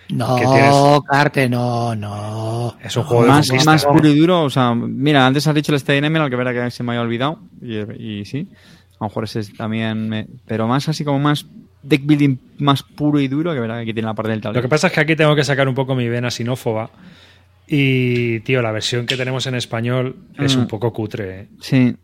No, 0.10 0.36
¿Qué 0.36 0.46
tienes? 0.46 0.76
Carte, 1.10 1.50
no, 1.50 1.96
no. 1.96 2.76
Es 2.84 2.96
un 2.96 3.04
juego 3.04 3.24
de 3.24 3.30
Más, 3.30 3.48
conquista. 3.48 3.72
más 3.72 3.86
puro 3.86 4.08
y 4.08 4.18
duro, 4.20 4.44
o 4.44 4.50
sea, 4.50 4.76
mira, 4.76 5.26
antes 5.26 5.48
has 5.48 5.56
dicho 5.56 5.72
el 5.72 5.78
Stay 5.78 5.98
Emerald, 5.98 6.30
que 6.30 6.36
verá 6.36 6.54
que 6.54 6.70
se 6.72 6.84
me 6.84 6.92
había 6.92 7.02
olvidado, 7.02 7.40
y, 7.62 8.20
y 8.20 8.26
sí, 8.26 8.48
a 9.00 9.04
lo 9.06 9.08
mejor 9.08 9.24
ese 9.24 9.44
también, 9.54 10.08
me- 10.08 10.28
pero 10.46 10.68
más 10.68 10.88
así 10.90 11.04
como 11.04 11.18
más 11.20 11.46
deck 11.82 12.06
building 12.06 12.38
más 12.60 12.84
puro 12.84 13.20
y 13.20 13.28
duro, 13.28 13.54
que 13.54 13.60
verá 13.60 13.76
que 13.78 13.82
aquí 13.82 13.94
tiene 13.94 14.08
la 14.08 14.14
parte 14.14 14.30
del 14.32 14.40
Lo 14.40 14.44
tablero. 14.44 14.62
que 14.64 14.70
pasa 14.70 14.88
es 14.88 14.94
que 14.94 15.02
aquí 15.02 15.16
tengo 15.16 15.36
que 15.36 15.44
sacar 15.44 15.68
un 15.68 15.76
poco 15.76 15.96
mi 15.96 16.08
vena 16.08 16.30
sinófoba. 16.30 16.90
Y, 17.68 18.42
tío, 18.42 18.62
la 18.62 18.72
versión 18.72 19.08
que 19.08 19.18
tenemos 19.18 19.48
en 19.48 19.56
español 19.56 20.16
es 20.38 20.56
Mm. 20.56 20.60
un 20.62 20.68
poco 20.68 20.94
cutre. 20.94 21.40
¿eh? 21.42 21.48
Sí. 21.62 21.96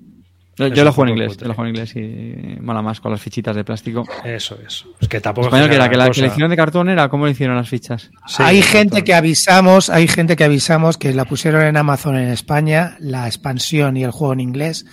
Yo, 0.69 0.83
lo 0.83 0.93
juego 0.93 1.09
en 1.09 1.17
inglés, 1.17 1.37
yo 1.37 1.47
lo 1.47 1.53
juego 1.53 1.67
en 1.67 1.75
inglés 1.75 1.95
y 1.95 2.61
mola 2.61 2.81
más 2.81 2.99
con 2.99 3.11
las 3.11 3.21
fichitas 3.21 3.55
de 3.55 3.63
plástico. 3.63 4.05
Eso 4.23 4.57
es. 4.65 4.85
Es 4.99 5.07
que 5.07 5.19
tampoco 5.19 5.47
Español, 5.47 5.69
que 5.69 5.77
la, 5.77 5.89
que 5.89 5.97
la, 5.97 6.07
cosa. 6.07 6.15
que 6.15 6.21
la 6.21 6.27
hicieron 6.27 6.49
de 6.49 6.57
cartón 6.57 6.89
era, 6.89 7.09
¿cómo 7.09 7.25
le 7.25 7.31
hicieron 7.31 7.55
las 7.55 7.69
fichas? 7.69 8.09
Sí, 8.27 8.43
hay 8.43 8.61
gente 8.61 8.89
cartón. 8.89 9.05
que 9.05 9.13
avisamos, 9.13 9.89
hay 9.89 10.07
gente 10.07 10.35
que 10.35 10.43
avisamos 10.43 10.97
que 10.97 11.13
la 11.13 11.25
pusieron 11.25 11.63
en 11.63 11.77
Amazon 11.77 12.17
en 12.17 12.29
España, 12.29 12.95
la 12.99 13.27
expansión 13.27 13.97
y 13.97 14.03
el 14.03 14.11
juego 14.11 14.33
en 14.33 14.39
inglés. 14.39 14.85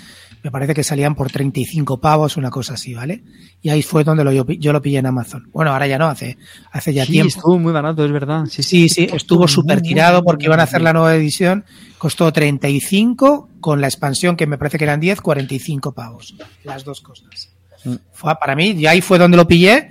Me 0.48 0.52
parece 0.52 0.72
que 0.72 0.82
salían 0.82 1.14
por 1.14 1.30
35 1.30 2.00
pavos, 2.00 2.38
una 2.38 2.48
cosa 2.48 2.72
así, 2.72 2.94
¿vale? 2.94 3.22
Y 3.60 3.68
ahí 3.68 3.82
fue 3.82 4.02
donde 4.02 4.24
lo, 4.24 4.32
yo, 4.32 4.46
yo 4.46 4.72
lo 4.72 4.80
pillé 4.80 4.96
en 4.96 5.04
Amazon. 5.04 5.46
Bueno, 5.52 5.72
ahora 5.72 5.86
ya 5.86 5.98
no, 5.98 6.06
hace, 6.06 6.38
hace 6.72 6.94
ya 6.94 7.04
sí, 7.04 7.12
tiempo. 7.12 7.28
estuvo 7.36 7.58
muy 7.58 7.70
barato, 7.70 8.02
es 8.02 8.10
verdad. 8.10 8.46
Sí, 8.46 8.62
Sí, 8.62 8.88
sí, 8.88 9.08
estuvo 9.12 9.46
súper 9.46 9.82
tirado 9.82 10.24
porque 10.24 10.46
iban 10.46 10.58
a 10.58 10.62
hacer 10.62 10.80
la 10.80 10.94
nueva 10.94 11.14
edición. 11.14 11.66
Costó 11.98 12.32
35 12.32 13.50
con 13.60 13.82
la 13.82 13.88
expansión 13.88 14.36
que 14.36 14.46
me 14.46 14.56
parece 14.56 14.78
que 14.78 14.84
eran 14.84 15.00
10, 15.00 15.20
45 15.20 15.92
pavos. 15.92 16.34
Las 16.64 16.82
dos 16.82 17.02
cosas. 17.02 17.50
Mm. 17.84 17.96
Fue, 18.10 18.34
para 18.40 18.56
mí, 18.56 18.70
y 18.70 18.86
ahí 18.86 19.02
fue 19.02 19.18
donde 19.18 19.36
lo 19.36 19.46
pillé 19.46 19.90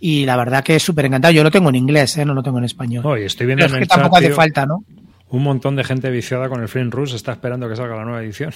y 0.00 0.24
la 0.24 0.38
verdad 0.38 0.64
que 0.64 0.76
es 0.76 0.82
súper 0.82 1.04
encantado. 1.04 1.34
Yo 1.34 1.42
lo 1.44 1.50
tengo 1.50 1.68
en 1.68 1.74
inglés, 1.74 2.16
¿eh? 2.16 2.24
no 2.24 2.32
lo 2.32 2.42
tengo 2.42 2.56
en 2.56 2.64
español. 2.64 3.04
Oye, 3.04 3.26
estoy 3.26 3.44
viendo 3.44 3.66
Pero 3.66 3.76
en 3.76 3.82
es 3.82 3.82
el 3.82 3.88
que 3.88 3.94
tampoco 3.94 4.16
chat, 4.16 4.22
hace 4.22 4.28
tío, 4.28 4.36
falta, 4.36 4.64
¿no? 4.64 4.84
un 5.30 5.42
montón 5.42 5.76
de 5.76 5.84
gente 5.84 6.10
viciada 6.10 6.48
con 6.48 6.62
el 6.62 6.68
Flame 6.68 6.90
Rush 6.90 7.14
está 7.14 7.32
esperando 7.32 7.68
que 7.68 7.76
salga 7.76 7.96
la 7.96 8.04
nueva 8.04 8.22
edición. 8.22 8.52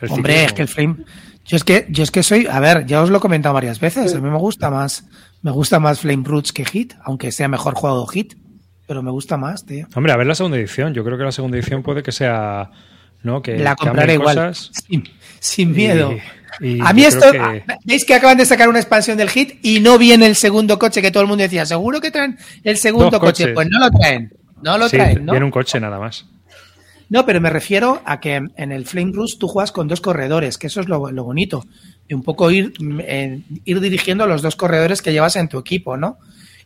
El 0.00 0.10
Hombre, 0.10 0.32
ciclismo. 0.34 0.46
es 0.46 0.52
que 0.54 0.62
el 0.62 0.68
Flame. 0.68 0.96
Yo 1.44 1.56
es 1.56 1.64
que, 1.64 1.86
yo 1.90 2.02
es 2.04 2.10
que 2.10 2.22
soy, 2.22 2.46
a 2.46 2.60
ver, 2.60 2.84
ya 2.86 3.02
os 3.02 3.10
lo 3.10 3.16
he 3.18 3.20
comentado 3.20 3.54
varias 3.54 3.80
veces. 3.80 4.14
A 4.14 4.20
mí 4.20 4.28
me 4.30 4.36
gusta 4.38 4.70
más, 4.70 5.04
me 5.42 5.50
gusta 5.50 5.80
más 5.80 6.00
Flame 6.00 6.22
Roots 6.24 6.52
que 6.52 6.64
Hit, 6.64 6.94
aunque 7.04 7.32
sea 7.32 7.48
mejor 7.48 7.74
juego 7.74 8.06
Hit, 8.06 8.34
pero 8.86 9.02
me 9.02 9.10
gusta 9.10 9.36
más, 9.36 9.64
tío. 9.64 9.86
Hombre, 9.94 10.12
a 10.12 10.16
ver 10.16 10.26
la 10.26 10.34
segunda 10.34 10.58
edición. 10.58 10.92
Yo 10.94 11.04
creo 11.04 11.16
que 11.18 11.24
la 11.24 11.32
segunda 11.32 11.56
edición 11.58 11.82
puede 11.82 12.02
que 12.02 12.12
sea. 12.12 12.70
¿no? 13.22 13.42
Que 13.42 13.58
La 13.58 13.74
compraré 13.74 14.14
igual. 14.14 14.36
cosas 14.36 14.70
Sin, 14.86 15.02
sin 15.40 15.72
miedo. 15.72 16.12
y- 16.60 16.76
y 16.76 16.80
a 16.80 16.92
mí 16.92 17.02
esto, 17.04 17.32
que- 17.32 17.64
veis 17.84 18.04
que 18.04 18.14
acaban 18.14 18.36
de 18.38 18.44
sacar 18.46 18.68
una 18.68 18.78
expansión 18.78 19.18
del 19.18 19.28
Hit 19.28 19.58
y 19.64 19.80
no 19.80 19.98
viene 19.98 20.26
el 20.26 20.36
segundo 20.36 20.78
coche 20.78 21.02
que 21.02 21.10
todo 21.10 21.22
el 21.24 21.28
mundo 21.28 21.42
decía, 21.42 21.66
seguro 21.66 22.00
que 22.00 22.12
traen 22.12 22.38
el 22.62 22.76
segundo 22.76 23.10
Dos 23.10 23.18
coche. 23.20 23.42
coches. 23.44 23.54
Pues 23.54 23.68
no 23.70 23.80
lo 23.80 23.90
traen, 23.90 24.32
no 24.62 24.78
lo 24.78 24.88
sí, 24.88 24.96
traen, 24.96 25.24
¿no? 25.26 25.32
viene 25.32 25.44
un 25.46 25.50
coche 25.50 25.80
nada 25.80 25.98
más. 25.98 26.26
No, 27.10 27.24
pero 27.24 27.40
me 27.40 27.48
refiero 27.50 28.02
a 28.04 28.20
que 28.20 28.34
en 28.54 28.72
el 28.72 28.84
Flame 28.84 29.12
Rush 29.14 29.38
tú 29.38 29.48
juegas 29.48 29.72
con 29.72 29.88
dos 29.88 30.00
corredores, 30.00 30.58
que 30.58 30.66
eso 30.66 30.80
es 30.80 30.88
lo, 30.88 31.10
lo 31.10 31.24
bonito. 31.24 31.64
De 32.08 32.14
un 32.14 32.22
poco 32.22 32.50
ir, 32.50 32.72
mm, 32.78 33.00
en- 33.06 33.44
ir 33.64 33.80
dirigiendo 33.80 34.26
los 34.26 34.42
dos 34.42 34.56
corredores 34.56 35.00
que 35.00 35.12
llevas 35.12 35.36
en 35.36 35.48
tu 35.48 35.58
equipo, 35.58 35.96
¿no? 35.96 36.18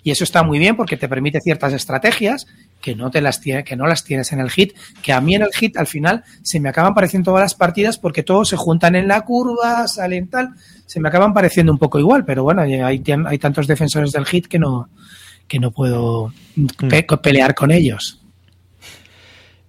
Y 0.05 0.11
eso 0.11 0.25
está 0.25 0.43
muy 0.43 0.59
bien 0.59 0.75
porque 0.77 0.97
te 0.97 1.09
permite 1.09 1.41
ciertas 1.41 1.73
estrategias 1.73 2.49
que 2.81 2.97
no 2.97 3.13
te 3.13 3.21
las 3.21 3.41
tiene, 3.41 3.63
que 3.63 3.77
no 3.77 3.87
las 3.87 4.03
tienes 4.03 4.33
en 4.33 4.41
el 4.41 4.51
hit, 4.51 4.73
que 5.01 5.13
a 5.13 5.21
mí 5.21 5.37
en 5.37 5.43
el 5.43 5.53
hit 5.55 5.77
al 5.77 5.87
final 5.87 6.25
se 6.43 6.59
me 6.59 6.69
acaban 6.69 6.93
pareciendo 6.93 7.31
todas 7.31 7.43
las 7.45 7.55
partidas 7.55 7.99
porque 7.99 8.25
todos 8.25 8.49
se 8.49 8.57
juntan 8.57 8.97
en 8.97 9.07
la 9.07 9.21
curva, 9.21 9.87
salen 9.87 10.27
tal, 10.27 10.49
se 10.87 10.99
me 10.99 11.09
acaban 11.09 11.33
pareciendo 11.33 11.71
un 11.71 11.79
poco 11.79 12.01
igual, 12.01 12.25
pero 12.25 12.43
bueno, 12.43 12.63
hay, 12.63 12.75
hay 12.81 13.39
tantos 13.39 13.69
defensores 13.69 14.11
del 14.11 14.27
hit 14.27 14.49
que 14.49 14.59
no, 14.59 14.89
que 15.47 15.61
no 15.61 15.71
puedo 15.71 16.33
pe- 16.89 17.07
pelear 17.23 17.55
con 17.55 17.71
ellos. 17.71 18.19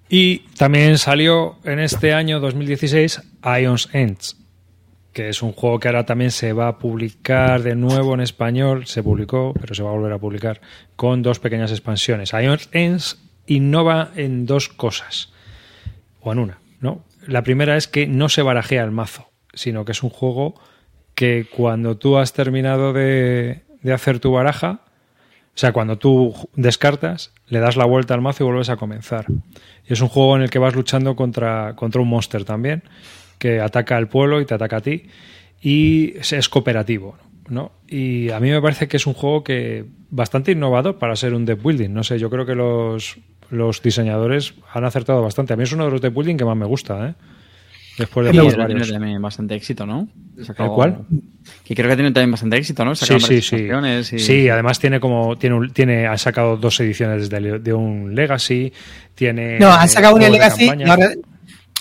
Y 0.09 0.39
también 0.57 0.97
salió 0.97 1.57
en 1.63 1.79
este 1.79 2.13
año 2.13 2.39
2016 2.39 3.21
Ions 3.61 3.89
Ends, 3.93 4.37
que 5.11 5.29
es 5.29 5.41
un 5.41 5.53
juego 5.53 5.79
que 5.79 5.87
ahora 5.87 6.05
también 6.05 6.31
se 6.31 6.53
va 6.53 6.67
a 6.67 6.77
publicar 6.77 7.63
de 7.63 7.75
nuevo 7.75 8.13
en 8.13 8.21
español. 8.21 8.85
Se 8.85 9.01
publicó, 9.01 9.53
pero 9.59 9.73
se 9.73 9.83
va 9.83 9.89
a 9.89 9.93
volver 9.93 10.13
a 10.13 10.19
publicar 10.19 10.61
con 10.95 11.21
dos 11.21 11.39
pequeñas 11.39 11.71
expansiones. 11.71 12.31
Ions 12.31 12.69
Ends 12.71 13.19
innova 13.45 14.11
en 14.15 14.45
dos 14.45 14.69
cosas, 14.69 15.31
o 16.21 16.31
en 16.31 16.39
una, 16.39 16.59
¿no? 16.79 17.03
La 17.27 17.43
primera 17.43 17.77
es 17.77 17.87
que 17.87 18.07
no 18.07 18.29
se 18.29 18.41
barajea 18.41 18.83
el 18.83 18.91
mazo, 18.91 19.29
sino 19.53 19.85
que 19.85 19.93
es 19.93 20.03
un 20.03 20.09
juego 20.09 20.55
que 21.15 21.47
cuando 21.49 21.97
tú 21.97 22.17
has 22.17 22.33
terminado 22.33 22.93
de, 22.93 23.63
de 23.81 23.93
hacer 23.93 24.19
tu 24.19 24.31
baraja, 24.31 24.81
o 25.55 25.57
sea, 25.57 25.71
cuando 25.71 25.97
tú 25.97 26.33
descartas, 26.55 27.31
le 27.47 27.59
das 27.59 27.77
la 27.77 27.85
vuelta 27.85 28.15
al 28.15 28.21
mazo 28.21 28.43
y 28.43 28.47
vuelves 28.47 28.69
a 28.69 28.75
comenzar. 28.77 29.25
Y 29.87 29.93
es 29.93 30.01
un 30.01 30.07
juego 30.07 30.35
en 30.35 30.41
el 30.41 30.49
que 30.49 30.57
vas 30.57 30.73
luchando 30.73 31.15
contra, 31.15 31.75
contra 31.75 32.01
un 32.01 32.07
monster 32.07 32.43
también, 32.43 32.81
que 33.37 33.61
ataca 33.61 33.97
al 33.97 34.07
pueblo 34.07 34.41
y 34.41 34.45
te 34.45 34.55
ataca 34.55 34.77
a 34.77 34.81
ti. 34.81 35.09
Y 35.61 36.17
es, 36.17 36.33
es 36.33 36.49
cooperativo, 36.49 37.17
¿no? 37.49 37.71
Y 37.87 38.31
a 38.31 38.39
mí 38.39 38.49
me 38.49 38.61
parece 38.61 38.87
que 38.87 38.97
es 38.97 39.05
un 39.05 39.13
juego 39.13 39.43
que 39.43 39.85
bastante 40.09 40.51
innovador 40.51 40.97
para 40.97 41.15
ser 41.15 41.35
un 41.35 41.45
deck 41.45 41.61
building. 41.61 41.91
No 41.91 42.03
sé, 42.03 42.17
yo 42.17 42.31
creo 42.31 42.47
que 42.47 42.55
los, 42.55 43.19
los 43.51 43.81
diseñadores 43.83 44.55
han 44.73 44.85
acertado 44.85 45.21
bastante. 45.21 45.53
A 45.53 45.55
mí 45.55 45.63
es 45.63 45.71
uno 45.71 45.85
de 45.85 45.91
los 45.91 46.01
deck 46.01 46.15
building 46.15 46.35
que 46.35 46.45
más 46.45 46.57
me 46.57 46.65
gusta, 46.65 47.09
¿eh? 47.09 47.13
Después 47.97 48.25
de 48.25 48.31
Sí, 48.31 48.37
jugar 48.39 48.53
tiene 48.55 48.73
varios. 48.79 48.91
también 48.91 49.21
bastante 49.21 49.55
éxito, 49.55 49.85
¿no? 49.85 50.07
¿El 50.37 50.55
cuál? 50.67 51.05
Que 51.63 51.75
creo 51.75 51.89
que 51.89 51.95
tiene 51.95 52.11
también 52.11 52.31
bastante 52.31 52.57
éxito, 52.57 52.83
¿no? 52.83 52.95
Sí, 52.95 53.19
sí, 53.19 53.41
sí. 53.41 53.67
y- 54.15 54.19
Sí, 54.19 54.49
además 54.49 54.79
tiene 54.79 54.99
como 54.99 55.37
tiene 55.37 55.55
un- 55.55 55.71
tiene 55.71 56.07
ha 56.07 56.17
sacado 56.17 56.57
dos 56.57 56.79
ediciones 56.79 57.29
de, 57.29 57.59
de 57.59 57.73
un 57.73 58.15
Legacy, 58.15 58.73
tiene 59.13 59.59
No, 59.59 59.71
han 59.71 59.87
sacado 59.89 60.15
un 60.15 60.21
Legacy. 60.21 60.65
y 60.65 60.83
ahora- 60.89 61.09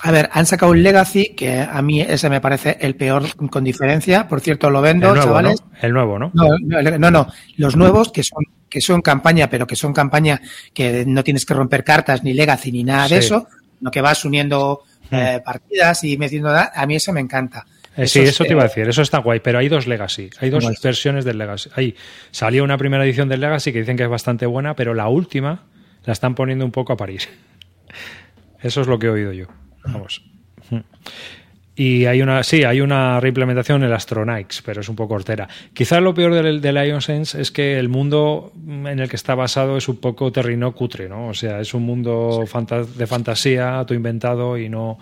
a 0.04 0.10
ver, 0.10 0.28
han 0.32 0.44
sacado 0.46 0.72
un 0.72 0.82
Legacy 0.82 1.32
que 1.36 1.60
a 1.60 1.80
mí 1.80 2.00
ese 2.00 2.28
me 2.28 2.40
parece 2.40 2.76
el 2.80 2.96
peor 2.96 3.24
con 3.48 3.62
diferencia. 3.64 4.26
Por 4.28 4.40
cierto, 4.40 4.68
lo 4.68 4.82
vendo, 4.82 5.08
el 5.08 5.14
nuevo, 5.14 5.28
chavales. 5.30 5.62
¿no? 5.62 5.78
El 5.80 5.92
nuevo, 5.92 6.18
¿no? 6.18 6.30
No, 6.34 6.48
no, 6.60 6.98
no, 6.98 7.10
no. 7.10 7.26
Los 7.56 7.76
nuevos 7.76 8.10
que 8.12 8.22
son 8.22 8.42
que 8.68 8.80
son 8.80 9.00
campaña, 9.02 9.48
pero 9.48 9.66
que 9.66 9.76
son 9.76 9.92
campaña 9.92 10.40
que 10.74 11.04
no 11.06 11.22
tienes 11.22 11.44
que 11.46 11.52
romper 11.54 11.84
cartas 11.84 12.22
ni 12.24 12.32
Legacy 12.32 12.72
ni 12.72 12.84
nada 12.84 13.02
de 13.06 13.20
Sí. 13.20 13.26
eso, 13.26 13.46
no 13.80 13.90
que 13.90 14.00
vas 14.00 14.24
uniendo 14.24 14.80
eh, 15.12 15.40
partidas 15.44 16.02
y 16.04 16.16
metiendo 16.16 16.50
a 16.50 16.86
mí 16.86 16.96
eso 16.96 17.12
me 17.12 17.20
encanta. 17.20 17.64
Eh, 17.96 18.06
sí, 18.06 18.20
eso 18.20 18.44
te 18.44 18.52
iba 18.52 18.62
a 18.62 18.66
eh, 18.66 18.68
decir, 18.68 18.88
eso 18.88 19.02
está 19.02 19.18
guay, 19.18 19.40
pero 19.40 19.58
hay 19.58 19.68
dos 19.68 19.86
Legacy, 19.86 20.30
hay 20.40 20.48
dos 20.48 20.64
Guay. 20.64 20.76
versiones 20.82 21.24
del 21.24 21.36
Legacy. 21.36 21.70
Ahí 21.74 21.94
salió 22.30 22.64
una 22.64 22.78
primera 22.78 23.04
edición 23.04 23.28
del 23.28 23.40
Legacy 23.40 23.72
que 23.72 23.80
dicen 23.80 23.96
que 23.96 24.04
es 24.04 24.08
bastante 24.08 24.46
buena, 24.46 24.74
pero 24.74 24.94
la 24.94 25.08
última 25.08 25.64
la 26.04 26.12
están 26.12 26.34
poniendo 26.34 26.64
un 26.64 26.72
poco 26.72 26.94
a 26.94 26.96
parir. 26.96 27.20
Eso 28.62 28.80
es 28.80 28.86
lo 28.86 28.98
que 28.98 29.08
he 29.08 29.10
oído 29.10 29.32
yo. 29.32 29.46
Vamos. 29.84 30.22
Y 31.74 32.04
hay 32.04 32.20
una, 32.20 32.42
sí, 32.42 32.64
hay 32.64 32.82
una 32.82 33.18
reimplementación 33.18 33.82
en 33.82 33.88
el 33.88 33.94
Astronix, 33.94 34.60
pero 34.60 34.82
es 34.82 34.88
un 34.90 34.96
poco 34.96 35.14
hortera. 35.14 35.48
Quizás 35.72 36.02
lo 36.02 36.12
peor 36.12 36.34
del, 36.34 36.60
del 36.60 36.86
Ion 36.86 37.00
Sense 37.00 37.40
es 37.40 37.50
que 37.50 37.78
el 37.78 37.88
mundo 37.88 38.52
en 38.66 38.98
el 38.98 39.08
que 39.08 39.16
está 39.16 39.34
basado 39.34 39.78
es 39.78 39.88
un 39.88 39.96
poco 39.96 40.30
terrino 40.30 40.72
cutre, 40.72 41.08
¿no? 41.08 41.28
O 41.28 41.34
sea, 41.34 41.60
es 41.60 41.72
un 41.72 41.84
mundo 41.84 42.44
de 42.96 43.06
fantasía, 43.06 43.76
autoinventado 43.76 44.58
y 44.58 44.68
no, 44.68 44.98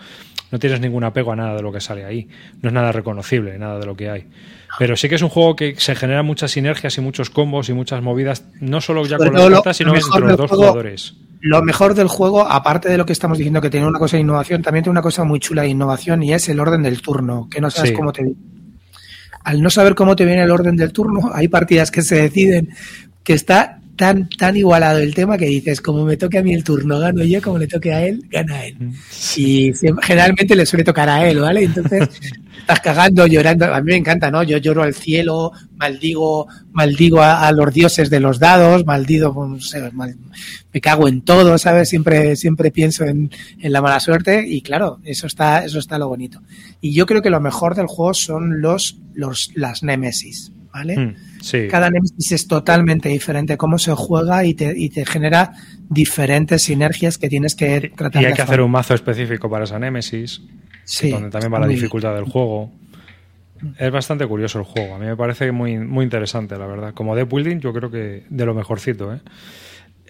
no 0.53 0.59
tienes 0.61 0.81
ningún 0.81 1.03
apego 1.03 1.33
a 1.33 1.37
nada 1.37 1.57
de 1.57 1.63
lo 1.63 1.73
que 1.73 1.81
sale 1.81 2.05
ahí. 2.05 2.29
No 2.63 2.69
es 2.69 2.73
nada 2.73 2.93
reconocible, 2.93 3.59
nada 3.59 3.81
de 3.81 3.87
lo 3.87 3.97
que 3.97 4.09
hay. 4.09 4.27
Pero 4.79 4.97
sí 4.97 5.09
que 5.09 5.17
es 5.17 5.23
un 5.23 5.29
juego 5.29 5.57
que 5.57 5.75
se 5.79 5.95
generan 5.95 6.25
muchas 6.25 6.53
sinergias 6.53 6.97
y 6.97 7.01
muchos 7.01 7.29
combos 7.31 7.69
y 7.69 7.73
muchas 7.73 8.03
movidas, 8.03 8.45
no 8.61 8.81
solo 8.81 9.05
ya 9.05 9.17
Sobre 9.19 9.31
con 9.31 9.39
las 9.41 9.51
cartas, 9.61 9.77
sino 9.77 9.95
entre 9.95 10.21
los 10.21 10.37
dos 10.37 10.49
juego- 10.51 10.63
jugadores. 10.65 11.15
Lo 11.43 11.63
mejor 11.63 11.95
del 11.95 12.07
juego, 12.09 12.43
aparte 12.47 12.89
de 12.91 12.99
lo 12.99 13.07
que 13.07 13.13
estamos 13.15 13.39
diciendo 13.39 13.61
que 13.63 13.71
tiene 13.71 13.87
una 13.87 13.99
cosa 13.99 14.17
de 14.17 14.23
innovación, 14.23 14.63
también 14.63 14.83
tiene 14.85 14.93
una 14.93 15.03
cosa 15.03 15.25
muy 15.25 15.41
chula 15.41 15.63
de 15.63 15.69
innovación 15.69 16.23
y 16.23 16.35
es 16.35 16.49
el 16.51 16.61
orden 16.61 16.83
del 16.83 17.01
turno, 17.01 17.49
que 17.51 17.61
no 17.63 17.71
sabes 17.71 17.91
Sí. 17.91 17.97
cómo 17.97 18.13
te 18.13 18.31
Al 19.43 19.63
no 19.63 19.71
saber 19.71 19.95
cómo 19.95 20.15
te 20.17 20.27
viene 20.27 20.43
el 20.43 20.51
orden 20.51 20.77
del 20.77 20.93
turno, 20.93 21.31
hay 21.33 21.49
partidas 21.49 21.91
que 21.91 22.03
se 22.03 22.17
deciden 22.17 22.69
que 23.25 23.33
está 23.33 23.80
tan, 24.01 24.29
tan 24.31 24.57
igualado 24.57 24.99
el 24.99 25.15
tema 25.15 25.37
que 25.37 25.45
dices, 25.45 25.83
como 25.83 26.07
me 26.07 26.17
toque 26.17 26.39
a 26.39 26.43
mí 26.43 26.55
el 26.55 26.65
turno, 26.65 26.99
gano 26.99 27.23
yo, 27.23 27.43
como 27.43 27.59
le 27.59 27.67
toque 27.67 27.93
a 27.93 28.07
él, 28.07 28.25
gana 28.31 28.65
él. 28.65 28.77
Y 29.37 29.75
siempre- 29.75 30.07
generalmente 30.07 30.57
le 30.57 30.65
suele 30.65 30.85
tocar 30.85 31.09
a 31.11 31.29
él, 31.29 31.39
¿vale? 31.41 31.65
Entonces 31.65 32.09
estás 32.61 32.81
cagando, 32.81 33.27
llorando. 33.27 33.67
A 33.67 33.81
mí 33.83 33.93
me 33.93 33.97
encanta, 33.99 34.31
¿no? 34.31 34.43
Yo 34.43 34.57
lloro 34.57 34.83
al 34.85 34.95
cielo, 34.95 35.53
maldigo, 35.77 36.49
maldigo 36.73 37.21
a, 37.21 37.47
a 37.47 37.53
los 37.53 37.75
dioses 37.75 38.09
de 38.09 38.21
los 38.21 38.39
dados, 38.39 38.87
maldigo, 38.87 39.35
pues, 39.35 39.49
no 39.51 39.61
sé, 39.61 39.91
mal- 39.93 40.17
me 40.73 40.81
cago 40.81 41.07
en 41.07 41.21
todo, 41.23 41.59
¿sabes? 41.59 41.89
Siempre, 41.91 42.37
siempre 42.37 42.71
pienso 42.71 43.05
en, 43.05 43.31
en 43.59 43.73
la 43.73 43.83
mala 43.83 44.01
suerte 44.01 44.47
y 44.49 44.63
claro, 44.63 44.99
eso 45.05 45.27
está, 45.27 45.65
eso 45.65 45.79
está 45.79 45.99
lo 45.99 46.09
bonito. 46.09 46.41
Y 46.81 46.95
yo 46.95 47.05
creo 47.05 47.21
que 47.23 47.29
lo 47.31 47.41
mejor 47.41 47.75
del 47.75 47.87
juego 47.87 48.15
son 48.15 48.63
los, 48.63 48.97
los, 49.15 49.51
las 49.55 49.83
némesis, 49.83 50.53
¿vale? 50.73 50.97
Mm, 50.97 51.17
Sí. 51.41 51.69
Cada 51.71 51.89
Nemesis 51.91 52.33
es 52.33 52.47
totalmente 52.47 53.09
diferente 53.09 53.57
cómo 53.57 53.79
se 53.79 53.93
juega 53.93 54.45
y 54.45 54.55
te, 54.55 54.75
y 54.77 54.91
te 54.91 55.07
genera 55.07 55.53
diferentes 55.89 56.63
sinergias 56.65 57.17
que 57.17 57.29
tienes 57.29 57.55
que 57.55 57.93
tratar 57.97 58.23
Y 58.23 58.27
hay 58.27 58.33
de 58.33 58.37
que 58.37 58.43
hacer 58.43 58.61
un 58.61 58.71
mazo 58.71 58.95
específico 58.95 59.49
para 59.49 59.65
esa 59.65 59.79
Némesis, 59.79 60.43
Sí, 60.85 61.11
donde 61.11 61.31
también 61.31 61.53
va 61.53 61.61
la 61.61 61.67
dificultad 61.67 62.15
del 62.15 62.25
juego. 62.25 62.73
Es 63.79 63.91
bastante 63.91 64.27
curioso 64.27 64.59
el 64.59 64.65
juego. 64.65 64.95
A 64.95 64.99
mí 64.99 65.07
me 65.07 65.17
parece 65.17 65.53
muy, 65.53 65.79
muy 65.79 66.05
interesante, 66.05 66.57
la 66.59 66.67
verdad. 66.67 66.95
Como 66.95 67.15
deck 67.15 67.31
building, 67.31 67.59
yo 67.59 67.73
creo 67.73 67.91
que 67.91 68.25
de 68.29 68.47
lo 68.47 68.55
mejorcito. 68.55 69.13
¿eh? 69.15 69.21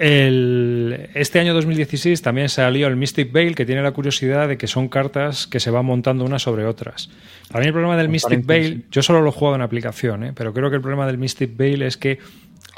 El- 0.00 1.10
este 1.14 1.38
año 1.40 1.52
2016 1.52 2.22
también 2.22 2.48
salió 2.48 2.86
el 2.86 2.96
Mystic 2.96 3.30
Veil, 3.32 3.54
que 3.54 3.66
tiene 3.66 3.82
la 3.82 3.92
curiosidad 3.92 4.48
de 4.48 4.56
que 4.56 4.66
son 4.66 4.88
cartas 4.88 5.46
que 5.46 5.60
se 5.60 5.70
van 5.70 5.84
montando 5.84 6.24
unas 6.24 6.40
sobre 6.42 6.64
otras. 6.64 7.10
Para 7.50 7.60
mí 7.60 7.66
el 7.66 7.72
problema 7.74 7.96
del 7.98 8.08
Mystic 8.08 8.46
Veil, 8.46 8.86
yo 8.90 9.02
solo 9.02 9.20
lo 9.20 9.28
he 9.28 9.32
jugado 9.32 9.56
en 9.56 9.62
aplicación, 9.62 10.24
¿eh? 10.24 10.32
pero 10.34 10.54
creo 10.54 10.70
que 10.70 10.76
el 10.76 10.82
problema 10.82 11.06
del 11.06 11.18
Mystic 11.18 11.54
Veil 11.56 11.82
es 11.82 11.98
que 11.98 12.18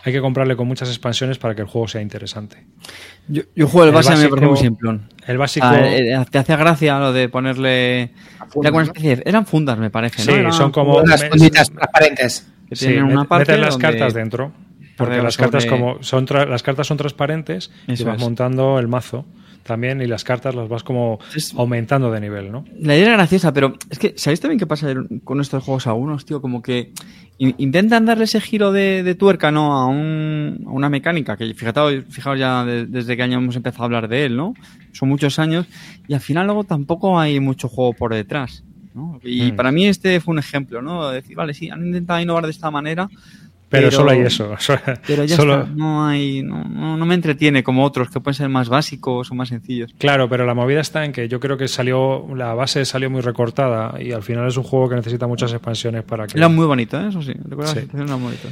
hay 0.04 0.12
que 0.12 0.20
comprarle 0.20 0.56
con 0.56 0.66
muchas 0.66 0.88
expansiones 0.88 1.38
para 1.38 1.54
que 1.54 1.62
el 1.62 1.68
juego 1.68 1.86
sea 1.86 2.00
interesante. 2.02 2.56
Yo, 3.28 3.42
yo 3.54 3.68
juego 3.68 3.84
el 3.84 3.88
El 3.90 3.94
base, 3.94 4.08
me 4.10 4.14
básico- 4.16 4.34
parece 4.34 4.48
muy 4.50 4.56
simplón. 4.58 5.08
El 5.24 5.38
básico... 5.38 5.66
Ah, 5.68 5.78
eh, 5.80 6.24
te 6.28 6.38
hacía 6.38 6.56
gracia 6.56 6.98
lo 6.98 7.12
de 7.12 7.28
ponerle. 7.28 8.10
fundas, 8.12 8.40
Era 8.40 8.50
como 8.50 8.60
una 8.62 8.70
¿no? 8.70 8.82
especie 8.82 9.16
de- 9.16 9.22
Eran 9.26 9.46
fundas, 9.46 9.78
me 9.78 9.90
parece. 9.90 10.22
Sí, 10.22 10.32
son 10.50 10.72
como- 10.72 10.96
Unas 10.96 11.22
me- 11.22 11.28
funditas 11.30 11.70
transparentes. 11.70 12.48
que 12.68 12.74
Sí, 12.74 12.86
tienen 12.86 13.04
una 13.04 13.22
met- 13.22 13.28
parte 13.28 13.52
metes 13.52 13.60
las 13.60 13.74
donde- 13.74 13.86
cartas 13.88 14.14
dentro. 14.14 14.52
Porque 15.06 15.22
las 15.22 15.36
cartas 15.36 15.64
sobre- 15.64 15.78
como 15.80 16.02
son 16.02 16.26
tra- 16.26 16.48
las 16.48 16.62
cartas 16.62 16.86
son 16.86 16.96
transparentes 16.96 17.70
y 17.86 17.92
Eso 17.92 18.06
vas 18.06 18.16
es. 18.16 18.22
montando 18.22 18.78
el 18.78 18.88
mazo 18.88 19.24
también 19.62 20.02
y 20.02 20.06
las 20.06 20.24
cartas 20.24 20.54
las 20.56 20.68
vas 20.68 20.82
como 20.82 21.20
Es- 21.36 21.54
aumentando 21.54 22.10
de 22.10 22.20
nivel, 22.20 22.50
¿no? 22.50 22.64
La 22.80 22.96
idea 22.96 23.06
era 23.08 23.16
graciosa, 23.16 23.52
pero 23.52 23.74
es 23.90 23.98
que, 23.98 24.14
¿sabéis 24.16 24.40
también 24.40 24.58
qué 24.58 24.66
pasa 24.66 24.92
con 25.24 25.40
estos 25.40 25.62
juegos 25.62 25.86
algunos, 25.86 26.24
tío? 26.24 26.40
Como 26.42 26.62
que 26.62 26.92
in- 27.38 27.54
intentan 27.58 28.04
darle 28.04 28.24
ese 28.24 28.40
giro 28.40 28.72
de, 28.72 29.04
de 29.04 29.14
tuerca, 29.14 29.52
¿no? 29.52 29.74
A, 29.78 29.86
un- 29.86 30.64
a 30.66 30.70
una 30.70 30.88
mecánica, 30.88 31.36
que 31.36 31.54
fijaos, 31.54 31.94
fijaos 32.10 32.38
ya 32.40 32.64
de- 32.64 32.86
desde 32.86 33.16
qué 33.16 33.22
año 33.22 33.38
hemos 33.38 33.54
empezado 33.54 33.84
a 33.84 33.86
hablar 33.86 34.08
de 34.08 34.24
él, 34.24 34.36
¿no? 34.36 34.54
Son 34.92 35.08
muchos 35.08 35.38
años, 35.38 35.66
y 36.08 36.14
al 36.14 36.20
final 36.20 36.46
luego 36.46 36.64
tampoco 36.64 37.18
hay 37.20 37.38
mucho 37.38 37.68
juego 37.68 37.92
por 37.92 38.12
detrás, 38.14 38.64
¿no? 38.94 39.20
Y 39.22 39.52
Mm. 39.52 39.56
para 39.56 39.70
mí 39.70 39.86
este 39.86 40.20
fue 40.20 40.32
un 40.32 40.38
ejemplo, 40.40 40.82
¿no? 40.82 41.08
De 41.08 41.14
decir, 41.16 41.36
vale, 41.36 41.54
sí, 41.54 41.70
han 41.70 41.86
intentado 41.86 42.20
innovar 42.20 42.44
de 42.46 42.50
esta 42.50 42.70
manera, 42.72 43.08
Pero, 43.72 43.88
Pero- 43.88 43.90
solo 43.96 44.10
hay 44.12 44.20
eso. 44.20 44.54
pero 45.06 45.24
ya 45.24 45.34
Solo- 45.34 45.62
está, 45.62 45.70
no 45.74 46.06
hay, 46.06 46.42
no, 46.42 46.62
no, 46.62 46.96
no 46.96 47.06
me 47.06 47.14
entretiene 47.14 47.64
como 47.64 47.84
otros 47.84 48.10
que 48.10 48.20
pueden 48.20 48.34
ser 48.36 48.48
más 48.48 48.68
básicos 48.68 49.30
o 49.30 49.34
más 49.34 49.48
sencillos. 49.48 49.90
Claro, 49.98 50.28
pero 50.28 50.44
la 50.46 50.52
movida 50.54 50.80
está 50.80 51.04
en 51.04 51.12
que 51.12 51.26
yo 51.26 51.40
creo 51.40 51.56
que 51.56 51.66
salió 51.68 52.26
la 52.36 52.52
base 52.54 52.84
salió 52.84 53.08
muy 53.10 53.22
recortada 53.22 54.00
y 54.00 54.12
al 54.12 54.22
final 54.22 54.46
es 54.46 54.56
un 54.58 54.62
juego 54.64 54.90
que 54.90 54.96
necesita 54.96 55.26
muchas 55.26 55.52
expansiones 55.52 56.04
para 56.04 56.26
que 56.26 56.36
Era 56.38 56.48
muy 56.48 56.66
bonito, 56.66 57.00
¿eh? 57.00 57.08
Eso 57.08 57.22
sí, 57.22 57.32
recuerdo 57.48 57.72
Sí. 57.72 57.80
la 57.94 58.02
era 58.04 58.16
muy 58.16 58.24
bonito. 58.26 58.48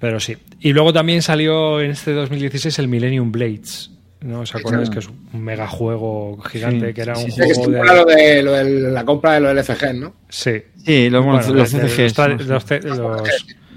Pero 0.00 0.20
sí. 0.20 0.36
Y 0.60 0.72
luego 0.72 0.92
también 0.92 1.22
salió 1.22 1.80
en 1.80 1.92
este 1.92 2.12
2016 2.12 2.78
el 2.80 2.88
Millennium 2.88 3.32
Blades. 3.32 3.90
¿No 4.20 4.40
os 4.40 4.52
acordáis 4.52 4.88
Sí. 4.88 4.92
que 4.94 4.98
es 4.98 5.08
un 5.08 5.44
mega 5.44 5.68
juego 5.68 6.40
gigante 6.42 6.88
Sí, 6.88 6.94
que 6.94 7.02
era 7.02 7.14
sí, 7.14 7.24
un 7.26 7.30
sí, 7.30 7.40
Sí, 7.40 7.48
que 7.48 7.54
juego 7.54 7.70
de... 7.70 7.84
lo 7.84 8.04
de, 8.04 8.42
lo 8.42 8.52
de 8.52 8.90
la 8.90 9.04
compra 9.04 9.34
de 9.34 9.40
los 9.40 9.54
LFG, 9.54 9.94
¿no? 9.94 10.14
Sí. 10.28 10.54
Sí, 10.84 11.08
los, 11.08 11.24
Bueno, 11.24 11.38
los- 11.38 11.72
los- 11.72 11.72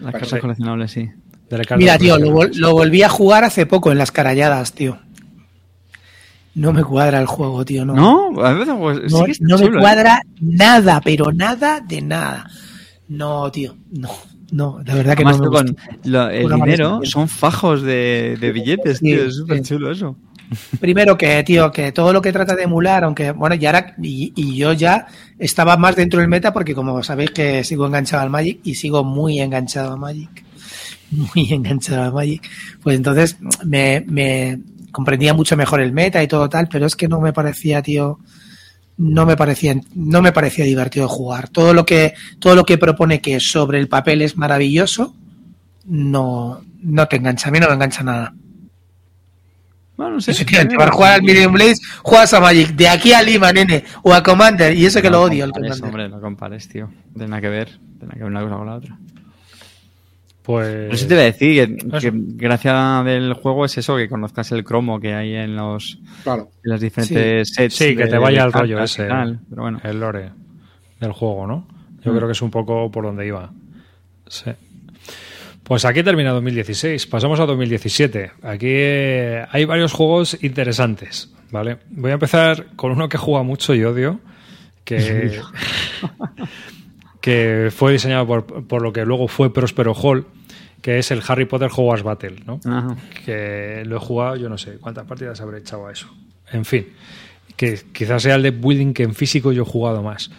Las 0.01 0.11
cartas 0.13 0.29
Sí. 0.29 0.39
coleccionables, 0.39 0.91
sí. 0.91 1.09
de 1.49 1.57
la 1.57 1.63
carta 1.65 1.77
Mira, 1.77 1.97
tío, 1.97 2.17
lo, 2.17 2.29
vol- 2.29 2.53
lo 2.55 2.71
volví 2.73 3.03
a 3.03 3.09
jugar 3.09 3.43
hace 3.43 3.65
poco 3.65 3.91
en 3.91 3.97
las 3.97 4.11
caralladas, 4.11 4.71
tío. 4.73 4.99
No 6.53 6.73
me 6.73 6.83
cuadra 6.83 7.19
el 7.19 7.27
juego, 7.27 7.63
tío. 7.63 7.85
No, 7.85 8.31
¿No? 8.31 8.41
A 8.45 8.53
veces, 8.53 8.73
pues, 8.77 8.99
sí 9.33 9.41
no, 9.41 9.57
me 9.57 9.65
¿eh? 9.65 9.69
cuadra 9.79 10.21
nada, 10.41 10.99
pero 11.03 11.31
nada 11.31 11.79
de 11.79 12.01
nada. 12.01 12.49
No, 13.07 13.49
tío, 13.51 13.75
no, 13.91 14.09
no, 14.51 14.79
de 14.83 14.93
verdad 14.93 15.15
que 15.15 15.23
Además, 15.23 15.37
no 15.39 15.43
me 15.43 15.45
tú 15.45 15.51
gusta. 15.51 15.85
con 16.01 16.11
lo- 16.11 16.29
el 16.29 16.45
Una 16.45 16.55
dinero 16.55 16.99
son 17.03 17.27
fajos 17.29 17.81
de, 17.83 18.37
de 18.39 18.51
billetes, 18.51 18.97
Sí, 18.99 19.05
tío. 19.05 19.23
Es 19.25 19.35
súper 19.35 19.57
sí. 19.57 19.63
chulo 19.63 19.91
eso. 19.91 20.15
Primero 20.79 21.17
que, 21.17 21.43
tío, 21.43 21.71
que 21.71 21.91
todo 21.91 22.11
lo 22.11 22.21
que 22.21 22.33
trata 22.33 22.55
de 22.55 22.63
emular, 22.63 23.03
aunque, 23.05 23.31
bueno, 23.31 23.55
y, 23.55 24.33
y 24.35 24.55
yo 24.55 24.73
ya 24.73 25.07
estaba 25.39 25.77
más 25.77 25.95
dentro 25.95 26.19
del 26.19 26.27
meta 26.27 26.51
porque 26.51 26.75
como 26.75 27.01
sabéis 27.03 27.31
que 27.31 27.63
sigo 27.63 27.85
enganchado 27.85 28.23
al 28.23 28.29
Magic 28.29 28.59
y 28.63 28.75
sigo 28.75 29.03
muy 29.03 29.39
enganchado 29.39 29.93
a 29.93 29.97
Magic, 29.97 30.43
muy 31.11 31.53
enganchado 31.53 32.03
a 32.03 32.11
Magic, 32.11 32.49
pues 32.83 32.97
entonces 32.97 33.37
me, 33.63 34.03
me 34.07 34.59
comprendía 34.91 35.33
mucho 35.33 35.55
mejor 35.55 35.81
el 35.81 35.93
meta 35.93 36.21
y 36.21 36.27
todo 36.27 36.49
tal, 36.49 36.67
pero 36.67 36.85
es 36.85 36.95
que 36.95 37.07
no 37.07 37.21
me 37.21 37.31
parecía, 37.31 37.81
tío, 37.81 38.19
no 38.97 39.25
me 39.25 39.37
parecía, 39.37 39.75
no 39.95 40.21
me 40.21 40.31
parecía 40.31 40.65
divertido 40.65 41.07
jugar. 41.07 41.49
Todo 41.49 41.73
lo 41.73 41.85
que, 41.85 42.13
todo 42.39 42.55
lo 42.55 42.65
que 42.65 42.77
propone 42.77 43.21
que 43.21 43.39
sobre 43.39 43.79
el 43.79 43.87
papel 43.87 44.21
es 44.21 44.37
maravilloso, 44.37 45.15
no, 45.85 46.61
no 46.81 47.07
te 47.07 47.15
engancha, 47.15 47.47
a 47.47 47.51
mí 47.51 47.59
no 47.59 47.67
me 47.67 47.73
engancha 47.73 48.03
nada. 48.03 48.33
Bueno, 50.01 50.15
no 50.15 50.21
sé. 50.21 50.31
Efectivamente, 50.31 50.75
para 50.75 50.91
jugar 50.91 51.13
al 51.13 51.21
Million 51.23 51.51
Blades, 51.53 51.81
juegas 52.03 52.33
a 52.33 52.39
Magic. 52.39 52.69
De 52.75 52.87
aquí 52.89 53.13
a 53.13 53.21
Lima, 53.21 53.51
nene. 53.53 53.83
O 54.03 54.13
a 54.13 54.21
Commander. 54.23 54.75
Y 54.75 54.85
eso 54.85 55.01
que 55.01 55.09
No 55.09 55.17
lo 55.17 55.23
odio, 55.23 55.45
el 55.45 55.51
compares, 55.51 55.79
Commander. 55.79 56.05
Hombre, 56.05 56.15
no 56.17 56.21
compares, 56.21 56.67
tío. 56.67 56.87
No 56.87 57.13
tiene 57.13 57.27
nada 57.29 57.41
que 57.41 57.49
ver. 57.49 57.69
No 57.69 57.87
tiene 57.99 58.05
nada 58.05 58.13
que 58.13 58.19
ver 58.23 58.31
una 58.31 58.41
cosa 58.41 58.55
con 58.57 58.67
la 58.67 58.75
otra. 58.75 58.97
Pues... 60.43 60.67
Pero 60.67 60.97
sí 60.97 61.07
te 61.07 61.13
voy 61.13 61.21
a 61.21 61.25
decir 61.25 61.77
que, 61.77 61.97
Eso. 61.97 61.99
que 61.99 62.11
gracia 62.13 63.03
del 63.05 63.33
juego 63.33 63.63
es 63.65 63.77
eso, 63.77 63.95
que 63.95 64.09
conozcas 64.09 64.51
el 64.51 64.63
cromo 64.63 64.99
que 64.99 65.13
hay 65.13 65.35
en 65.35 65.55
los 65.55 65.99
Claro. 66.23 66.49
en 66.63 66.71
las 66.71 66.81
diferentes 66.81 67.53
sets. 67.53 67.75
Sí, 67.75 67.95
que 67.95 68.05
de- 68.05 68.09
te 68.09 68.17
vaya 68.17 68.39
de 68.39 68.43
al 68.45 68.53
rollo 68.53 68.81
ese, 68.83 69.05
tal, 69.05 69.39
Pero 69.49 69.61
bueno. 69.61 69.79
el 69.83 69.99
lore 69.99 70.31
del 70.99 71.11
juego, 71.11 71.45
¿no? 71.45 71.67
Yo 72.03 72.11
Mm. 72.11 72.15
creo 72.15 72.27
que 72.27 72.31
es 72.31 72.41
un 72.41 72.49
poco 72.49 72.89
por 72.89 73.03
donde 73.05 73.27
iba. 73.27 73.51
Sí. 74.27 74.49
Pues 75.71 75.85
aquí 75.85 76.03
termina 76.03 76.31
2016. 76.31 77.07
Pasamos 77.07 77.39
a 77.39 77.45
2017. 77.45 78.33
Aquí 78.41 78.67
eh, 78.67 79.45
hay 79.49 79.63
varios 79.63 79.93
juegos 79.93 80.37
interesantes, 80.43 81.31
¿vale? 81.49 81.77
Voy 81.91 82.11
a 82.11 82.15
empezar 82.15 82.75
con 82.75 82.91
uno 82.91 83.07
que 83.07 83.17
juega 83.17 83.43
mucho 83.43 83.73
y 83.73 83.81
odio, 83.85 84.19
que, 84.83 85.39
que 87.21 87.69
fue 87.73 87.93
diseñado 87.93 88.27
por, 88.27 88.67
por 88.67 88.81
lo 88.81 88.91
que 88.91 89.05
luego 89.05 89.29
fue 89.29 89.53
Prospero 89.53 89.93
Hall, 89.93 90.27
que 90.81 90.99
es 90.99 91.09
el 91.09 91.23
Harry 91.25 91.45
Potter 91.45 91.69
Hogwarts 91.73 92.03
Battle, 92.03 92.43
¿no? 92.45 92.59
Ajá. 92.65 92.97
que 93.23 93.83
lo 93.85 93.95
he 93.95 93.99
jugado, 93.99 94.35
yo 94.35 94.49
no 94.49 94.57
sé 94.57 94.73
cuántas 94.73 95.05
partidas 95.05 95.39
habré 95.39 95.59
echado 95.59 95.87
a 95.87 95.93
eso. 95.93 96.13
En 96.51 96.65
fin, 96.65 96.87
que 97.55 97.79
quizás 97.93 98.23
sea 98.23 98.35
el 98.35 98.43
de 98.43 98.51
building 98.51 98.91
que 98.91 99.03
en 99.03 99.15
físico 99.15 99.53
yo 99.53 99.63
he 99.63 99.65
jugado 99.65 100.03
más. 100.03 100.31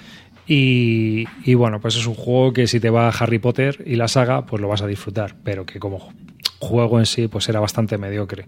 Y, 0.54 1.24
y 1.44 1.54
bueno, 1.54 1.80
pues 1.80 1.96
es 1.96 2.06
un 2.06 2.14
juego 2.14 2.52
que 2.52 2.66
si 2.66 2.78
te 2.78 2.90
va 2.90 3.08
Harry 3.08 3.38
Potter 3.38 3.82
y 3.86 3.96
la 3.96 4.06
saga, 4.06 4.44
pues 4.44 4.60
lo 4.60 4.68
vas 4.68 4.82
a 4.82 4.86
disfrutar, 4.86 5.34
pero 5.42 5.64
que 5.64 5.78
como 5.78 6.12
juego 6.58 6.98
en 6.98 7.06
sí, 7.06 7.26
pues 7.26 7.48
era 7.48 7.58
bastante 7.58 7.96
mediocre. 7.96 8.44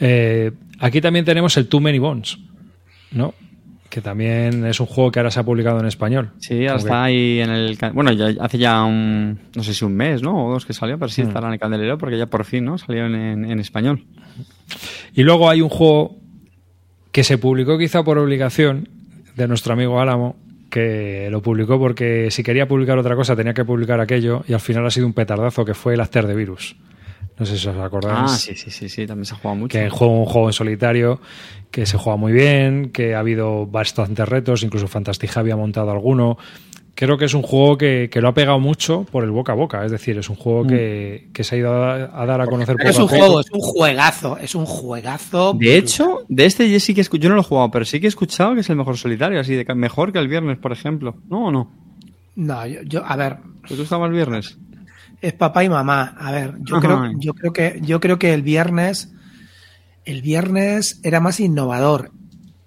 Eh, 0.00 0.50
aquí 0.80 1.00
también 1.00 1.24
tenemos 1.24 1.56
el 1.56 1.68
Too 1.68 1.78
Many 1.80 2.00
Bones, 2.00 2.36
¿no? 3.12 3.32
Que 3.88 4.00
también 4.00 4.66
es 4.66 4.80
un 4.80 4.86
juego 4.86 5.12
que 5.12 5.20
ahora 5.20 5.30
se 5.30 5.38
ha 5.38 5.44
publicado 5.44 5.78
en 5.78 5.86
español. 5.86 6.32
Sí, 6.40 6.66
ahora 6.66 6.78
está 6.80 7.04
ahí 7.04 7.38
en 7.40 7.50
el... 7.50 7.78
Bueno, 7.92 8.10
ya 8.12 8.32
hace 8.42 8.58
ya 8.58 8.82
un... 8.82 9.38
No 9.54 9.62
sé 9.62 9.72
si 9.72 9.84
un 9.84 9.94
mes, 9.94 10.22
¿no? 10.22 10.46
O 10.46 10.52
dos 10.52 10.66
que 10.66 10.72
salió, 10.72 10.98
pero 10.98 11.10
sí 11.10 11.22
Mm. 11.22 11.28
estará 11.28 11.46
en 11.46 11.52
el 11.54 11.60
candelero 11.60 11.96
porque 11.96 12.18
ya 12.18 12.26
por 12.26 12.44
fin, 12.44 12.64
¿no? 12.64 12.76
Salió 12.76 13.06
en, 13.06 13.14
en- 13.14 13.44
en 13.50 13.60
español. 13.60 14.04
Y 15.14 15.22
luego 15.22 15.48
hay 15.48 15.60
un 15.60 15.68
juego 15.68 16.16
que 17.12 17.22
se 17.22 17.38
publicó 17.38 17.78
quizá 17.78 18.02
por 18.02 18.18
obligación 18.18 18.88
de 19.36 19.46
nuestro 19.48 19.72
amigo 19.74 20.00
Álamo, 20.00 20.36
que 20.70 21.28
lo 21.30 21.42
publicó 21.42 21.78
porque 21.78 22.30
si 22.30 22.42
quería 22.42 22.66
publicar 22.66 22.96
otra 22.96 23.16
cosa 23.16 23.36
tenía 23.36 23.52
que 23.52 23.64
publicar 23.64 24.00
aquello 24.00 24.44
y 24.48 24.54
al 24.54 24.60
final 24.60 24.86
ha 24.86 24.90
sido 24.90 25.06
un 25.06 25.12
petardazo 25.12 25.64
que 25.64 25.74
fue 25.74 25.94
el 25.94 26.00
After 26.00 26.26
de 26.26 26.34
Virus. 26.34 26.76
No 27.38 27.46
sé 27.46 27.56
si 27.56 27.68
os 27.68 27.76
acordáis. 27.76 28.18
Ah, 28.18 28.28
sí, 28.28 28.54
sí, 28.54 28.70
sí, 28.70 28.88
sí, 28.88 29.06
también 29.06 29.24
se 29.24 29.34
ha 29.34 29.38
jugado 29.38 29.56
mucho. 29.56 29.78
Que 29.78 29.88
juega 29.88 30.12
un 30.12 30.26
juego 30.26 30.48
en 30.48 30.52
solitario, 30.52 31.20
que 31.70 31.86
se 31.86 31.96
juega 31.96 32.16
muy 32.18 32.32
bien, 32.32 32.90
que 32.90 33.14
ha 33.14 33.20
habido 33.20 33.66
bastantes 33.66 34.28
retos, 34.28 34.62
incluso 34.62 34.88
Fantastica 34.88 35.40
había 35.40 35.56
montado 35.56 35.90
alguno. 35.90 36.36
Creo 36.94 37.16
que 37.16 37.24
es 37.24 37.34
un 37.34 37.42
juego 37.42 37.78
que, 37.78 38.10
que 38.12 38.20
lo 38.20 38.28
ha 38.28 38.34
pegado 38.34 38.58
mucho 38.58 39.04
por 39.10 39.24
el 39.24 39.30
boca 39.30 39.52
a 39.52 39.54
boca, 39.54 39.84
es 39.86 39.90
decir, 39.92 40.18
es 40.18 40.28
un 40.28 40.36
juego 40.36 40.66
que, 40.66 41.28
que 41.32 41.44
se 41.44 41.54
ha 41.54 41.58
ido 41.58 41.72
a, 41.72 41.94
a 42.22 42.26
dar 42.26 42.40
a 42.42 42.46
conocer 42.46 42.76
Pero 42.76 42.90
es 42.90 42.98
un 42.98 43.04
poco. 43.06 43.16
juego, 43.16 43.40
es 43.40 43.50
un 43.52 43.60
juegazo. 43.60 44.36
Es 44.38 44.54
un 44.54 44.66
juegazo. 44.66 45.54
De 45.58 45.76
hecho, 45.78 46.20
de 46.28 46.44
este 46.46 46.70
yo 46.70 46.78
sí 46.80 46.92
que 46.94 47.00
escu- 47.02 47.18
yo 47.18 47.28
no 47.30 47.36
lo 47.36 47.40
he 47.40 47.44
jugado, 47.44 47.70
pero 47.70 47.84
sí 47.86 48.00
que 48.00 48.06
he 48.06 48.08
escuchado 48.08 48.54
que 48.54 48.60
es 48.60 48.68
el 48.70 48.76
mejor 48.76 48.98
solitario, 48.98 49.40
así 49.40 49.54
de 49.54 49.64
mejor 49.74 50.12
que 50.12 50.18
el 50.18 50.28
viernes, 50.28 50.58
por 50.58 50.72
ejemplo. 50.72 51.16
¿No 51.30 51.46
o 51.46 51.50
no? 51.52 51.72
No, 52.36 52.66
yo, 52.66 52.82
yo- 52.82 53.04
a 53.06 53.16
ver, 53.16 53.36
¿Te 53.66 53.76
gusta 53.76 53.98
más 53.98 54.08
el 54.08 54.14
viernes? 54.16 54.58
es 55.22 55.32
papá 55.34 55.64
y 55.64 55.68
mamá. 55.68 56.16
A 56.18 56.32
ver, 56.32 56.54
yo 56.64 56.76
Ajá. 56.76 56.86
creo, 56.86 57.12
yo 57.18 57.34
creo 57.34 57.52
que, 57.52 57.80
yo 57.82 58.00
creo 58.00 58.18
que 58.18 58.34
el 58.34 58.42
viernes, 58.42 59.12
el 60.04 60.22
viernes 60.22 61.00
era 61.02 61.20
más 61.20 61.40
innovador 61.40 62.10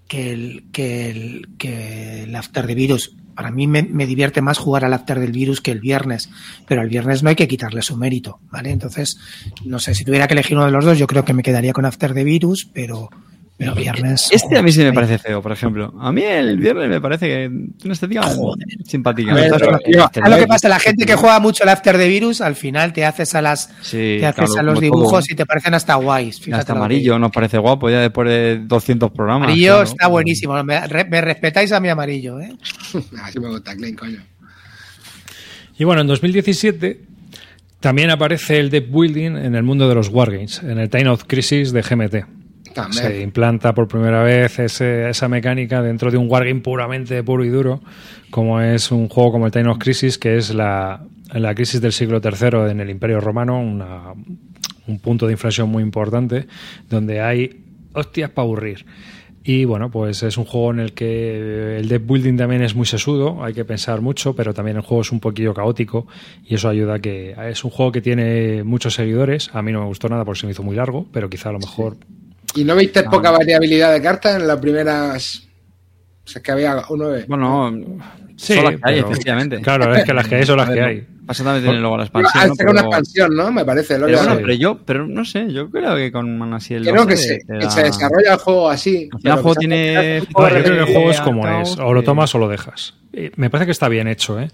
que 0.07 0.31
el, 0.33 0.65
que 0.71 1.09
el, 1.09 1.49
que 1.57 2.23
el 2.23 2.35
After 2.35 2.65
the 2.67 2.75
Virus. 2.75 3.15
Para 3.35 3.51
mí 3.51 3.67
me, 3.67 3.83
me 3.83 4.05
divierte 4.05 4.41
más 4.41 4.57
jugar 4.57 4.85
al 4.85 4.93
After 4.93 5.19
del 5.19 5.31
Virus 5.31 5.61
que 5.61 5.71
el 5.71 5.79
viernes, 5.79 6.29
pero 6.67 6.81
al 6.81 6.89
viernes 6.89 7.23
no 7.23 7.29
hay 7.29 7.35
que 7.35 7.47
quitarle 7.47 7.81
su 7.81 7.97
mérito, 7.97 8.39
¿vale? 8.51 8.71
Entonces, 8.71 9.17
no 9.65 9.79
sé, 9.79 9.95
si 9.95 10.05
tuviera 10.05 10.27
que 10.27 10.33
elegir 10.33 10.57
uno 10.57 10.65
de 10.65 10.71
los 10.71 10.85
dos, 10.85 10.97
yo 10.97 11.07
creo 11.07 11.25
que 11.25 11.33
me 11.33 11.43
quedaría 11.43 11.73
con 11.73 11.85
After 11.85 12.13
the 12.13 12.23
Virus, 12.23 12.69
pero, 12.73 13.09
pero 13.57 13.75
viernes. 13.75 14.29
Este 14.31 14.57
a 14.57 14.61
mí 14.63 14.71
sí 14.71 14.81
me 14.81 14.91
parece 14.93 15.19
feo, 15.19 15.41
por 15.41 15.51
ejemplo. 15.51 15.93
A 15.99 16.11
mí 16.11 16.21
el 16.23 16.57
viernes 16.57 16.89
me 16.89 16.99
parece 16.99 17.27
que 17.27 17.35
tiene 17.49 17.73
una 17.85 17.93
estética 17.93 18.23
simpática. 18.85 19.31
A 19.31 19.35
ver, 19.35 19.51
pero, 19.57 19.77
este, 19.77 19.91
tío, 19.91 20.09
¿Sabes 20.13 20.29
lo 20.31 20.37
que 20.37 20.47
pasa? 20.47 20.69
La 20.69 20.79
gente 20.79 21.05
que 21.05 21.15
juega 21.15 21.39
mucho 21.39 21.63
el 21.63 21.69
After 21.69 21.97
the 21.97 22.07
Virus, 22.07 22.41
al 22.41 22.55
final 22.55 22.91
te 22.93 23.05
haces 23.05 23.35
a 23.35 23.41
las 23.41 23.69
sí, 23.81 24.17
te 24.19 24.25
haces 24.25 24.45
claro, 24.51 24.59
a 24.59 24.63
los 24.73 24.79
dibujos 24.81 25.25
todo. 25.25 25.33
y 25.33 25.35
te 25.35 25.45
parecen 25.45 25.73
hasta 25.75 25.95
guays. 25.95 26.39
Fíjate 26.41 26.65
que 26.65 26.71
amarillo, 26.71 27.19
nos 27.19 27.31
parece 27.31 27.57
guapo 27.59 27.89
ya 27.89 27.99
después 27.99 28.27
de 28.27 28.59
200 28.65 29.09
digo. 29.09 29.15
programas. 29.15 29.45
Amarillo 29.47 29.73
claro. 29.75 29.83
está 29.83 30.07
buenísimo. 30.07 30.63
Me, 30.63 30.87
re- 30.87 31.05
me 31.05 31.21
respetáis 31.21 31.71
a 31.71 31.79
mi 31.79 31.89
amarillo, 31.89 32.39
¿eh? 32.41 32.55
Así 33.23 33.39
me 33.39 33.49
gusta, 33.49 33.75
Clean, 33.75 33.95
coño. 33.95 34.21
Y 35.77 35.83
bueno, 35.85 36.01
en 36.01 36.07
2017 36.07 37.01
también 37.79 38.09
aparece 38.11 38.59
el 38.59 38.69
deck 38.69 38.89
building 38.91 39.35
en 39.37 39.55
el 39.55 39.63
mundo 39.63 39.87
de 39.89 39.95
los 39.95 40.09
wargames, 40.09 40.61
en 40.63 40.79
el 40.79 40.89
Time 40.89 41.09
of 41.09 41.23
Crisis 41.25 41.71
de 41.71 41.81
GMT. 41.81 42.15
También. 42.73 43.03
Se 43.03 43.21
implanta 43.21 43.73
por 43.73 43.87
primera 43.87 44.23
vez 44.23 44.59
ese- 44.59 45.09
esa 45.09 45.27
mecánica 45.27 45.81
dentro 45.81 46.09
de 46.11 46.17
un 46.17 46.29
wargame 46.29 46.61
puramente 46.61 47.21
puro 47.23 47.43
y 47.45 47.49
duro, 47.49 47.81
como 48.31 48.59
es 48.61 48.91
un 48.91 49.07
juego 49.09 49.31
como 49.33 49.45
el 49.45 49.51
Time 49.51 49.69
of 49.69 49.77
Crisis, 49.77 50.17
que 50.17 50.37
es 50.37 50.53
la, 50.53 51.03
la 51.33 51.53
crisis 51.55 51.79
del 51.81 51.91
siglo 51.93 52.19
III 52.23 52.71
en 52.71 52.79
el 52.79 52.89
Imperio 52.89 53.19
Romano, 53.19 53.59
una- 53.61 54.13
un 54.87 54.99
punto 54.99 55.25
de 55.27 55.33
inflexión 55.33 55.69
muy 55.69 55.81
importante, 55.83 56.47
donde 56.89 57.21
hay 57.21 57.63
hostias 57.93 58.29
para 58.31 58.43
aburrir. 58.45 58.85
Y 59.45 59.65
bueno, 59.65 59.91
pues 59.91 60.23
es 60.23 60.37
un 60.37 60.45
juego 60.45 60.71
en 60.71 60.79
el 60.79 60.93
que 60.93 61.77
el 61.77 61.89
deck 61.89 62.05
building 62.05 62.37
también 62.37 62.63
es 62.63 62.75
muy 62.75 62.85
sesudo, 62.85 63.43
hay 63.43 63.53
que 63.53 63.65
pensar 63.65 63.99
mucho, 64.01 64.33
pero 64.35 64.53
también 64.53 64.77
el 64.77 64.83
juego 64.83 65.01
es 65.01 65.11
un 65.11 65.19
poquillo 65.19 65.53
caótico 65.53 66.07
y 66.45 66.55
eso 66.55 66.69
ayuda 66.69 66.95
a 66.95 66.99
que 66.99 67.35
es 67.49 67.63
un 67.65 67.71
juego 67.71 67.91
que 67.91 67.99
tiene 68.01 68.63
muchos 68.63 68.93
seguidores. 68.93 69.49
A 69.53 69.61
mí 69.61 69.73
no 69.73 69.81
me 69.81 69.87
gustó 69.87 70.07
nada 70.07 70.23
porque 70.23 70.39
se 70.39 70.45
me 70.47 70.53
hizo 70.53 70.63
muy 70.63 70.77
largo, 70.77 71.07
pero 71.11 71.29
quizá 71.29 71.49
a 71.49 71.51
lo 71.53 71.59
mejor 71.59 71.97
¿Y 72.55 72.63
no 72.63 72.75
viste 72.75 73.03
poca 73.03 73.31
variabilidad 73.31 73.91
de 73.93 74.01
cartas 74.01 74.39
en 74.39 74.47
las 74.47 74.57
primeras... 74.59 75.43
O 76.25 76.27
sea, 76.27 76.39
es 76.39 76.43
que 76.43 76.51
había 76.51 76.83
un 76.89 76.99
9. 76.99 77.25
Bueno, 77.27 77.73
Sí, 78.35 78.55
son 78.55 78.63
las 78.65 78.73
que 78.75 78.79
hay, 78.83 78.95
pero- 78.95 79.11
efectivamente. 79.11 79.61
Claro, 79.61 79.95
es 79.95 80.03
que 80.03 80.13
las 80.13 80.27
que 80.27 80.35
hay 80.35 80.45
son 80.45 80.57
las 80.57 80.67
ver, 80.69 80.75
que 80.77 80.81
no, 80.81 80.87
hay. 80.87 81.07
Pasa 81.25 81.43
también 81.43 81.63
tiene 81.63 81.79
luego 81.79 81.97
la 81.97 82.03
expansión. 82.03 82.47
¿no? 82.49 82.55
ser 82.55 82.65
una 82.65 82.73
Pero- 82.81 82.87
expansión, 82.87 83.35
¿no? 83.35 83.51
Me 83.51 83.63
parece. 83.65 83.97
Lo 83.99 84.05
Pero 84.07 84.17
que- 84.19 84.25
bueno, 84.25 84.41
pero 84.41 84.53
yo, 84.53 84.77
pero 84.85 85.07
no 85.07 85.23
sé, 85.25 85.51
yo 85.53 85.69
creo 85.69 85.95
que 85.95 86.11
con 86.11 86.53
así 86.53 86.73
el 86.73 86.83
que 86.83 86.91
no, 86.91 87.05
que 87.07 87.13
12 87.15 87.23
se, 87.27 87.37
que 87.39 87.53
da- 87.65 87.69
se 87.69 87.83
desarrolla 87.83 88.33
el 88.33 88.39
juego 88.39 88.69
así. 88.69 89.09
Al 89.11 89.19
final 89.21 89.37
el 89.37 89.43
juego 89.43 89.55
tiene. 89.55 90.19
No, 90.19 90.49
yo 90.49 90.63
creo 90.63 90.63
que 90.63 90.69
el 90.91 90.95
juego 90.95 91.11
es 91.11 91.21
como 91.21 91.47
es, 91.61 91.77
o 91.77 91.93
lo 91.93 92.03
tomas 92.03 92.33
o 92.35 92.37
lo 92.39 92.49
dejas. 92.49 92.93
Y 93.13 93.31
Me 93.37 93.49
parece 93.49 93.67
que 93.67 93.71
está 93.71 93.87
bien 93.87 94.07
hecho, 94.07 94.39
¿eh? 94.39 94.49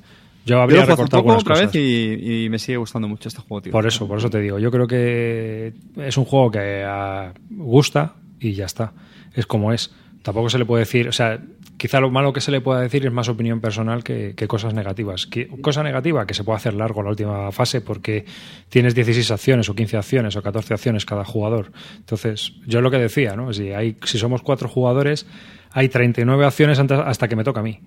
Yo 0.50 0.56
Yo 0.56 0.62
habría 0.62 0.82
hace 0.82 0.92
recortado 0.92 1.24
poco 1.24 1.36
otra 1.38 1.54
cosas. 1.56 1.72
vez 1.74 1.76
y, 1.82 2.46
y 2.46 2.50
me 2.50 2.58
sigue 2.60 2.78
gustando 2.78 3.08
mucho 3.08 3.30
este 3.30 3.42
juego, 3.42 3.62
tío. 3.62 3.72
Por 3.72 3.86
eso, 3.86 4.08
por 4.08 4.18
eso 4.18 4.30
te 4.30 4.40
digo. 4.40 4.58
Yo 4.60 4.72
creo 4.72 4.88
que 4.88 5.74
es 5.98 6.18
un 6.18 6.26
juego 6.26 6.50
que 6.52 6.84
ah, 6.86 7.34
gusta 7.50 8.16
y 8.40 8.54
ya 8.54 8.66
está. 8.66 8.94
Es 9.34 9.46
como 9.46 9.72
es. 9.72 9.94
Tampoco 10.24 10.50
se 10.50 10.58
le 10.60 10.66
puede 10.66 10.82
decir, 10.82 11.08
o 11.08 11.12
sea, 11.14 11.40
quizá 11.78 12.02
lo 12.02 12.12
malo 12.12 12.34
que 12.34 12.42
se 12.42 12.52
le 12.52 12.60
pueda 12.60 12.82
decir 12.82 13.06
es 13.06 13.12
más 13.12 13.30
opinión 13.30 13.62
personal 13.62 14.04
que, 14.04 14.34
que 14.36 14.48
cosas 14.48 14.74
negativas. 14.74 15.28
Que- 15.28 15.48
cosa 15.62 15.82
negativa, 15.82 16.26
que 16.26 16.34
se 16.34 16.44
puede 16.44 16.58
hacer 16.58 16.74
largo 16.74 17.02
la 17.04 17.10
última 17.12 17.52
fase 17.54 17.80
porque 17.80 18.26
tienes 18.68 18.96
16 18.96 19.32
acciones 19.32 19.70
o 19.70 19.76
15 19.76 19.98
acciones 19.98 20.36
o 20.36 20.42
14 20.42 20.74
acciones 20.74 21.06
cada 21.06 21.24
jugador. 21.24 21.72
Entonces, 21.98 22.54
yo 22.68 22.82
lo 22.82 22.92
que 22.92 22.98
decía, 22.98 23.36
¿no? 23.36 23.54
Si, 23.54 23.72
hay, 23.72 23.96
si 24.04 24.18
somos 24.18 24.42
cuatro 24.42 24.68
jugadores, 24.68 25.26
hay 25.72 25.88
39 25.88 26.46
acciones 26.46 26.80
hasta 26.80 27.28
que 27.30 27.36
me 27.38 27.44
toca 27.46 27.62
a 27.62 27.64
mí. 27.64 27.80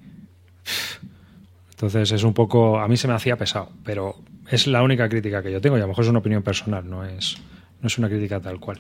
Entonces 1.83 2.13
es 2.13 2.23
un 2.23 2.33
poco, 2.33 2.79
a 2.79 2.87
mí 2.87 2.97
se 2.97 3.09
me 3.09 3.15
hacía 3.15 3.37
pesado, 3.37 3.71
pero 3.85 4.15
es 4.49 4.69
la 4.69 4.85
única 4.85 5.09
crítica 5.09 5.43
que 5.43 5.51
yo 5.51 5.61
tengo 5.61 5.77
y 5.77 5.81
a 5.81 5.83
lo 5.83 5.89
mejor 5.89 6.05
es 6.05 6.11
una 6.11 6.21
opinión 6.21 6.41
personal, 6.45 6.89
no 6.89 7.05
es, 7.05 7.39
no 7.81 7.89
es 7.89 7.99
una 7.99 8.09
crítica 8.09 8.39
tal 8.39 8.61
cual. 8.61 8.79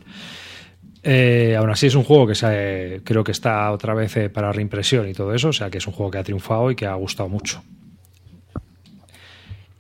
Eh, 1.02 1.56
aún 1.58 1.68
así 1.68 1.88
es 1.88 1.96
un 1.96 2.04
juego 2.04 2.28
que 2.28 2.36
se, 2.36 3.00
creo 3.02 3.24
que 3.24 3.32
está 3.32 3.72
otra 3.72 3.92
vez 3.92 4.16
eh, 4.18 4.30
para 4.30 4.52
reimpresión 4.52 5.08
y 5.08 5.14
todo 5.14 5.34
eso, 5.34 5.48
o 5.48 5.52
sea 5.52 5.68
que 5.68 5.78
es 5.78 5.86
un 5.88 5.92
juego 5.94 6.12
que 6.12 6.18
ha 6.18 6.22
triunfado 6.22 6.70
y 6.70 6.76
que 6.76 6.86
ha 6.86 6.94
gustado 6.94 7.28
mucho. 7.28 7.60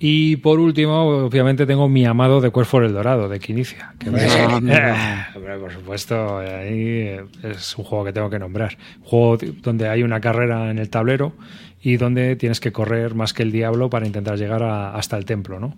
Y 0.00 0.34
por 0.38 0.58
último, 0.58 1.02
obviamente 1.26 1.64
tengo 1.64 1.88
mi 1.88 2.04
amado 2.04 2.40
de 2.40 2.50
Quest 2.50 2.68
for 2.68 2.82
el 2.82 2.92
Dorado, 2.92 3.28
de 3.28 3.38
Quinicia. 3.38 3.94
Que 4.00 4.10
me- 4.10 4.20
Ah, 4.24 5.28
por 5.60 5.72
supuesto, 5.72 6.38
ahí 6.38 7.18
es 7.44 7.78
un 7.78 7.84
juego 7.84 8.04
que 8.04 8.12
tengo 8.12 8.28
que 8.28 8.40
nombrar. 8.40 8.76
Un 8.98 9.04
juego 9.04 9.38
donde 9.62 9.88
hay 9.88 10.02
una 10.02 10.20
carrera 10.20 10.72
en 10.72 10.80
el 10.80 10.90
tablero 10.90 11.34
y 11.82 11.96
donde 11.96 12.36
tienes 12.36 12.60
que 12.60 12.72
correr 12.72 13.14
más 13.14 13.32
que 13.32 13.42
el 13.42 13.52
diablo 13.52 13.90
para 13.90 14.06
intentar 14.06 14.38
llegar 14.38 14.62
a- 14.62 14.94
hasta 14.94 15.16
el 15.18 15.24
templo, 15.24 15.58
¿no? 15.60 15.74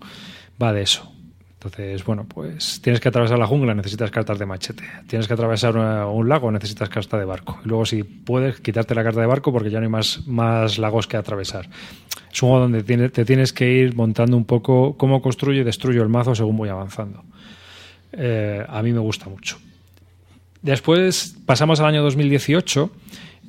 Va 0.61 0.71
de 0.73 0.83
eso. 0.83 1.11
Entonces, 1.55 2.03
bueno, 2.05 2.25
pues 2.27 2.79
tienes 2.83 2.99
que 2.99 3.07
atravesar 3.09 3.39
la 3.39 3.47
jungla, 3.47 3.73
necesitas 3.73 4.11
cartas 4.11 4.37
de 4.37 4.45
machete. 4.45 4.83
Tienes 5.07 5.27
que 5.27 5.33
atravesar 5.33 5.75
un 5.75 6.29
lago, 6.29 6.51
necesitas 6.51 6.89
carta 6.89 7.17
de 7.17 7.25
barco. 7.25 7.59
Y 7.65 7.67
luego, 7.67 7.85
si 7.87 8.03
puedes, 8.03 8.59
quitarte 8.59 8.93
la 8.93 9.03
carta 9.03 9.19
de 9.21 9.25
barco 9.25 9.51
porque 9.51 9.71
ya 9.71 9.79
no 9.79 9.85
hay 9.85 9.91
más, 9.91 10.27
más 10.27 10.77
lagos 10.77 11.07
que 11.07 11.17
atravesar. 11.17 11.67
Es 12.31 12.43
un 12.43 12.49
juego 12.49 12.59
donde 12.69 13.09
te 13.09 13.25
tienes 13.25 13.51
que 13.51 13.71
ir 13.71 13.95
montando 13.95 14.37
un 14.37 14.45
poco 14.45 14.95
cómo 14.95 15.23
construyo 15.23 15.61
y 15.61 15.63
destruyo 15.63 16.03
el 16.03 16.09
mazo 16.09 16.35
según 16.35 16.55
voy 16.55 16.69
avanzando. 16.69 17.23
Eh, 18.11 18.63
a 18.69 18.83
mí 18.83 18.93
me 18.93 18.99
gusta 18.99 19.27
mucho. 19.27 19.57
Después 20.61 21.35
pasamos 21.45 21.79
al 21.79 21.87
año 21.87 22.03
2018, 22.03 22.91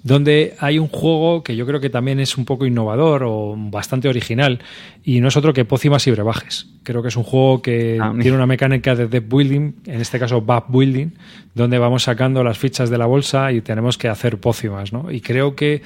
donde 0.07 0.55
hay 0.61 0.79
un 0.79 0.87
juego 0.87 1.43
que 1.43 1.57
yo 1.57 1.67
creo 1.67 1.81
que 1.81 1.91
también 1.91 2.21
es 2.21 2.39
un 2.39 2.45
poco 2.45 2.65
innovador 2.65 3.25
o 3.25 3.57
bastante 3.57 4.09
original, 4.09 4.61
y 5.03 5.21
no 5.21 5.27
es 5.27 5.37
otro 5.37 5.53
que 5.53 5.65
Pócimas 5.65 6.07
y 6.07 6.13
Brebajes. 6.13 6.69
Creo 6.85 7.03
que 7.03 7.09
es 7.09 7.17
un 7.17 7.25
juego 7.25 7.61
que 7.61 7.99
Ah, 8.01 8.15
tiene 8.15 8.37
una 8.37 8.47
mecánica 8.47 8.95
de 8.95 9.09
deck 9.09 9.29
building, 9.29 9.73
en 9.85 10.01
este 10.01 10.21
caso 10.21 10.41
back 10.41 10.67
building, 10.69 11.09
donde 11.57 11.79
vamos 11.79 12.05
sacando 12.05 12.45
las 12.45 12.57
fichas 12.57 12.89
de 12.89 12.99
la 12.99 13.07
bolsa 13.07 13.51
y 13.51 13.63
tenemos 13.63 13.99
que 13.99 14.07
hacer 14.07 14.39
pócimas, 14.39 14.93
¿no? 14.93 15.11
Y 15.11 15.21
creo 15.21 15.57
que 15.57 15.83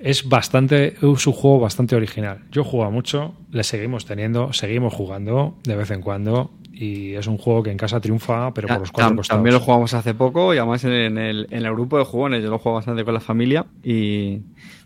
es 0.00 0.28
bastante, 0.28 0.94
es 1.00 1.26
un 1.26 1.32
juego 1.32 1.60
bastante 1.60 1.94
original. 1.94 2.40
Yo 2.50 2.64
juego 2.64 2.90
mucho, 2.90 3.36
le 3.52 3.62
seguimos 3.62 4.04
teniendo, 4.04 4.52
seguimos 4.52 4.92
jugando 4.92 5.58
de 5.62 5.76
vez 5.76 5.92
en 5.92 6.02
cuando 6.02 6.50
y 6.76 7.14
es 7.14 7.26
un 7.26 7.38
juego 7.38 7.62
que 7.62 7.70
en 7.70 7.76
casa 7.76 8.00
triunfa, 8.00 8.52
pero 8.52 8.68
por 8.68 8.80
los 8.80 8.90
cuatro 8.92 9.12
Tam- 9.12 9.16
costados. 9.16 9.38
También 9.38 9.54
lo 9.54 9.60
jugamos 9.60 9.94
hace 9.94 10.12
poco 10.14 10.52
y 10.54 10.58
además 10.58 10.82
en 10.84 11.16
el, 11.18 11.46
en 11.50 11.64
el 11.66 11.72
grupo 11.72 11.98
de 11.98 12.04
jugones. 12.04 12.42
Yo 12.42 12.50
lo 12.50 12.58
juego 12.58 12.76
bastante 12.76 13.04
con 13.04 13.14
la 13.14 13.20
familia 13.20 13.66
y. 13.82 14.40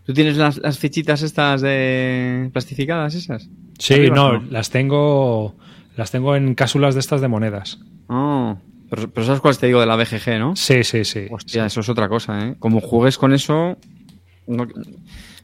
¿Tú 0.05 0.13
tienes 0.13 0.37
las, 0.37 0.57
las 0.57 0.79
fichitas 0.79 1.21
estas 1.21 1.61
de 1.61 2.49
plastificadas 2.51 3.13
esas? 3.15 3.47
Sí, 3.77 3.93
¿Arriba 3.93 4.15
no, 4.15 4.41
las 4.49 4.69
tengo 4.71 5.55
las 5.95 6.09
tengo 6.11 6.35
en 6.35 6.55
cápsulas 6.55 6.93
de 6.95 6.99
estas 7.01 7.21
de 7.21 7.27
monedas. 7.27 7.79
Ah, 8.07 8.55
pero, 8.89 9.09
pero 9.11 9.25
¿sabes 9.27 9.39
cuáles 9.41 9.59
te 9.59 9.67
digo 9.67 9.79
de 9.79 9.85
la 9.85 9.95
BGG, 9.95 10.39
no? 10.39 10.55
Sí, 10.55 10.83
sí, 10.83 11.05
sí. 11.05 11.27
Hostia, 11.29 11.65
eso 11.67 11.81
es 11.81 11.89
otra 11.89 12.07
cosa, 12.09 12.47
¿eh? 12.47 12.55
Como 12.59 12.79
juegues 12.81 13.17
con 13.17 13.33
eso. 13.33 13.77
no- 14.47 14.67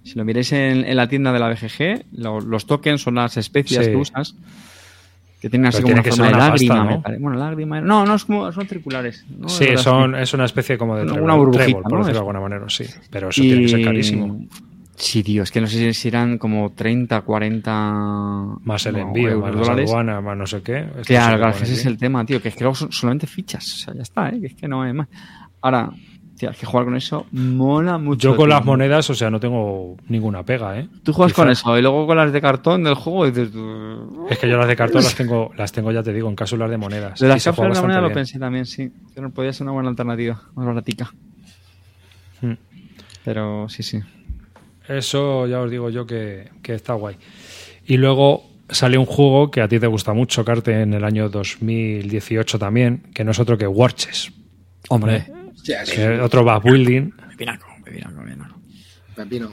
si 0.04 0.14
lo 0.16 0.26
miráis 0.26 0.52
en, 0.52 0.84
en 0.86 0.96
la 0.98 1.08
tienda 1.08 1.32
de 1.34 1.40
la 1.40 1.50
BGG, 1.50 2.06
lo- 2.14 2.40
los 2.42 2.66
tokens 2.66 3.02
son 3.02 3.16
las 3.16 3.38
especias 3.38 3.86
Sí. 3.86 3.92
que 3.92 3.98
usas. 3.98 4.36
Que 5.46 5.50
tienen 5.52 5.68
así 5.68 5.78
Pero 5.84 5.84
como 5.84 5.94
tiene 5.94 6.00
una 6.00 6.04
que 6.04 6.10
forma 6.10 6.26
ser 6.26 6.34
de 6.34 6.40
lágrima, 6.42 6.74
pasta, 6.76 6.84
me 6.90 6.96
¿no? 6.96 7.02
parece. 7.04 7.22
Bueno, 7.22 7.38
lágrima. 7.38 7.82
No, 7.82 8.04
no, 8.04 8.16
es 8.16 8.26
como, 8.26 8.52
son 8.52 8.68
circulares. 8.68 9.24
¿no? 9.30 9.48
Sí, 9.48 9.68
son, 9.78 10.16
es 10.16 10.34
una 10.34 10.46
especie 10.46 10.76
como 10.76 10.96
de 10.96 11.04
Una- 11.04 11.12
trébol, 11.12 11.24
una 11.30 11.36
burbujita, 11.38 11.64
trébol, 11.66 11.84
por 11.84 12.00
decirlo 12.00 12.14
de 12.14 12.18
alguna 12.18 12.40
manera, 12.40 12.66
sí. 12.68 12.86
Pero 13.12 13.30
eso 13.30 13.42
tiene 13.44 13.62
que 13.62 13.68
ser 13.68 13.84
carísimo. 13.84 14.40
Sí, 14.96 15.22
tío, 15.22 15.44
es 15.44 15.52
que 15.52 15.62
no 15.62 15.68
sé 15.68 15.94
si- 15.94 16.08
eran 16.08 16.40
como 16.40 16.72
30, 16.72 17.22
40. 17.22 17.72
Más 18.64 18.86
el 18.88 18.96
envío, 18.96 19.30
euros, 19.30 19.56
más 19.56 19.68
la 19.68 19.84
aduana, 19.84 20.20
más 20.22 20.36
no 20.36 20.48
sé 20.48 20.64
qué. 20.64 20.80
Esto 20.80 21.02
Claro, 21.06 21.38
claro, 21.38 21.56
ese 21.62 21.74
es 21.74 21.86
el 21.86 22.00
tema, 22.00 22.26
tío, 22.26 22.42
que 22.42 22.50
es 22.50 22.56
que 22.56 22.62
luego 22.64 22.74
son 22.74 22.92
solamente 22.92 23.28
fichas. 23.28 23.66
O 23.72 23.78
sea, 23.78 23.94
ya 23.94 24.02
está, 24.02 24.30
¿eh? 24.30 24.40
Que 24.42 24.48
es 24.48 24.56
que 24.56 24.68
no 24.68 24.82
hay 24.82 24.94
más. 24.94 25.08
Ahora, 25.62 25.92
es 26.40 26.58
que 26.58 26.66
jugar 26.66 26.86
con 26.86 26.96
eso 26.96 27.26
mola 27.32 27.98
mucho. 27.98 28.30
Yo 28.30 28.36
con 28.36 28.48
tío. 28.48 28.56
las 28.56 28.66
monedas, 28.66 29.10
o 29.10 29.16
sea, 29.16 29.30
no 29.30 29.40
tengo 29.40 29.96
ninguna 30.10 30.44
pega, 30.44 30.80
¿eh? 30.80 30.88
Tú 31.04 31.14
juegas 31.14 31.34
con 31.34 31.50
eso 31.50 31.78
y 31.78 31.82
luego 31.82 32.06
con 32.06 32.18
las 32.18 32.32
de 32.32 32.42
cartón 32.42 32.84
del 32.84 32.96
juego 32.96 33.28
y 33.28 33.32
dices. 33.32 33.52
tú, 33.52 34.28
Es 34.30 34.38
que 34.38 34.50
yo 34.50 34.58
las 34.58 34.68
de 34.68 34.76
cartón 34.76 35.04
las 35.04 35.16
tengo, 35.16 35.52
las 35.56 35.72
tengo 35.72 35.92
ya 35.92 36.04
te 36.04 36.14
digo, 36.14 36.28
en 36.30 36.36
cápsulas 36.36 36.70
de 36.70 36.78
monedas. 36.78 37.20
De 37.20 37.28
las 37.28 37.44
cápsulas 37.44 37.76
de 37.78 37.82
moneda 37.82 38.02
lo 38.02 38.12
pensé 38.12 38.38
también, 38.38 38.66
sí. 38.66 38.92
Pero 39.14 39.30
podía 39.30 39.54
ser 39.54 39.64
una 39.64 39.74
buena 39.74 39.90
alternativa, 39.90 40.42
más 40.56 40.66
baratica. 40.66 41.12
Hmm. 42.42 42.54
Pero 43.24 43.70
sí, 43.70 43.84
sí. 43.84 44.00
Eso 44.88 45.48
ya 45.48 45.62
os 45.62 45.72
digo 45.72 45.90
yo 45.90 46.06
que, 46.06 46.50
que 46.62 46.74
está 46.76 46.94
guay. 46.94 47.16
Y 47.88 47.98
luego 47.98 48.44
sale 48.70 48.98
un 48.98 49.06
juego 49.06 49.52
que 49.52 49.62
a 49.62 49.68
ti 49.68 49.80
te 49.80 49.88
gusta 49.88 50.14
mucho, 50.14 50.44
Carte, 50.44 50.82
en 50.82 50.94
el 50.94 51.04
año 51.04 51.30
2018 51.30 52.60
también, 52.60 53.04
que 53.14 53.24
no 53.24 53.32
es 53.32 53.40
otro 53.40 53.58
que 53.58 53.68
Warches. 53.68 54.32
Hombre. 54.90 55.26
Sí, 55.66 55.74
Que 55.96 56.20
otro 56.22 56.44
back 56.44 56.64
building. 56.64 57.10
Pepinaco, 57.30 57.66
pepinaco, 57.84 58.22
pepinaco. 58.24 58.56
pepino. 59.16 59.50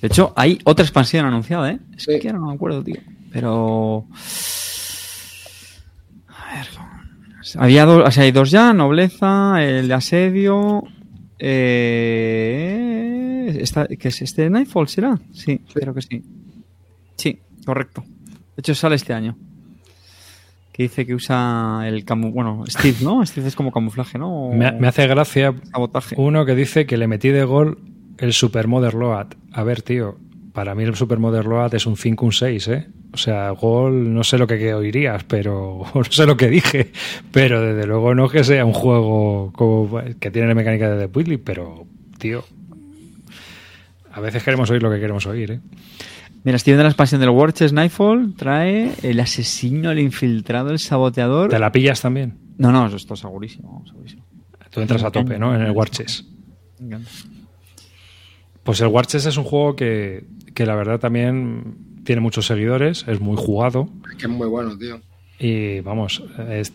De 0.00 0.06
hecho, 0.08 0.32
hay 0.34 0.58
otra 0.64 0.84
expansión 0.84 1.24
anunciada, 1.26 1.70
¿eh? 1.70 1.78
Es 1.96 2.02
Sí. 2.04 2.18
que 2.18 2.28
ahora 2.30 2.40
no 2.40 2.46
me 2.48 2.54
acuerdo, 2.54 2.82
tío. 2.82 2.96
Pero. 3.32 4.06
Había 7.56 7.84
dos, 7.84 8.06
o 8.06 8.10
sea, 8.10 8.22
hay 8.24 8.32
dos 8.32 8.50
ya, 8.50 8.72
nobleza, 8.72 9.62
el 9.62 9.86
de 9.88 9.94
asedio. 9.94 10.82
Eh, 12.72 13.58
esta- 13.60 13.86
¿Qué 13.86 14.08
es 14.08 14.22
este 14.22 14.42
de 14.42 14.50
Nightfall? 14.50 14.88
¿Será? 14.88 15.18
Sí, 15.32 15.60
creo 15.72 15.94
que 15.94 16.02
sí. 16.02 16.22
Sí, 17.16 17.38
correcto. 17.64 18.04
De 18.06 18.60
hecho, 18.60 18.74
sale 18.74 18.96
este 18.96 19.12
año. 19.14 19.36
Que 20.72 20.84
dice 20.84 21.06
que 21.06 21.14
usa 21.14 21.82
el 21.86 22.04
camu... 22.04 22.32
Bueno, 22.32 22.64
Steve, 22.68 22.98
¿no? 23.02 23.24
Steve 23.26 23.48
es 23.48 23.56
como 23.56 23.72
camuflaje, 23.72 24.18
¿no? 24.18 24.50
Me, 24.50 24.72
me 24.72 24.88
hace 24.88 25.06
gracia 25.06 25.54
sabotaje. 25.72 26.14
uno 26.18 26.44
que 26.44 26.54
dice 26.54 26.86
que 26.86 26.96
le 26.96 27.06
metí 27.06 27.28
de 27.28 27.44
gol 27.44 27.78
el 28.18 28.32
Super 28.32 28.68
Modern 28.68 28.98
Load. 28.98 29.28
A 29.52 29.62
ver, 29.62 29.82
tío, 29.82 30.18
para 30.52 30.74
mí 30.74 30.84
el 30.84 30.94
Super 30.94 31.18
Modern 31.18 31.48
Load 31.48 31.74
es 31.74 31.86
un 31.86 31.96
5, 31.96 32.24
un 32.24 32.32
6, 32.32 32.68
¿eh? 32.68 32.86
O 33.12 33.16
sea, 33.16 33.50
gol, 33.50 34.14
no 34.14 34.22
sé 34.22 34.38
lo 34.38 34.46
que 34.46 34.72
oirías, 34.74 35.24
pero 35.24 35.84
no 35.94 36.04
sé 36.04 36.26
lo 36.26 36.36
que 36.36 36.48
dije, 36.48 36.92
pero 37.32 37.60
desde 37.60 37.86
luego 37.86 38.14
no 38.14 38.28
que 38.28 38.44
sea 38.44 38.64
un 38.64 38.72
juego 38.72 39.52
como, 39.52 40.00
que 40.20 40.30
tiene 40.30 40.48
la 40.48 40.54
mecánica 40.54 40.90
de 40.90 41.06
The 41.06 41.18
Whitley, 41.18 41.38
pero, 41.38 41.86
tío, 42.18 42.44
a 44.12 44.20
veces 44.20 44.42
queremos 44.42 44.70
oír 44.70 44.82
lo 44.82 44.90
que 44.90 45.00
queremos 45.00 45.26
oír, 45.26 45.52
¿eh? 45.52 45.60
Mira, 46.42 46.56
estoy 46.56 46.72
viendo 46.72 46.84
la 46.84 46.88
expansión 46.90 47.20
del 47.20 47.30
Warches 47.30 47.72
Nightfall. 47.72 48.34
Trae 48.36 48.92
el 49.02 49.20
asesino, 49.20 49.90
el 49.90 49.98
infiltrado, 49.98 50.70
el 50.70 50.78
saboteador. 50.78 51.50
¿Te 51.50 51.58
la 51.58 51.70
pillas 51.70 52.00
también? 52.00 52.38
No, 52.56 52.72
no, 52.72 52.86
esto 52.86 53.14
es 53.14 53.20
segurísimo. 53.20 53.84
segurísimo. 53.86 54.24
Tú 54.70 54.80
entras 54.80 55.02
a 55.02 55.10
tope, 55.10 55.38
¿no? 55.38 55.54
En 55.54 55.62
el 55.62 55.72
Warches. 55.72 56.24
Pues 58.62 58.80
el 58.80 58.88
Warches 58.88 59.26
es 59.26 59.36
un 59.36 59.44
juego 59.44 59.76
que, 59.76 60.24
que 60.54 60.66
la 60.66 60.74
verdad 60.74 60.98
también 60.98 62.02
tiene 62.04 62.20
muchos 62.20 62.46
seguidores, 62.46 63.04
es 63.06 63.20
muy 63.20 63.36
jugado 63.36 63.88
Es 64.10 64.16
que 64.16 64.24
es 64.26 64.30
muy 64.32 64.48
bueno, 64.48 64.76
tío. 64.78 65.00
y 65.38 65.80
vamos, 65.80 66.22
es, 66.48 66.72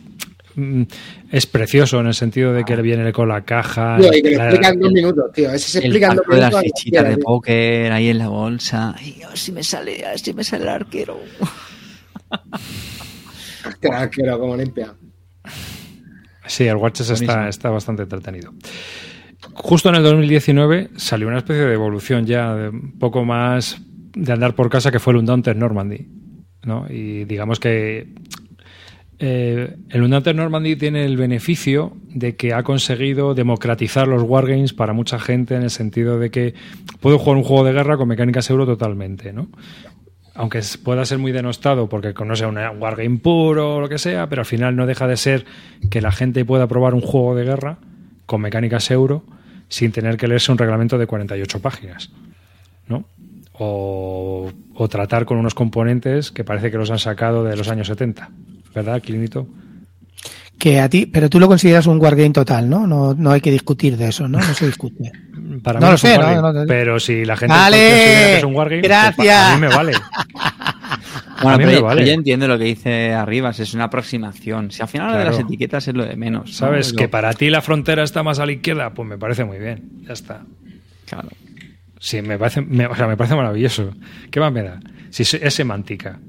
es 1.32 1.46
precioso 1.46 2.00
en 2.00 2.08
el 2.08 2.14
sentido 2.14 2.54
de 2.54 2.64
que 2.64 2.76
le 2.76 2.82
viene 2.82 3.12
con 3.14 3.28
la 3.30 3.44
caja. 3.44 3.98
Tío, 4.00 4.14
y 4.14 4.22
que 4.22 4.32
lo 4.32 4.38
la- 4.38 4.46
explica 4.50 4.70
en 4.70 4.80
dos 4.80 4.92
minutos, 4.92 5.32
tío. 5.34 5.52
Ese 5.52 5.70
se 5.72 5.78
El 5.80 5.86
explica 5.86 6.08
en 6.12 6.16
dos 6.18 6.26
de 6.28 6.38
las 6.38 6.50
minutos. 6.52 6.72
fichitas 6.76 7.10
de 7.10 7.18
póker 7.18 7.92
ahí 7.92 8.10
en 8.10 8.18
la 8.18 8.28
bolsa. 8.30 8.96
Ay, 8.98 9.22
si 9.34 9.52
me 9.52 9.64
sale, 9.64 10.04
si 10.18 10.34
me 10.34 10.44
sale 10.44 10.64
el 10.64 10.70
arquero. 10.70 11.20
Qué 13.82 13.88
arquero, 13.90 14.40
como 14.40 14.56
limpia. 14.56 14.94
Sí, 16.48 16.66
el 16.66 16.76
Watches 16.76 17.10
está, 17.10 17.50
está 17.50 17.70
bastante 17.70 18.04
entretenido. 18.04 18.54
Justo 19.54 19.90
en 19.90 19.96
el 19.96 20.04
2019 20.04 20.92
salió 20.96 21.28
una 21.28 21.40
especie 21.40 21.64
de 21.66 21.74
evolución 21.74 22.26
ya, 22.26 22.54
de 22.56 22.70
un 22.70 22.98
poco 23.00 23.26
más 23.26 23.78
de 24.16 24.32
andar 24.32 24.56
por 24.56 24.70
casa, 24.70 24.92
que 24.92 25.00
fue 25.00 25.14
el 25.14 25.20
Undaunted 25.20 25.56
Normandy. 25.56 26.08
¿no? 26.64 26.86
Y 26.90 27.26
digamos 27.26 27.60
que 27.60 28.14
eh, 29.20 29.78
el 29.90 30.04
Undaunted 30.04 30.36
Normandy 30.36 30.76
tiene 30.76 31.06
el 31.06 31.18
beneficio 31.18 31.94
de 32.10 32.36
que 32.36 32.54
ha 32.54 32.64
conseguido 32.64 33.34
democratizar 33.34 34.08
los 34.08 34.24
wargames 34.24 34.74
para 34.74 34.94
mucha 34.94 35.20
gente 35.20 35.56
en 35.56 35.64
el 35.64 35.70
sentido 35.70 36.20
de 36.20 36.32
que 36.32 36.54
puedo 37.00 37.18
jugar 37.18 37.38
un 37.38 37.44
juego 37.44 37.64
de 37.64 37.74
guerra 37.74 37.98
con 37.98 38.08
mecánicas 38.08 38.50
euro 38.50 38.66
totalmente, 38.66 39.32
¿no? 39.32 39.48
aunque 40.36 40.62
pueda 40.84 41.06
ser 41.06 41.18
muy 41.18 41.32
denostado 41.32 41.88
porque 41.88 42.14
no 42.26 42.36
sea 42.36 42.50
un 42.50 42.58
wargame 42.58 43.18
puro 43.20 43.76
o 43.76 43.80
lo 43.80 43.90
que 43.90 43.98
sea, 43.98 44.28
pero 44.28 44.42
al 44.42 44.46
final 44.46 44.76
no 44.76 44.86
deja 44.86 45.08
de 45.08 45.16
ser 45.16 45.46
que 45.90 46.02
la 46.02 46.12
gente 46.12 46.44
pueda 46.44 46.68
probar 46.68 46.94
un 46.94 47.02
juego 47.02 47.36
de 47.36 47.46
guerra 47.46 47.78
con 48.26 48.42
mecánicas 48.42 48.92
euro 48.92 49.24
sin 49.70 49.94
tener 49.94 50.18
que 50.18 50.28
leerse 50.28 50.52
un 50.52 50.58
reglamento 50.58 50.98
de 50.98 51.08
48 51.08 51.62
páginas, 51.62 52.12
¿no? 52.88 53.06
O, 53.54 54.52
o 54.74 54.88
tratar 54.90 55.26
con 55.26 55.38
unos 55.38 55.56
componentes 55.56 56.32
que 56.32 56.44
parece 56.44 56.70
que 56.70 56.78
los 56.78 56.92
han 56.92 57.00
sacado 57.00 57.46
de 57.46 57.56
los 57.56 57.70
años 57.70 57.88
70, 57.88 58.30
¿verdad, 58.76 59.02
Clinito? 59.02 59.48
Que 60.60 60.80
a 60.80 60.90
ti, 60.90 61.06
pero 61.06 61.30
tú 61.30 61.40
lo 61.40 61.48
consideras 61.48 61.86
un 61.88 62.00
wargame 62.00 62.30
total, 62.32 62.70
¿no? 62.70 62.86
No, 62.88 63.14
no 63.14 63.32
hay 63.32 63.42
que 63.42 63.52
discutir 63.52 63.98
de 63.98 64.08
eso, 64.10 64.28
¿no? 64.28 64.38
No 64.40 64.54
se 64.54 64.68
discute. 64.68 65.12
Para 65.64 65.80
No 65.80 65.88
mí 65.88 65.92
lo 65.92 65.96
es 65.96 66.04
un 66.04 66.10
sé, 66.10 66.18
wargame, 66.18 66.36
no, 66.36 66.42
no, 66.42 66.54
no. 66.62 66.66
pero 66.68 67.00
si 67.00 67.24
la 67.26 67.38
gente 67.38 67.54
Vale, 67.56 67.78
considera 67.78 68.26
que 68.28 68.38
es 68.38 68.44
un 68.44 68.56
wargame, 68.56 68.82
pues 68.82 68.90
gracias. 68.90 69.38
a 69.38 69.56
mí 69.56 69.62
me 69.62 69.68
vale. 69.68 69.94
Bueno, 71.42 71.58
pero 71.58 71.82
vale. 71.84 72.06
yo 72.06 72.14
entiendo 72.14 72.48
lo 72.48 72.58
que 72.58 72.64
dice 72.64 73.14
Arribas, 73.14 73.60
es 73.60 73.74
una 73.74 73.86
aproximación. 73.86 74.72
Si 74.72 74.82
al 74.82 74.88
final 74.88 75.12
lo 75.12 75.18
de 75.18 75.26
las 75.26 75.38
etiquetas 75.38 75.86
es 75.88 75.94
lo 75.94 76.06
de 76.06 76.16
menos. 76.16 76.46
¿no? 76.50 76.54
¿Sabes? 76.56 76.94
Que 76.94 77.10
para 77.10 77.34
ti 77.34 77.50
la 77.50 77.62
frontera 77.62 78.04
está 78.04 78.24
más 78.24 78.40
a 78.40 78.46
la 78.46 78.54
izquierda, 78.54 78.94
pues 78.94 79.08
me 79.08 79.18
parece 79.18 79.44
muy 79.44 79.60
bien. 79.60 79.84
Ya 80.08 80.14
está. 80.14 80.44
Claro. 81.06 81.28
Sí, 82.00 82.22
me 82.22 82.38
parece, 82.40 82.62
me, 82.62 82.86
o 82.88 82.96
sea, 82.96 83.06
me 83.08 83.18
parece 83.18 83.36
maravilloso. 83.36 83.92
¿Qué 84.32 84.40
más 84.40 84.52
me 84.54 84.64
da? 84.64 84.80
Si 85.10 85.24
es, 85.24 85.34
es 85.34 85.54
semántica. 85.54 86.20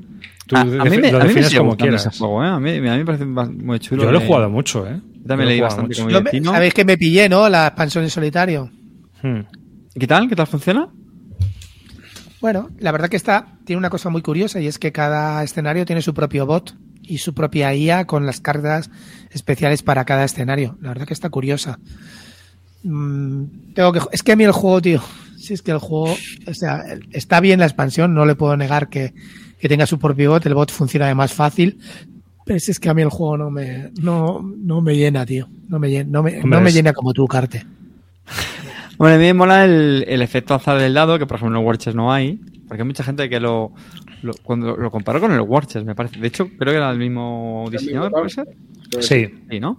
Tú 0.46 0.56
a, 0.56 0.64
mí 0.64 0.70
me, 0.70 0.78
lo 0.78 0.82
a 0.82 0.84
mí 0.84 0.98
me 0.98 1.18
defines 1.18 1.48
sigue 1.48 1.58
como 1.58 1.76
quieras. 1.76 2.06
ese 2.06 2.18
juego, 2.18 2.44
¿eh? 2.44 2.48
A 2.48 2.60
mí, 2.60 2.70
a 2.76 2.80
mí 2.80 2.98
me 2.98 3.04
parece 3.04 3.24
muy 3.24 3.80
chulo. 3.80 4.04
Yo 4.04 4.12
lo 4.12 4.20
he 4.20 4.26
jugado 4.26 4.48
mucho, 4.48 4.86
¿eh? 4.86 5.00
Yo 5.14 5.26
también 5.26 5.48
leí 5.48 5.60
bastante 5.60 5.96
como 5.96 6.08
Yo 6.08 6.22
me-. 6.22 6.40
Sabéis 6.40 6.72
que 6.72 6.84
me 6.84 6.96
pillé, 6.96 7.28
¿no? 7.28 7.48
La 7.48 7.66
expansión 7.66 8.04
en 8.04 8.10
solitario. 8.10 8.70
Hmm. 9.22 9.40
¿Qué 9.98 10.06
tal? 10.06 10.28
¿Qué 10.28 10.36
tal 10.36 10.46
funciona? 10.46 10.88
Bueno, 12.40 12.70
la 12.78 12.92
verdad 12.92 13.08
que 13.08 13.16
está, 13.16 13.58
tiene 13.64 13.78
una 13.78 13.90
cosa 13.90 14.08
muy 14.08 14.22
curiosa 14.22 14.60
y 14.60 14.68
es 14.68 14.78
que 14.78 14.92
cada 14.92 15.42
escenario 15.42 15.84
tiene 15.84 16.02
su 16.02 16.14
propio 16.14 16.46
bot 16.46 16.76
y 17.02 17.18
su 17.18 17.34
propia 17.34 17.74
IA 17.74 18.06
con 18.06 18.26
las 18.26 18.40
cargas 18.40 18.90
especiales 19.30 19.82
para 19.82 20.04
cada 20.04 20.24
escenario. 20.24 20.78
La 20.80 20.90
verdad 20.90 21.06
que 21.06 21.14
está 21.14 21.30
curiosa. 21.30 21.80
Mm, 22.84 23.72
tengo 23.74 23.92
que, 23.92 24.00
es 24.12 24.22
que 24.22 24.32
a 24.32 24.36
mí 24.36 24.44
el 24.44 24.52
juego, 24.52 24.80
tío, 24.80 25.02
si 25.36 25.54
es 25.54 25.62
que 25.62 25.72
el 25.72 25.78
juego, 25.78 26.14
o 26.46 26.54
sea, 26.54 26.84
está 27.10 27.40
bien 27.40 27.58
la 27.58 27.66
expansión, 27.66 28.14
no 28.14 28.26
le 28.26 28.36
puedo 28.36 28.56
negar 28.56 28.88
que, 28.88 29.14
que 29.58 29.68
tenga 29.68 29.86
su 29.86 29.98
propio 29.98 30.30
bot, 30.32 30.44
el 30.46 30.54
bot 30.54 30.70
funciona 30.70 31.06
de 31.08 31.14
más 31.14 31.32
fácil, 31.32 31.78
pero 32.44 32.56
es 32.58 32.78
que 32.78 32.88
a 32.88 32.94
mí 32.94 33.02
el 33.02 33.08
juego 33.10 33.36
no 33.38 33.50
me, 33.50 33.90
no, 34.00 34.40
no 34.42 34.80
me 34.80 34.96
llena, 34.96 35.24
tío. 35.26 35.48
No 35.68 35.78
me 35.78 35.90
llena, 35.90 36.10
no 36.10 36.22
me, 36.22 36.36
Hombre, 36.36 36.50
no 36.50 36.60
me 36.60 36.70
llena 36.72 36.92
como 36.92 37.12
tú, 37.12 37.26
Carte. 37.26 37.64
Bueno, 38.98 39.16
a 39.16 39.18
mí 39.18 39.24
me 39.24 39.34
mola 39.34 39.64
el, 39.64 40.04
el 40.08 40.22
efecto 40.22 40.54
azar 40.54 40.78
del 40.78 40.94
dado, 40.94 41.18
que 41.18 41.26
por 41.26 41.36
ejemplo 41.36 41.56
en 41.56 41.60
el 41.62 41.66
Warchess 41.66 41.94
no 41.94 42.12
hay. 42.12 42.40
Porque 42.66 42.82
hay 42.82 42.86
mucha 42.86 43.04
gente 43.04 43.28
que 43.28 43.38
lo, 43.40 43.72
lo- 44.22 44.32
cuando 44.42 44.76
lo 44.76 44.90
comparó 44.90 45.20
con 45.20 45.32
el 45.32 45.40
Warchess, 45.40 45.84
me 45.84 45.94
parece. 45.94 46.18
De 46.18 46.26
hecho, 46.28 46.48
creo 46.58 46.72
que 46.72 46.76
era 46.78 46.90
el 46.90 46.98
mismo 46.98 47.68
diseñador, 47.70 48.10
¿puede 48.10 48.30
ser? 48.30 48.48
Sí, 49.00 49.26
Sí, 49.50 49.60
¿no? 49.60 49.76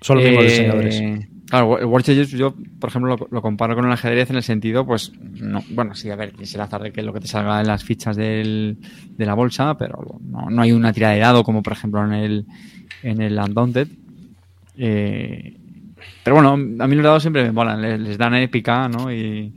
son 0.00 0.16
los 0.18 0.24
mismos 0.26 0.44
Eh, 0.44 0.48
diseñadores. 0.48 1.02
Claro, 1.48 1.78
el 1.78 1.84
Warchess 1.84 2.30
yo, 2.32 2.54
por 2.80 2.90
ejemplo, 2.90 3.16
lo, 3.16 3.28
lo 3.30 3.42
comparo 3.42 3.76
con 3.76 3.86
el 3.86 3.92
ajedrez 3.92 4.30
en 4.30 4.36
el 4.36 4.42
sentido, 4.42 4.84
pues, 4.84 5.12
no, 5.20 5.62
bueno, 5.70 5.94
sí, 5.94 6.10
a 6.10 6.16
ver, 6.16 6.32
es 6.40 6.54
el 6.54 6.60
azar 6.60 6.82
de 6.82 6.92
que 6.92 7.02
lo 7.02 7.12
que 7.12 7.20
te 7.20 7.28
salga 7.28 7.60
en 7.60 7.68
las 7.68 7.84
fichas 7.84 8.16
del, 8.16 8.78
de 9.10 9.26
la 9.26 9.34
bolsa, 9.34 9.78
pero 9.78 10.18
no, 10.22 10.50
no 10.50 10.62
hay 10.62 10.72
una 10.72 10.92
tira 10.92 11.10
de 11.10 11.20
dado 11.20 11.44
como, 11.44 11.62
por 11.62 11.72
ejemplo, 11.72 12.04
en 12.04 12.12
el, 12.12 12.46
en 13.02 13.22
el 13.22 13.38
Undaunted. 13.38 13.88
Eh, 14.76 15.56
pero 16.24 16.34
bueno, 16.34 16.52
a 16.52 16.86
mí 16.88 16.96
los 16.96 17.04
dados 17.04 17.22
siempre 17.22 17.44
me 17.44 17.52
molan, 17.52 17.80
les, 17.80 18.00
les 18.00 18.18
dan 18.18 18.34
épica, 18.34 18.88
¿no? 18.88 19.12
Y, 19.12 19.52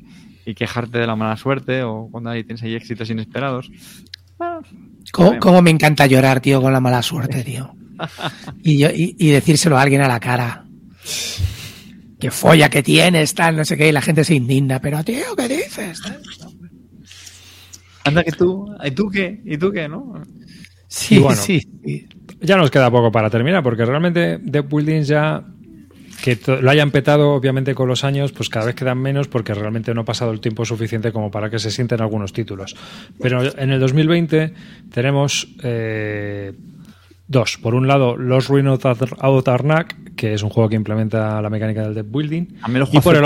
y 0.46 0.54
quejarte 0.54 1.00
de 1.00 1.08
la 1.08 1.16
mala 1.16 1.38
suerte 1.38 1.82
o 1.84 2.08
cuando 2.12 2.30
ahí 2.30 2.44
tienes 2.44 2.62
ahí 2.62 2.76
éxitos 2.76 3.10
inesperados. 3.10 3.72
¿Cómo, 5.12 5.32
Bien. 5.32 5.40
cómo 5.40 5.62
me 5.62 5.72
encanta 5.72 6.06
llorar, 6.06 6.40
tío, 6.40 6.62
con 6.62 6.72
la 6.72 6.80
mala 6.80 7.02
suerte, 7.02 7.44
tío? 7.46 7.72
Y, 8.62 8.78
yo, 8.78 8.90
y, 8.90 9.16
y 9.18 9.30
decírselo 9.30 9.78
a 9.78 9.82
alguien 9.82 10.02
a 10.02 10.08
la 10.08 10.20
cara. 10.20 10.66
Que 12.20 12.32
folla 12.32 12.70
que 12.70 12.84
tienes, 12.84 13.34
tal, 13.34 13.56
no 13.56 13.66
sé 13.66 13.78
qué, 13.78 13.90
y 13.90 13.92
la 13.92 14.02
gente 14.02 14.24
se 14.24 14.36
indigna. 14.36 14.80
Pero, 14.82 15.04
tío, 15.04 15.36
¿qué 15.38 15.48
dices? 15.48 16.02
Anda 18.04 18.24
que 18.24 18.32
tú, 18.32 18.76
¿y 18.84 18.92
tú 18.92 19.10
qué? 19.10 19.42
¿Y 19.46 19.58
tú 19.58 19.72
qué, 19.72 19.88
no? 19.88 20.22
Sí, 20.88 21.20
bueno. 21.20 21.42
sí, 21.42 21.62
sí. 21.86 22.08
Ya 22.42 22.58
nos 22.58 22.72
queda 22.72 22.90
poco 22.90 23.12
para 23.12 23.30
terminar, 23.30 23.64
porque 23.64 23.86
realmente 23.86 24.40
The 24.40 24.62
Buildings 24.62 25.08
ya 25.08 25.44
que 26.22 26.38
lo 26.62 26.70
hayan 26.70 26.92
petado 26.92 27.32
obviamente 27.32 27.74
con 27.74 27.88
los 27.88 28.04
años, 28.04 28.32
pues 28.32 28.50
cada 28.50 28.68
vez 28.68 28.76
quedan 28.76 28.98
menos 28.98 29.28
porque 29.28 29.54
realmente 29.54 29.94
no 29.94 30.02
ha 30.02 30.06
pasado 30.06 30.32
el 30.32 30.42
tiempo 30.42 30.66
suficiente 30.66 31.12
como 31.12 31.32
para 31.32 31.50
que 31.50 31.60
se 31.60 31.72
sienten 31.72 32.02
algunos 32.02 32.34
títulos. 32.34 32.76
Pero 33.22 33.42
en 33.58 33.72
el 33.72 33.80
2020 33.80 34.54
tenemos 34.92 35.48
eh, 35.64 36.54
dos. 37.30 37.58
Por 37.62 37.76
un 37.76 37.88
lado, 37.88 38.18
Los 38.18 38.50
Ruins 38.50 38.84
of 38.84 39.04
Outarnak, 39.20 40.16
que 40.16 40.34
es 40.34 40.44
un 40.44 40.50
juego 40.50 40.68
que 40.68 40.76
implementa 40.76 41.42
la 41.42 41.50
mecánica 41.50 41.84
del 41.84 41.94
deck 41.94 42.08
building. 42.10 42.48
A 42.62 42.68
mí 42.68 42.80
los 42.80 42.94
y 42.94 43.00
por, 43.00 43.16
el. 43.16 43.24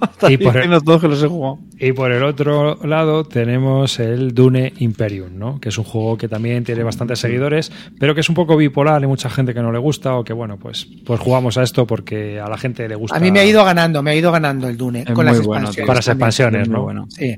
Hasta 0.00 0.30
y 0.32 0.36
por 0.38 0.56
el- 0.56 0.70
los 0.70 0.84
dos 0.84 1.00
que 1.00 1.08
los 1.08 1.22
he 1.22 1.26
jugado. 1.26 1.58
y 1.78 1.92
por 1.92 2.12
el 2.12 2.22
otro 2.22 2.76
lado 2.86 3.24
tenemos 3.24 3.98
el 3.98 4.32
Dune 4.32 4.72
Imperium, 4.78 5.36
¿no? 5.36 5.60
que 5.60 5.70
es 5.70 5.78
un 5.78 5.84
juego 5.84 6.16
que 6.16 6.28
también 6.28 6.62
tiene 6.62 6.84
bastantes 6.84 7.18
seguidores, 7.18 7.72
pero 7.98 8.14
que 8.14 8.20
es 8.20 8.28
un 8.28 8.36
poco 8.36 8.56
bipolar, 8.56 9.02
hay 9.02 9.08
mucha 9.08 9.28
gente 9.28 9.52
que 9.52 9.60
no 9.60 9.72
le 9.72 9.78
gusta 9.78 10.14
o 10.14 10.22
que 10.24 10.32
bueno, 10.32 10.56
pues, 10.56 10.86
pues 11.04 11.18
jugamos 11.20 11.58
a 11.58 11.64
esto 11.64 11.86
porque 11.86 12.38
a 12.38 12.48
la 12.48 12.56
gente 12.56 12.88
le 12.88 12.94
gusta. 12.94 13.16
A 13.16 13.20
mí 13.20 13.32
me 13.32 13.40
ha 13.40 13.44
ido 13.44 13.64
ganando, 13.64 14.02
me 14.02 14.12
ha 14.12 14.14
ido 14.14 14.30
ganando 14.30 14.68
el 14.68 14.76
Dune 14.76 15.00
Es 15.00 15.12
con 15.12 15.24
las 15.26 15.40
bueno, 15.42 15.64
expansiones. 15.64 15.86
Con 15.86 15.94
las 15.96 16.08
expansiones, 16.08 16.68
¿no? 16.68 16.82
bueno. 16.82 17.06
Sí. 17.10 17.36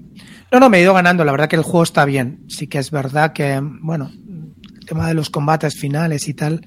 No, 0.52 0.58
no, 0.60 0.68
me 0.68 0.78
he 0.78 0.82
ido 0.82 0.92
ganando. 0.92 1.24
La 1.24 1.30
verdad 1.32 1.48
que 1.48 1.56
el 1.56 1.62
juego 1.62 1.84
está 1.84 2.04
bien. 2.04 2.40
Sí 2.48 2.66
que 2.66 2.78
es 2.78 2.90
verdad 2.90 3.32
que, 3.32 3.60
bueno, 3.62 4.10
tema 4.90 5.06
de 5.08 5.14
los 5.14 5.30
combates 5.30 5.74
finales 5.76 6.26
y 6.28 6.34
tal, 6.34 6.60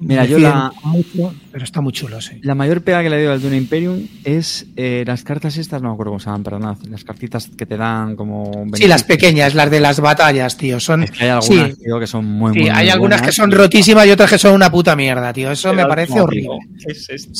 Mira, 0.00 0.24
yo 0.26 0.38
la- 0.38 0.70
mucho, 0.84 1.34
pero 1.50 1.64
está 1.64 1.80
muy 1.80 1.92
chulo, 1.92 2.20
sí. 2.20 2.38
La 2.42 2.54
mayor 2.54 2.82
pega 2.82 3.02
que 3.02 3.10
le 3.10 3.16
doy 3.24 3.32
al 3.34 3.40
Dune 3.42 3.56
Imperium 3.56 4.06
es 4.22 4.64
eh, 4.76 5.02
las 5.04 5.24
cartas 5.24 5.56
estas, 5.56 5.82
no 5.82 5.88
me 5.88 5.94
acuerdo 5.94 6.10
cómo 6.12 6.20
se 6.20 6.26
llaman, 6.26 6.44
perdonad, 6.44 6.76
las 6.88 7.02
cartitas 7.02 7.48
que 7.56 7.66
te 7.66 7.76
dan 7.76 8.14
como... 8.14 8.64
Sí, 8.74 8.86
las 8.86 9.02
pequeñas, 9.02 9.56
las 9.56 9.68
de 9.72 9.80
las 9.80 9.98
batallas, 9.98 10.56
tío. 10.56 10.78
Son, 10.78 11.02
Es 11.02 11.10
que 11.10 11.24
hay 11.24 11.30
algunas, 11.30 11.70
sí, 11.70 11.82
tío, 11.84 11.98
que 11.98 12.06
son 12.06 12.26
muy, 12.26 12.52
sí, 12.52 12.60
muy, 12.60 12.68
hay 12.68 12.84
muy 12.84 12.90
algunas 12.90 13.18
buenas. 13.20 13.22
que 13.22 13.32
son 13.40 13.50
rotísimas 13.50 14.06
y 14.06 14.10
otras 14.10 14.30
que 14.30 14.38
son 14.38 14.54
una 14.54 14.70
puta 14.70 14.94
mierda, 14.94 15.32
tío. 15.32 15.50
Eso 15.50 15.74
me 15.74 15.84
parece 15.84 16.14
no, 16.14 16.22
horrible. 16.24 16.58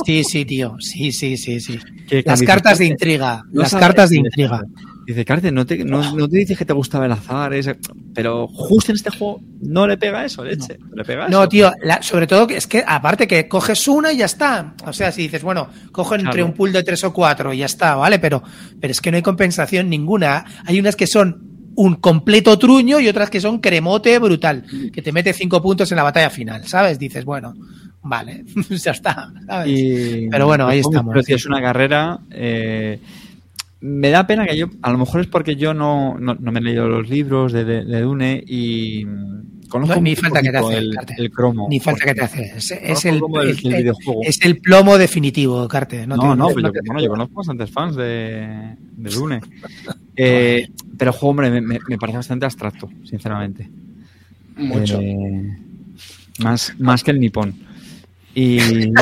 Sí, 0.05 0.24
sí, 0.24 0.44
tío. 0.44 0.74
Sí, 0.80 1.12
sí, 1.12 1.36
sí, 1.36 1.60
sí. 1.60 1.78
Las 2.24 2.43
cartas 2.43 2.78
de 2.78 2.86
"Carte, 2.86 2.86
intriga. 2.86 3.44
no 3.52 3.62
Las 3.62 3.72
cartas 3.74 4.10
de 4.10 4.16
intriga. 4.16 4.62
esto". 4.64 4.97
Dice, 5.09 5.24
Carte, 5.24 5.51
no 5.51 5.64
te, 5.64 5.82
no, 5.86 6.14
no 6.14 6.28
te 6.28 6.36
dices 6.36 6.59
que 6.59 6.66
te 6.66 6.74
gustaba 6.74 7.06
el 7.06 7.12
azar, 7.12 7.55
ese- 7.55 7.78
pero 8.14 8.47
justo 8.47 8.93
en 8.93 8.97
este 8.97 9.09
juego 9.09 9.40
no 9.62 9.86
le 9.86 9.97
pega 9.97 10.22
eso, 10.22 10.44
leche. 10.44 10.76
No, 10.78 10.97
le 10.97 11.02
pega 11.05 11.28
No, 11.28 11.40
eso. 11.40 11.48
tío, 11.48 11.72
la- 11.82 12.02
sobre 12.02 12.26
todo 12.26 12.47
que 12.47 12.59
es 12.59 12.66
que 12.66 12.85
aparte 12.86 13.26
que 13.26 13.48
coges 13.48 13.89
una 13.89 14.12
y 14.12 14.18
ya 14.18 14.26
está. 14.26 14.74
O 14.85 14.93
sea, 14.93 15.10
si 15.10 15.22
dices, 15.22 15.43
bueno, 15.43 15.68
cojo 15.93 16.14
entre 16.14 16.32
Claro. 16.32 16.44
un 16.47 16.52
pool 16.52 16.72
de 16.74 16.82
tres 16.82 17.02
o 17.05 17.12
cuatro 17.14 17.55
y 17.55 17.59
ya 17.59 17.64
está, 17.66 17.94
¿vale? 17.94 18.18
Pero, 18.18 18.43
pero 18.78 18.90
es 18.90 19.01
que 19.01 19.10
no 19.10 19.16
hay 19.16 19.22
compensación 19.22 19.89
ninguna. 19.89 20.44
Hay 20.66 20.78
unas 20.78 20.94
que 20.94 21.06
son 21.06 21.43
un 21.74 21.94
completo 21.94 22.59
truño 22.59 23.01
y 23.01 23.09
otras 23.09 23.30
que 23.30 23.40
son 23.40 23.60
cremote 23.60 24.18
brutal, 24.18 24.64
que 24.93 25.01
te 25.01 25.10
mete 25.12 25.32
cinco 25.32 25.62
puntos 25.62 25.90
en 25.90 25.97
la 25.97 26.02
batalla 26.02 26.28
final, 26.28 26.66
¿sabes? 26.66 26.98
Dices, 26.98 27.24
bueno, 27.24 27.55
vale, 28.02 28.44
ya 28.68 28.90
está, 28.90 29.32
¿sabes? 29.47 29.68
Y- 29.78 30.28
Pero 30.30 30.44
bueno, 30.47 30.66
ahí 30.68 30.80
Pero, 30.80 30.90
estamos, 30.90 31.14
tío, 31.14 31.22
sí. 31.22 31.32
es 31.32 31.47
una 31.47 31.62
carrera. 31.62 32.18
eh, 32.30 33.01
me 33.80 34.10
da 34.10 34.26
pena 34.26 34.46
que 34.46 34.56
yo, 34.56 34.66
a 34.82 34.90
lo 34.90 34.98
mejor 34.98 35.20
es 35.20 35.26
porque 35.28 35.56
yo 35.56 35.72
no, 35.74 36.18
no, 36.18 36.34
no 36.34 36.52
me 36.52 36.59
he 36.60 36.62
leído 36.62 36.88
los 36.88 37.09
libros 37.09 37.52
de, 37.52 37.64
de, 37.64 37.84
de 37.84 38.00
Dune 38.00 38.42
y 38.46 39.05
mm, 39.05 39.68
conozco 39.68 39.94
No, 39.96 40.00
ni 40.02 40.16
falta 40.16 40.42
que 40.42 40.50
te 40.50 40.56
hace, 40.59 40.78
el, 40.78 41.30
cromo. 41.30 41.66
Ni 41.70 41.78
falta 41.78 42.05
que 42.05 42.14
te 42.14 42.22
hace. 42.22 42.52
Es, 42.56 43.05
el, 43.05 43.20
como 43.20 43.40
el- 43.40 43.50
el- 43.50 43.66
el 43.66 43.74
videojuego. 43.82 44.22
es 44.24 44.40
el 44.44 44.59
plomo 44.59 44.98
definitivo, 44.98 45.68
Carte. 45.68 46.06
No, 46.06 46.16
No, 46.16 46.34
no, 46.34 46.48
pero 46.48 46.72
yo, 46.72 46.80
bueno, 46.86 47.00
yo 47.00 47.09
conozco 47.10 47.34
bastantes 47.34 47.70
fans 47.70 47.94
de, 47.96 48.76
de 48.96 49.10
Dune. 49.10 49.40
Eh, 50.20 50.68
pero 50.98 51.12
el 51.12 51.16
juego, 51.16 51.30
hombre, 51.30 51.48
me, 51.48 51.60
me- 51.60 51.78
me 51.88 51.96
parece 51.96 52.16
bastante 52.16 52.44
abstracto, 52.44 52.90
sinceramente. 53.05 53.70
Mucho. 54.56 54.98
Eh, 55.00 55.56
más, 56.40 56.74
más 56.80 57.05
que 57.05 57.12
el 57.12 57.20
nipón. 57.20 57.55
Y. 58.34 58.59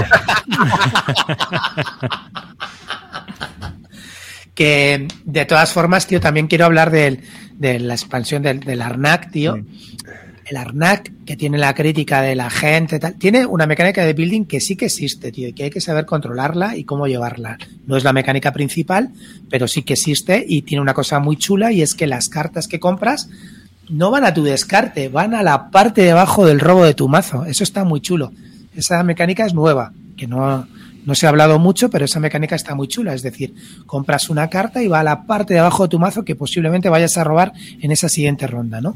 Que 4.56 5.06
de 5.24 5.44
todas 5.44 5.72
formas, 5.72 6.06
tío, 6.08 6.20
también 6.20 6.48
quiero 6.48 6.64
hablar 6.64 6.90
del- 6.90 7.20
de 7.56 7.78
la 7.78 7.94
expansión 7.94 8.42
del, 8.42 8.58
del 8.60 8.82
Arnak, 8.82 9.30
tío. 9.30 9.56
El 10.46 10.56
Arnak, 10.56 11.10
que 11.24 11.36
tiene 11.36 11.58
la 11.58 11.74
crítica 11.74 12.22
de 12.22 12.34
la 12.36 12.48
gente, 12.50 12.98
tal, 13.00 13.14
tiene 13.14 13.44
una 13.46 13.66
mecánica 13.66 14.04
de 14.04 14.12
building 14.14 14.44
que 14.44 14.60
sí 14.60 14.76
que 14.76 14.86
existe, 14.86 15.30
tío, 15.32 15.48
y 15.48 15.52
que 15.52 15.64
hay 15.64 15.70
que 15.70 15.80
saber 15.80 16.06
controlarla 16.06 16.76
y 16.76 16.84
cómo 16.84 17.06
llevarla. 17.06 17.58
No 17.86 17.96
es 17.96 18.04
la 18.04 18.12
mecánica 18.12 18.52
principal, 18.52 19.10
pero 19.50 19.66
sí 19.68 19.82
que 19.82 19.94
existe 19.94 20.44
y 20.48 20.62
tiene 20.62 20.82
una 20.82 20.94
cosa 20.94 21.18
muy 21.18 21.36
chula 21.36 21.72
y 21.72 21.82
es 21.82 21.94
que 21.94 22.06
las 22.06 22.28
cartas 22.28 22.68
que 22.68 22.78
compras 22.80 23.28
no 23.88 24.10
van 24.10 24.24
a 24.24 24.32
tu 24.34 24.42
descarte, 24.44 25.08
van 25.08 25.34
a 25.34 25.42
la 25.42 25.70
parte 25.70 26.02
de 26.02 26.12
abajo 26.12 26.46
del 26.46 26.60
robo 26.60 26.84
de 26.84 26.94
tu 26.94 27.08
mazo. 27.08 27.44
Eso 27.44 27.62
está 27.64 27.84
muy 27.84 28.00
chulo. 28.00 28.32
Esa 28.76 29.02
mecánica 29.02 29.44
es 29.46 29.52
nueva, 29.54 29.92
que 30.16 30.26
no, 30.28 30.66
no 31.06 31.14
se 31.14 31.24
ha 31.24 31.30
hablado 31.30 31.58
mucho, 31.58 31.88
pero 31.88 32.04
esa 32.04 32.20
mecánica 32.20 32.54
está 32.56 32.74
muy 32.74 32.88
chula. 32.88 33.14
Es 33.14 33.22
decir, 33.22 33.54
compras 33.86 34.28
una 34.28 34.48
carta 34.50 34.82
y 34.82 34.88
va 34.88 35.00
a 35.00 35.04
la 35.04 35.24
parte 35.26 35.54
de 35.54 35.60
abajo 35.60 35.84
de 35.84 35.88
tu 35.88 35.98
mazo 35.98 36.24
que 36.24 36.36
posiblemente 36.36 36.90
vayas 36.90 37.16
a 37.16 37.24
robar 37.24 37.52
en 37.80 37.90
esa 37.92 38.08
siguiente 38.10 38.46
ronda, 38.46 38.80
¿no? 38.82 38.94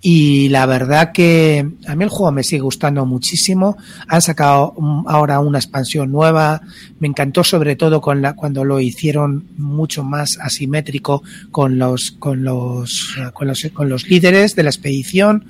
Y 0.00 0.48
la 0.50 0.64
verdad 0.66 1.10
que 1.10 1.68
a 1.88 1.96
mí 1.96 2.04
el 2.04 2.08
juego 2.10 2.30
me 2.30 2.44
sigue 2.44 2.60
gustando 2.60 3.04
muchísimo. 3.04 3.76
Han 4.06 4.22
sacado 4.22 4.70
un- 4.76 5.04
ahora 5.08 5.40
una 5.40 5.58
expansión 5.58 6.12
nueva. 6.12 6.60
Me 7.00 7.08
encantó 7.08 7.42
sobre 7.42 7.74
todo 7.74 8.00
con 8.00 8.22
la, 8.22 8.34
cuando 8.34 8.62
lo 8.64 8.78
hicieron 8.78 9.48
mucho 9.56 10.04
más 10.04 10.38
asimétrico 10.40 11.24
con 11.50 11.78
los, 11.80 12.12
con 12.12 12.44
los, 12.44 13.16
con 13.34 13.48
los, 13.48 13.66
con 13.72 13.88
los 13.88 14.06
líderes 14.08 14.54
de 14.54 14.62
la 14.62 14.70
expedición. 14.70 15.46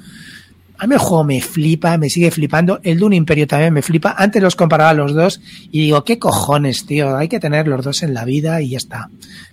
A 0.81 0.87
mí 0.87 0.95
el 0.95 1.01
juego 1.01 1.25
me 1.25 1.41
flipa, 1.41 1.99
me 1.99 2.09
sigue 2.09 2.31
flipando. 2.31 2.79
El 2.85 2.99
Dune 2.99 3.17
Imperio 3.17 3.47
también 3.49 3.75
me 3.75 3.83
flipa. 3.83 4.15
Antes 4.17 4.41
los 4.43 4.55
comparaba 4.55 4.95
los 4.95 5.13
dos 5.13 5.41
y 5.73 5.81
digo, 5.81 6.05
¿qué 6.05 6.19
cojones, 6.21 6.87
tío? 6.87 7.17
Hay 7.17 7.29
que 7.29 7.41
tener 7.41 7.67
los 7.67 7.85
dos 7.85 8.03
en 8.05 8.15
la 8.15 8.25
vida 8.25 8.61
y 8.63 8.71
ya 8.71 8.79
está. 8.79 9.11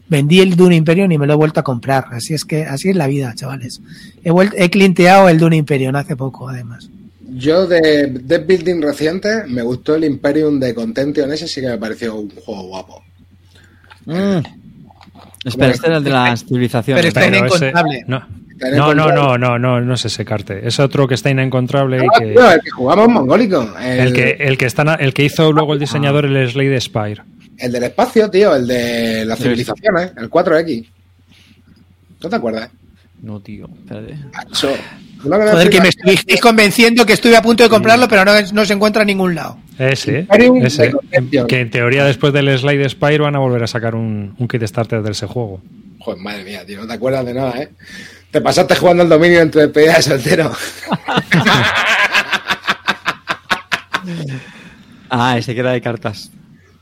Vendí 0.08 0.40
el 0.42 0.56
Dune 0.56 0.76
Imperio 0.76 1.06
y 1.06 1.18
me 1.18 1.26
lo 1.26 1.34
he 1.34 1.36
vuelto 1.36 1.60
a 1.60 1.64
comprar. 1.64 2.06
Así 2.12 2.36
es 2.36 2.46
que, 2.46 2.64
así 2.66 2.90
es 2.90 2.96
la 2.96 3.08
vida, 3.08 3.34
chavales. 3.36 3.82
He, 4.24 4.32
vuelt- 4.32 4.54
he 4.56 4.70
clinteado 4.70 5.28
el 5.28 5.40
Dune 5.40 5.58
Imperio 5.58 5.92
hace 5.98 6.16
poco, 6.16 6.48
además. 6.48 6.90
Yo 7.28 7.66
de 7.66 8.08
Dead 8.24 8.46
Building 8.46 8.82
reciente 8.84 9.46
me 9.48 9.64
gustó 9.64 9.96
el 9.96 10.04
Imperium 10.04 10.60
de 10.60 10.76
Contention. 10.76 11.34
Ese 11.34 11.48
sí 11.48 11.60
que 11.60 11.68
me 11.70 11.78
pareció 11.80 12.16
un 12.16 12.30
juego 12.30 12.64
guapo. 12.68 13.02
Espera, 15.44 15.72
este 15.72 15.88
era 15.88 15.98
el 15.98 16.04
de 16.04 16.10
las 16.12 16.46
civilizaciones. 16.46 17.00
Pero 17.02 17.08
está 17.08 17.22
Pero 17.22 17.46
ese- 17.48 17.66
inencontrable. 17.66 18.04
no. 18.08 18.45
No, 18.76 18.94
no, 18.94 19.12
no, 19.12 19.38
no, 19.38 19.60
no, 19.60 19.82
no 19.82 19.94
es 19.94 20.06
ese 20.06 20.24
carte. 20.24 20.66
Es 20.68 20.80
otro 20.80 21.08
que 21.08 21.16
está 21.16 21.30
inencontrable 21.30 21.98
y 21.98 22.00
Ah, 22.02 22.20
que. 22.20 22.26
tío, 22.32 22.52
el 22.52 22.62
que 22.62 22.70
jugamos 22.70 23.10
mongólico. 23.10 23.70
El, 23.82 24.00
El 24.00 24.14
que, 24.14 24.38
el 24.40 24.58
que 24.58 24.66
está 24.66 24.96
el 24.96 25.14
que 25.14 25.26
hizo 25.26 25.52
luego 25.52 25.74
el 25.74 25.80
diseñador 25.80 26.26
el 26.26 26.50
Slade 26.50 26.80
Spire. 26.80 27.22
el 27.58 27.72
del 27.72 27.84
espacio, 27.84 28.30
tío. 28.30 28.56
El 28.56 28.66
de 28.68 29.26
las 29.26 29.40
civilizaciones. 29.40 30.12
El 30.18 30.30
4X. 30.30 30.86
¿No 32.24 32.30
te 32.30 32.36
acuerdas? 32.36 32.70
No, 33.22 33.40
tío, 33.40 33.68
espérate. 33.84 34.14
Me 35.24 35.38
Joder, 35.38 35.70
que 35.70 35.82
me 35.82 35.88
estuvisteis 35.90 36.40
convenciendo 36.40 37.06
que 37.06 37.14
estuve 37.14 37.36
a 37.36 37.42
punto 37.42 37.64
de 37.64 37.70
comprarlo, 37.70 38.08
pero 38.08 38.24
no, 38.24 38.34
no 38.54 38.66
se 38.66 38.74
encuentra 38.74 39.02
en 39.02 39.08
ningún 39.08 39.34
lado. 39.34 39.58
Ese, 39.80 40.20
Imperium 40.20 40.64
ese. 40.64 40.92
Concepción. 40.92 41.48
Que 41.48 41.62
en 41.62 41.72
teoría 41.72 42.06
después 42.06 42.32
del 42.32 42.56
Slade 42.58 42.88
Spire 42.90 43.20
van 43.20 43.36
a 43.36 43.40
volver 43.40 43.64
a 43.64 43.68
sacar 43.68 43.96
un, 43.96 44.36
un 44.38 44.48
kit 44.48 44.64
starter 44.64 45.02
de 45.02 45.12
ese 45.12 45.26
juego. 45.26 45.62
Joder, 46.00 46.22
madre 46.22 46.44
mía, 46.44 46.64
tío. 46.66 46.80
No 46.82 46.88
te 46.88 46.94
acuerdas 46.94 47.26
de 47.26 47.34
nada, 47.34 47.60
¿eh? 47.62 47.70
Te 48.32 48.42
pasaste 48.42 48.76
jugando 48.76 49.04
al 49.04 49.10
dominio 49.10 49.40
entre 49.42 49.62
despedida 49.64 49.96
de 49.96 50.02
soltero. 50.02 50.52
Ah, 55.10 55.38
ese 55.38 55.54
que 55.54 55.60
era 55.62 55.72
de 55.72 55.82
cartas. 55.82 56.32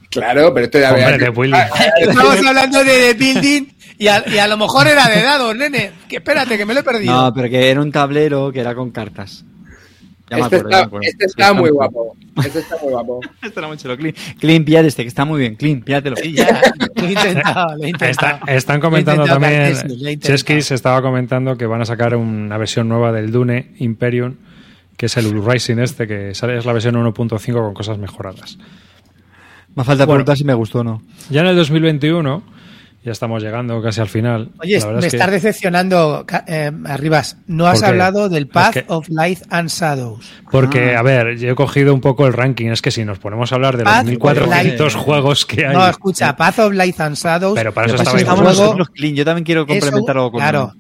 claro, 0.09 0.53
pero 0.53 0.65
esto 0.65 0.79
ya 0.79 0.91
Hombre, 0.91 1.17
de 1.17 1.29
Willy. 1.29 1.57
Estamos 2.01 2.45
hablando 2.45 2.83
de, 2.83 2.91
de 2.93 3.13
building 3.13 3.63
y 3.97 4.07
a, 4.07 4.23
y 4.27 4.37
a 4.37 4.47
lo 4.47 4.57
mejor 4.57 4.87
era 4.87 5.07
de 5.07 5.21
dados, 5.21 5.55
nene. 5.55 5.91
Que 6.07 6.17
espérate, 6.17 6.57
que 6.57 6.65
me 6.65 6.73
lo 6.73 6.79
he 6.79 6.83
perdido. 6.83 7.13
No, 7.13 7.33
pero 7.33 7.49
que 7.49 7.69
era 7.69 7.81
un 7.81 7.91
tablero 7.91 8.51
que 8.51 8.61
era 8.61 8.73
con 8.75 8.91
cartas. 8.91 9.43
Ya 10.29 10.37
me 10.37 10.43
Este 10.43 10.55
acuerdo, 10.55 10.69
ya 10.71 10.79
está, 10.83 10.97
este 11.01 11.25
está 11.25 11.53
muy 11.53 11.69
guapo. 11.69 12.15
Este 12.37 12.59
está 12.59 12.77
muy 12.81 12.91
guapo. 12.91 13.19
Este 13.43 13.59
era 13.59 13.67
muy 13.67 13.77
chulo. 13.77 13.97
Clean, 13.97 14.15
clean 14.39 14.63
píllate 14.63 14.87
este, 14.87 15.01
que 15.03 15.07
está 15.09 15.25
muy 15.25 15.39
bien. 15.39 15.55
Clean, 15.55 15.81
píllatelo. 15.81 16.15
Sí, 16.15 16.33
ya, 16.33 16.61
lo 16.95 17.07
he 17.07 17.11
intentado, 17.11 17.75
lo 17.77 17.83
he 17.83 17.89
intentado. 17.89 18.35
Está- 18.37 18.51
están 18.53 18.75
Lo 18.79 18.79
he 18.79 18.89
comentando 18.89 19.23
intentado, 19.23 19.39
también, 19.41 19.71
intentado. 19.99 20.33
Cheskis 20.33 20.71
estaba 20.71 21.01
comentando 21.01 21.57
que 21.57 21.65
van 21.65 21.81
a 21.81 21.85
sacar 21.85 22.15
una 22.15 22.57
versión 22.57 22.87
nueva 22.89 23.11
del 23.11 23.31
Dune 23.31 23.73
Imperium, 23.79 24.35
que 24.97 25.07
es 25.07 25.17
el 25.17 25.43
Rising 25.45 25.79
este, 25.79 26.07
que 26.07 26.33
sale, 26.33 26.57
es 26.57 26.65
la 26.65 26.73
versión 26.73 26.95
1.5 26.95 27.53
con 27.53 27.73
cosas 27.73 27.97
mejoradas. 27.97 28.57
Me 29.75 29.83
falta 29.83 30.05
Bueno. 30.05 30.19
preguntar 30.19 30.37
si 30.37 30.43
me 30.45 30.53
gustó 30.53 30.79
o 30.79 30.83
no. 30.83 31.01
Ya 31.29 31.41
en 31.41 31.47
el 31.47 31.55
2021, 31.55 32.43
ya 33.03 33.11
estamos 33.11 33.43
llegando 33.43 33.81
casi 33.81 33.99
al 34.01 34.07
final. 34.07 34.49
Oye, 34.59 34.79
la 34.79 34.87
me 34.87 34.99
es 34.99 35.05
que- 35.07 35.17
estás 35.17 35.31
decepcionando, 35.31 36.25
eh, 36.47 36.71
Arribas. 36.85 37.37
No 37.47 37.67
has 37.67 37.83
hablado 37.83 38.29
del 38.29 38.47
Path 38.47 38.77
Es 38.77 38.83
que- 38.83 38.93
of 38.93 39.09
Light 39.09 39.39
and 39.49 39.69
Shadows. 39.69 40.31
Porque, 40.51 40.95
Ah. 40.95 40.99
a 40.99 41.03
ver, 41.03 41.37
yo 41.37 41.49
he 41.51 41.55
cogido 41.55 41.93
un 41.93 42.01
poco 42.01 42.25
el 42.27 42.33
ranking. 42.33 42.67
Es 42.71 42.81
que 42.81 42.91
si 42.91 43.03
nos 43.05 43.19
ponemos 43.19 43.51
a 43.51 43.55
hablar 43.55 43.77
de 43.77 43.83
los 43.83 43.93
Path 43.93 44.05
1400 44.05 44.87
of 44.87 44.93
Light. 44.95 45.05
juegos 45.05 45.45
que 45.45 45.65
hay. 45.65 45.73
No, 45.75 45.87
escucha, 45.87 46.35
Path 46.35 46.59
of 46.59 46.73
Light 46.73 46.99
and 47.01 47.15
Shadows. 47.15 47.55
Pero 47.55 47.73
para 47.73 47.87
eso 47.87 47.95
estaba 47.97 48.17
eso 48.17 48.23
estamos 48.25 48.39
un 48.39 48.45
juego- 48.45 48.63
nosotros, 48.63 48.89
Clean. 48.89 49.15
Yo 49.15 49.25
también 49.25 49.43
quiero 49.45 49.61
es 49.61 49.67
complementar 49.67 50.15
algo 50.17 50.31
con 50.31 50.39
Claro. 50.39 50.73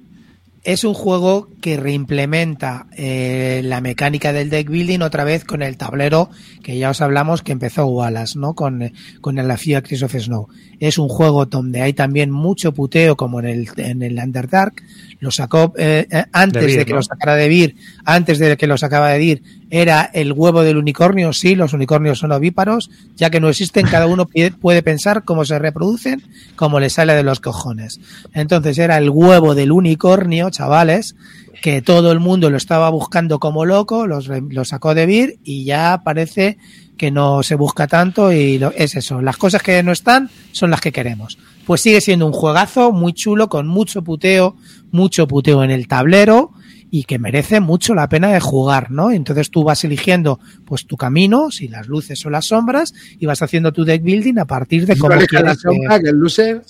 Es 0.63 0.85
un 0.85 0.93
juego 0.93 1.49
que 1.61 1.75
reimplementa 1.75 2.87
eh, 2.95 3.61
la 3.65 3.81
mecánica 3.81 4.31
del 4.31 4.49
deck 4.49 4.69
building 4.69 5.01
otra 5.01 5.25
vez 5.25 5.43
con 5.43 5.61
el 5.61 5.75
tablero 5.75 6.29
que 6.63 6.77
ya 6.77 6.89
os 6.89 7.01
hablamos 7.01 7.41
que 7.41 7.51
empezó 7.51 7.85
Wallace, 7.85 8.39
¿no? 8.39 8.55
Con, 8.55 8.81
eh, 8.81 8.93
con 9.19 9.35
la 9.35 9.57
FIA 9.57 9.81
Crisis 9.81 10.03
of 10.03 10.15
Snow. 10.15 10.47
Es 10.79 10.97
un 10.97 11.09
juego 11.09 11.45
donde 11.45 11.81
hay 11.81 11.91
también 11.91 12.31
mucho 12.31 12.73
puteo 12.73 13.17
como 13.17 13.41
en 13.41 13.45
el, 13.45 13.69
en 13.75 14.01
el 14.01 14.17
Underdark. 14.17 14.81
Lo 15.19 15.31
sacó 15.31 15.73
eh, 15.77 16.07
eh, 16.09 16.23
antes 16.31 16.65
De 16.65 16.85
que 16.85 16.91
¿no? 16.91 16.97
lo 16.97 17.03
sacara 17.03 17.35
de 17.35 17.49
Vir, 17.49 17.75
antes 18.05 18.39
de 18.39 18.55
que 18.55 18.67
lo 18.67 18.77
sacaba 18.77 19.09
de 19.09 19.19
Vir, 19.19 19.43
era 19.75 20.03
el 20.13 20.33
huevo 20.33 20.61
del 20.61 20.77
unicornio. 20.77 21.33
Sí, 21.33 21.55
los 21.55 21.73
unicornios 21.73 22.19
son 22.19 22.31
ovíparos, 22.31 22.91
ya 23.15 23.31
que 23.31 23.39
no 23.39 23.49
existen, 23.49 23.87
cada 23.87 24.05
uno 24.05 24.27
puede 24.61 24.83
pensar 24.83 25.23
cómo 25.23 25.45
se 25.45 25.57
reproducen, 25.57 26.21
como 26.55 26.79
le 26.79 26.91
sale 26.91 27.15
de 27.15 27.23
los 27.23 27.39
cojones. 27.39 27.99
Entonces 28.35 28.77
era 28.77 28.99
el 28.99 29.09
huevo 29.09 29.55
del 29.55 29.71
unicornio, 29.71 30.51
chavales, 30.51 31.15
que 31.63 31.81
todo 31.81 32.11
el 32.11 32.19
mundo 32.19 32.51
lo 32.51 32.57
estaba 32.57 32.89
buscando 32.91 33.39
como 33.39 33.65
loco, 33.65 34.05
los, 34.05 34.27
lo 34.27 34.63
sacó 34.63 34.93
de 34.93 35.07
Vir 35.07 35.39
y 35.43 35.63
ya 35.65 36.01
parece 36.03 36.59
que 36.95 37.09
no 37.09 37.41
se 37.41 37.55
busca 37.55 37.87
tanto 37.87 38.31
y 38.31 38.59
lo- 38.59 38.71
es 38.75 38.95
eso, 38.95 39.21
las 39.23 39.37
cosas 39.37 39.63
que 39.63 39.81
no 39.81 39.91
están 39.91 40.29
son 40.51 40.69
las 40.69 40.81
que 40.81 40.91
queremos. 40.91 41.39
Pues 41.65 41.81
sigue 41.81 41.99
siendo 42.01 42.27
un 42.27 42.33
juegazo 42.33 42.91
muy 42.91 43.13
chulo, 43.13 43.49
con 43.49 43.65
mucho 43.65 44.03
puteo, 44.03 44.55
mucho 44.91 45.27
puteo 45.27 45.63
en 45.63 45.71
el 45.71 45.87
tablero 45.87 46.51
y 46.95 47.05
que 47.05 47.17
merece 47.17 47.59
mucho 47.59 47.95
la 47.95 48.07
pena 48.07 48.31
de 48.31 48.39
jugar, 48.39 48.91
¿no? 48.91 49.09
Entonces 49.09 49.49
tú 49.49 49.63
vas 49.63 49.83
eligiendo 49.83 50.39
pues 50.63 50.85
tu 50.85 50.95
camino, 50.95 51.49
si 51.49 51.67
las 51.67 51.87
luces 51.87 52.23
o 52.23 52.29
las 52.29 52.45
sombras, 52.45 52.93
y 53.17 53.25
vas 53.25 53.41
haciendo 53.41 53.71
tu 53.73 53.83
deck 53.83 54.03
building 54.03 54.37
a 54.37 54.45
partir 54.45 54.85
de 54.85 54.95
cómo 54.95 55.15
Tú 55.15 55.19
eliges 55.21 55.41
la 55.41 55.55
sombra, 55.55 55.99
que 55.99 56.09
el 56.09 56.17
loser, 56.17 56.61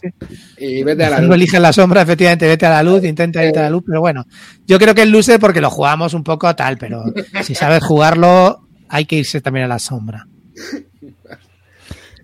y 0.58 0.82
vete 0.82 1.04
a 1.04 1.10
la 1.10 1.16
Tú 1.18 1.24
luz. 1.24 1.36
eliges 1.36 1.60
la 1.60 1.74
sombra, 1.74 2.04
efectivamente, 2.04 2.48
vete 2.48 2.66
a 2.66 2.70
la 2.70 2.84
luz, 2.84 3.04
intenta 3.04 3.44
irte 3.44 3.60
a 3.60 3.64
la 3.64 3.70
luz, 3.72 3.84
pero 3.86 4.00
bueno, 4.00 4.26
yo 4.66 4.80
creo 4.80 4.96
que 4.96 5.02
el 5.02 5.10
loser 5.12 5.42
porque 5.42 5.60
lo 5.60 5.70
jugamos 5.70 6.14
un 6.14 6.24
poco 6.24 6.56
tal, 6.56 6.78
pero 6.78 7.04
si 7.44 7.54
sabes 7.54 7.84
jugarlo, 7.84 8.66
hay 8.88 9.04
que 9.04 9.18
irse 9.18 9.42
también 9.42 9.66
a 9.66 9.68
la 9.68 9.80
sombra. 9.80 10.26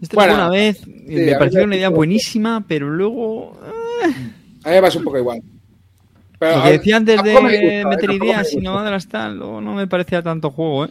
Este 0.02 0.16
Bueno, 0.16 0.36
una 0.36 0.50
vez, 0.50 0.88
me 0.88 1.36
pareció 1.36 1.66
una 1.66 1.76
idea 1.76 1.90
buenísima, 1.90 2.64
pero 2.66 2.90
luego... 2.90 3.60
eh, 4.06 4.14
A 4.64 4.70
mí 4.70 4.76
me 4.76 4.82
pasa 4.82 5.00
un 5.00 5.04
poco 5.04 5.18
igual. 5.18 5.42
Pero, 6.40 6.58
Lo 6.58 6.64
que 6.64 6.72
decía 6.72 6.98
antes 6.98 7.16
tampoco 7.18 7.42
me 7.44 7.52
de 7.52 7.58
gusta, 7.58 7.74
¿eh? 7.76 7.86
meter 7.86 8.10
Tampoco 8.10 8.82
me 8.84 9.00
tal, 9.10 9.40
no 9.40 9.74
me 9.76 9.88
parecía 9.88 10.22
tanto 10.22 10.50
juego, 10.52 10.86
¿eh? 10.86 10.90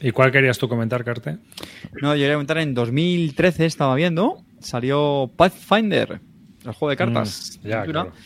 ¿Y 0.00 0.10
cuál 0.12 0.32
querías 0.32 0.58
tú 0.58 0.68
comentar, 0.68 1.04
Carte? 1.04 1.36
No, 2.00 2.14
yo 2.14 2.20
quería 2.22 2.34
comentar 2.34 2.58
en 2.58 2.74
2013, 2.74 3.66
estaba 3.66 3.94
viendo, 3.94 4.42
salió 4.58 5.30
Pathfinder, 5.36 6.20
el 6.64 6.72
juego 6.72 6.90
de 6.90 6.96
cartas, 6.96 7.58
Mm, 7.62 7.68
ya, 7.68 7.74
aventura, 7.76 8.02
claro. 8.04 8.16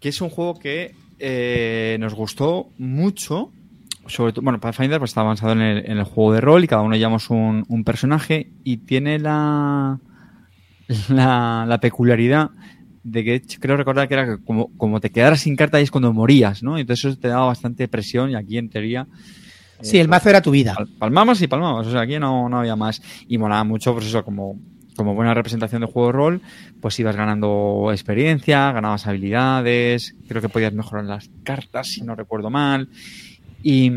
que 0.00 0.08
es 0.10 0.20
un 0.20 0.30
juego 0.30 0.58
que 0.58 0.94
eh, 1.18 1.96
nos 2.00 2.14
gustó 2.14 2.68
mucho. 2.78 3.50
Sobre 4.08 4.32
todo, 4.32 4.42
bueno, 4.42 4.58
Pathfinder 4.60 4.98
pues, 4.98 5.12
está 5.12 5.20
avanzado 5.20 5.52
en 5.52 5.60
el, 5.60 5.78
en 5.90 5.98
el 5.98 6.04
juego 6.04 6.32
de 6.32 6.40
rol 6.40 6.64
y 6.64 6.66
cada 6.66 6.82
uno 6.82 6.96
llevamos 6.96 7.30
un, 7.30 7.64
un 7.68 7.84
personaje 7.84 8.50
y 8.64 8.78
tiene 8.78 9.20
la, 9.20 10.00
la, 11.08 11.64
la 11.68 11.78
peculiaridad 11.78 12.50
de 13.04 13.24
que 13.24 13.42
creo 13.58 13.76
recordar 13.76 14.06
que 14.08 14.14
era 14.14 14.38
como, 14.38 14.68
como 14.76 15.00
te 15.00 15.10
quedaras 15.10 15.40
sin 15.40 15.56
carta 15.56 15.76
ahí 15.78 15.84
es 15.84 15.90
cuando 15.90 16.12
morías, 16.12 16.62
¿no? 16.62 16.78
Entonces 16.78 17.04
eso 17.04 17.18
te 17.18 17.28
daba 17.28 17.46
bastante 17.46 17.88
presión 17.88 18.30
y 18.30 18.34
aquí 18.36 18.58
en 18.58 18.68
teoría 18.70 19.06
Sí, 19.80 19.98
el 19.98 20.06
mazo 20.06 20.30
era 20.30 20.40
tu 20.40 20.52
vida. 20.52 20.74
Pal- 20.76 20.88
Palmamos 20.96 21.42
y 21.42 21.48
palmamos, 21.48 21.88
o 21.88 21.90
sea, 21.90 22.02
aquí 22.02 22.16
no, 22.20 22.48
no 22.48 22.60
había 22.60 22.76
más. 22.76 23.02
Y 23.26 23.36
molaba 23.36 23.64
mucho, 23.64 23.92
pues 23.92 24.06
eso, 24.06 24.24
como, 24.24 24.56
como 24.94 25.12
buena 25.16 25.34
representación 25.34 25.80
de 25.80 25.88
juego 25.88 26.06
de 26.06 26.12
rol, 26.12 26.40
pues 26.80 27.00
ibas 27.00 27.16
ganando 27.16 27.88
experiencia, 27.90 28.70
ganabas 28.70 29.08
habilidades, 29.08 30.14
creo 30.28 30.40
que 30.40 30.48
podías 30.48 30.72
mejorar 30.72 31.06
las 31.06 31.28
cartas, 31.42 31.88
si 31.88 32.02
no 32.02 32.14
recuerdo 32.14 32.48
mal. 32.48 32.88
Y, 33.64 33.90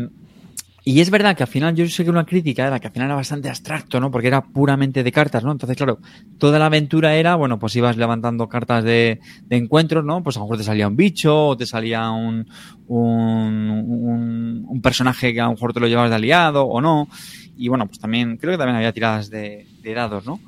y 0.88 1.00
es 1.00 1.10
verdad 1.10 1.36
que 1.36 1.42
al 1.42 1.48
final, 1.48 1.74
yo 1.74 1.84
sé 1.88 2.04
que 2.04 2.10
una 2.10 2.24
crítica 2.24 2.64
era 2.64 2.78
que 2.78 2.86
al 2.86 2.92
final 2.92 3.08
era 3.08 3.16
bastante 3.16 3.48
abstracto, 3.48 3.98
¿no? 3.98 4.08
Porque 4.12 4.28
era 4.28 4.40
puramente 4.44 5.02
de 5.02 5.10
cartas, 5.10 5.42
¿no? 5.42 5.50
Entonces, 5.50 5.76
claro, 5.76 5.98
toda 6.38 6.60
la 6.60 6.66
aventura 6.66 7.16
era, 7.16 7.34
bueno, 7.34 7.58
pues 7.58 7.74
ibas 7.74 7.96
levantando 7.96 8.48
cartas 8.48 8.84
de, 8.84 9.18
de 9.46 9.56
encuentros, 9.56 10.04
¿no? 10.04 10.22
Pues 10.22 10.36
a 10.36 10.38
lo 10.38 10.44
mejor 10.44 10.58
te 10.58 10.62
salía 10.62 10.86
un 10.86 10.94
bicho, 10.94 11.48
o 11.48 11.56
te 11.56 11.66
salía 11.66 12.08
un, 12.10 12.46
un, 12.86 14.64
un, 14.68 14.80
personaje 14.80 15.34
que 15.34 15.40
a 15.40 15.46
lo 15.46 15.54
mejor 15.54 15.72
te 15.72 15.80
lo 15.80 15.88
llevabas 15.88 16.10
de 16.10 16.16
aliado 16.16 16.64
o 16.66 16.80
no. 16.80 17.08
Y 17.56 17.66
bueno, 17.66 17.88
pues 17.88 17.98
también, 17.98 18.36
creo 18.36 18.52
que 18.52 18.58
también 18.58 18.76
había 18.76 18.92
tiradas 18.92 19.28
de, 19.28 19.66
de 19.82 19.92
dados, 19.92 20.24
¿no? 20.24 20.38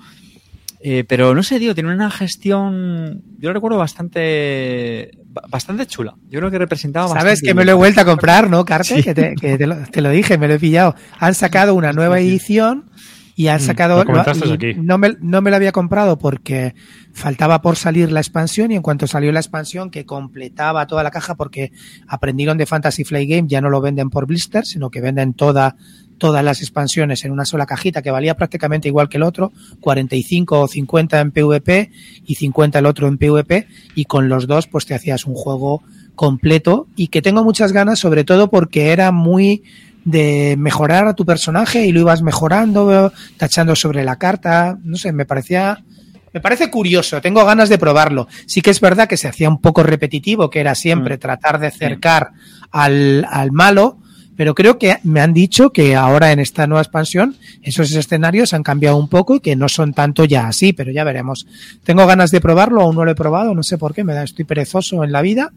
Eh, 0.80 1.04
pero 1.08 1.34
no 1.34 1.42
sé, 1.42 1.58
tío, 1.58 1.74
tiene 1.74 1.92
una 1.92 2.10
gestión, 2.10 3.22
yo 3.38 3.48
lo 3.50 3.54
recuerdo 3.54 3.78
bastante, 3.78 5.10
ba- 5.26 5.42
bastante 5.48 5.86
chula. 5.86 6.14
Yo 6.28 6.38
creo 6.38 6.50
que 6.50 6.58
representaba 6.58 7.08
Sabes 7.08 7.24
bastante 7.24 7.46
que 7.48 7.54
me 7.54 7.64
lo 7.64 7.72
he 7.72 7.74
vuelto 7.74 8.00
a 8.00 8.04
comprar, 8.04 8.48
¿no, 8.48 8.64
Carte? 8.64 9.02
Que, 9.02 9.14
te, 9.14 9.34
que 9.34 9.58
te 9.58 9.66
lo, 9.66 9.76
te 9.90 10.00
lo 10.00 10.10
dije, 10.10 10.38
me 10.38 10.46
lo 10.48 10.54
he 10.54 10.58
pillado. 10.58 10.94
Han 11.18 11.34
sacado 11.34 11.74
una 11.74 11.92
nueva 11.92 12.20
edición 12.20 12.90
y 13.34 13.48
han 13.48 13.60
sacado... 13.60 14.02
lo 14.04 14.14
y 14.14 14.52
aquí. 14.52 14.74
No 14.74 14.98
me, 14.98 15.16
no 15.20 15.40
me 15.42 15.50
lo 15.50 15.56
había 15.56 15.72
comprado 15.72 16.18
porque 16.18 16.74
faltaba 17.12 17.60
por 17.62 17.76
salir 17.76 18.10
la 18.12 18.20
expansión 18.20 18.70
y 18.72 18.76
en 18.76 18.82
cuanto 18.82 19.06
salió 19.06 19.30
la 19.32 19.40
expansión 19.40 19.90
que 19.90 20.04
completaba 20.04 20.86
toda 20.86 21.02
la 21.02 21.10
caja 21.10 21.34
porque 21.36 21.72
aprendieron 22.06 22.58
de 22.58 22.66
Fantasy 22.66 23.04
Flight 23.04 23.28
Game, 23.30 23.48
ya 23.48 23.60
no 23.60 23.70
lo 23.70 23.80
venden 23.80 24.10
por 24.10 24.26
blister, 24.26 24.64
sino 24.66 24.90
que 24.90 25.00
venden 25.00 25.34
toda 25.34 25.76
todas 26.18 26.44
las 26.44 26.60
expansiones 26.60 27.24
en 27.24 27.32
una 27.32 27.44
sola 27.44 27.64
cajita 27.66 28.02
que 28.02 28.10
valía 28.10 28.36
prácticamente 28.36 28.88
igual 28.88 29.08
que 29.08 29.16
el 29.16 29.22
otro, 29.22 29.52
45 29.80 30.60
o 30.60 30.68
50 30.68 31.20
en 31.20 31.30
PvP 31.30 31.90
y 32.26 32.34
50 32.34 32.78
el 32.80 32.86
otro 32.86 33.08
en 33.08 33.18
PvP 33.18 33.66
y 33.94 34.04
con 34.04 34.28
los 34.28 34.46
dos 34.46 34.66
pues 34.66 34.84
te 34.84 34.94
hacías 34.94 35.24
un 35.24 35.34
juego 35.34 35.82
completo 36.14 36.88
y 36.96 37.08
que 37.08 37.22
tengo 37.22 37.44
muchas 37.44 37.72
ganas 37.72 37.98
sobre 37.98 38.24
todo 38.24 38.50
porque 38.50 38.90
era 38.92 39.12
muy 39.12 39.62
de 40.04 40.56
mejorar 40.58 41.06
a 41.06 41.14
tu 41.14 41.24
personaje 41.24 41.86
y 41.86 41.92
lo 41.92 42.00
ibas 42.00 42.22
mejorando, 42.22 43.12
tachando 43.36 43.76
sobre 43.76 44.04
la 44.04 44.16
carta, 44.16 44.78
no 44.82 44.96
sé, 44.96 45.12
me 45.12 45.26
parecía 45.26 45.84
me 46.32 46.40
parece 46.40 46.70
curioso, 46.70 47.20
tengo 47.22 47.44
ganas 47.44 47.70
de 47.70 47.78
probarlo. 47.78 48.28
Sí 48.46 48.60
que 48.60 48.70
es 48.70 48.80
verdad 48.80 49.08
que 49.08 49.16
se 49.16 49.28
hacía 49.28 49.48
un 49.48 49.60
poco 49.60 49.82
repetitivo, 49.82 50.50
que 50.50 50.60
era 50.60 50.74
siempre 50.74 51.16
Mm. 51.16 51.20
tratar 51.20 51.58
de 51.58 51.68
acercar 51.68 52.32
al, 52.70 53.26
al 53.30 53.50
malo, 53.50 53.98
pero 54.38 54.54
creo 54.54 54.78
que 54.78 54.98
me 55.02 55.20
han 55.20 55.34
dicho 55.34 55.70
que 55.70 55.96
ahora 55.96 56.30
en 56.30 56.38
esta 56.38 56.68
nueva 56.68 56.82
expansión 56.82 57.34
esos 57.60 57.92
escenarios 57.92 58.54
han 58.54 58.62
cambiado 58.62 58.96
un 58.96 59.08
poco 59.08 59.34
y 59.34 59.40
que 59.40 59.56
no 59.56 59.68
son 59.68 59.92
tanto 59.92 60.24
ya 60.24 60.46
así, 60.46 60.72
pero 60.72 60.92
ya 60.92 61.02
veremos. 61.02 61.44
Tengo 61.82 62.06
ganas 62.06 62.30
de 62.30 62.40
probarlo, 62.40 62.82
aún 62.82 62.94
no 62.94 63.04
lo 63.04 63.10
he 63.10 63.16
probado, 63.16 63.52
no 63.52 63.64
sé 63.64 63.78
por 63.78 63.94
qué, 63.94 64.04
me 64.04 64.14
da, 64.14 64.22
estoy 64.22 64.44
perezoso 64.44 65.02
en 65.02 65.10
la 65.10 65.22
vida, 65.22 65.50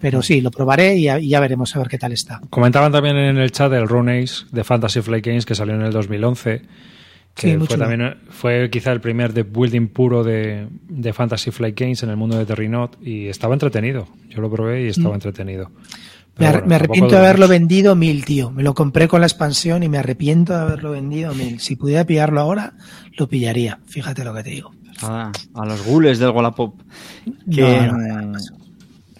pero 0.00 0.22
sí, 0.22 0.40
lo 0.40 0.50
probaré 0.50 0.96
y 0.96 1.02
ya, 1.02 1.20
y 1.20 1.28
ya 1.28 1.40
veremos 1.40 1.76
a 1.76 1.80
ver 1.80 1.88
qué 1.88 1.98
tal 1.98 2.12
está. 2.12 2.40
Comentaban 2.48 2.90
también 2.90 3.18
en 3.18 3.36
el 3.36 3.52
chat 3.52 3.70
el 3.74 3.86
Rune 3.86 4.22
Ace 4.22 4.46
de 4.50 4.64
Fantasy 4.64 5.02
Flight 5.02 5.26
Games 5.26 5.44
que 5.44 5.54
salió 5.54 5.74
en 5.74 5.82
el 5.82 5.92
2011. 5.92 6.62
Que 7.34 7.52
Sí, 7.52 7.58
fue, 7.66 7.76
también, 7.76 8.16
fue 8.30 8.70
quizá 8.70 8.92
el 8.92 9.02
primer 9.02 9.34
de 9.34 9.42
building 9.42 9.88
puro 9.88 10.24
de, 10.24 10.68
de 10.88 11.12
Fantasy 11.12 11.50
Flight 11.50 11.78
Games 11.78 12.02
en 12.02 12.08
el 12.08 12.16
mundo 12.16 12.38
de 12.38 12.46
Terrinot 12.46 12.96
y 13.02 13.26
estaba 13.26 13.52
entretenido. 13.52 14.08
Yo 14.30 14.40
lo 14.40 14.50
probé 14.50 14.84
y 14.84 14.88
estaba 14.88 15.14
entretenido. 15.14 15.70
Me, 16.38 16.46
Pero 16.46 16.48
ar- 16.48 16.54
bueno, 16.54 16.66
me 16.66 16.70
tampoco 16.70 16.74
arrepiento 16.74 17.14
de 17.14 17.20
haberlo 17.20 17.48
vendido 17.48 17.94
mil, 17.96 18.24
tío. 18.24 18.50
Me 18.50 18.62
lo 18.62 18.74
compré 18.74 19.06
con 19.08 19.20
la 19.20 19.26
expansión 19.26 19.82
y 19.82 19.88
me 19.88 19.98
arrepiento 19.98 20.54
de 20.54 20.60
haberlo 20.60 20.92
vendido 20.92 21.34
mil. 21.34 21.60
Si 21.60 21.76
pudiera 21.76 22.04
pillarlo 22.04 22.40
ahora, 22.40 22.72
lo 23.18 23.28
pillaría. 23.28 23.80
Fíjate 23.86 24.24
lo 24.24 24.34
que 24.34 24.42
te 24.42 24.50
digo. 24.50 24.72
A, 25.02 25.30
a 25.54 25.66
los 25.66 25.84
gules 25.84 26.18
del 26.18 26.30
Wallapop. 26.30 26.80
Que, 27.50 27.60
No, 27.86 27.98
no, 27.98 28.22
no, 28.22 28.38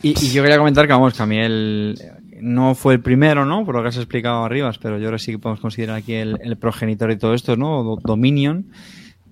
y, 0.02 0.10
y 0.10 0.30
yo 0.32 0.42
quería 0.42 0.58
comentar 0.58 0.86
que, 0.86 0.92
vamos, 0.92 1.14
que 1.14 1.22
a 1.22 1.26
mí 1.26 1.36
el, 1.38 1.98
no 2.40 2.74
fue 2.74 2.94
el 2.94 3.00
primero, 3.00 3.44
¿no? 3.44 3.64
Por 3.64 3.74
lo 3.76 3.82
que 3.82 3.88
has 3.88 3.96
explicado 3.96 4.44
arriba, 4.44 4.72
pero 4.80 4.96
yo 4.98 5.06
creo 5.08 5.18
que 5.18 5.22
sí 5.24 5.32
que 5.32 5.38
podemos 5.38 5.60
considerar 5.60 5.96
aquí 5.96 6.14
el, 6.14 6.38
el 6.42 6.56
progenitor 6.56 7.08
de 7.10 7.16
todo 7.16 7.34
esto, 7.34 7.56
¿no? 7.56 7.82
Do- 7.84 7.98
Dominion. 8.02 8.66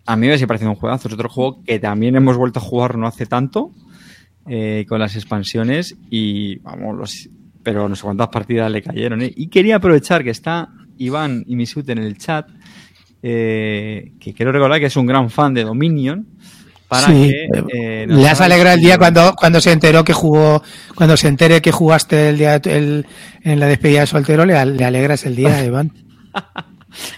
A 0.06 0.16
mí 0.16 0.26
me 0.28 0.34
sigue 0.34 0.46
pareciendo 0.46 0.72
un 0.74 0.78
juegazo. 0.80 1.08
Es 1.08 1.14
otro 1.14 1.28
juego 1.28 1.62
que 1.64 1.78
también 1.78 2.14
hemos 2.14 2.36
vuelto 2.36 2.58
a 2.58 2.62
jugar 2.62 2.96
no 2.98 3.06
hace 3.06 3.26
tanto, 3.26 3.72
eh, 4.46 4.84
con 4.88 4.98
las 5.00 5.16
expansiones 5.16 5.96
y, 6.10 6.56
vamos, 6.58 6.96
los, 6.96 7.28
pero 7.72 7.88
no 7.88 7.94
sé 7.96 8.02
cuántas 8.02 8.28
partidas 8.28 8.70
le 8.70 8.82
cayeron, 8.82 9.22
¿eh? 9.22 9.32
Y 9.36 9.48
quería 9.48 9.76
aprovechar 9.76 10.22
que 10.24 10.30
está 10.30 10.68
Iván 10.98 11.44
y 11.46 11.56
Misut 11.56 11.88
en 11.90 11.98
el 11.98 12.16
chat, 12.18 12.48
eh, 13.22 14.12
que 14.20 14.32
quiero 14.34 14.52
recordar 14.52 14.80
que 14.80 14.86
es 14.86 14.96
un 14.96 15.06
gran 15.06 15.30
fan 15.30 15.54
de 15.54 15.64
Dominion, 15.64 16.26
para 16.88 17.06
Sí, 17.06 17.28
que... 17.30 17.48
eh, 17.72 18.06
Le 18.08 18.28
has 18.28 18.40
alegrado 18.40 18.76
el 18.76 18.82
día 18.82 18.98
cuando, 18.98 19.34
cuando 19.36 19.60
se 19.60 19.72
enteró 19.72 20.02
que 20.04 20.12
jugó, 20.12 20.62
cuando 20.94 21.16
se 21.16 21.28
entere 21.28 21.62
que 21.62 21.70
jugaste 21.72 22.30
el 22.30 22.38
día 22.38 22.56
el- 22.56 23.06
en 23.42 23.60
la 23.60 23.66
despedida 23.66 24.00
de 24.00 24.06
soltero, 24.06 24.44
le, 24.44 24.64
le 24.66 24.84
alegras 24.84 25.24
el 25.26 25.36
día, 25.36 25.64
Iván. 25.64 25.92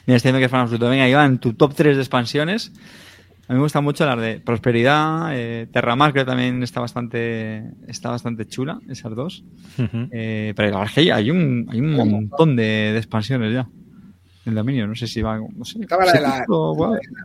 Mira, 0.06 0.20
viendo 0.22 0.38
que 0.38 0.44
es 0.44 0.50
fan 0.50 0.60
absoluto. 0.60 0.88
Venga, 0.90 1.08
Iván, 1.08 1.38
tu 1.38 1.54
top 1.54 1.74
3 1.74 1.96
de 1.96 2.02
expansiones. 2.02 2.72
A 3.52 3.54
mí 3.54 3.58
me 3.58 3.64
gustan 3.64 3.84
mucho 3.84 4.06
las 4.06 4.18
de 4.18 4.40
Prosperidad, 4.40 5.28
eh, 5.34 5.68
Terramar, 5.70 6.12
creo 6.12 6.24
que 6.24 6.30
también 6.30 6.62
está 6.62 6.80
bastante, 6.80 7.62
está 7.86 8.08
bastante 8.08 8.46
chula, 8.46 8.80
esas 8.88 9.14
dos. 9.14 9.44
Eh, 10.10 10.54
pero 10.56 10.78
la 10.80 10.86
que 10.86 11.12
hay 11.12 11.30
un, 11.30 11.68
hay 11.70 11.78
un 11.82 11.92
montón 11.92 12.56
de, 12.56 12.62
de 12.62 12.96
expansiones 12.96 13.52
ya. 13.52 13.68
El 14.46 14.54
dominio, 14.54 14.86
no 14.86 14.94
sé 14.94 15.06
si 15.06 15.20
va. 15.20 15.38
No 15.38 15.66
sé, 15.66 15.82
Estaba 15.82 16.06
la 16.06 16.12
de 16.12 16.20
la, 16.22 16.46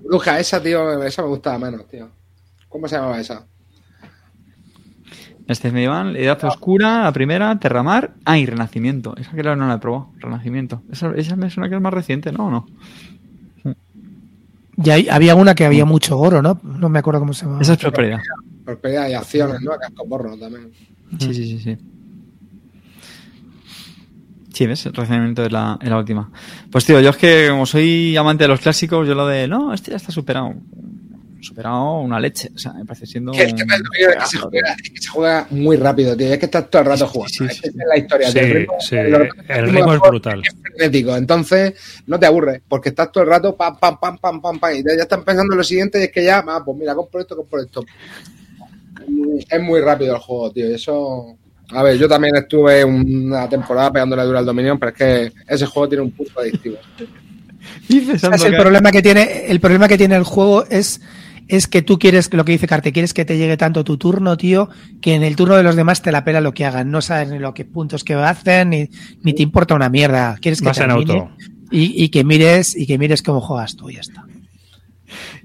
bruja, 0.03 0.37
esa, 0.37 0.61
tío, 0.61 1.01
esa 1.01 1.21
me 1.21 1.29
gustaba 1.29 1.59
menos, 1.59 1.87
tío. 1.87 2.09
¿Cómo 2.67 2.89
se 2.89 2.97
llamaba 2.97 3.21
esa? 3.21 3.47
Este 5.47 5.69
es 5.69 5.73
medieval, 5.73 6.17
Edad 6.17 6.43
Oscura, 6.43 7.03
la 7.03 7.13
primera, 7.13 7.57
Terramar. 7.57 8.15
Ah, 8.25 8.37
y 8.37 8.45
Renacimiento. 8.45 9.15
Esa 9.15 9.31
que 9.31 9.43
no 9.43 9.65
la 9.65 9.75
he 9.75 9.77
probado, 9.77 10.11
Renacimiento. 10.17 10.81
Esa, 10.91 11.13
esa 11.15 11.37
me 11.37 11.49
suena 11.49 11.69
que 11.69 11.75
es 11.75 11.81
más 11.81 11.93
reciente, 11.93 12.33
¿no? 12.33 12.47
¿O 12.47 12.51
no? 12.51 12.67
Y 14.83 14.89
hay- 14.91 15.07
había 15.09 15.35
una 15.35 15.55
que 15.55 15.65
había 15.65 15.85
mucho 15.85 16.17
oro, 16.19 16.41
¿no? 16.41 16.59
No 16.63 16.87
me 16.89 16.99
acuerdo 16.99 17.19
cómo 17.19 17.33
se 17.33 17.45
llamaba. 17.45 17.61
Esa 17.61 17.73
es 17.73 17.79
Prosperidad. 17.79 18.19
Prosperidad 18.63 19.09
y 19.09 19.13
acciones, 19.13 19.61
¿no? 19.61 19.71
Cascoporro 19.79 20.37
también. 20.37 20.71
Sí, 21.19 21.33
sí, 21.33 21.45
sí, 21.45 21.59
sí. 21.59 21.77
Sí, 24.53 24.65
¿ves? 24.65 24.85
El 24.87 24.93
razonamiento 24.93 25.43
es 25.45 25.51
la, 25.51 25.77
es 25.81 25.89
la 25.89 25.97
última. 25.99 26.31
Pues 26.71 26.83
tío, 26.85 26.99
yo 26.99 27.09
es 27.11 27.17
que 27.17 27.47
como 27.49 27.65
soy 27.65 28.17
amante 28.17 28.43
de 28.43 28.47
los 28.47 28.59
clásicos, 28.59 29.07
yo 29.07 29.13
lo 29.13 29.27
de, 29.27 29.47
no, 29.47 29.73
este 29.73 29.91
ya 29.91 29.97
está 29.97 30.11
superado. 30.11 30.55
Superado 31.41 31.99
una 31.99 32.19
leche. 32.19 32.49
O 32.55 32.57
sea, 32.57 32.73
me 32.73 32.84
parece 32.85 33.05
siendo... 33.05 33.31
Que 33.31 33.45
que 33.47 33.64
se 34.26 34.38
juega, 34.39 34.73
es 34.84 34.89
que 34.91 35.01
se 35.01 35.09
juega 35.09 35.47
muy 35.51 35.77
rápido, 35.77 36.15
tío. 36.18 36.34
Es 36.34 36.39
que 36.39 36.45
estás 36.45 36.69
todo 36.69 36.81
el 36.81 36.88
rato 36.88 37.07
jugando. 37.07 37.34
sí, 37.34 37.45
es 37.45 37.55
sí. 37.55 37.61
que 37.61 37.68
esa 37.69 37.80
es 37.81 37.88
la 37.88 37.97
historia. 37.97 38.27
Sí, 38.27 38.34
tío. 38.39 38.45
El 38.97 39.14
ritmo- 39.15 39.43
el 39.49 39.69
ritmo 39.69 39.93
es 39.93 39.99
brutal. 39.99 40.41
Frenético. 40.76 41.15
Entonces, 41.15 41.73
no 42.07 42.19
te 42.19 42.26
aburres, 42.26 42.61
porque 42.68 42.89
estás 42.89 43.11
todo 43.11 43.23
el 43.23 43.30
rato 43.30 43.55
pam, 43.55 43.77
pam, 43.77 43.97
pam, 43.99 44.18
pam, 44.18 44.41
pam, 44.41 44.59
pam. 44.59 44.73
Y 44.76 44.84
ya 44.84 45.03
están 45.03 45.23
pensando 45.23 45.53
en 45.53 45.57
lo 45.57 45.64
siguiente 45.64 45.99
y 45.99 46.03
es 46.03 46.11
que 46.11 46.23
ya, 46.23 46.43
ah, 46.47 46.61
pues 46.65 46.77
mira, 46.77 46.95
compro 46.95 47.22
esto, 47.22 47.35
compro 47.35 47.61
esto. 47.61 47.85
Es 49.01 49.09
muy- 49.09 49.45
Es 49.49 49.61
muy 49.61 49.81
rápido 49.81 50.15
el 50.15 50.22
juego, 50.22 50.51
tío. 50.51 50.69
Y 50.69 50.73
eso 50.73 51.38
A 51.72 51.84
ver, 51.84 51.97
yo 51.97 52.07
también 52.07 52.35
estuve 52.38 52.84
una 52.85 53.47
temporada 53.49 53.91
pegándole 53.91 54.23
dura 54.23 54.39
al 54.39 54.45
Dominion, 54.45 54.80
pero 54.80 54.91
es 54.91 54.97
que 54.97 55.31
ese 55.47 55.65
juego 55.65 55.89
tiene 55.89 56.03
un 56.03 56.11
punto 56.11 56.39
adictivo. 56.39 56.77
Dices. 57.89 58.23
El 58.23 58.55
problema 58.55 58.91
que 58.91 59.01
tiene, 59.01 59.45
el 59.47 59.59
problema 59.59 59.88
que 59.89 59.97
tiene 59.97 60.15
el 60.15 60.23
juego 60.23 60.65
es, 60.69 61.01
es 61.48 61.68
que 61.68 61.82
tú 61.82 61.98
quieres, 61.99 62.34
lo 62.34 62.44
que 62.45 62.52
dice 62.53 62.68
Carte, 62.68 62.91
quieres 62.91 63.14
que 63.14 63.26
te 63.26 63.38
llegue 63.38 63.57
tanto 63.57 63.84
tu 63.84 63.98
turno, 63.98 64.38
tío, 64.38 64.69
que 65.02 65.15
en 65.15 65.24
el 65.24 65.36
turno 65.36 65.56
de 65.56 65.64
los 65.64 65.76
demás 65.76 66.02
te 66.02 66.11
la 66.11 66.24
pela 66.24 66.41
lo 66.41 66.53
que 66.53 66.65
hagan. 66.65 66.91
No 66.91 67.02
sabes 67.02 67.30
ni 67.30 67.40
lo 67.40 67.53
que 67.53 67.65
puntos 67.65 68.03
que 68.03 68.14
hacen, 68.15 68.69
ni, 68.72 68.90
ni 69.24 69.34
te 69.34 69.44
importa 69.44 69.76
una 69.76 69.90
mierda. 69.90 70.38
Quieres 70.41 70.60
que 70.61 70.68
Vas 70.68 70.78
en 70.80 70.88
termine 70.90 71.14
auto. 71.14 71.32
y, 71.72 72.03
y 72.03 72.10
que 72.10 72.24
mires, 72.24 72.76
y 72.76 72.86
que 72.88 72.98
mires 72.98 73.22
cómo 73.22 73.41
juegas 73.41 73.76
tú, 73.76 73.90
y 73.90 73.95
ya 73.95 74.02
está. 74.02 74.26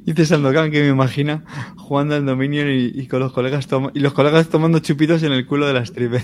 Dice 0.05 0.27
Sandokan 0.27 0.73
que 0.73 0.81
me 0.83 0.89
imagina 0.89 1.45
jugando 1.77 2.16
al 2.16 2.27
Dominion 2.27 2.69
y, 2.69 2.87
y 3.01 3.07
con 3.07 3.20
los 3.20 3.33
colegas 3.33 3.69
toma- 3.69 3.93
y 3.95 4.01
los 4.01 4.12
colegas 4.12 4.49
tomando 4.49 4.81
chupitos 4.81 5.23
en 5.23 5.31
el 5.33 5.47
culo 5.47 5.69
de 5.69 5.74
la 5.74 5.81
stripper. 5.85 6.23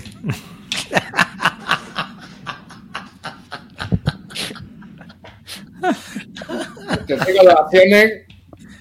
Te 7.07 7.15
tengo 7.25 7.43
las 7.43 7.55
acciones, 7.55 8.11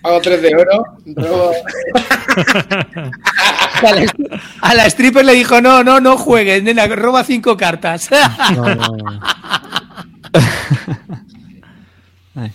hago 0.02 0.20
3 0.20 0.42
de 0.42 0.54
oro, 0.56 0.84
luego 1.16 1.52
A 3.82 3.92
la, 3.92 4.12
a 4.62 4.74
la 4.74 4.86
stripper 4.86 5.24
le 5.24 5.34
dijo, 5.34 5.60
no, 5.60 5.82
no, 5.84 6.00
no 6.00 6.16
juegues, 6.18 6.62
nena, 6.62 6.86
roba 6.88 7.22
cinco 7.24 7.56
cartas. 7.56 8.08
Ay. 12.34 12.52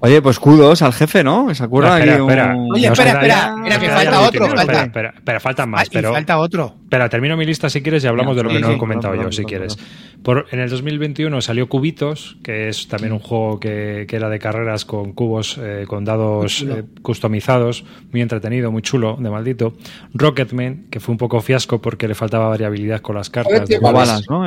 Oye, 0.00 0.20
pues 0.22 0.38
kudos 0.38 0.82
al 0.82 0.92
jefe, 0.92 1.24
¿no? 1.24 1.54
Se 1.54 1.64
ocurra 1.64 1.98
espera, 1.98 2.12
aquí 2.12 2.20
un- 2.22 2.30
espera. 2.30 2.54
Oye, 2.74 2.86
No 2.88 2.92
espera, 2.92 3.10
espera, 3.12 3.54
espera, 3.56 3.78
que 3.78 3.88
falta 3.90 4.20
otro, 4.20 4.46
falta. 4.48 4.62
Espera, 4.62 4.82
espera, 4.84 5.08
espera, 5.16 5.40
faltan 5.40 5.70
más, 5.70 5.82
Ah, 5.86 5.90
pero... 5.92 6.12
falta 6.12 6.38
otro. 6.38 6.76
Espera, 6.94 7.08
termino 7.08 7.36
mi 7.36 7.44
lista 7.44 7.68
si 7.68 7.82
quieres 7.82 8.04
y 8.04 8.06
hablamos 8.06 8.36
de 8.36 8.44
lo 8.44 8.50
que 8.50 8.54
sí, 8.54 8.60
no 8.62 8.68
sí, 8.68 8.74
he 8.74 8.78
comentado 8.78 9.16
yo, 9.16 9.32
si 9.32 9.44
quieres. 9.44 9.76
Por, 10.22 10.46
en 10.52 10.60
el 10.60 10.70
2021 10.70 11.40
salió 11.40 11.68
Cubitos, 11.68 12.36
que 12.44 12.68
es 12.68 12.86
también 12.86 13.12
un 13.12 13.18
juego 13.18 13.58
que, 13.58 14.06
que 14.08 14.14
era 14.14 14.28
de 14.28 14.38
carreras 14.38 14.84
con 14.84 15.12
cubos, 15.12 15.58
eh, 15.60 15.86
con 15.88 16.04
dados 16.04 16.62
eh, 16.62 16.84
customizados, 17.02 17.84
muy 18.12 18.22
entretenido, 18.22 18.70
muy 18.70 18.80
chulo, 18.80 19.16
de 19.18 19.28
maldito. 19.28 19.74
Rocketman, 20.14 20.84
que 20.88 21.00
fue 21.00 21.10
un 21.10 21.18
poco 21.18 21.40
fiasco 21.40 21.82
porque 21.82 22.06
le 22.06 22.14
faltaba 22.14 22.46
variabilidad 22.46 23.00
con 23.00 23.16
las 23.16 23.28
cartas. 23.28 23.68
Tío, 23.68 23.80
de 23.80 23.92
balas, 23.92 24.22
¿no? 24.30 24.44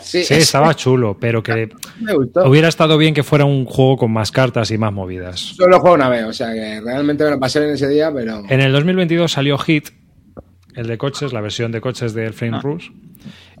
Sí, 0.00 0.24
estaba 0.28 0.74
chulo, 0.74 1.16
pero 1.20 1.40
que 1.40 1.68
me 2.00 2.14
gustó. 2.14 2.48
hubiera 2.48 2.66
estado 2.66 2.98
bien 2.98 3.14
que 3.14 3.22
fuera 3.22 3.44
un 3.44 3.64
juego 3.64 3.96
con 3.96 4.12
más 4.12 4.32
cartas 4.32 4.72
y 4.72 4.76
más 4.76 4.92
movidas. 4.92 5.38
Solo 5.38 5.78
juego 5.78 5.94
una 5.94 6.08
vez, 6.08 6.24
o 6.24 6.32
sea 6.32 6.52
que 6.52 6.80
realmente 6.80 7.22
me 7.22 7.30
lo 7.30 7.38
pasé 7.38 7.60
bien 7.60 7.74
ese 7.74 7.88
día, 7.88 8.10
pero. 8.12 8.42
En 8.48 8.60
el 8.60 8.72
2022 8.72 9.30
salió 9.30 9.56
Hit, 9.56 10.01
el 10.74 10.86
de 10.86 10.98
coches, 10.98 11.32
la 11.32 11.40
versión 11.40 11.72
de 11.72 11.80
coches 11.80 12.14
del 12.14 12.32
Flame 12.32 12.58
Ah. 12.58 12.60
Rush. 12.62 12.90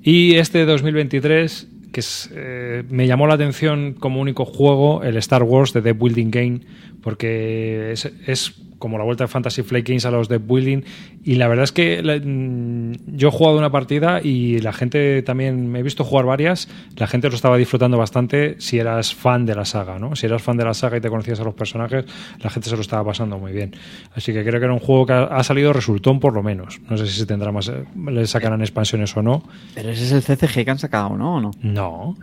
Y 0.02 0.34
este 0.34 0.58
de 0.58 0.66
2023, 0.66 1.68
que 1.92 2.00
es, 2.00 2.30
eh, 2.34 2.82
me 2.88 3.06
llamó 3.06 3.26
la 3.26 3.34
atención 3.34 3.94
como 3.94 4.20
único 4.20 4.44
juego, 4.44 5.02
el 5.04 5.16
Star 5.18 5.42
Wars 5.42 5.72
de 5.72 5.82
Deep 5.82 5.98
Building 5.98 6.30
Game, 6.30 6.60
porque 7.02 7.92
es, 7.92 8.10
es 8.26 8.54
como 8.82 8.98
la 8.98 9.04
vuelta 9.04 9.24
de 9.24 9.28
Fantasy 9.28 9.62
Flight 9.62 9.86
Games 9.88 10.04
a 10.04 10.10
los 10.10 10.28
Deep 10.28 10.42
Building. 10.46 10.82
Y 11.24 11.36
la 11.36 11.46
verdad 11.48 11.64
es 11.64 11.72
que 11.72 12.02
la- 12.02 12.18
mm, 12.18 13.16
yo 13.16 13.28
he 13.28 13.30
jugado 13.30 13.56
una 13.56 13.70
partida 13.70 14.20
y 14.22 14.58
la 14.58 14.72
gente 14.72 15.22
también, 15.22 15.70
me 15.70 15.78
he 15.78 15.82
visto 15.82 16.02
jugar 16.04 16.26
varias, 16.26 16.68
la 16.96 17.06
gente 17.06 17.28
lo 17.28 17.34
estaba 17.36 17.56
disfrutando 17.56 17.96
bastante 17.96 18.56
si 18.58 18.78
eras 18.78 19.14
fan 19.14 19.46
de 19.46 19.54
la 19.54 19.64
saga, 19.64 19.98
¿no? 19.98 20.16
Si 20.16 20.26
eras 20.26 20.42
fan 20.42 20.56
de 20.56 20.64
la 20.64 20.74
saga 20.74 20.96
y 20.96 21.00
te 21.00 21.08
conocías 21.08 21.38
a 21.40 21.44
los 21.44 21.54
personajes, 21.54 22.04
la 22.42 22.50
gente 22.50 22.68
se 22.68 22.74
lo 22.74 22.82
estaba 22.82 23.04
pasando 23.04 23.38
muy 23.38 23.52
bien. 23.52 23.74
Así 24.14 24.32
que 24.32 24.42
creo 24.44 24.58
que 24.58 24.64
era 24.64 24.74
un 24.74 24.80
juego 24.80 25.06
que 25.06 25.12
ha, 25.12 25.24
ha 25.24 25.44
salido 25.44 25.72
resultón 25.72 26.18
por 26.18 26.34
lo 26.34 26.42
menos. 26.42 26.80
No 26.90 26.96
sé 26.96 27.06
si 27.06 27.18
se 27.20 27.26
tendrá 27.26 27.52
más, 27.52 27.68
eh, 27.68 27.84
le 28.10 28.26
sacarán 28.26 28.60
expansiones 28.60 29.16
o 29.16 29.22
no. 29.22 29.42
Pero 29.74 29.90
ese 29.90 30.04
es 30.04 30.12
el 30.12 30.22
CCG 30.22 30.64
que 30.64 30.70
han 30.72 30.78
sacado, 30.78 31.16
¿no? 31.16 31.36
¿O 31.36 31.40
no? 31.40 31.50
No. 31.62 32.16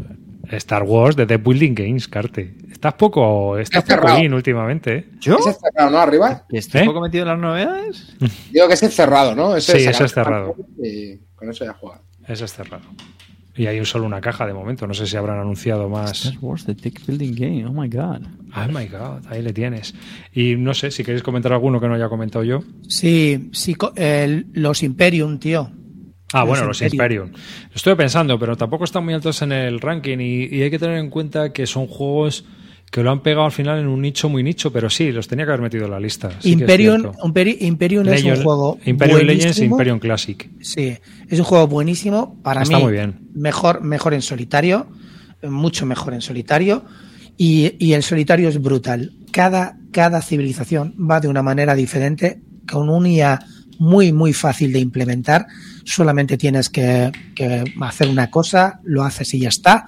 Star 0.57 0.84
Wars 0.84 1.15
de 1.15 1.26
The 1.26 1.38
Building 1.38 1.73
Games, 1.76 2.07
Carte. 2.07 2.55
Estás 2.71 2.93
poco, 2.95 3.57
estás 3.57 3.84
Está 3.84 3.99
poco 4.01 4.17
in 4.19 4.34
últimamente, 4.34 4.95
¿eh? 4.95 5.05
¿Yo? 5.19 5.38
Ese 5.38 5.51
es 5.51 5.57
cerrado, 5.59 5.91
¿no? 5.91 5.97
Arriba. 5.99 6.45
¿Que 6.49 6.57
estoy 6.57 6.81
¿Eh? 6.81 6.85
poco 6.85 7.01
metido 7.01 7.23
en 7.23 7.27
las 7.30 7.39
novedades? 7.39 8.15
Digo 8.51 8.67
que 8.67 8.73
ese 8.73 8.88
es 8.88 8.95
cerrado, 8.95 9.35
¿no? 9.35 9.59
Sí, 9.59 9.71
ese 9.73 10.03
es 10.03 10.13
cerrado. 10.13 10.55
Y 10.84 11.17
con 11.35 11.49
eso 11.49 11.65
ya 11.65 11.73
juega. 11.73 12.01
Ese 12.27 12.45
es 12.45 12.53
cerrado. 12.53 12.84
Y 13.55 13.67
hay 13.67 13.84
solo 13.84 14.05
una 14.05 14.21
caja 14.21 14.47
de 14.47 14.53
momento. 14.53 14.88
No 14.88 14.93
sé 14.93 15.05
si 15.05 15.17
habrán 15.17 15.39
anunciado 15.39 15.89
más. 15.89 16.26
Star 16.26 16.38
Wars, 16.39 16.65
the 16.65 16.76
Tech 16.76 17.05
Building 17.05 17.34
Game. 17.35 17.65
Oh 17.65 17.73
my 17.73 17.89
god. 17.89 18.21
Oh 18.55 18.71
my 18.71 18.85
god, 18.88 19.26
ahí 19.30 19.41
le 19.41 19.51
tienes. 19.51 19.93
Y 20.34 20.55
no 20.55 20.73
sé 20.73 20.91
si 20.91 21.03
queréis 21.03 21.23
comentar 21.23 21.51
alguno 21.51 21.81
que 21.81 21.88
no 21.89 21.95
haya 21.95 22.07
comentado 22.07 22.45
yo. 22.45 22.61
Sí, 22.88 23.49
sí, 23.51 23.76
el- 23.97 24.47
los 24.53 24.81
Imperium, 24.81 25.39
tío. 25.39 25.71
Ah, 26.34 26.43
bueno, 26.43 26.65
los 26.65 26.81
Imperium. 26.81 27.27
Imperium. 27.27 27.43
Estuve 27.73 27.95
pensando, 27.95 28.38
pero 28.38 28.56
tampoco 28.56 28.84
están 28.84 29.03
muy 29.03 29.14
altos 29.14 29.41
en 29.41 29.51
el 29.51 29.80
ranking 29.80 30.19
y, 30.19 30.45
y 30.56 30.61
hay 30.61 30.69
que 30.69 30.80
tener 30.80 30.97
en 30.97 31.10
cuenta 31.10 31.51
que 31.51 31.65
son 31.65 31.88
juegos 31.88 32.45
que 32.91 33.03
lo 33.03 33.11
han 33.11 33.22
pegado 33.22 33.45
al 33.45 33.51
final 33.51 33.80
en 33.80 33.88
un 33.88 34.01
nicho 34.01 34.30
muy 34.30 34.41
nicho, 34.41 34.72
pero 34.72 34.89
sí, 34.89 35.11
los 35.11 35.27
tenía 35.27 35.45
que 35.45 35.51
haber 35.51 35.61
metido 35.61 35.85
en 35.85 35.91
la 35.91 35.99
lista. 35.99 36.30
sí 36.31 36.35
que 36.35 36.49
es 36.49 36.61
Imperium, 36.61 37.11
Imperium 37.60 38.07
es 38.07 38.23
un 38.23 38.43
juego 38.43 38.80
Imperium 38.85 39.19
Legends 39.19 39.27
e 39.27 39.68
buenísimo. 39.68 39.76
Imperium 39.76 39.99
Classic. 39.99 40.49
Sí, 40.61 40.97
es 41.27 41.39
un 41.39 41.45
juego 41.45 41.68
buenísimo. 41.68 42.39
Para 42.41 42.64
Está 42.64 42.77
mí, 42.77 42.84
muy 42.84 42.93
bien. 42.93 43.30
Mejor, 43.34 43.81
mejor 43.81 44.14
en 44.14 44.22
solitario, 44.22 44.88
mucho 45.43 45.85
mejor 45.85 46.14
en 46.14 46.22
solitario. 46.22 46.84
Y, 47.38 47.76
y 47.80 47.93
el 47.93 48.03
solitario 48.03 48.49
es 48.49 48.61
brutal. 48.61 49.14
Cada, 49.31 49.77
cada 49.91 50.22
civilización 50.22 50.95
va 50.99 51.22
de 51.22 51.27
una 51.27 51.41
manera 51.41 51.76
diferente, 51.76 52.41
con 52.69 52.89
un 52.89 53.06
IA 53.06 53.39
muy, 53.80 54.14
muy 54.14 54.34
fácil 54.34 54.72
de 54.72 54.80
implementar. 54.80 55.47
Solamente 55.84 56.38
tienes 56.38 56.69
que, 56.69 57.11
que 57.34 57.64
hacer 57.81 58.07
una 58.07 58.30
cosa, 58.30 58.80
lo 58.84 59.03
haces 59.03 59.34
y 59.34 59.39
ya 59.39 59.49
está. 59.49 59.88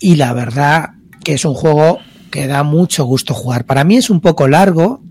Y 0.00 0.16
la 0.16 0.32
verdad 0.32 0.90
que 1.22 1.34
es 1.34 1.44
un 1.44 1.54
juego 1.54 1.98
que 2.30 2.46
da 2.46 2.62
mucho 2.62 3.04
gusto 3.04 3.34
jugar. 3.34 3.66
Para 3.66 3.84
mí 3.84 3.96
es 3.96 4.08
un 4.08 4.20
poco 4.20 4.48
largo, 4.48 5.02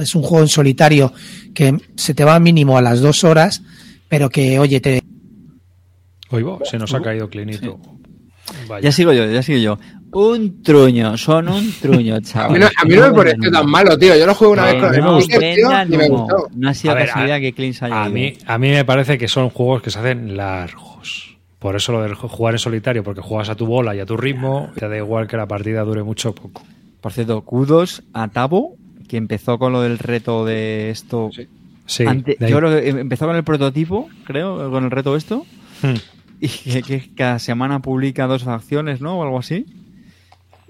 es 0.00 0.14
un 0.14 0.22
juego 0.22 0.42
en 0.42 0.48
solitario 0.48 1.12
que 1.54 1.74
se 1.96 2.12
te 2.12 2.24
va 2.24 2.38
mínimo 2.40 2.76
a 2.76 2.82
las 2.82 3.00
dos 3.00 3.24
horas, 3.24 3.62
pero 4.08 4.28
que, 4.28 4.58
oye, 4.58 4.80
te, 4.80 5.02
Oigo, 6.32 6.60
se 6.64 6.78
nos 6.78 6.94
ha 6.94 7.02
caído 7.02 7.28
Clinito. 7.28 7.78
Vaya. 8.72 8.82
Ya 8.84 8.92
sigo 8.92 9.12
yo, 9.12 9.30
ya 9.30 9.42
sigo 9.42 9.58
yo. 9.58 9.78
Un 10.12 10.62
truño, 10.62 11.16
son 11.16 11.48
un 11.48 11.72
truño, 11.80 12.14
A 12.16 12.20
chaval. 12.20 12.52
mí 12.52 12.58
no, 12.58 12.66
a 12.66 12.84
mí 12.84 12.94
no 12.96 13.02
me 13.10 13.12
pareció 13.16 13.50
tan 13.50 13.66
malo, 13.70 13.98
tío. 13.98 14.16
Yo 14.16 14.26
lo 14.26 14.34
jugué 14.34 14.50
una 14.50 14.62
No, 14.62 14.72
vez 14.72 14.82
con 15.28 15.42
el 15.42 15.54
tío, 15.56 15.70
y 15.94 15.96
me 15.96 16.08
gustó. 16.08 16.48
No 16.54 16.68
ha 16.68 16.74
sido 16.74 16.92
A 16.92 16.96
ver, 16.96 17.06
casualidad 17.06 17.36
a- 17.36 17.40
que 17.40 17.52
Clean 17.52 17.72
se 17.74 17.84
haya 17.86 18.02
A 18.02 18.06
ido. 18.06 18.14
mí, 18.14 18.34
a 18.46 18.58
mí 18.58 18.70
me 18.70 18.84
parece 18.84 19.16
que 19.18 19.28
son 19.28 19.48
juegos 19.50 19.82
que 19.82 19.90
se 19.90 19.98
hacen 19.98 20.36
largos. 20.36 21.36
Por 21.58 21.76
eso 21.76 21.92
lo 21.92 22.02
del 22.02 22.14
jugar 22.14 22.54
en 22.54 22.58
solitario, 22.58 23.04
porque 23.04 23.20
juegas 23.20 23.48
a 23.48 23.54
tu 23.54 23.66
bola 23.66 23.94
y 23.94 24.00
a 24.00 24.06
tu 24.06 24.16
ritmo, 24.16 24.70
te 24.76 24.88
da 24.88 24.96
igual 24.96 25.28
que 25.28 25.36
la 25.36 25.46
partida 25.46 25.82
dure 25.84 26.02
mucho 26.02 26.30
o 26.30 26.34
poco. 26.34 26.62
Por 27.00 27.12
cierto, 27.12 27.40
kudos 27.42 28.02
a 28.12 28.28
Tabo, 28.28 28.74
que 29.08 29.16
empezó 29.16 29.58
con 29.58 29.72
lo 29.72 29.80
del 29.82 29.98
reto 29.98 30.44
de 30.44 30.90
esto. 30.90 31.30
Sí, 31.86 32.04
Ante- 32.06 32.36
de 32.38 32.50
yo 32.50 32.56
creo 32.58 32.70
que 32.80 32.88
empezó 32.88 33.26
con 33.26 33.36
el 33.36 33.44
prototipo, 33.44 34.08
creo, 34.24 34.70
con 34.70 34.84
el 34.84 34.90
reto 34.90 35.16
esto. 35.16 35.44
Hmm. 35.82 35.94
Y 36.44 36.48
que, 36.48 36.82
que 36.82 37.14
cada 37.14 37.38
semana 37.38 37.80
publica 37.80 38.26
dos 38.26 38.42
facciones, 38.42 39.00
¿no? 39.00 39.18
O 39.18 39.22
algo 39.22 39.38
así. 39.38 39.64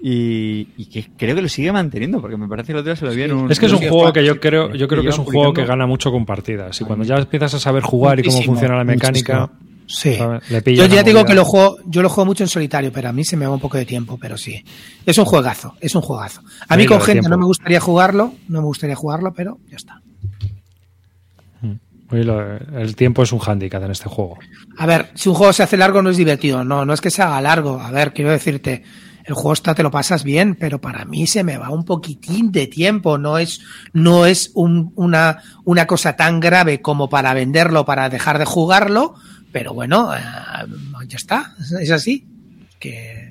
Y, 0.01 0.67
y 0.77 0.85
que 0.87 1.09
creo 1.17 1.33
que 1.35 1.41
lo 1.41 1.47
sigue 1.49 1.71
manteniendo, 1.71 2.19
porque 2.21 2.35
me 2.37 2.47
parece 2.47 2.67
que 2.67 2.71
el 2.73 2.77
otro 2.79 2.91
día 2.91 2.95
se 2.97 3.05
lo 3.05 3.11
vi 3.13 3.23
en 3.23 3.31
un. 3.33 3.51
Es 3.51 3.59
que 3.59 3.65
es 3.67 3.71
un 3.71 3.79
Sí, 3.79 3.87
juego 3.87 4.11
que 4.13 4.23
yo 4.25 4.33
sí, 4.33 4.39
creo, 4.39 4.73
yo 4.75 4.87
creo 4.87 5.01
que 5.01 5.09
es 5.09 5.17
un 5.17 5.25
juego 5.25 5.53
que 5.53 5.65
gana 5.65 5.87
mucho 5.87 6.11
con 6.11 6.25
partidas. 6.25 6.79
Y 6.81 6.83
cuando 6.83 7.05
ya 7.05 7.15
empiezas 7.15 7.53
a 7.55 7.59
saber 7.59 7.83
jugar 7.83 8.19
y 8.19 8.23
cómo 8.23 8.41
funciona 8.43 8.75
la 8.75 8.83
mecánica, 8.83 9.49
muchísimo. 9.87 10.39
Sí. 10.39 10.53
le 10.53 10.61
pilla 10.61 10.85
Yo 10.87 10.93
ya 10.95 11.03
digo 11.03 11.19
movida. 11.19 11.27
que 11.31 11.35
lo 11.35 11.45
juego, 11.45 11.77
yo 11.85 12.01
lo 12.03 12.09
juego 12.09 12.25
mucho 12.25 12.43
en 12.43 12.49
solitario, 12.49 12.91
pero 12.93 13.09
a 13.09 13.13
mí 13.13 13.23
se 13.25 13.35
me 13.37 13.47
va 13.47 13.53
un 13.53 13.59
poco 13.59 13.77
de 13.77 13.85
tiempo, 13.85 14.17
pero 14.21 14.37
sí. 14.37 14.63
Es 15.05 15.17
un 15.17 15.25
juegazo, 15.25 15.73
es 15.81 15.95
un 15.95 16.01
juegazo. 16.01 16.41
A 16.67 16.75
mí 16.77 16.83
Sí, 16.83 16.87
con 16.89 16.99
gente 16.99 17.13
tiempo. 17.21 17.29
no 17.29 17.37
me 17.37 17.45
gustaría 17.45 17.79
jugarlo, 17.79 18.33
no 18.47 18.59
me 18.61 18.65
gustaría 18.67 18.95
jugarlo, 18.95 19.33
pero 19.33 19.57
ya 19.69 19.77
está. 19.77 20.01
El 22.17 22.95
tiempo 22.95 23.23
es 23.23 23.31
un 23.31 23.39
hándicap 23.39 23.83
en 23.83 23.91
este 23.91 24.09
juego. 24.09 24.37
A 24.77 24.85
ver, 24.85 25.11
si 25.15 25.29
un 25.29 25.35
juego 25.35 25.53
se 25.53 25.63
hace 25.63 25.77
largo 25.77 26.01
no 26.01 26.09
es 26.09 26.17
divertido, 26.17 26.63
no, 26.63 26.85
no 26.85 26.93
es 26.93 27.01
que 27.01 27.09
se 27.11 27.21
haga 27.21 27.41
largo. 27.41 27.79
A 27.79 27.91
ver, 27.91 28.13
quiero 28.13 28.31
decirte, 28.31 28.83
el 29.25 29.33
juego 29.33 29.53
está, 29.53 29.73
te 29.73 29.83
lo 29.83 29.91
pasas 29.91 30.23
bien, 30.23 30.55
pero 30.55 30.79
para 30.81 31.05
mí 31.05 31.27
se 31.27 31.43
me 31.43 31.57
va 31.57 31.69
un 31.69 31.85
poquitín 31.85 32.51
de 32.51 32.67
tiempo, 32.67 33.17
no 33.17 33.37
es, 33.37 33.61
no 33.93 34.25
es 34.25 34.51
un- 34.53 34.91
una, 34.95 35.39
una 35.63 35.87
cosa 35.87 36.15
tan 36.15 36.39
grave 36.39 36.81
como 36.81 37.09
para 37.09 37.33
venderlo, 37.33 37.85
para 37.85 38.09
dejar 38.09 38.37
de 38.37 38.45
jugarlo, 38.45 39.15
pero 39.51 39.73
bueno, 39.73 40.13
eh, 40.15 40.19
ya 41.07 41.17
está, 41.17 41.55
es- 41.59 41.71
es 41.71 41.91
así. 41.91 42.27
Que, 42.79 43.22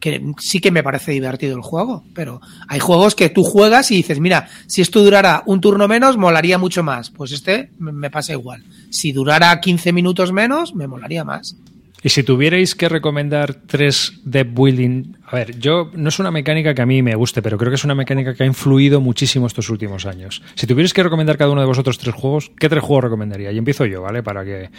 que 0.00 0.32
sí 0.38 0.60
que 0.60 0.70
me 0.70 0.82
parece 0.82 1.12
divertido 1.12 1.54
el 1.56 1.62
juego, 1.62 2.04
pero 2.14 2.40
hay 2.68 2.80
juegos 2.80 3.14
que 3.14 3.28
tú 3.28 3.44
juegas 3.44 3.90
y 3.90 3.96
dices, 3.96 4.18
mira, 4.18 4.48
si 4.66 4.80
esto 4.80 5.02
durara 5.02 5.42
un 5.46 5.60
turno 5.60 5.86
menos, 5.86 6.16
molaría 6.16 6.58
mucho 6.58 6.82
más. 6.82 7.10
Pues 7.10 7.32
este 7.32 7.70
me 7.78 8.10
pasa 8.10 8.32
igual. 8.32 8.64
Si 8.90 9.12
durara 9.12 9.60
15 9.60 9.92
minutos 9.92 10.32
menos, 10.32 10.74
me 10.74 10.86
molaría 10.86 11.24
más. 11.24 11.56
Y 12.02 12.08
si 12.08 12.22
tuvierais 12.22 12.74
que 12.74 12.88
recomendar 12.88 13.54
tres 13.54 14.20
deck 14.24 14.54
building, 14.54 15.16
a 15.26 15.36
ver, 15.36 15.58
yo 15.58 15.90
no 15.94 16.08
es 16.08 16.18
una 16.18 16.30
mecánica 16.30 16.74
que 16.74 16.80
a 16.80 16.86
mí 16.86 17.02
me 17.02 17.14
guste, 17.14 17.42
pero 17.42 17.58
creo 17.58 17.70
que 17.70 17.74
es 17.74 17.84
una 17.84 17.94
mecánica 17.94 18.32
que 18.34 18.42
ha 18.42 18.46
influido 18.46 19.02
muchísimo 19.02 19.46
estos 19.46 19.68
últimos 19.68 20.06
años. 20.06 20.42
Si 20.54 20.66
tuvierais 20.66 20.94
que 20.94 21.02
recomendar 21.02 21.36
cada 21.36 21.50
uno 21.50 21.60
de 21.60 21.66
vosotros 21.66 21.98
tres 21.98 22.14
juegos, 22.14 22.50
¿qué 22.58 22.70
tres 22.70 22.82
juegos 22.82 23.04
recomendaría? 23.04 23.52
Y 23.52 23.58
empiezo 23.58 23.84
yo, 23.84 24.00
¿vale? 24.00 24.22
Para 24.22 24.44
que, 24.46 24.70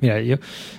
mira, 0.00 0.22
yo, 0.22 0.36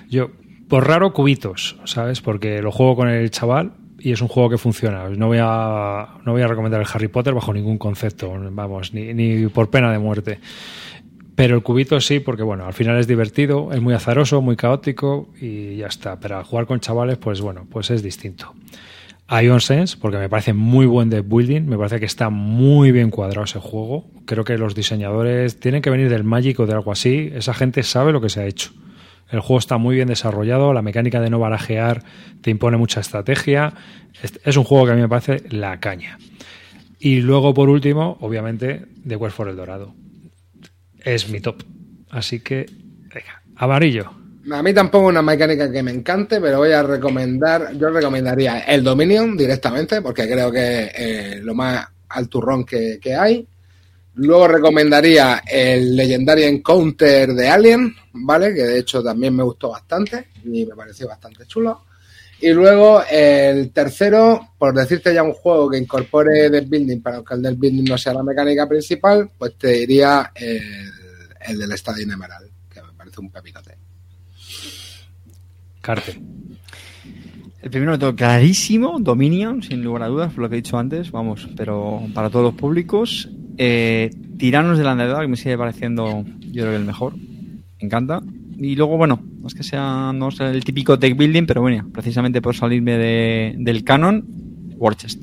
yo, 0.08 0.32
por 0.68 0.88
raro 0.88 1.12
cubitos, 1.12 1.76
¿sabes? 1.84 2.20
Porque 2.20 2.60
lo 2.62 2.72
juego 2.72 2.96
con 2.96 3.08
el 3.08 3.30
chaval 3.30 3.74
y 4.02 4.12
es 4.12 4.20
un 4.20 4.28
juego 4.28 4.50
que 4.50 4.58
funciona. 4.58 5.08
No 5.08 5.28
voy 5.28 5.38
a, 5.40 6.18
no 6.24 6.32
voy 6.32 6.42
a 6.42 6.46
recomendar 6.46 6.80
el 6.80 6.86
Harry 6.92 7.08
Potter 7.08 7.34
bajo 7.34 7.52
ningún 7.52 7.78
concepto, 7.78 8.32
vamos, 8.50 8.92
ni, 8.92 9.14
ni 9.14 9.46
por 9.48 9.70
pena 9.70 9.92
de 9.92 9.98
muerte. 9.98 10.40
Pero 11.34 11.54
el 11.54 11.62
cubito 11.62 12.00
sí, 12.00 12.20
porque 12.20 12.42
bueno, 12.42 12.66
al 12.66 12.74
final 12.74 12.98
es 12.98 13.06
divertido, 13.06 13.70
es 13.72 13.80
muy 13.80 13.94
azaroso, 13.94 14.42
muy 14.42 14.56
caótico 14.56 15.30
y 15.40 15.76
ya 15.76 15.86
está. 15.86 16.18
Pero 16.20 16.38
al 16.38 16.44
jugar 16.44 16.66
con 16.66 16.80
chavales, 16.80 17.16
pues 17.16 17.40
bueno, 17.40 17.66
pues 17.70 17.90
es 17.90 18.02
distinto. 18.02 18.52
Ion 19.40 19.60
Sense, 19.60 19.96
porque 19.98 20.18
me 20.18 20.28
parece 20.28 20.52
muy 20.52 20.84
buen 20.84 21.08
de 21.08 21.22
building, 21.22 21.62
me 21.62 21.78
parece 21.78 22.00
que 22.00 22.06
está 22.06 22.28
muy 22.28 22.92
bien 22.92 23.10
cuadrado 23.10 23.44
ese 23.44 23.60
juego. 23.60 24.04
Creo 24.26 24.44
que 24.44 24.58
los 24.58 24.74
diseñadores 24.74 25.58
tienen 25.58 25.80
que 25.80 25.88
venir 25.88 26.10
del 26.10 26.24
Magic 26.24 26.60
o 26.60 26.66
de 26.66 26.74
algo 26.74 26.92
así. 26.92 27.30
Esa 27.34 27.54
gente 27.54 27.82
sabe 27.82 28.12
lo 28.12 28.20
que 28.20 28.28
se 28.28 28.40
ha 28.40 28.46
hecho. 28.46 28.72
El 29.32 29.40
juego 29.40 29.58
está 29.58 29.78
muy 29.78 29.96
bien 29.96 30.08
desarrollado, 30.08 30.72
la 30.72 30.82
mecánica 30.82 31.20
de 31.20 31.30
no 31.30 31.38
barajear 31.38 32.04
te 32.42 32.50
impone 32.50 32.76
mucha 32.76 33.00
estrategia. 33.00 33.72
Es 34.44 34.56
un 34.56 34.64
juego 34.64 34.84
que 34.86 34.92
a 34.92 34.94
mí 34.94 35.00
me 35.00 35.08
parece 35.08 35.42
la 35.48 35.80
caña. 35.80 36.18
Y 37.00 37.22
luego, 37.22 37.54
por 37.54 37.68
último, 37.70 38.18
obviamente, 38.20 38.84
The 39.08 39.18
Quest 39.18 39.34
for 39.34 39.48
el 39.48 39.56
Dorado 39.56 39.94
es 41.04 41.28
mi 41.28 41.40
top. 41.40 41.62
Así 42.10 42.40
que, 42.40 42.66
venga, 43.12 43.42
amarillo. 43.56 44.10
A 44.50 44.62
mí 44.62 44.74
tampoco 44.74 45.06
una 45.06 45.22
mecánica 45.22 45.70
que 45.70 45.82
me 45.82 45.92
encante, 45.92 46.40
pero 46.40 46.58
voy 46.58 46.72
a 46.72 46.82
recomendar, 46.82 47.72
yo 47.76 47.90
recomendaría 47.90 48.60
el 48.60 48.82
Dominion 48.82 49.36
directamente, 49.36 50.02
porque 50.02 50.28
creo 50.28 50.50
que 50.50 50.84
es 50.84 50.92
eh, 50.94 51.40
lo 51.42 51.54
más 51.54 51.86
alturrón 52.08 52.64
que, 52.64 52.98
que 53.00 53.14
hay. 53.14 53.46
Luego 54.14 54.46
recomendaría 54.46 55.42
el 55.50 55.96
Legendary 55.96 56.44
Encounter 56.44 57.32
de 57.32 57.48
Alien, 57.48 57.94
¿vale? 58.12 58.52
Que 58.54 58.62
de 58.62 58.78
hecho 58.80 59.02
también 59.02 59.34
me 59.34 59.42
gustó 59.42 59.70
bastante 59.70 60.28
y 60.44 60.66
me 60.66 60.74
pareció 60.74 61.08
bastante 61.08 61.46
chulo. 61.46 61.84
Y 62.40 62.50
luego 62.50 63.02
el 63.08 63.70
tercero, 63.70 64.54
por 64.58 64.74
decirte 64.74 65.14
ya 65.14 65.22
un 65.22 65.32
juego 65.32 65.70
que 65.70 65.78
incorpore 65.78 66.50
deck 66.50 66.68
building 66.68 67.00
para 67.00 67.22
que 67.22 67.34
el 67.34 67.42
deck 67.42 67.56
building 67.56 67.84
no 67.84 67.96
sea 67.96 68.12
la 68.12 68.22
mecánica 68.22 68.68
principal, 68.68 69.30
pues 69.38 69.56
te 69.56 69.68
diría 69.68 70.32
el, 70.34 70.90
el 71.46 71.58
del 71.58 71.72
Estadio 71.72 72.02
Emerald, 72.02 72.50
que 72.68 72.82
me 72.82 72.92
parece 72.92 73.20
un 73.20 73.30
pepinote. 73.30 73.78
Carte. 75.80 76.20
El 77.62 77.70
primero 77.70 77.96
todo, 77.96 78.16
clarísimo, 78.16 78.98
Dominion, 78.98 79.62
sin 79.62 79.84
lugar 79.84 80.02
a 80.02 80.08
dudas, 80.08 80.32
por 80.32 80.42
lo 80.42 80.48
que 80.48 80.56
he 80.56 80.62
dicho 80.62 80.76
antes, 80.76 81.12
vamos, 81.12 81.48
pero 81.56 82.02
para 82.12 82.28
todos 82.28 82.44
los 82.44 82.54
públicos. 82.54 83.28
Eh, 83.56 84.10
Tiranos 84.38 84.78
del 84.78 84.86
Underdog, 84.86 85.22
que 85.22 85.28
me 85.28 85.36
sigue 85.36 85.58
pareciendo, 85.58 86.24
yo 86.40 86.62
creo 86.62 86.70
que 86.70 86.76
el 86.76 86.84
mejor. 86.84 87.14
Me 87.16 87.86
encanta. 87.86 88.20
Y 88.56 88.76
luego, 88.76 88.96
bueno, 88.96 89.22
no 89.40 89.48
es 89.48 89.54
que 89.54 89.62
sea 89.62 90.12
no 90.14 90.30
sea 90.30 90.50
el 90.50 90.64
típico 90.64 90.96
deck 90.96 91.16
building, 91.16 91.46
pero 91.46 91.60
bueno, 91.60 91.88
precisamente 91.92 92.40
por 92.40 92.54
salirme 92.54 92.96
de, 92.96 93.54
del 93.58 93.82
canon, 93.82 94.24
Warchest. 94.76 95.22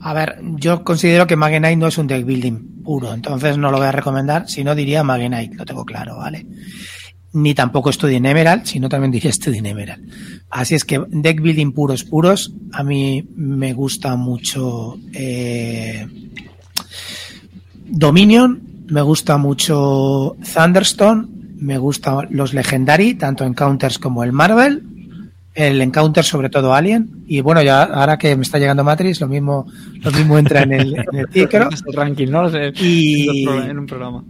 A 0.00 0.14
ver, 0.14 0.38
yo 0.56 0.84
considero 0.84 1.26
que 1.26 1.36
Magenite 1.36 1.76
no 1.76 1.88
es 1.88 1.98
un 1.98 2.06
deck 2.06 2.24
building 2.24 2.82
puro, 2.82 3.12
entonces 3.12 3.58
no 3.58 3.70
lo 3.70 3.78
voy 3.78 3.86
a 3.86 3.92
recomendar, 3.92 4.48
si 4.48 4.62
no 4.64 4.74
diría 4.74 5.02
Magenite, 5.02 5.56
lo 5.56 5.64
tengo 5.64 5.84
claro, 5.84 6.16
¿vale? 6.18 6.46
Ni 7.32 7.54
tampoco 7.54 7.92
Study 7.92 8.16
Emerald, 8.16 8.64
sino 8.64 8.88
también 8.88 9.10
diría 9.10 9.32
Study 9.32 9.58
Emerald. 9.58 10.02
Así 10.50 10.74
es 10.74 10.84
que 10.84 11.00
deck 11.08 11.42
building 11.42 11.72
puros, 11.72 12.04
puros, 12.04 12.54
a 12.72 12.82
mí 12.82 13.26
me 13.36 13.74
gusta 13.74 14.16
mucho 14.16 14.98
eh, 15.12 16.06
Dominion, 17.86 18.62
me 18.88 19.02
gusta 19.02 19.36
mucho 19.36 20.36
Thunderstone, 20.54 21.26
me 21.58 21.76
gustan 21.78 22.28
los 22.30 22.54
Legendary, 22.54 23.14
tanto 23.14 23.44
Encounters 23.44 23.98
como 23.98 24.24
el 24.24 24.32
Marvel, 24.32 24.82
el 25.54 25.80
Encounter 25.82 26.24
sobre 26.24 26.50
todo 26.50 26.72
Alien, 26.72 27.24
y 27.26 27.40
bueno, 27.40 27.62
ya 27.62 27.82
ahora 27.82 28.16
que 28.16 28.36
me 28.36 28.42
está 28.42 28.58
llegando 28.58 28.84
Matrix, 28.84 29.20
lo 29.20 29.28
mismo, 29.28 29.66
lo 30.02 30.10
mismo 30.12 30.38
entra 30.38 30.62
en 30.62 30.72
el, 30.72 30.94
en 30.96 31.18
el 31.18 31.26
ranking, 31.92 32.28
¿no? 32.28 32.48
Y, 32.80 33.48
en 33.48 33.78
un 33.78 33.86
programa. 33.86 34.24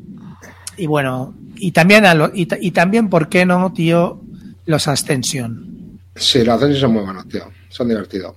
Y 0.79 0.87
bueno, 0.87 1.35
y 1.57 1.73
también, 1.73 2.07
a 2.07 2.15
lo, 2.15 2.31
y, 2.33 2.47
también, 2.71 3.11
¿por 3.11 3.29
qué 3.29 3.45
no, 3.45 3.73
tío? 3.73 4.21
Los 4.65 4.87
Ascension. 4.87 5.99
Sí, 6.15 6.45
los 6.45 6.55
Ascension 6.55 6.81
son 6.81 6.93
muy 6.93 7.03
buenos, 7.03 7.29
tío. 7.29 7.45
Son 7.69 7.89
divertidos. 7.89 8.37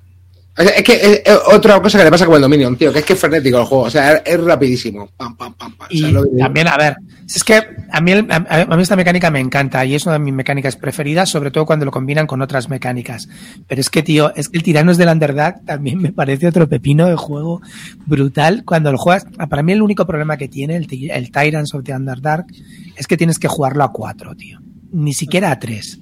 Es 0.58 0.84
que 0.84 1.22
es, 1.26 1.38
otra 1.54 1.82
cosa 1.82 1.98
que 1.98 2.04
le 2.04 2.12
pasa 2.12 2.26
con 2.26 2.36
el 2.36 2.42
Dominion, 2.42 2.76
tío, 2.76 2.92
que 2.92 3.00
es 3.00 3.06
que 3.06 3.14
es 3.14 3.20
frenético 3.20 3.60
el 3.60 3.66
juego, 3.66 3.86
o 3.86 3.90
sea, 3.90 4.14
es, 4.16 4.22
es 4.26 4.44
rapidísimo. 4.44 5.10
Pam, 5.16 5.36
pam, 5.38 5.54
pam, 5.54 5.74
pam. 5.78 5.88
Y 5.90 6.04
O 6.04 6.06
sea, 6.08 6.12
lo- 6.12 6.26
también, 6.38 6.68
a 6.68 6.76
ver, 6.78 6.98
es 7.34 7.44
que 7.46 7.62
a 7.90 8.02
mí, 8.02 8.12
a, 8.12 8.76
mí 8.76 8.82
esta 8.84 8.98
mecánica 8.98 9.32
me 9.32 9.40
encanta 9.40 9.86
y 9.86 9.96
es 9.96 10.06
una 10.06 10.14
de 10.14 10.20
mis 10.20 10.34
mecánicas 10.34 10.76
preferidas, 10.76 11.30
sobre 11.30 11.52
todo 11.52 11.66
cuando 11.66 11.86
lo 11.86 11.92
combinan 11.92 12.28
con 12.28 12.42
otras 12.42 12.68
mecánicas. 12.70 13.30
Pero 13.66 13.80
es 13.80 13.90
que, 13.90 14.04
tío, 14.04 14.36
es 14.36 14.50
que 14.50 14.58
el 14.58 14.64
Tiranos 14.64 14.98
del 14.98 15.08
Underdark 15.08 15.64
también 15.66 16.00
me 16.00 16.12
parece 16.12 16.48
otro 16.48 16.68
pepino 16.68 17.08
de 17.08 17.16
juego 17.16 17.62
brutal. 18.06 18.64
Cuando 18.66 18.92
lo 18.92 18.98
juegas, 18.98 19.26
ah, 19.38 19.48
para 19.48 19.64
mí 19.64 19.72
el 19.72 19.82
único 19.82 20.06
problema 20.06 20.36
que 20.36 20.50
tiene 20.50 20.76
el, 20.76 20.88
el 21.12 21.32
Tyrants 21.32 21.74
of 21.74 21.84
the 21.86 21.94
Underdark 21.96 22.46
es 22.98 23.08
que 23.08 23.16
tienes 23.16 23.40
que 23.40 23.48
jugarlo 23.48 23.86
a 23.86 23.92
cuatro, 23.94 24.36
tío. 24.36 24.60
Ni 24.92 25.14
siquiera 25.14 25.52
a 25.52 25.60
tres. 25.60 26.00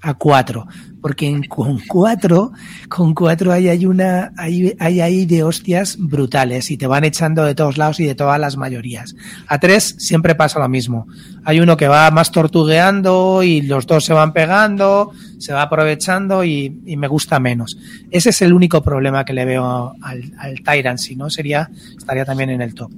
A 0.00 0.14
cuatro. 0.14 0.66
Porque 1.02 1.26
en, 1.26 1.42
con 1.42 1.80
cuatro, 1.86 2.52
con 2.88 3.12
cuatro 3.12 3.52
hay, 3.52 3.68
hay 3.68 3.84
una, 3.84 4.32
hay, 4.38 4.74
hay 4.78 5.00
ahí 5.00 5.26
de 5.26 5.42
hostias 5.42 5.96
brutales 5.98 6.70
y 6.70 6.78
te 6.78 6.86
van 6.86 7.04
echando 7.04 7.44
de 7.44 7.54
todos 7.54 7.76
lados 7.76 8.00
y 8.00 8.06
de 8.06 8.14
todas 8.14 8.40
las 8.40 8.56
mayorías. 8.56 9.14
A 9.48 9.58
tres 9.58 9.96
siempre 9.98 10.34
pasa 10.34 10.58
lo 10.58 10.68
mismo. 10.68 11.06
Hay 11.44 11.60
uno 11.60 11.76
que 11.76 11.88
va 11.88 12.10
más 12.10 12.30
tortugueando 12.30 13.42
y 13.42 13.62
los 13.62 13.86
dos 13.86 14.04
se 14.04 14.14
van 14.14 14.32
pegando, 14.32 15.10
se 15.38 15.52
va 15.52 15.62
aprovechando 15.62 16.44
y, 16.44 16.70
me 16.96 17.08
gusta 17.08 17.40
menos. 17.40 17.76
Ese 18.10 18.30
es 18.30 18.40
el 18.42 18.52
único 18.52 18.80
problema 18.80 19.24
que 19.24 19.32
le 19.32 19.44
veo 19.44 19.94
al, 20.00 20.32
al 20.38 20.62
Tyrant, 20.62 20.98
si 20.98 21.16
no 21.16 21.28
sería, 21.28 21.68
estaría 21.98 22.24
también 22.24 22.50
en 22.50 22.62
el 22.62 22.74
top. 22.74 22.92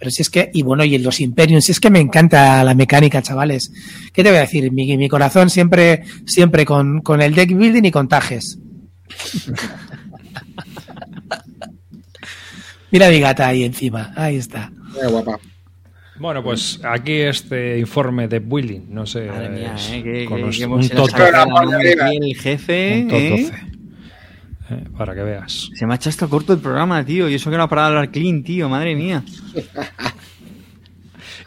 Pero 0.00 0.10
si 0.10 0.22
es 0.22 0.30
que, 0.30 0.50
y 0.54 0.62
bueno, 0.62 0.82
y 0.82 0.94
en 0.94 1.02
los 1.02 1.20
Imperium, 1.20 1.60
si 1.60 1.72
es 1.72 1.78
que 1.78 1.90
me 1.90 2.00
encanta 2.00 2.64
la 2.64 2.74
mecánica, 2.74 3.20
chavales. 3.20 3.70
¿Qué 4.14 4.24
te 4.24 4.30
voy 4.30 4.38
a 4.38 4.42
decir? 4.42 4.72
Mi, 4.72 4.96
mi 4.96 5.08
corazón 5.10 5.50
siempre, 5.50 6.04
siempre 6.24 6.64
con, 6.64 7.02
con 7.02 7.20
el 7.20 7.34
deck 7.34 7.54
building 7.54 7.84
y 7.84 7.90
con 7.90 8.08
tajes. 8.08 8.58
Mira 12.90 13.10
mi 13.10 13.20
gata 13.20 13.46
ahí 13.46 13.62
encima, 13.62 14.14
ahí 14.16 14.36
está. 14.36 14.72
Eh, 15.00 15.06
guapa. 15.06 15.38
Bueno, 16.18 16.42
pues 16.42 16.80
aquí 16.82 17.12
este 17.20 17.78
informe 17.78 18.26
de 18.26 18.40
Building, 18.40 18.86
no 18.88 19.04
sé. 19.06 19.26
Madre 19.26 19.48
mía, 19.50 19.76
¿eh? 19.90 20.02
Que 20.02 20.66
un 20.66 20.88
tot 20.88 21.10
el 21.18 22.36
jefe. 22.36 23.02
un 23.02 23.08
tot. 23.08 23.18
12. 23.18 23.42
Eh, 23.42 23.52
para 24.96 25.14
que 25.14 25.22
veas. 25.22 25.70
Se 25.74 25.86
me 25.86 25.94
ha 25.94 25.96
hecho 25.96 26.08
hasta 26.08 26.26
corto 26.26 26.52
el 26.52 26.60
programa, 26.60 27.04
tío. 27.04 27.28
Y 27.28 27.34
eso 27.34 27.50
que 27.50 27.56
no 27.56 27.64
ha 27.64 27.68
parado 27.68 27.90
de 27.90 27.96
hablar 27.96 28.10
clean, 28.10 28.42
tío. 28.42 28.68
Madre 28.68 28.94
mía. 28.94 29.22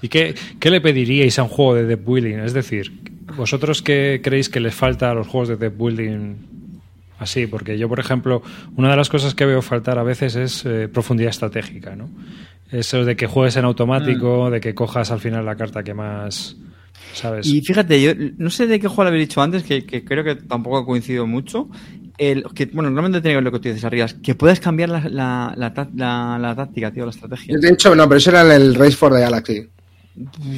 ¿Y 0.01 0.09
qué, 0.09 0.35
qué 0.59 0.69
le 0.69 0.81
pediríais 0.81 1.39
a 1.39 1.43
un 1.43 1.49
juego 1.49 1.75
de 1.75 1.85
Deep 1.85 2.05
Building? 2.05 2.39
Es 2.39 2.53
decir, 2.53 2.91
¿vosotros 3.37 3.81
qué 3.81 4.19
creéis 4.21 4.49
que 4.49 4.59
les 4.59 4.75
falta 4.75 5.09
a 5.09 5.13
los 5.13 5.27
juegos 5.27 5.47
de 5.47 5.55
Deep 5.55 5.77
Building 5.77 6.35
así? 7.19 7.47
Porque 7.47 7.77
yo, 7.77 7.87
por 7.87 8.01
ejemplo, 8.01 8.43
una 8.75 8.89
de 8.91 8.97
las 8.97 9.09
cosas 9.09 9.33
que 9.33 9.45
veo 9.45 9.61
faltar 9.61 9.97
a 9.97 10.03
veces 10.03 10.35
es 10.35 10.65
eh, 10.65 10.89
profundidad 10.89 11.29
estratégica, 11.29 11.95
¿no? 11.95 12.09
Eso 12.69 13.05
de 13.05 13.15
que 13.15 13.27
juegues 13.27 13.55
en 13.55 13.65
automático, 13.65 14.49
de 14.49 14.59
que 14.59 14.73
cojas 14.73 15.11
al 15.11 15.19
final 15.19 15.45
la 15.45 15.55
carta 15.55 15.83
que 15.83 15.93
más... 15.93 16.57
¿Sabes? 17.13 17.45
Y 17.45 17.61
fíjate, 17.61 18.01
yo 18.01 18.11
no 18.37 18.49
sé 18.49 18.65
de 18.65 18.79
qué 18.79 18.87
juego 18.87 19.03
lo 19.03 19.09
habéis 19.09 19.29
dicho 19.29 19.41
antes, 19.41 19.61
que, 19.63 19.85
que 19.85 20.03
creo 20.03 20.23
que 20.23 20.35
tampoco 20.35 20.79
ha 20.79 20.85
coincidido 20.85 21.27
mucho. 21.27 21.69
El, 22.17 22.43
que, 22.53 22.67
bueno, 22.67 22.89
realmente 22.91 23.21
tiene 23.21 23.33
que 23.33 23.37
ver 23.37 23.43
lo 23.43 23.51
que 23.51 23.59
tú 23.59 23.69
dices 23.69 23.83
arriba, 23.85 24.05
que 24.21 24.35
puedes 24.35 24.59
cambiar 24.59 24.89
la, 24.89 24.99
la, 25.09 25.53
la, 25.57 25.73
tá- 25.73 25.89
la- 25.95 26.37
la 26.39 26.55
táctica, 26.55 26.91
tío, 26.91 27.05
la 27.05 27.11
estrategia. 27.11 27.53
Yo 27.55 27.59
te 27.59 27.67
he 27.67 27.71
dicho, 27.71 27.95
no, 27.95 28.07
pero 28.07 28.17
eso 28.17 28.29
era 28.29 28.41
en 28.43 28.51
el 28.51 28.75
Race 28.75 28.91
for 28.95 29.11
the 29.13 29.19
Galaxy. 29.21 29.67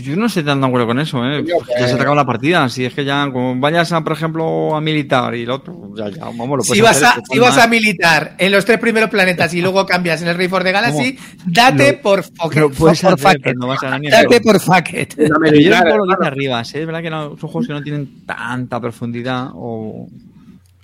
Yo 0.03 0.17
no 0.17 0.25
estoy 0.25 0.43
tan 0.43 0.59
de 0.59 0.67
acuerdo 0.67 0.85
con 0.87 0.99
eso, 0.99 1.23
¿eh? 1.25 1.41
Ya 1.47 1.55
que- 1.77 1.87
se 1.87 1.95
te 1.95 2.01
acaba 2.01 2.13
la 2.13 2.25
partida. 2.25 2.67
Si 2.67 2.83
es 2.83 2.93
que 2.93 3.05
ya, 3.05 3.31
como 3.31 3.57
vayas 3.57 3.89
a, 3.93 4.03
por 4.03 4.11
ejemplo, 4.11 4.75
a 4.75 4.81
militar 4.81 5.33
y 5.33 5.43
el 5.43 5.49
otro, 5.49 5.93
ya, 5.95 6.09
ya, 6.09 6.25
vamos, 6.25 6.57
lo 6.57 6.61
Si 6.63 6.67
puedes 6.71 6.83
vas, 6.83 6.97
hacer, 7.03 7.23
a, 7.23 7.33
si 7.33 7.39
vas 7.39 7.57
a 7.57 7.67
militar 7.67 8.35
en 8.37 8.51
los 8.51 8.65
tres 8.65 8.79
primeros 8.79 9.09
planetas 9.09 9.53
y 9.53 9.61
luego 9.61 9.85
cambias 9.85 10.21
en 10.21 10.27
el 10.27 10.35
Rey 10.35 10.49
for 10.49 10.61
the 10.61 10.73
Galaxy, 10.73 11.17
date 11.45 11.93
por 12.03 12.23
fuck 12.23 12.53
Lo 12.57 12.67
it, 12.67 12.73
puedes 12.77 12.99
por 12.99 13.13
hacer, 13.13 13.39
fuck 13.41 13.55
no 13.55 13.67
vas 13.67 13.81
a 13.81 13.91
ganar 13.91 14.11
Date 14.11 14.41
por 14.41 14.59
fuck 14.59 14.89
it. 14.93 15.13
Una 15.19 15.37
Pero 15.41 15.57
yo 15.57 15.71
poco 15.71 15.97
lo 15.99 16.05
dice 16.17 16.27
arriba, 16.27 16.59
¿eh? 16.61 16.65
es 16.73 16.85
verdad 16.85 17.01
que 17.01 17.09
no- 17.09 17.37
son 17.37 17.49
juegos 17.49 17.67
que 17.67 17.73
no 17.73 17.81
tienen 17.81 18.25
tanta 18.25 18.81
profundidad 18.81 19.51
o... 19.53 20.09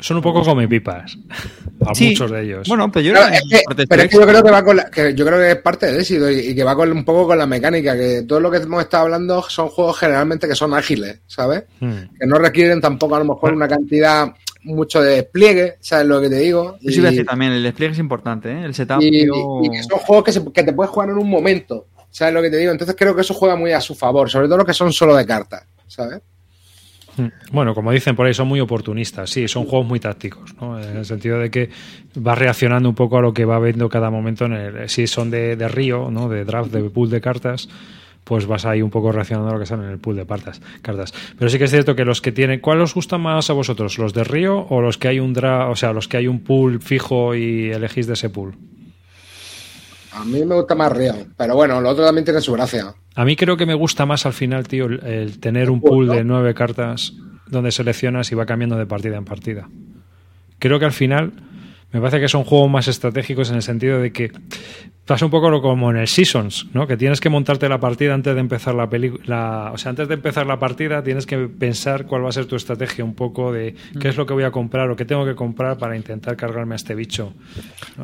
Son 0.01 0.17
un 0.17 0.23
poco 0.23 0.43
come 0.43 0.67
pipas. 0.67 1.17
A 1.87 1.95
Sí. 1.95 2.09
muchos 2.09 2.29
de 2.29 2.43
ellos. 2.43 2.67
Bueno, 2.67 2.91
pero 2.91 3.05
yo 3.05 3.11
Claro, 3.13 3.27
creo 3.27 3.39
es 3.39 3.63
que- 3.77 3.87
pero 3.87 4.01
es 4.03 4.11
yo 4.11 4.21
creo 4.21 4.43
que 4.43 4.51
va 4.51 4.63
con 4.63 4.75
la- 4.77 4.89
que 4.91 5.15
yo 5.15 5.25
creo 5.25 5.39
que 5.39 5.49
es 5.51 5.55
parte 5.57 5.87
del 5.87 6.01
éxito 6.01 6.29
y, 6.29 6.39
y 6.49 6.55
que 6.55 6.63
va 6.63 6.75
con 6.75 6.91
un 6.91 7.03
poco 7.03 7.25
con 7.27 7.37
la 7.37 7.47
mecánica, 7.47 7.95
que 7.95 8.21
todo 8.27 8.39
lo 8.39 8.51
que 8.51 8.57
hemos 8.57 8.83
estado 8.83 9.05
hablando 9.05 9.41
son 9.49 9.69
juegos 9.69 9.97
generalmente 9.97 10.47
que 10.47 10.53
son 10.55 10.73
ágiles, 10.75 11.21
¿sabes? 11.25 11.63
Mm. 11.79 11.91
Que 12.19 12.27
no 12.27 12.35
requieren 12.37 12.79
tampoco 12.81 13.15
a 13.15 13.19
lo 13.19 13.25
mejor 13.25 13.53
una 13.53 13.67
cantidad 13.67 14.31
mucho 14.63 15.01
de 15.01 15.15
despliegue, 15.15 15.77
¿sabes 15.79 16.05
lo 16.05 16.21
que 16.21 16.29
te 16.29 16.35
digo? 16.35 16.77
Eso 16.83 16.99
iba 16.99 17.07
a 17.07 17.11
decir 17.11 17.25
también, 17.25 17.51
el 17.53 17.63
despliegue 17.63 17.93
es 17.93 17.99
importante, 17.99 18.51
¿eh? 18.51 18.63
El 18.65 18.75
setup. 18.75 19.01
y, 19.01 19.25
yo- 19.25 19.61
y 19.63 19.69
que 19.71 19.81
son 19.81 19.97
juegos 19.99 20.23
que, 20.25 20.31
se- 20.33 20.51
que 20.53 20.63
te 20.63 20.73
puedes 20.73 20.91
jugar 20.91 21.09
en 21.09 21.17
un 21.17 21.29
momento, 21.29 21.87
¿sabes 22.11 22.33
lo 22.33 22.43
que 22.43 22.51
te 22.51 22.57
digo? 22.57 22.71
Entonces 22.71 22.95
creo 22.97 23.15
que 23.15 23.21
eso 23.21 23.33
juega 23.33 23.55
muy 23.55 23.71
a 23.71 23.81
su 23.81 23.95
favor, 23.95 24.29
sobre 24.29 24.45
todo 24.47 24.57
los 24.57 24.67
que 24.67 24.73
son 24.75 24.93
solo 24.93 25.15
de 25.15 25.25
cartas, 25.25 25.63
¿sabes? 25.87 26.21
Mm. 27.17 27.27
Bueno, 27.51 27.73
como 27.73 27.91
dicen 27.91 28.15
por 28.15 28.25
ahí, 28.25 28.33
son 28.33 28.47
muy 28.47 28.59
oportunistas. 28.59 29.29
Sí, 29.29 29.47
son 29.47 29.65
juegos 29.65 29.87
muy 29.87 29.99
tácticos, 29.99 30.55
¿no? 30.59 30.79
En 30.81 30.97
el 30.97 31.05
sentido 31.05 31.39
de 31.39 31.49
que 31.49 31.69
vas 32.15 32.37
reaccionando 32.37 32.89
un 32.89 32.95
poco 32.95 33.17
a 33.17 33.21
lo 33.21 33.33
que 33.33 33.45
va 33.45 33.59
viendo 33.59 33.89
cada 33.89 34.09
momento. 34.09 34.45
En 34.45 34.53
el, 34.53 34.89
si 34.89 35.07
son 35.07 35.31
de, 35.31 35.55
de 35.55 35.67
río, 35.67 36.09
¿no? 36.11 36.29
De 36.29 36.45
draft, 36.45 36.71
de 36.71 36.81
pool 36.89 37.09
de 37.09 37.21
cartas, 37.21 37.69
pues 38.23 38.45
vas 38.45 38.65
ahí 38.65 38.81
un 38.81 38.89
poco 38.89 39.11
reaccionando 39.11 39.49
a 39.49 39.53
lo 39.53 39.59
que 39.59 39.65
sale 39.65 39.83
en 39.83 39.91
el 39.91 39.99
pool 39.99 40.15
de 40.15 40.25
partas, 40.25 40.61
cartas. 40.81 41.13
Pero 41.37 41.49
sí 41.49 41.57
que 41.57 41.65
es 41.65 41.71
cierto 41.71 41.95
que 41.95 42.05
los 42.05 42.21
que 42.21 42.31
tienen, 42.31 42.59
¿cuál 42.59 42.81
os 42.81 42.93
gusta 42.93 43.17
más 43.17 43.49
a 43.49 43.53
vosotros? 43.53 43.97
¿Los 43.97 44.13
de 44.13 44.23
río 44.23 44.65
o 44.69 44.81
los 44.81 44.97
que 44.97 45.07
hay 45.07 45.19
un 45.19 45.33
draft, 45.33 45.71
o 45.71 45.75
sea, 45.75 45.93
los 45.93 46.07
que 46.07 46.17
hay 46.17 46.27
un 46.27 46.39
pool 46.39 46.81
fijo 46.81 47.35
y 47.35 47.71
elegís 47.71 48.07
de 48.07 48.13
ese 48.13 48.29
pool? 48.29 48.55
A 50.13 50.25
mí 50.25 50.43
me 50.43 50.55
gusta 50.55 50.75
más 50.75 50.91
Río, 50.91 51.13
pero 51.37 51.55
bueno, 51.55 51.79
lo 51.79 51.89
otro 51.89 52.05
también 52.05 52.25
tiene 52.25 52.41
su 52.41 52.53
gracia. 52.53 52.93
A 53.15 53.25
mí 53.25 53.35
creo 53.35 53.57
que 53.57 53.65
me 53.65 53.73
gusta 53.73 54.05
más 54.05 54.25
al 54.25 54.33
final, 54.33 54.67
tío, 54.67 54.85
el, 54.85 55.03
el 55.05 55.39
tener 55.39 55.69
un 55.69 55.81
pool, 55.81 56.07
de 56.07 56.23
nueve 56.23 56.53
cartas 56.53 57.13
donde 57.47 57.71
seleccionas 57.71 58.31
y 58.31 58.35
va 58.35 58.45
cambiando 58.45 58.77
de 58.77 58.85
partida 58.85 59.17
en 59.17 59.25
partida. 59.25 59.69
Creo 60.59 60.79
que 60.79 60.85
al 60.85 60.91
final 60.91 61.33
me 61.91 61.99
parece 61.99 62.19
que 62.19 62.27
son 62.27 62.43
juegos 62.43 62.69
más 62.69 62.87
estratégicos 62.87 63.49
en 63.49 63.57
el 63.57 63.61
sentido 63.61 63.99
de 63.99 64.11
que 64.11 64.31
pasa 65.05 65.25
un 65.25 65.31
poco 65.31 65.49
lo 65.49 65.61
como 65.61 65.91
en 65.91 65.97
el 65.97 66.07
Seasons, 66.07 66.67
¿no? 66.73 66.87
Que 66.87 66.95
tienes 66.95 67.19
que 67.19 67.29
montarte 67.29 67.67
la 67.67 67.79
partida 67.79 68.13
antes 68.13 68.33
de 68.33 68.39
empezar 68.39 68.75
la 68.75 68.89
película. 68.89 69.71
O 69.73 69.77
sea, 69.77 69.89
antes 69.89 70.07
de 70.07 70.13
empezar 70.13 70.45
la 70.45 70.57
partida 70.59 71.03
tienes 71.03 71.25
que 71.25 71.37
pensar 71.49 72.05
cuál 72.05 72.23
va 72.23 72.29
a 72.29 72.31
ser 72.31 72.45
tu 72.45 72.55
estrategia 72.55 73.03
un 73.03 73.13
poco 73.15 73.51
de 73.51 73.75
qué 73.99 74.07
es 74.09 74.15
lo 74.17 74.25
que 74.25 74.33
voy 74.33 74.43
a 74.43 74.51
comprar 74.51 74.89
o 74.89 74.95
qué 74.95 75.03
tengo 75.05 75.25
que 75.25 75.35
comprar 75.35 75.77
para 75.77 75.97
intentar 75.97 76.37
cargarme 76.37 76.75
a 76.75 76.77
este 76.77 76.95
bicho. 76.95 77.33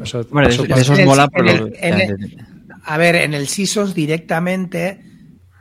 Eso, 0.04 0.26
Hombre, 0.32 0.50
eso 0.50 0.66
es 0.94 1.06
mola 1.06 1.28
por 1.30 1.48
en 1.48 1.58
lo 1.60 1.66
el- 1.68 1.74
en 1.80 2.02
el- 2.02 2.38
A 2.84 2.98
ver, 2.98 3.16
en 3.16 3.34
el 3.34 3.48
Seasons 3.48 3.94
directamente 3.94 5.00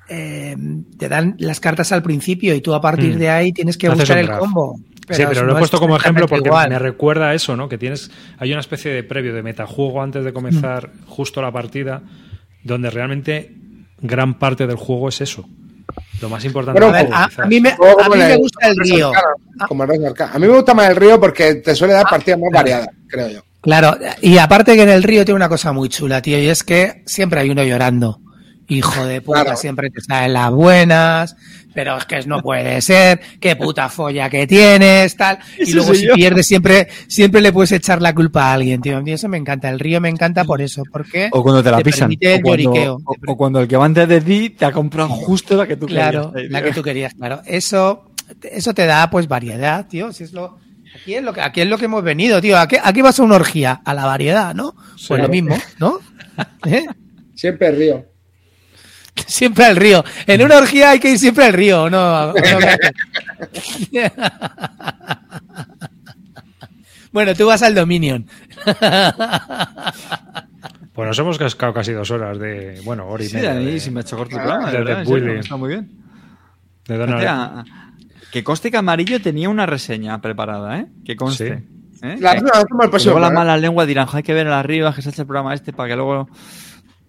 eh, 0.08 0.56
te 0.98 1.08
dan 1.08 1.34
las 1.38 1.58
cartas 1.58 1.90
al 1.90 2.02
principio 2.02 2.54
y 2.54 2.60
tú 2.60 2.72
a 2.74 2.80
partir 2.80 3.16
Mm. 3.16 3.18
de 3.18 3.28
ahí 3.28 3.52
tienes 3.52 3.76
que 3.76 3.88
Haces 3.88 3.98
buscar 4.00 4.18
el 4.18 4.26
draft. 4.26 4.42
Sí, 5.10 5.22
pero 5.28 5.42
lo 5.44 5.50
he 5.50 5.54
no 5.54 5.58
puesto 5.58 5.78
como 5.78 5.96
ejemplo 5.96 6.26
porque 6.26 6.48
igual. 6.48 6.68
me 6.70 6.78
recuerda 6.78 7.30
a 7.30 7.34
eso, 7.34 7.56
¿no? 7.56 7.68
Que 7.68 7.78
tienes, 7.78 8.10
hay 8.38 8.50
una 8.52 8.60
especie 8.60 8.92
de 8.92 9.02
previo 9.02 9.34
de 9.34 9.42
metajuego 9.42 10.02
antes 10.02 10.24
de 10.24 10.32
comenzar 10.32 10.90
justo 11.06 11.40
la 11.42 11.52
partida, 11.52 12.02
donde 12.62 12.90
realmente 12.90 13.52
gran 14.00 14.38
parte 14.38 14.66
del 14.66 14.76
juego 14.76 15.08
es 15.08 15.20
eso. 15.20 15.48
Lo 16.20 16.28
más 16.28 16.44
importante 16.44 16.80
Bueno, 16.80 16.94
del 16.96 17.06
juego, 17.06 17.22
a, 17.22 17.28
quizás. 17.28 17.44
a 17.44 17.48
mí 17.48 17.60
me, 17.60 17.70
a 17.70 18.08
mí 18.08 18.14
el- 18.14 18.18
me 18.28 18.36
gusta 18.36 18.68
el 18.68 18.76
río. 18.76 19.12
Como 19.68 19.84
el 19.84 20.04
Arcana. 20.06 20.32
A 20.34 20.38
mí 20.38 20.46
me 20.46 20.54
gusta 20.54 20.74
más 20.74 20.90
el 20.90 20.96
Río 20.96 21.18
porque 21.20 21.54
te 21.56 21.74
suele 21.74 21.94
dar 21.94 22.04
partidas 22.08 22.38
más 22.40 22.50
variadas, 22.52 22.88
creo 23.08 23.28
yo. 23.28 23.40
Claro, 23.62 23.96
y 24.22 24.36
aparte 24.38 24.74
que 24.76 24.82
en 24.82 24.90
el 24.90 25.02
río 25.02 25.24
tiene 25.24 25.36
una 25.36 25.48
cosa 25.48 25.72
muy 25.72 25.88
chula, 25.88 26.22
tío, 26.22 26.38
y 26.38 26.48
es 26.48 26.62
que 26.62 27.02
siempre 27.06 27.40
hay 27.40 27.50
uno 27.50 27.64
llorando. 27.64 28.20
Hijo 28.68 29.06
de 29.06 29.20
puta, 29.20 29.42
Claro. 29.44 29.56
siempre 29.56 29.90
te 29.90 30.00
salen 30.00 30.32
las 30.32 30.50
buenas, 30.50 31.36
pero 31.72 31.96
es 31.98 32.04
que 32.04 32.20
no 32.26 32.42
puede 32.42 32.80
ser, 32.82 33.20
qué 33.40 33.54
puta 33.54 33.88
folla 33.88 34.28
que 34.28 34.46
tienes, 34.46 35.16
tal. 35.16 35.38
Y 35.58 35.72
luego 35.72 35.94
si 35.94 36.06
yo. 36.06 36.14
pierdes 36.14 36.46
siempre, 36.48 36.88
siempre 37.06 37.40
le 37.40 37.52
puedes 37.52 37.70
echar 37.72 38.02
la 38.02 38.12
culpa 38.14 38.46
a 38.50 38.54
alguien, 38.54 38.80
tío. 38.80 38.96
A 38.96 39.02
mí 39.02 39.12
eso 39.12 39.28
me 39.28 39.36
encanta. 39.36 39.68
El 39.68 39.78
río 39.78 40.00
me 40.00 40.08
encanta 40.08 40.42
por 40.44 40.60
eso, 40.60 40.82
porque 40.90 41.28
O 41.32 41.42
cuando 41.42 41.62
te 41.62 41.70
la 41.70 41.76
te 41.78 41.84
pisan. 41.84 42.10
o, 42.12 42.16
cuando, 42.18 42.48
lloriqueo. 42.50 42.94
o- 43.04 43.14
o 43.32 43.36
cuando 43.36 43.60
el 43.60 43.68
que 43.68 43.76
va 43.76 43.84
antes 43.84 44.08
de 44.08 44.20
ti 44.20 44.50
te 44.50 44.64
ha 44.64 44.72
comprado 44.72 45.10
justo 45.10 45.56
la 45.56 45.66
que 45.66 45.76
tú 45.76 45.86
Claro, 45.86 46.32
querías. 46.32 46.50
la 46.50 46.62
que 46.62 46.72
tú 46.72 46.82
querías, 46.82 47.14
claro. 47.14 47.42
Eso, 47.46 48.10
eso 48.42 48.74
te 48.74 48.86
da 48.86 49.08
pues 49.10 49.28
variedad, 49.28 49.86
tío. 49.86 50.12
Si 50.12 50.24
es 50.24 50.32
lo, 50.32 50.58
aquí 51.00 51.14
es 51.14 51.22
lo 51.22 51.32
que, 51.32 51.40
aquí 51.40 51.60
es 51.60 51.68
lo 51.68 51.78
que 51.78 51.84
hemos 51.84 52.02
venido, 52.02 52.40
tío. 52.40 52.58
Aquí, 52.58 52.76
aquí 52.82 53.00
vas 53.00 53.20
a 53.20 53.22
una 53.22 53.36
orgía, 53.36 53.80
a 53.84 53.94
la 53.94 54.06
variedad, 54.06 54.54
¿no? 54.56 54.74
Pues 55.06 55.22
lo 55.22 55.28
mismo, 55.28 55.56
¿no? 55.78 56.00
¿Eh? 56.66 56.84
Siempre 57.36 57.68
el 57.68 57.76
Río. 57.76 58.06
Siempre 59.26 59.64
al 59.64 59.76
río. 59.76 60.04
En 60.26 60.42
una 60.42 60.56
orgía 60.58 60.90
hay 60.90 61.00
que 61.00 61.10
ir 61.10 61.18
siempre 61.18 61.44
al 61.46 61.52
río, 61.52 61.84
¿o 61.84 61.90
¿no? 61.90 61.98
¿O 62.30 62.34
no, 63.92 64.02
bueno, 67.12 67.34
tú 67.34 67.46
vas 67.46 67.62
al 67.62 67.74
Dominion. 67.74 68.26
Pues 70.92 71.06
nos 71.08 71.18
hemos 71.18 71.36
cascado 71.36 71.74
casi 71.74 71.92
dos 71.92 72.10
horas 72.10 72.38
de, 72.38 72.80
bueno, 72.82 73.06
hora 73.06 73.22
y 73.22 73.26
Sí, 73.28 73.36
media. 73.36 73.52
de- 73.52 73.78
sí 73.80 73.90
me 73.90 74.00
ha 74.00 74.02
hecho 74.02 74.16
corto 74.16 74.36
el 74.36 74.40
Ah, 74.40 74.44
programa, 74.44 74.66
de 74.70 74.72
de 74.72 74.78
verdad, 74.84 75.02
en 75.02 75.06
Bully. 75.06 75.38
está 75.40 75.56
muy 75.58 75.68
bien. 75.68 75.90
de 76.88 76.96
Donald- 76.96 77.16
Hostia, 77.16 77.64
que 78.32 78.42
conste 78.42 78.70
que 78.70 78.78
Amarillo 78.78 79.20
tenía 79.20 79.50
una 79.50 79.66
reseña 79.66 80.18
preparada, 80.22 80.78
¿eh? 80.78 80.86
Que 81.04 81.14
conste. 81.14 81.64
¿eh? 82.00 82.16
La 82.18 82.32
el 82.32 82.38
que 82.38 82.46
próximo 82.46 82.78
luego 82.80 82.88
las 82.96 83.02
programa. 83.02 83.30
malas 83.30 83.60
lenguas 83.60 83.86
dirán, 83.86 84.06
"Jo, 84.06 84.16
hay 84.16 84.22
que 84.22 84.32
ver 84.32 84.46
a 84.46 84.50
las 84.52 84.60
arriba, 84.60 84.94
que 84.94 85.02
se 85.02 85.10
echa 85.10 85.20
el 85.20 85.26
programa 85.28 85.52
este 85.52 85.74
para 85.74 85.90
que 85.90 85.96
luego... 85.96 86.30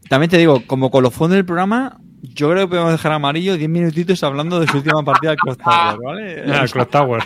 También 0.10 0.30
te 0.30 0.38
digo, 0.38 0.64
como 0.68 0.90
colofón 0.92 1.32
del 1.32 1.46
programa, 1.46 1.98
yo 2.22 2.50
creo 2.50 2.64
que 2.68 2.72
podemos 2.72 2.92
dejar 2.92 3.12
Amarillo 3.12 3.58
10 3.58 3.70
minutitos 3.70 4.24
hablando 4.24 4.60
de 4.60 4.68
su 4.68 4.78
última 4.78 5.04
partida 5.04 5.32
de 5.32 5.38
Cross 5.38 5.58
Tower, 5.58 5.98
¿vale? 6.04 6.44
Ah, 6.52 6.62
el 6.64 6.70
Clock 6.72 6.90
Tower. 6.90 7.24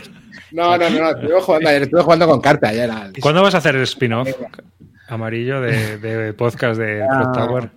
No, 0.51 0.77
no, 0.77 0.89
no, 0.89 0.99
no, 0.99 1.09
estuve 1.11 1.41
jugando 1.41 1.69
estuve 1.69 2.01
jugando 2.01 2.27
con 2.27 2.41
carta 2.41 2.69
ayer. 2.69 2.89
al- 2.91 3.13
¿Cuándo 3.21 3.41
vas 3.41 3.55
a 3.55 3.59
hacer 3.59 3.75
el 3.75 3.83
spin-off 3.83 4.29
amarillo 5.09 5.61
de, 5.61 5.97
de 5.97 6.33
podcast 6.33 6.79
de 6.79 7.03
Ah. 7.03 7.07
Clock 7.31 7.33
Tower? 7.37 7.69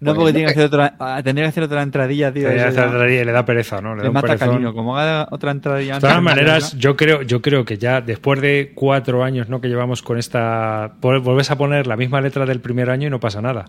No, 0.00 0.14
porque 0.14 0.32
tiene 0.32 0.46
que 0.46 0.52
hacer 0.52 0.64
otra, 0.64 0.94
ah, 0.98 1.20
tendría 1.22 1.44
que 1.44 1.50
hacer 1.50 1.62
otra 1.64 1.82
entradilla, 1.82 2.32
tío. 2.32 2.48
Te 2.48 2.56
eso 2.56 2.68
hace 2.68 2.76
ya- 2.78 2.86
otra 2.88 3.12
y 3.12 3.22
le 3.24 3.30
da 3.30 3.44
pereza, 3.44 3.80
¿no? 3.82 3.90
Le 3.90 3.98
da 3.98 4.02
Le 4.04 4.08
un 4.08 4.14
mata 4.14 4.36
cariño. 4.38 4.72
Como 4.72 4.96
haga 4.96 5.28
otra 5.30 5.50
entradilla 5.50 5.96
De 5.96 6.00
todas 6.00 6.22
maneras, 6.22 6.72
¿no? 6.74 6.80
yo 6.80 6.96
creo, 6.96 7.20
yo 7.22 7.42
creo 7.42 7.64
que 7.66 7.76
ya 7.76 8.00
después 8.00 8.40
de 8.40 8.72
cuatro 8.74 9.22
años 9.22 9.50
¿no? 9.50 9.60
que 9.60 9.68
llevamos 9.68 10.00
con 10.02 10.16
esta. 10.18 10.94
vol- 11.02 11.22
Vuelves 11.22 11.50
a 11.50 11.58
poner 11.58 11.86
la 11.86 11.96
misma 11.96 12.22
letra 12.22 12.46
del 12.46 12.60
primer 12.60 12.88
año 12.88 13.08
y 13.08 13.10
no 13.10 13.20
pasa 13.20 13.42
nada. 13.42 13.66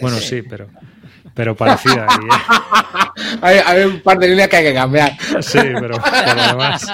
Bueno, 0.00 0.16
sí, 0.18 0.42
pero. 0.42 0.68
Pero 1.34 1.54
parecida. 1.56 2.06
y- 2.20 3.40
Hay, 3.42 3.58
hay 3.64 3.84
un 3.84 4.00
par 4.00 4.18
de 4.18 4.28
líneas 4.28 4.48
que 4.48 4.56
hay 4.56 4.64
que 4.64 4.74
cambiar. 4.74 5.12
sí, 5.42 5.58
pero 5.80 5.98
por 5.98 6.36
lo 6.36 6.46
demás. 6.48 6.86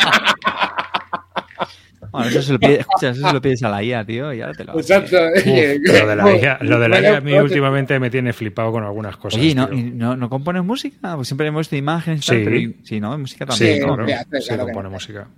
Bueno, 2.11 2.29
eso 2.29 2.43
se 2.43 2.53
lo 2.53 2.59
pides, 2.59 2.81
escucha, 2.81 3.11
eso 3.11 3.27
se 3.27 3.33
lo 3.33 3.43
pides 3.43 3.63
a 3.63 3.69
la 3.69 3.83
IA, 3.83 4.05
tío, 4.05 4.33
y 4.33 4.41
ahora 4.41 4.55
te 4.55 4.65
lo. 4.65 4.79
Exacto. 4.79 5.17
Uf, 5.35 5.45
lo 5.45 6.07
de 6.09 6.17
la 6.17 6.37
IA, 6.37 6.59
lo 6.63 6.79
de 6.79 6.89
la 6.89 7.01
IA 7.01 7.17
a 7.19 7.21
mí 7.21 7.33
últimamente 7.35 7.99
me 7.99 8.11
tiene 8.11 8.33
flipado 8.33 8.73
con 8.73 8.85
algunas 8.85 9.17
cosas. 9.17 9.39
Oye, 9.41 9.51
¿y 9.51 9.55
no, 9.55 9.69
no, 9.69 10.17
no 10.17 10.29
compones 10.31 10.63
música? 10.65 11.15
Pues 11.17 11.29
siempre 11.29 11.47
hemos 11.49 11.61
visto 11.61 11.77
imágenes 11.77 12.25
Sí. 12.25 12.33
tal, 12.33 12.45
pero 12.45 12.73
sí, 12.85 13.01
¿no? 13.01 13.19
Música 13.19 13.47
también. 13.47 13.75
Sí, 13.75 13.81
¿no? 13.81 13.87
claro. 13.95 14.07
fíjate, 14.07 14.41
Sí, 14.41 14.57
compone 14.57 14.83
no. 14.85 14.91
música. 14.91 15.29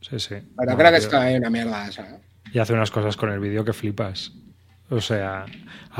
Sí, 0.00 0.18
sí. 0.18 0.28
Pero 0.30 0.44
Bueno, 0.56 0.76
creo 0.76 0.92
que 0.92 0.98
tío. 1.08 1.22
es 1.22 1.38
una 1.38 1.50
mierda 1.50 1.88
eso. 1.88 2.02
¿eh? 2.02 2.20
y 2.52 2.58
hace 2.58 2.72
unas 2.74 2.90
cosas 2.90 3.16
con 3.16 3.30
el 3.30 3.38
vídeo 3.40 3.64
que 3.64 3.72
flipas. 3.72 4.32
O 4.88 5.00
sea, 5.00 5.44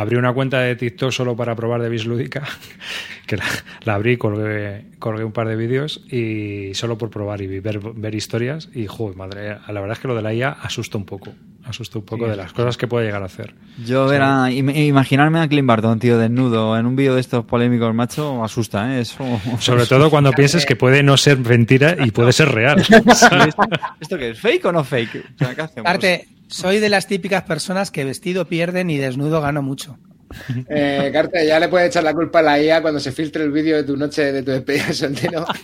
abrí 0.00 0.16
una 0.16 0.32
cuenta 0.32 0.60
de 0.60 0.76
TikTok 0.76 1.10
solo 1.12 1.36
para 1.36 1.54
probar 1.54 1.80
de 1.82 1.88
Bislúdica, 1.88 2.42
que 3.26 3.36
la, 3.36 3.44
la 3.84 3.94
abrí, 3.94 4.16
colgué, 4.16 4.86
colgué 4.98 5.24
un 5.24 5.32
par 5.32 5.48
de 5.48 5.56
vídeos 5.56 6.02
y 6.10 6.72
solo 6.74 6.96
por 6.98 7.10
probar 7.10 7.40
y 7.42 7.60
ver, 7.60 7.78
ver 7.80 8.14
historias. 8.14 8.68
Y, 8.74 8.86
joder, 8.86 9.16
madre, 9.16 9.56
la 9.68 9.80
verdad 9.80 9.92
es 9.92 9.98
que 9.98 10.08
lo 10.08 10.14
de 10.16 10.22
la 10.22 10.32
IA 10.34 10.50
asusta 10.50 10.98
un 10.98 11.04
poco. 11.04 11.32
Asusta 11.62 11.98
un 11.98 12.04
poco 12.06 12.26
de 12.26 12.36
las 12.36 12.52
cosas 12.54 12.76
que 12.78 12.88
puede 12.88 13.04
llegar 13.06 13.22
a 13.22 13.26
hacer. 13.26 13.54
Yo 13.86 14.08
im- 14.12 14.74
imaginarme 14.74 15.40
a 15.40 15.46
Clint 15.48 15.68
Barton, 15.68 15.98
tío, 16.00 16.18
desnudo, 16.18 16.76
en 16.76 16.86
un 16.86 16.96
vídeo 16.96 17.14
de 17.14 17.20
estos 17.20 17.44
polémicos, 17.44 17.94
macho, 17.94 18.42
asusta, 18.42 18.96
¿eh? 18.96 19.02
Eso... 19.02 19.24
Sobre 19.60 19.86
todo 19.86 20.10
cuando 20.10 20.32
pienses 20.32 20.64
que 20.64 20.74
puede 20.74 21.02
no 21.02 21.16
ser 21.18 21.38
mentira 21.38 21.96
y 22.04 22.10
puede 22.10 22.32
ser 22.32 22.48
real. 22.48 22.80
¿Esto 24.00 24.18
qué 24.18 24.30
es? 24.30 24.40
¿Fake 24.40 24.64
o 24.64 24.72
no 24.72 24.82
fake? 24.84 25.16
O 25.34 25.38
sea, 25.38 25.54
¿qué 25.54 25.60
hacemos? 25.62 25.88
Aparte, 25.88 26.26
soy 26.48 26.78
de 26.78 26.88
las 26.88 27.06
típicas 27.06 27.42
personas 27.44 27.90
que 27.90 28.04
vestido 28.04 28.46
pierden 28.46 28.90
y 28.90 28.96
desnudo 28.96 29.40
gano 29.40 29.62
mucho. 29.62 29.89
Eh, 30.68 31.10
Carte, 31.12 31.44
ya 31.44 31.58
le 31.58 31.68
puedes 31.68 31.88
echar 31.88 32.04
la 32.04 32.14
culpa 32.14 32.38
a 32.38 32.42
la 32.42 32.62
IA 32.62 32.80
cuando 32.80 33.00
se 33.00 33.10
filtre 33.10 33.42
el 33.42 33.50
vídeo 33.50 33.76
de 33.76 33.82
tu 33.82 33.96
noche 33.96 34.32
de 34.32 34.42
tu 34.42 34.52
despedida 34.52 34.86
de 34.86 34.94
soltero. 34.94 35.44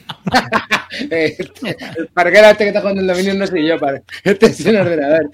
El 1.10 2.08
parquero 2.14 2.46
este 2.46 2.64
que 2.64 2.68
está 2.68 2.80
jugando 2.80 3.02
el 3.02 3.06
dominio 3.06 3.34
no 3.34 3.46
soy 3.46 3.66
yo, 3.68 3.78
padre. 3.78 4.02
Este 4.24 4.46
es 4.46 4.64
un 4.64 4.76
ordenador. 4.76 5.30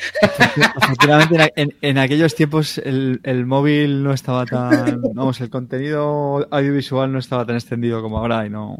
Afortunadamente, 0.76 1.52
en, 1.80 1.98
aquellos 1.98 2.34
tiempos 2.34 2.78
el, 2.78 3.20
el 3.22 3.46
móvil 3.46 4.02
no 4.02 4.12
estaba 4.12 4.44
tan. 4.44 5.00
Vamos, 5.14 5.40
el 5.40 5.50
contenido 5.50 6.46
audiovisual 6.50 7.12
no 7.12 7.18
estaba 7.18 7.46
tan 7.46 7.56
extendido 7.56 8.02
como 8.02 8.18
ahora 8.18 8.44
y 8.46 8.50
no. 8.50 8.76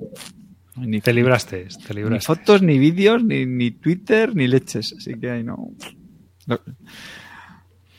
Ni, 0.77 1.01
Te 1.01 1.13
libraste, 1.13 1.67
te 1.87 1.95
ni 1.95 2.01
libraste. 2.01 2.27
fotos, 2.27 2.63
ni 2.63 2.79
vídeos, 2.79 3.23
ni, 3.23 3.45
ni 3.47 3.71
Twitter, 3.73 4.35
ni 4.35 4.49
leches. 4.49 4.95
Así 4.97 5.15
que 5.21 5.31
ahí 5.31 5.45
no. 5.45 5.73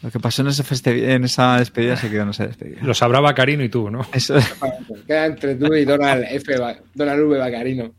Lo, 0.03 0.11
que 0.11 0.19
pasó 0.19 0.41
en, 0.41 0.49
ese 0.49 0.63
feste- 0.63 1.13
en 1.13 1.23
esa 1.23 1.57
despedida 1.57 1.95
se 1.95 2.09
quedó 2.09 2.23
en 2.23 2.29
esa 2.29 2.45
despedida. 2.45 2.81
Lo 2.83 2.93
sabrá 2.93 3.19
Bacarino 3.21 3.63
y 3.63 3.69
tú, 3.69 3.89
¿no? 3.89 4.05
Eso, 4.13 4.35
Queda 5.07 5.25
entre 5.25 5.55
tú 5.55 5.73
y 5.73 5.85
Donald 5.85 6.25
F. 6.29 6.53
Donald 6.93 7.21
V. 7.23 7.37
Bacarino. 7.39 7.93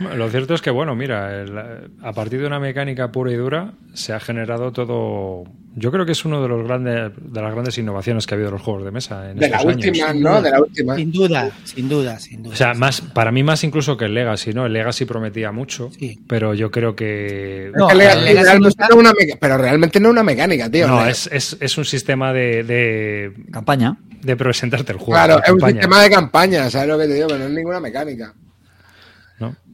Lo 0.00 0.28
cierto 0.30 0.54
es 0.54 0.62
que, 0.62 0.70
bueno, 0.70 0.94
mira, 0.96 1.42
el- 1.42 1.58
a 2.02 2.12
partir 2.12 2.40
de 2.40 2.46
una 2.46 2.58
mecánica 2.58 3.12
pura 3.12 3.30
y 3.32 3.36
dura 3.36 3.72
se 3.92 4.12
ha 4.12 4.20
generado 4.20 4.72
todo. 4.72 5.44
Yo 5.76 5.92
creo 5.92 6.04
que 6.04 6.12
es 6.12 6.24
uno 6.24 6.42
de 6.42 6.48
los 6.48 6.66
grandes 6.66 7.12
de 7.16 7.40
las 7.42 7.52
grandes 7.52 7.78
innovaciones 7.78 8.26
que 8.26 8.34
ha 8.34 8.36
habido 8.36 8.48
en 8.48 8.54
los 8.54 8.62
juegos 8.62 8.84
de 8.84 8.90
mesa 8.90 9.30
en 9.30 9.38
De 9.38 9.48
la 9.48 9.62
última, 9.62 10.08
años. 10.08 10.22
¿no? 10.22 10.42
De 10.42 10.50
la 10.50 10.60
última. 10.60 10.96
Sin 10.96 11.12
duda, 11.12 11.50
sin 11.64 11.88
duda, 11.88 12.18
sin 12.18 12.42
duda. 12.42 12.54
O 12.54 12.56
sea, 12.56 12.74
más 12.74 13.00
para 13.02 13.30
mí 13.30 13.42
más 13.42 13.62
incluso 13.62 13.96
que 13.96 14.06
el 14.06 14.14
Legacy, 14.14 14.52
¿no? 14.52 14.66
El 14.66 14.72
Legacy 14.72 15.04
prometía 15.04 15.52
mucho, 15.52 15.90
Sí. 15.96 16.18
pero 16.26 16.54
yo 16.54 16.70
creo 16.70 16.96
que 16.96 17.70
No, 17.76 17.88
el 17.90 17.98
Legacy 17.98 18.34
realmente 18.42 18.84
no 18.90 18.96
una 18.96 19.12
meca- 19.12 19.36
pero 19.40 19.58
realmente 19.58 20.00
no 20.00 20.08
es 20.08 20.12
una 20.12 20.22
mecánica, 20.24 20.68
tío. 20.70 20.88
no, 20.88 21.06
es, 21.06 21.28
es, 21.32 21.56
es 21.60 21.78
un 21.78 21.84
sistema 21.84 22.32
de, 22.32 22.64
de, 22.64 23.32
Campaña. 23.52 23.96
de 24.22 24.36
presentarte 24.36 24.92
el 24.92 24.98
juego. 24.98 25.12
Claro, 25.12 25.40
es 25.44 25.50
un 25.52 25.60
sistema 25.60 26.02
de 26.02 26.10
campaña, 26.10 26.68
¿sabes 26.70 26.88
lo 26.88 26.98
que 26.98 27.06
te 27.06 27.14
digo? 27.14 27.28
Pero 27.28 27.38
no 27.40 27.44
es 27.46 27.50
ninguna 27.52 27.78
mecánica. 27.80 28.34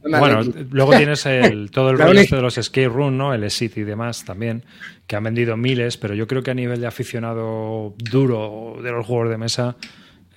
Bueno, 0.07 0.41
luego 0.71 0.95
tienes 0.95 1.25
el, 1.25 1.71
todo 1.71 1.91
el 1.91 1.97
rollo 1.97 2.19
este 2.19 2.35
de 2.35 2.41
los 2.41 2.57
escape 2.57 2.89
room, 2.89 3.17
¿no? 3.17 3.33
El 3.33 3.49
City 3.51 3.81
y 3.81 3.83
demás 3.83 4.25
también, 4.25 4.63
que 5.05 5.15
han 5.15 5.23
vendido 5.23 5.57
miles, 5.57 5.97
pero 5.97 6.13
yo 6.13 6.27
creo 6.27 6.43
que 6.43 6.51
a 6.51 6.53
nivel 6.53 6.81
de 6.81 6.87
aficionado 6.87 7.93
duro 7.97 8.77
de 8.81 8.91
los 8.91 9.05
juegos 9.05 9.29
de 9.29 9.37
mesa 9.37 9.75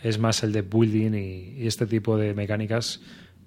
es 0.03 0.19
más 0.19 0.43
el 0.43 0.53
de 0.53 0.63
building 0.63 1.13
y, 1.15 1.63
y 1.63 1.67
este 1.67 1.87
tipo 1.87 2.17
de 2.17 2.35
mecánicas, 2.35 3.01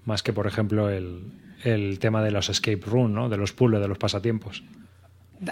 más 0.05 0.21
que, 0.23 0.33
por 0.33 0.47
ejemplo, 0.47 0.89
el, 0.89 1.21
el 1.63 1.99
tema 1.99 2.23
de 2.23 2.31
los 2.31 2.49
escape 2.49 2.81
room, 2.85 3.13
¿no? 3.13 3.29
De 3.29 3.37
los 3.37 3.53
puzzles, 3.53 3.81
de 3.81 3.87
los 3.87 3.97
pasatiempos. 3.97 4.63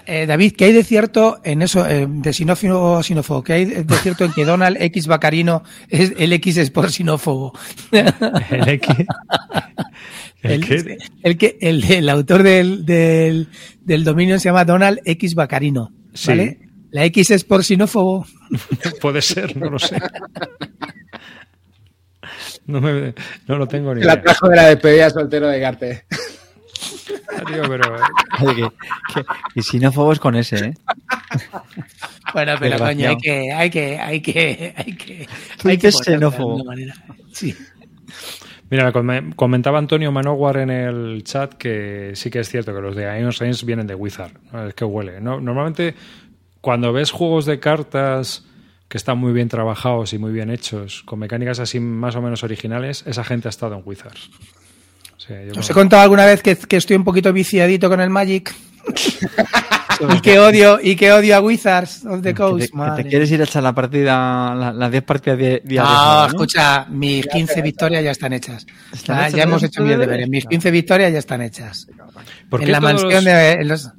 Eh, 0.05 0.25
David, 0.25 0.53
¿qué 0.57 0.65
hay 0.65 0.73
de 0.73 0.83
cierto 0.83 1.39
en 1.43 1.61
eso, 1.61 1.87
eh, 1.87 2.07
de 2.09 2.33
sinófilo 2.33 2.97
a 2.97 3.03
sinófobo? 3.03 3.43
¿Qué 3.43 3.53
hay 3.53 3.65
de 3.65 3.95
cierto 3.97 4.25
en 4.25 4.31
que 4.33 4.45
Donald 4.45 4.77
X 4.79 5.07
Bacarino 5.07 5.63
es 5.89 6.13
el 6.17 6.33
X 6.33 6.57
es 6.57 6.71
por 6.71 6.91
sinófobo? 6.91 7.53
El 7.91 8.67
X. 8.69 8.95
¿El 10.43 10.51
El, 10.51 10.65
qué? 10.67 10.97
el 11.21 11.37
que 11.37 11.57
el, 11.61 11.83
el 11.91 12.09
autor 12.09 12.41
del, 12.43 12.83
del, 12.85 13.47
del 13.81 14.03
dominio 14.03 14.39
se 14.39 14.45
llama 14.49 14.65
Donald 14.65 14.99
X 15.05 15.35
Bacarino, 15.35 15.91
¿vale? 16.25 16.57
Sí. 16.61 16.67
La 16.91 17.05
X 17.05 17.31
es 17.31 17.43
por 17.43 17.63
sinófobo. 17.63 18.25
Puede 19.01 19.21
ser, 19.21 19.55
no 19.55 19.69
lo 19.69 19.79
sé. 19.79 19.97
No, 22.65 22.79
me- 22.81 23.13
no 23.47 23.57
lo 23.57 23.67
tengo 23.67 23.93
ni 23.93 24.01
La 24.01 24.13
idea. 24.13 24.23
trajo 24.23 24.47
de 24.49 24.55
la 24.55 24.67
despedida 24.69 25.09
soltero 25.09 25.47
de 25.47 25.59
Garte. 25.59 26.05
Tío, 27.47 27.63
pero 27.67 27.95
Oye, 28.41 28.69
que- 29.13 29.21
que- 29.21 29.25
y 29.55 29.61
sinófobos 29.61 30.19
con 30.19 30.35
ese, 30.35 30.57
¿eh? 30.65 30.73
Bueno, 32.33 32.53
pero 32.59 32.77
coño, 32.77 33.09
hay 33.09 33.17
que, 33.17 33.51
hay 33.51 33.69
que, 33.69 33.99
hay 33.99 34.21
que, 34.21 34.73
hay 34.75 34.95
que, 34.95 35.27
Tú 35.61 35.69
hay 35.69 35.77
que 35.77 35.91
xenófobo. 35.91 36.51
alguna 36.57 36.63
manera. 36.71 36.93
Sí. 37.31 37.55
Mira, 38.69 38.91
com- 38.93 39.31
comentaba 39.35 39.79
Antonio 39.79 40.11
Manowar 40.11 40.57
en 40.57 40.69
el 40.69 41.23
chat 41.23 41.53
que 41.55 42.11
sí 42.15 42.29
que 42.29 42.39
es 42.39 42.49
cierto 42.49 42.73
que 42.73 42.81
los 42.81 42.95
de 42.95 43.19
Iron 43.19 43.33
Saints 43.33 43.65
vienen 43.65 43.85
de 43.87 43.95
Wizard. 43.95 44.31
¿no? 44.51 44.67
Es 44.67 44.73
que 44.73 44.85
huele. 44.85 45.19
¿no? 45.19 45.41
Normalmente, 45.41 45.93
cuando 46.61 46.93
ves 46.93 47.11
juegos 47.11 47.45
de 47.45 47.59
cartas 47.59 48.45
que 48.87 48.97
están 48.97 49.17
muy 49.17 49.33
bien 49.33 49.49
trabajados 49.49 50.13
y 50.13 50.17
muy 50.17 50.31
bien 50.31 50.49
hechos, 50.49 51.03
con 51.03 51.19
mecánicas 51.19 51.59
así 51.59 51.79
más 51.79 52.15
o 52.15 52.21
menos 52.21 52.43
originales, 52.43 53.03
esa 53.07 53.23
gente 53.23 53.47
ha 53.47 53.49
estado 53.49 53.75
en 53.75 53.81
Wizards. 53.85 54.29
Yo 55.27 55.59
Os 55.59 55.69
he 55.69 55.73
contado 55.73 56.01
alguna 56.03 56.25
vez 56.25 56.41
que, 56.41 56.55
que 56.55 56.77
estoy 56.77 56.95
un 56.97 57.03
poquito 57.03 57.31
viciadito 57.33 57.89
con 57.89 58.01
el 58.01 58.09
Magic. 58.09 58.53
y 60.15 60.19
que 60.21 60.39
odio, 60.39 60.79
y 60.81 60.95
que 60.95 61.11
odio 61.13 61.35
a 61.35 61.41
Wizards 61.41 62.05
of 62.05 62.21
the 62.21 62.29
Que 62.29 62.33
te, 62.33 62.35
Coast. 62.35 62.71
que 62.97 63.03
te 63.03 63.09
quieres 63.09 63.31
ir 63.31 63.41
a 63.41 63.43
echar 63.43 63.61
la 63.61 63.73
partida, 63.73 64.55
la- 64.55 64.73
las 64.73 64.89
10 64.91 65.03
partidas 65.03 65.37
de 65.37 65.61
día 65.63 65.83
No, 65.83 66.25
escucha, 66.25 66.85
mis 66.89 67.27
15 67.27 67.61
victorias 67.61 68.03
ya 68.03 68.11
están 68.11 68.33
hechas. 68.33 68.65
¿Están 68.91 69.17
Ah, 69.17 69.21
hechas 69.27 69.33
ya 69.37 69.43
hemos 69.43 69.61
hecho 69.63 69.83
bien 69.83 69.99
deberes? 69.99 70.27
Mis 70.27 70.45
15 70.47 70.71
victorias 70.71 71.13
ya 71.13 71.19
están 71.19 71.41
hechas. 71.43 71.87
¿Por 72.49 72.59
qué 72.61 72.65
En 72.67 72.71
la 72.71 72.79
todos 72.79 72.93
mansión 72.93 73.13
los- 73.13 73.25
de 73.25 73.51
en 73.51 73.67
los- 73.67 73.91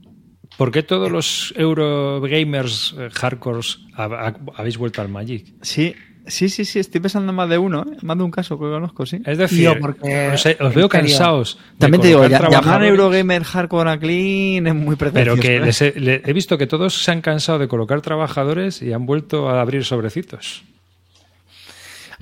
¿Por 0.58 0.70
qué 0.70 0.82
todos 0.82 1.10
los 1.10 1.54
Eurogamers 1.56 2.94
eh, 2.98 3.08
hardcores 3.12 3.78
hab- 3.96 4.18
hab- 4.18 4.52
habéis 4.56 4.76
vuelto 4.78 5.00
al 5.00 5.08
Magic? 5.08 5.54
Sí, 5.62 5.94
sí, 6.26 6.48
sí, 6.48 6.64
sí, 6.64 6.78
estoy 6.78 7.00
pensando 7.00 7.30
en 7.30 7.36
más 7.36 7.48
de 7.48 7.58
uno, 7.58 7.82
¿eh? 7.90 7.96
más 8.02 8.16
de 8.16 8.22
un 8.24 8.30
caso 8.30 8.56
que 8.58 8.64
conozco, 8.64 9.04
sí. 9.06 9.20
Es 9.24 9.38
decir, 9.38 9.58
Tío, 9.70 9.80
porque- 9.80 10.30
os, 10.34 10.46
os 10.60 10.74
veo 10.74 10.88
cansados. 10.88 11.58
También 11.78 12.00
te 12.00 12.08
digo, 12.08 12.26
ya- 12.26 12.48
llamar 12.48 12.84
Eurogamer 12.84 13.44
Hardcore 13.44 13.90
a 13.90 13.98
Clean 13.98 14.66
es 14.66 14.74
muy 14.74 14.96
Pero 14.96 15.12
pretencioso. 15.12 15.40
que 15.42 15.56
¿eh? 15.56 15.60
les 15.60 15.82
he, 15.82 16.00
le- 16.00 16.22
he 16.24 16.32
visto 16.32 16.56
que 16.58 16.66
todos 16.66 17.02
se 17.04 17.10
han 17.10 17.20
cansado 17.20 17.58
de 17.58 17.68
colocar 17.68 18.00
trabajadores 18.00 18.82
y 18.82 18.92
han 18.92 19.06
vuelto 19.06 19.48
a 19.48 19.60
abrir 19.60 19.84
sobrecitos. 19.84 20.62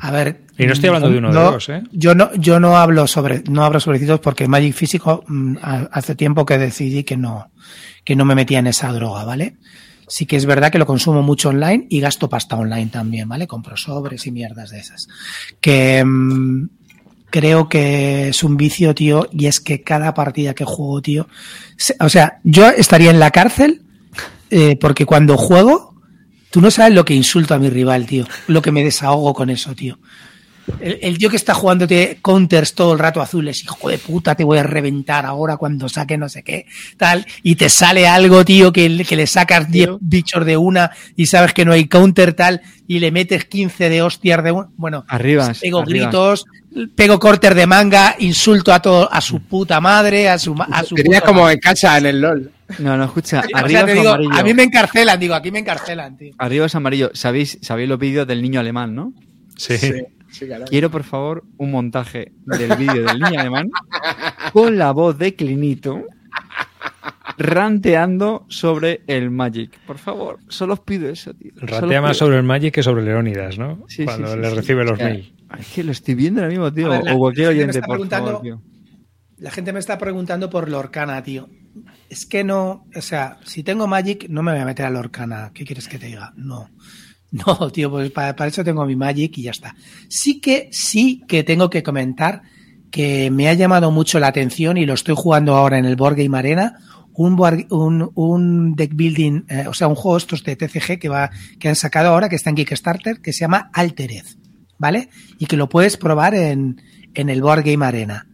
A 0.02 0.10
ver. 0.10 0.40
Y 0.56 0.64
no 0.66 0.72
estoy 0.72 0.88
hablando 0.88 1.10
de 1.10 1.18
uno 1.18 1.28
de 1.28 1.34
dos, 1.34 1.68
¿eh? 1.68 1.82
Yo 1.92 2.14
no, 2.14 2.32
yo 2.34 2.58
no 2.58 2.76
hablo 2.78 3.06
sobre, 3.06 3.42
no 3.50 3.64
hablo 3.64 3.80
sobrecitos 3.80 4.18
porque 4.20 4.48
Magic 4.48 4.72
físico 4.74 5.24
mm, 5.28 5.56
ha- 5.62 5.88
hace 5.92 6.14
tiempo 6.14 6.46
que 6.46 6.56
decidí 6.56 7.04
que 7.04 7.18
no, 7.18 7.50
que 8.02 8.16
no 8.16 8.24
me 8.24 8.34
metía 8.34 8.60
en 8.60 8.66
esa 8.66 8.92
droga, 8.92 9.24
¿vale? 9.24 9.56
Sí 10.10 10.26
que 10.26 10.34
es 10.34 10.44
verdad 10.44 10.72
que 10.72 10.78
lo 10.78 10.86
consumo 10.86 11.22
mucho 11.22 11.50
online 11.50 11.86
y 11.88 12.00
gasto 12.00 12.28
pasta 12.28 12.56
online 12.56 12.90
también, 12.90 13.28
¿vale? 13.28 13.46
Compro 13.46 13.76
sobres 13.76 14.26
y 14.26 14.32
mierdas 14.32 14.70
de 14.70 14.80
esas. 14.80 15.08
Que 15.60 16.04
mm, 16.04 16.68
creo 17.30 17.68
que 17.68 18.28
es 18.28 18.42
un 18.42 18.56
vicio, 18.56 18.92
tío, 18.92 19.28
y 19.30 19.46
es 19.46 19.60
que 19.60 19.82
cada 19.82 20.12
partida 20.12 20.52
que 20.52 20.64
juego, 20.64 21.00
tío, 21.00 21.28
o 22.00 22.08
sea, 22.08 22.40
yo 22.42 22.68
estaría 22.68 23.10
en 23.10 23.20
la 23.20 23.30
cárcel 23.30 23.82
eh, 24.50 24.76
porque 24.80 25.06
cuando 25.06 25.36
juego, 25.36 25.94
tú 26.50 26.60
no 26.60 26.72
sabes 26.72 26.92
lo 26.92 27.04
que 27.04 27.14
insulto 27.14 27.54
a 27.54 27.58
mi 27.58 27.70
rival, 27.70 28.06
tío, 28.06 28.26
lo 28.48 28.60
que 28.60 28.72
me 28.72 28.82
desahogo 28.82 29.32
con 29.32 29.48
eso, 29.48 29.76
tío. 29.76 30.00
El, 30.80 30.98
el 31.02 31.18
tío 31.18 31.30
que 31.30 31.36
está 31.36 31.54
jugándote 31.54 32.18
counters 32.22 32.74
todo 32.74 32.92
el 32.92 32.98
rato 32.98 33.20
azules, 33.20 33.62
hijo 33.64 33.88
de 33.88 33.98
puta, 33.98 34.34
te 34.34 34.44
voy 34.44 34.58
a 34.58 34.62
reventar 34.62 35.26
ahora 35.26 35.56
cuando 35.56 35.88
saque 35.88 36.16
no 36.18 36.28
sé 36.28 36.42
qué, 36.42 36.66
tal, 36.96 37.26
y 37.42 37.56
te 37.56 37.68
sale 37.68 38.06
algo, 38.06 38.44
tío, 38.44 38.72
que, 38.72 38.88
le- 38.88 39.04
que 39.04 39.16
le 39.16 39.26
sacas 39.26 39.70
10 39.70 39.90
bichos 40.00 40.44
de 40.46 40.56
una 40.56 40.90
y 41.16 41.26
sabes 41.26 41.52
que 41.52 41.64
no 41.64 41.72
hay 41.72 41.86
counter, 41.88 42.34
tal, 42.34 42.60
y 42.86 42.98
le 42.98 43.10
metes 43.10 43.44
15 43.46 43.88
de 43.88 44.02
hostias 44.02 44.42
de 44.44 44.52
una. 44.52 44.68
Bueno, 44.76 45.04
Arriba, 45.08 45.52
pego 45.60 45.80
arriba. 45.80 46.06
gritos, 46.06 46.44
pego 46.94 47.18
corter 47.18 47.54
de 47.54 47.66
manga, 47.66 48.14
insulto 48.18 48.72
a 48.72 48.80
todo, 48.80 49.12
a 49.12 49.20
su 49.20 49.40
puta 49.40 49.80
madre, 49.80 50.28
a 50.28 50.38
su, 50.38 50.54
a 50.70 50.82
su 50.84 50.96
Serías 50.96 51.20
puta 51.22 51.32
como 51.32 51.50
en 51.50 51.58
casa 51.58 51.98
en 51.98 52.06
el 52.06 52.20
LOL. 52.20 52.52
No, 52.78 52.96
no, 52.96 53.04
escucha, 53.04 53.40
o 53.52 53.56
arriba 53.56 53.80
sea, 53.80 53.86
te 53.86 53.92
es 53.92 53.98
digo, 53.98 54.10
amarillo. 54.10 54.32
a 54.34 54.42
mí 54.44 54.54
me 54.54 54.62
encarcelan, 54.62 55.18
digo, 55.18 55.34
aquí 55.34 55.50
me 55.50 55.58
encarcelan, 55.58 56.16
tío. 56.16 56.32
Arriba 56.38 56.66
es 56.66 56.74
amarillo. 56.76 57.10
¿Sabéis, 57.14 57.58
sabéis 57.62 57.88
los 57.88 57.98
vídeos 57.98 58.26
del 58.28 58.40
niño 58.42 58.60
alemán, 58.60 58.94
¿no? 58.94 59.12
Sí. 59.56 59.76
Sí, 59.76 59.92
Quiero, 60.68 60.90
por 60.90 61.02
favor, 61.04 61.44
un 61.58 61.70
montaje 61.70 62.32
del 62.46 62.76
vídeo 62.76 63.04
del 63.04 63.18
niño 63.20 63.40
alemán 63.40 63.70
con 64.52 64.78
la 64.78 64.92
voz 64.92 65.18
de 65.18 65.34
Clinito 65.34 66.04
ranteando 67.38 68.44
sobre 68.48 69.02
el 69.06 69.30
Magic. 69.30 69.78
Por 69.86 69.98
favor, 69.98 70.38
solo 70.48 70.74
os 70.74 70.80
pido 70.80 71.08
eso, 71.08 71.32
tío. 71.34 71.52
Ratea 71.56 72.02
más 72.02 72.16
sobre 72.16 72.36
el 72.36 72.42
Magic 72.42 72.74
que 72.74 72.82
sobre 72.82 73.02
Leónidas, 73.02 73.58
¿no? 73.58 73.84
Sí, 73.88 73.96
sí, 73.98 74.04
Cuando 74.04 74.32
sí, 74.32 74.38
le 74.38 74.50
sí. 74.50 74.56
recibe 74.56 74.84
los 74.84 74.92
O 74.92 74.96
sea, 74.96 75.06
mail. 75.08 75.34
Es 75.58 75.66
que 75.72 75.82
lo 75.84 75.92
estoy 75.92 76.14
viendo 76.14 76.40
ahora 76.40 76.50
mismo, 76.50 76.72
tío. 76.72 76.88
Ver, 76.90 77.04
la- 77.04 77.14
o 77.14 77.18
cualquier 77.18 77.46
la 77.48 77.52
gente 77.52 77.56
me 77.56 77.62
oyente, 77.64 77.78
está 77.78 77.86
por 77.86 77.96
preguntando- 77.96 78.26
favor, 78.28 78.42
tío. 78.42 78.62
La 79.38 79.50
gente 79.50 79.72
me 79.72 79.78
está 79.78 79.96
preguntando 79.98 80.50
por 80.50 80.68
Lorcana, 80.68 81.22
tío. 81.22 81.48
Es 82.10 82.26
que 82.26 82.44
no, 82.44 82.84
o 82.94 83.00
sea, 83.00 83.38
si 83.44 83.62
tengo 83.62 83.86
Magic, 83.86 84.28
no 84.28 84.42
me 84.42 84.52
voy 84.52 84.60
a 84.60 84.66
meter 84.66 84.84
a 84.84 84.90
Lorcana. 84.90 85.50
¿Qué 85.54 85.64
quieres 85.64 85.88
que 85.88 85.98
te 85.98 86.06
diga? 86.06 86.32
No. 86.36 86.68
No, 87.46 87.70
tío, 87.70 87.90
pues 87.90 88.10
para, 88.10 88.46
eso 88.46 88.64
tengo 88.64 88.84
mi 88.84 88.96
Magic 88.96 89.38
y 89.38 89.42
ya 89.42 89.52
está. 89.52 89.76
Sí 90.08 90.40
que, 90.40 90.68
sí 90.72 91.22
que 91.28 91.44
tengo 91.44 91.70
que 91.70 91.82
comentar 91.82 92.42
que 92.90 93.30
me 93.30 93.48
ha 93.48 93.54
llamado 93.54 93.92
mucho 93.92 94.18
la 94.18 94.26
atención 94.26 94.76
y 94.76 94.84
lo 94.84 94.94
estoy 94.94 95.14
jugando 95.16 95.54
ahora 95.54 95.78
en 95.78 95.84
el 95.84 95.94
Board 95.96 96.16
Game 96.16 96.36
Arena. 96.36 96.78
Un, 97.14 98.74
deck 98.76 98.92
building, 98.94 99.42
eh, 99.48 99.64
o 99.68 99.74
sea, 99.74 99.88
un 99.88 99.94
juego 99.94 100.16
estos 100.16 100.42
de 100.42 100.56
TCG 100.56 100.98
que 100.98 101.08
va, 101.08 101.30
que 101.58 101.68
han 101.68 101.76
sacado 101.76 102.08
ahora, 102.08 102.28
que 102.28 102.36
está 102.36 102.50
en 102.50 102.56
Kickstarter, 102.56 103.20
que 103.20 103.32
se 103.32 103.40
llama 103.40 103.70
Altered, 103.74 104.24
¿vale? 104.78 105.10
Y 105.38 105.46
que 105.46 105.56
lo 105.56 105.68
puedes 105.68 105.96
probar 105.96 106.34
en, 106.34 106.80
en 107.14 107.28
el 107.28 107.42
Board 107.42 107.62
Game 107.64 107.84
Arena. 107.84 108.26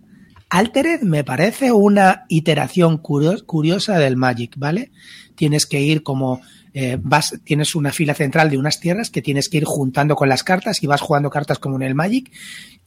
Altered 0.50 1.02
me 1.02 1.24
parece 1.24 1.72
una 1.72 2.24
iteración 2.28 2.98
curio- 3.02 3.44
curiosa 3.44 3.98
del 3.98 4.16
Magic, 4.16 4.54
¿vale? 4.56 4.92
Tienes 5.34 5.66
que 5.66 5.80
ir 5.80 6.02
como 6.04 6.40
eh, 6.78 6.98
vas, 7.00 7.34
tienes 7.42 7.74
una 7.74 7.90
fila 7.90 8.12
central 8.12 8.50
de 8.50 8.58
unas 8.58 8.80
tierras 8.80 9.08
que 9.08 9.22
tienes 9.22 9.48
que 9.48 9.56
ir 9.56 9.64
juntando 9.64 10.14
con 10.14 10.28
las 10.28 10.44
cartas 10.44 10.82
y 10.82 10.86
vas 10.86 11.00
jugando 11.00 11.30
cartas 11.30 11.58
como 11.58 11.76
en 11.76 11.82
el 11.82 11.94
Magic. 11.94 12.30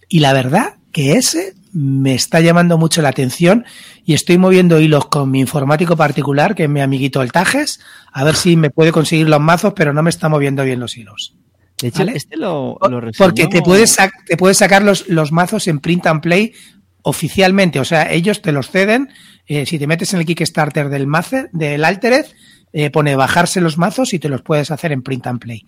Y 0.08 0.20
la 0.20 0.32
verdad 0.32 0.76
que 0.92 1.14
ese 1.14 1.56
me 1.74 2.14
está 2.14 2.40
llamando 2.40 2.78
mucho 2.78 3.02
la 3.02 3.10
atención 3.10 3.66
y 4.06 4.14
estoy 4.14 4.38
moviendo 4.38 4.80
hilos 4.80 5.08
con 5.08 5.32
mi 5.32 5.40
informático 5.40 5.98
particular, 5.98 6.54
que 6.54 6.66
es 6.66 6.70
mi 6.70 6.82
amiguito 6.82 7.24
el 7.24 7.32
Tajes, 7.32 7.80
a 8.14 8.24
ver 8.24 8.36
si 8.36 8.56
me 8.56 8.70
puede 8.70 8.92
conseguir 8.92 9.28
los 9.28 9.40
mazos, 9.40 9.74
pero 9.76 9.92
no 9.92 10.04
me 10.04 10.12
está 10.12 10.30
moviendo 10.30 10.64
bien 10.64 10.80
los 10.80 10.96
hilos. 10.96 11.34
De 11.82 11.88
hecho, 11.88 12.00
¿Vale? 12.00 12.12
este 12.16 12.38
lo, 12.38 12.78
lo 12.88 13.02
Porque 13.18 13.48
te 13.48 13.64
puedes, 13.64 13.98
te 14.28 14.38
puedes 14.38 14.60
sacar 14.60 14.84
los, 14.84 15.10
los 15.10 15.32
mazos 15.32 15.68
en 15.68 15.80
print 15.80 16.06
and 16.06 16.22
play 16.22 16.54
oficialmente. 17.02 17.80
O 17.80 17.86
sea, 17.86 18.12
ellos 18.12 18.44
te 18.44 18.52
los 18.52 18.70
ceden. 18.70 19.10
eh, 19.48 19.66
si 19.66 19.80
te 19.80 19.88
metes 19.88 20.14
en 20.14 20.20
el 20.20 20.28
Kickstarter 20.28 20.90
del 20.90 21.08
Macer, 21.08 21.50
del 21.54 21.84
Altered, 21.84 22.28
eh, 22.74 22.90
pone 22.90 23.16
bajarse 23.16 23.62
los 23.62 23.78
mazos 23.78 24.14
y 24.14 24.20
te 24.20 24.30
los 24.30 24.42
puedes 24.42 24.72
hacer 24.72 24.92
en 24.92 25.02
print 25.02 25.28
and 25.28 25.40
play. 25.40 25.66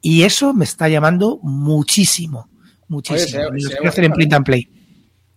Y 0.00 0.22
eso 0.22 0.52
me 0.54 0.64
está 0.64 0.88
llamando 0.88 1.38
muchísimo. 1.42 2.48
Muchísimo. 2.88 3.42
Oye, 3.50 3.62
los 3.62 3.72
quiero 3.72 3.88
hacer 3.88 4.04
en 4.04 4.12
print 4.12 4.32
and 4.34 4.44
play. 4.44 4.68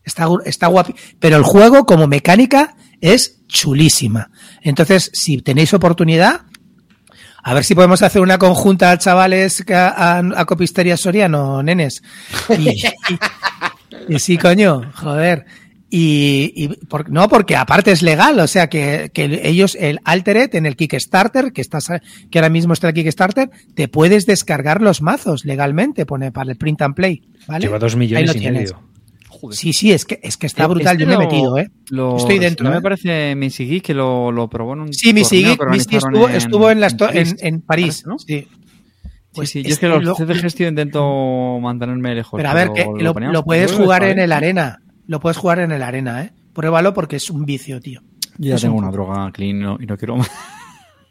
Está, 0.03 0.27
está 0.45 0.67
guapi. 0.67 0.93
Pero 1.19 1.37
el 1.37 1.43
juego, 1.43 1.85
como 1.85 2.07
mecánica, 2.07 2.75
es 3.01 3.41
chulísima. 3.47 4.29
Entonces, 4.61 5.09
si 5.13 5.37
tenéis 5.41 5.73
oportunidad, 5.73 6.41
a 7.43 7.53
ver 7.53 7.63
si 7.63 7.75
podemos 7.75 8.01
hacer 8.01 8.21
una 8.21 8.37
conjunta, 8.37 8.97
chavales, 8.97 9.63
a, 9.69 10.17
a, 10.17 10.19
a 10.19 10.45
Copistería 10.45 10.97
Soriano, 10.97 11.63
nenes. 11.63 12.01
Y, 12.57 12.69
y- 12.69 12.75
y 14.09 14.19
sí, 14.19 14.37
coño, 14.37 14.91
joder. 14.95 15.45
Y, 15.99 16.53
y 16.55 16.67
por- 16.85 17.09
no, 17.09 17.27
porque 17.27 17.55
aparte 17.55 17.91
es 17.91 18.03
legal, 18.03 18.39
o 18.39 18.47
sea 18.47 18.67
que, 18.67 19.09
que 19.13 19.41
ellos, 19.43 19.75
el 19.79 19.99
Altered 20.03 20.53
en 20.55 20.65
el 20.67 20.75
Kickstarter, 20.75 21.51
que 21.53 21.61
estás, 21.61 21.87
que 22.29 22.37
ahora 22.39 22.49
mismo 22.49 22.73
está 22.73 22.89
el 22.89 22.93
Kickstarter, 22.93 23.49
te 23.73 23.87
puedes 23.87 24.25
descargar 24.27 24.81
los 24.81 25.01
mazos 25.01 25.43
legalmente, 25.45 26.05
pone 26.05 26.31
para 26.31 26.51
el 26.51 26.57
print 26.57 26.81
and 26.83 26.93
play, 26.95 27.23
¿vale? 27.47 27.65
Lleva 27.65 27.79
dos 27.79 27.95
millones 27.95 28.35
lo 28.35 28.41
y 28.41 28.51
medio. 28.51 28.83
Sí, 29.51 29.71
sí, 29.73 29.91
es 29.91 30.05
que, 30.05 30.19
es 30.21 30.35
que 30.37 30.47
está 30.47 30.65
Eh, 30.65 30.67
brutal, 30.67 30.93
este 30.99 31.03
yo 31.03 31.07
me 31.07 31.13
he 31.23 31.27
metido, 31.27 31.57
¿eh? 31.57 31.69
lo- 31.89 32.17
Estoy 32.17 32.37
dentro, 32.39 32.65
No 32.65 32.71
¿eh? 32.71 32.75
me 32.75 32.81
parece 32.81 33.35
Missy 33.35 33.65
Geek 33.67 33.83
que 33.85 33.93
lo, 33.93 34.31
lo 34.31 34.49
probó 34.49 34.73
en 34.73 34.79
un. 34.81 34.93
Sí, 34.93 35.09
organizaron 35.59 36.13
estuvo, 36.15 36.29
estuvo 36.29 36.69
en, 36.71 36.79
las 36.79 36.93
en, 36.93 36.97
París. 36.99 37.35
en 37.39 37.61
París, 37.61 38.03
¿no? 38.05 38.19
sí. 38.19 38.47
Pues 39.33 39.49
sí, 39.51 39.61
sí, 39.61 39.67
yo 39.69 39.73
es 39.73 39.79
que 39.79 39.87
los 39.87 40.03
lo- 40.03 40.15
CDGs 40.15 40.55
tío, 40.55 40.67
intento 40.67 41.59
mantenerme 41.61 42.15
lejos. 42.15 42.37
Pero 42.37 42.49
a 42.49 42.53
ver, 42.55 42.71
que 42.73 42.87
lo, 42.99 43.43
puedes 43.43 43.71
jugar 43.71 44.03
en 44.03 44.17
el 44.19 44.31
arena. 44.31 44.79
Lo 45.07 45.19
puedes 45.19 45.37
jugar 45.37 45.59
en 45.59 45.71
el 45.71 45.81
arena, 45.81 46.21
¿eh? 46.23 46.31
Pruébalo 46.53 46.93
porque 46.93 47.15
es 47.15 47.29
un 47.29 47.45
vicio, 47.45 47.79
tío. 47.79 48.01
Yo 48.37 48.49
ya 48.49 48.55
es 48.55 48.61
tengo 48.61 48.75
un- 48.75 48.83
una 48.83 48.91
droga 48.91 49.31
clean 49.31 49.59
no- 49.59 49.77
y 49.79 49.85
no 49.85 49.97
quiero 49.97 50.17
más. 50.17 50.29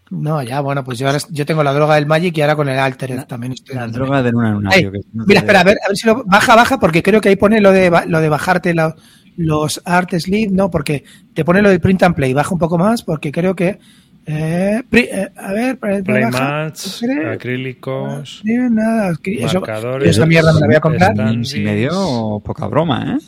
No, 0.08 0.40
ya, 0.40 0.60
bueno, 0.60 0.84
pues 0.84 1.00
yo 1.00 1.08
ahora 1.08 1.18
yo 1.30 1.44
tengo 1.44 1.64
la 1.64 1.72
droga 1.72 1.96
del 1.96 2.06
Magic 2.06 2.36
y 2.38 2.40
ahora 2.40 2.54
con 2.54 2.68
el 2.68 2.78
Altered 2.78 3.24
también 3.24 3.54
estoy 3.54 3.74
La 3.74 3.88
droga 3.88 4.22
de 4.22 4.30
luna 4.30 4.50
en 4.50 4.54
una. 4.54 4.70
Que 4.70 4.84
no 5.12 5.24
Mira, 5.26 5.40
espera, 5.40 5.60
a 5.60 5.64
ver, 5.64 5.78
a 5.84 5.88
ver 5.88 5.96
si 5.96 6.06
lo 6.06 6.22
baja, 6.24 6.54
baja, 6.54 6.78
porque 6.78 7.02
creo 7.02 7.20
que 7.20 7.30
ahí 7.30 7.34
pone 7.36 7.60
lo 7.60 7.72
de 7.72 7.90
lo 8.06 8.20
de 8.20 8.28
bajarte 8.28 8.72
la- 8.72 8.94
los 9.36 9.82
art 9.84 10.14
sleeve, 10.16 10.52
no, 10.52 10.70
porque 10.70 11.02
te 11.34 11.44
pone 11.44 11.60
lo 11.60 11.70
del 11.70 11.80
print 11.80 12.04
and 12.04 12.14
play. 12.14 12.32
Baja 12.34 12.52
un 12.54 12.58
poco 12.60 12.78
más, 12.78 13.02
porque 13.02 13.32
creo 13.32 13.56
que 13.56 13.80
eh, 14.26 14.82
pri- 14.88 15.08
eh, 15.10 15.28
a 15.36 15.52
ver. 15.52 15.78
Playmats, 15.78 17.02
acrílicos, 17.32 18.42
Sí, 18.44 18.54
nada, 18.70 19.12
eso- 19.24 19.60
marcadores. 19.60 20.04
yo 20.04 20.10
esa 20.10 20.26
mierda 20.26 20.52
me 20.52 20.60
la 20.60 20.66
voy 20.66 20.76
a 20.76 20.80
comprar. 20.80 21.14
Si 21.44 21.60
me 21.60 21.74
dio 21.74 22.40
poca 22.44 22.66
broma, 22.68 23.16
¿eh? 23.18 23.24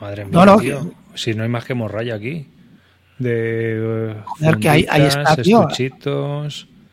Madre 0.00 0.24
mía, 0.24 0.32
No, 0.32 0.46
no, 0.46 0.58
tío. 0.58 0.90
Si 1.14 1.34
no 1.34 1.42
hay 1.42 1.48
más 1.48 1.64
que 1.64 1.74
morralla 1.74 2.14
aquí. 2.14 2.46
De. 3.18 3.32
eh, 4.12 4.16
Joder, 4.24 4.58
que 4.58 4.68
ahí- 4.70 4.86
ahí 4.88 5.02
está, 5.02 5.36
tío. 5.36 5.66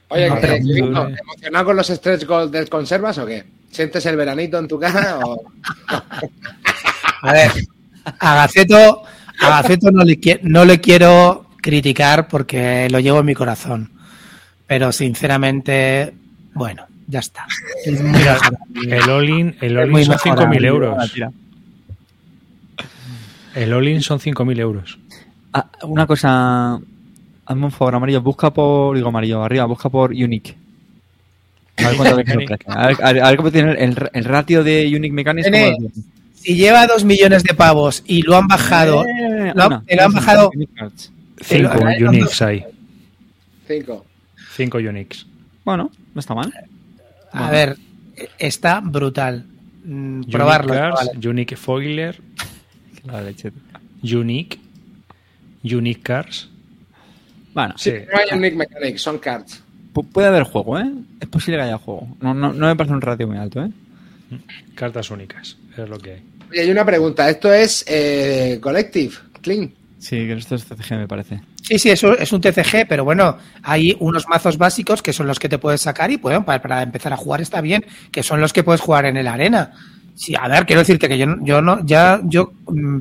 Oye, 0.10 0.30
No, 0.30 0.36
¿qué- 0.36 0.42
pero- 0.42 0.58
Kiko, 0.64 1.08
¿emocionado 1.22 1.66
con 1.66 1.76
los 1.76 1.88
stretch 1.88 2.26
goals 2.26 2.52
del 2.52 2.70
conservas 2.70 3.18
o 3.18 3.26
qué? 3.26 3.44
¿Sientes 3.72 4.06
el 4.06 4.16
veranito 4.16 4.58
en 4.58 4.68
tu 4.68 4.80
cara 4.80 5.20
o...? 5.24 5.42
A 7.22 7.34
ver, 7.34 7.52
a 8.20 8.36
Gaceto, 8.36 9.04
a 9.42 9.50
Gaceto 9.50 9.92
no, 9.92 10.04
le, 10.04 10.18
no 10.44 10.66
le 10.66 10.80
quiero 10.80 11.48
criticar 11.62 12.28
porque 12.28 12.88
lo 12.90 13.00
llevo 13.00 13.20
en 13.20 13.26
mi 13.26 13.34
corazón. 13.36 13.92
Pero 14.66 14.92
sinceramente, 14.92 16.14
bueno, 16.54 16.86
ya 17.08 17.20
está. 17.20 17.46
Es 17.86 18.02
Mira, 18.02 18.38
el 18.88 19.10
all-in 19.10 19.58
el 19.62 19.78
all 19.78 20.06
son 20.06 20.18
5.000 20.18 20.26
mejorable. 20.36 20.68
euros. 20.68 21.14
El 23.58 23.74
all-in 23.74 24.02
son 24.02 24.20
5.000 24.20 24.60
euros. 24.60 25.00
Ah, 25.54 25.70
una 25.84 26.06
cosa. 26.06 26.80
Hazme 27.46 27.66
un 27.66 27.72
favor, 27.72 27.96
amarillo. 27.96 28.22
Busca 28.22 28.52
por. 28.54 28.96
Digo, 28.96 29.08
amarillo, 29.10 29.44
arriba, 29.44 29.66
busca 29.66 29.90
por 29.90 30.12
Unique. 30.12 30.56
A 31.78 31.90
ver 31.90 31.98
cuánto 31.98 32.34
Unique. 32.34 32.58
A 32.68 32.88
ver, 32.88 32.98
a 33.04 33.14
ver- 33.14 33.24
a 33.24 33.28
ver 33.30 33.38
cómo 33.38 33.52
tiene 33.52 33.72
el, 33.84 33.96
el 34.14 34.24
ratio 34.26 34.64
de 34.64 34.88
Unique 34.96 35.14
Mechanics. 35.14 35.50
Si 36.36 36.56
lleva 36.56 36.86
dos 36.88 37.04
millones 37.04 37.44
de 37.44 37.54
pavos 37.54 38.04
y 38.06 38.22
lo 38.22 38.36
han 38.38 38.48
bajado, 38.48 39.04
Eh, 39.06 39.52
lo 39.56 39.64
han- 39.64 39.68
una. 39.74 39.84
te 39.86 39.96
lo 39.96 40.04
han 40.04 40.14
bajado- 40.14 40.52
Unique 40.54 40.74
Cards. 40.76 41.12
5 41.42 41.74
lo- 42.00 42.10
Unix 42.10 42.42
hay. 42.42 42.64
Cinco. 43.68 44.06
5 44.56 44.78
Unix. 44.78 45.26
Bueno, 45.66 45.92
no 46.14 46.20
está 46.20 46.34
mal. 46.36 46.52
a 47.32 47.50
ver, 47.52 47.78
está 48.40 48.80
brutal. 48.82 49.46
Mm, 49.86 50.16
Unique 50.18 50.32
Probarlo. 50.32 50.74
Cars, 50.74 51.00
chavales. 51.00 51.26
Unique 51.26 51.56
Foiler, 51.56 52.20
La 53.12 53.22
leche. 53.22 53.52
Unique, 54.04 54.60
Unique 55.64 56.02
Cars. 56.02 56.50
Bueno, 57.54 57.74
Sí. 57.78 57.92
No 58.12 58.20
hay 58.20 58.38
Unique 58.38 58.56
Mechanics, 58.56 59.02
son 59.02 59.18
cards. 59.20 59.62
pu- 59.94 60.08
puede 60.08 60.28
haber 60.28 60.44
juego, 60.44 60.78
¿eh? 60.80 60.92
Es 61.20 61.28
posible 61.28 61.58
que 61.58 61.64
haya 61.64 61.78
juego. 61.78 62.08
No, 62.22 62.34
no, 62.34 62.54
no 62.54 62.68
me 62.68 62.76
parece 62.76 62.94
un 62.94 63.02
ratio 63.02 63.28
muy 63.28 63.38
alto, 63.38 63.64
¿eh? 63.64 63.72
Cartas 64.76 65.10
únicas. 65.10 65.58
Es 65.78 65.90
lo 65.90 65.98
que 65.98 66.14
hay. 66.14 66.24
Oye, 66.52 66.62
hay 66.62 66.72
una 66.72 66.86
pregunta. 66.86 67.30
¿Esto 67.30 67.52
es 67.54 67.84
eh, 67.88 68.60
Collective? 68.62 69.14
Clean. 69.42 69.72
Sí, 70.00 70.16
que 70.18 70.34
esto 70.34 70.56
es 70.56 70.66
CCG, 70.66 70.98
me 70.98 71.08
parece. 71.08 71.42
Sí, 71.64 71.80
sí, 71.80 71.90
eso 71.90 72.16
es 72.18 72.32
un 72.32 72.40
TCG, 72.40 72.88
pero 72.88 73.04
bueno, 73.04 73.38
hay 73.64 73.96
unos 74.00 74.28
mazos 74.28 74.58
básicos 74.58 75.02
que 75.02 75.12
son 75.12 75.26
los 75.28 75.40
que 75.40 75.50
te 75.50 75.58
puedes 75.58 75.82
sacar 75.82 76.12
y 76.12 76.18
bueno, 76.18 76.46
para, 76.46 76.62
para 76.62 76.84
empezar 76.84 77.12
a 77.14 77.18
jugar 77.18 77.42
está 77.42 77.60
bien, 77.62 77.84
que 78.12 78.22
son 78.24 78.40
los 78.40 78.54
que 78.54 78.64
puedes 78.64 78.80
jugar 78.82 79.06
en 79.06 79.18
el 79.18 79.28
arena. 79.28 79.72
Sí, 80.18 80.34
a 80.36 80.48
ver, 80.48 80.66
quiero 80.66 80.82
decirte 80.82 81.08
que 81.08 81.18
yo, 81.18 81.26
no- 81.28 81.46
yo 81.46 81.62
no, 81.62 81.86
ya, 81.86 82.20
yo 82.24 82.52
mm, 82.68 82.98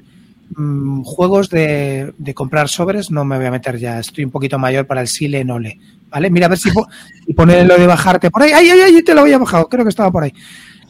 mm, 0.55 1.03
juegos 1.03 1.49
de, 1.51 2.13
de 2.19 2.35
comprar 2.35 2.69
sobres 2.69 3.11
no 3.11 3.25
me 3.25 3.37
voy 3.39 3.47
a 3.47 3.51
meter 3.51 3.79
ya, 3.79 3.99
estoy 3.99 4.25
un 4.25 4.31
poquito 4.31 4.59
mayor 4.59 4.87
para 4.87 5.01
el 5.01 5.09
Sile 5.09 5.43
Nole, 5.45 5.79
¿vale? 6.11 6.29
Mira 6.31 6.47
a 6.47 6.51
ver 6.51 6.59
si, 6.59 6.71
po- 6.71 6.87
si 7.27 7.33
pone 7.33 7.65
lo 7.65 7.77
de 7.79 7.87
bajarte 7.87 8.31
por 8.31 8.43
ahí, 8.43 8.53
ay, 8.53 8.69
ay, 8.69 8.81
ay, 8.95 9.03
te 9.03 9.15
lo 9.15 9.23
había 9.23 9.39
bajado, 9.39 9.67
creo 9.69 9.83
que 9.85 9.89
estaba 9.89 10.11
por 10.13 10.25
ahí. 10.25 10.33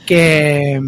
Que, 0.04 0.80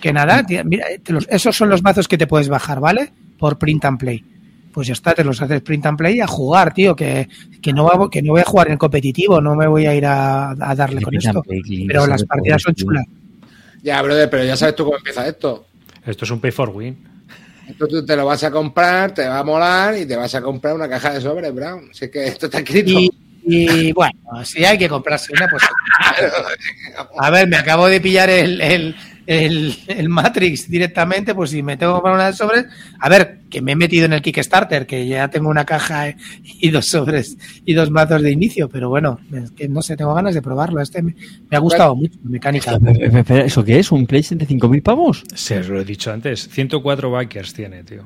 que 0.00 0.12
nada, 0.12 0.44
tía, 0.44 0.64
mira, 0.64 0.86
los- 1.08 1.26
esos 1.30 1.56
son 1.56 1.68
los 1.70 1.82
mazos 1.82 2.08
que 2.08 2.18
te 2.18 2.26
puedes 2.26 2.48
bajar, 2.48 2.80
¿vale? 2.80 3.12
Por 3.38 3.58
print 3.58 3.84
and 3.84 3.98
play 3.98 4.24
pues 4.72 4.86
ya 4.86 4.92
está, 4.92 5.14
te 5.14 5.24
los 5.24 5.42
haces 5.42 5.62
print 5.62 5.84
and 5.86 5.98
play 5.98 6.20
a 6.20 6.28
jugar, 6.28 6.72
tío, 6.72 6.94
que, 6.94 7.28
que, 7.60 7.72
no, 7.72 7.86
va- 7.86 8.08
que 8.08 8.22
no 8.22 8.32
voy 8.34 8.40
a 8.42 8.44
jugar 8.44 8.70
en 8.70 8.76
competitivo, 8.78 9.40
no 9.40 9.56
me 9.56 9.66
voy 9.66 9.84
a 9.86 9.96
ir 9.96 10.06
a, 10.06 10.50
a 10.50 10.74
darle 10.76 11.02
con 11.02 11.12
esto. 11.16 11.42
Pero 11.88 12.06
las 12.06 12.20
partidas 12.28 12.62
son 12.62 12.74
chulas. 12.76 13.04
Ya, 13.82 14.00
brother, 14.02 14.28
pero 14.28 14.44
ya 14.44 14.56
sabes 14.56 14.74
tú 14.74 14.84
cómo 14.84 14.96
empieza 14.96 15.26
esto. 15.26 15.66
Esto 16.04 16.24
es 16.24 16.30
un 16.30 16.40
pay 16.40 16.50
for 16.50 16.70
win. 16.70 17.06
Esto 17.68 17.86
tú 17.86 18.04
te 18.04 18.16
lo 18.16 18.26
vas 18.26 18.42
a 18.42 18.50
comprar, 18.50 19.14
te 19.14 19.26
va 19.26 19.38
a 19.38 19.44
molar 19.44 19.96
y 19.96 20.06
te 20.06 20.16
vas 20.16 20.34
a 20.34 20.42
comprar 20.42 20.74
una 20.74 20.88
caja 20.88 21.12
de 21.12 21.20
sobres, 21.20 21.54
Brown. 21.54 21.88
Así 21.90 22.10
que 22.10 22.24
esto 22.26 22.46
está 22.46 22.58
escrito. 22.58 22.90
Y, 22.90 23.10
y, 23.44 23.92
bueno, 23.92 24.12
si 24.44 24.64
hay 24.64 24.76
que 24.76 24.88
comprarse 24.88 25.32
una, 25.32 25.48
pues. 25.48 25.62
A 27.18 27.30
ver, 27.30 27.48
me 27.48 27.56
acabo 27.56 27.86
de 27.86 28.00
pillar 28.00 28.28
el, 28.28 28.60
el, 28.60 28.96
el, 29.30 29.76
el 29.86 30.08
Matrix 30.08 30.68
directamente, 30.68 31.36
pues 31.36 31.50
si 31.50 31.62
me 31.62 31.76
tengo 31.76 31.92
que 31.92 31.96
comprar 31.98 32.14
una 32.16 32.26
de 32.26 32.32
sobres. 32.32 32.66
A 32.98 33.08
ver, 33.08 33.42
que 33.48 33.62
me 33.62 33.72
he 33.72 33.76
metido 33.76 34.06
en 34.06 34.12
el 34.12 34.22
Kickstarter, 34.22 34.86
que 34.86 35.06
ya 35.06 35.28
tengo 35.28 35.48
una 35.48 35.64
caja 35.64 36.16
y 36.42 36.70
dos 36.70 36.86
sobres 36.86 37.38
y 37.64 37.74
dos 37.74 37.92
mazos 37.92 38.22
de 38.22 38.32
inicio, 38.32 38.68
pero 38.68 38.88
bueno, 38.88 39.20
es 39.32 39.52
que 39.52 39.68
no 39.68 39.82
sé, 39.82 39.96
tengo 39.96 40.14
ganas 40.14 40.34
de 40.34 40.42
probarlo. 40.42 40.80
Este 40.80 41.00
me, 41.00 41.14
me 41.48 41.56
ha 41.56 41.60
gustado 41.60 41.94
mucho, 41.94 42.18
la 42.24 42.30
mecánica. 42.30 42.72
Espera, 42.72 43.20
espera, 43.20 43.44
¿Eso 43.44 43.64
qué 43.64 43.78
es? 43.78 43.92
¿Un 43.92 44.04
PlayStation 44.04 44.38
de 44.38 44.48
5.000 44.48 44.82
pavos? 44.82 45.22
Se 45.32 45.60
os 45.60 45.68
lo 45.68 45.80
he 45.80 45.84
dicho 45.84 46.10
antes. 46.12 46.48
104 46.48 47.08
backers 47.08 47.54
tiene, 47.54 47.84
tío. 47.84 48.02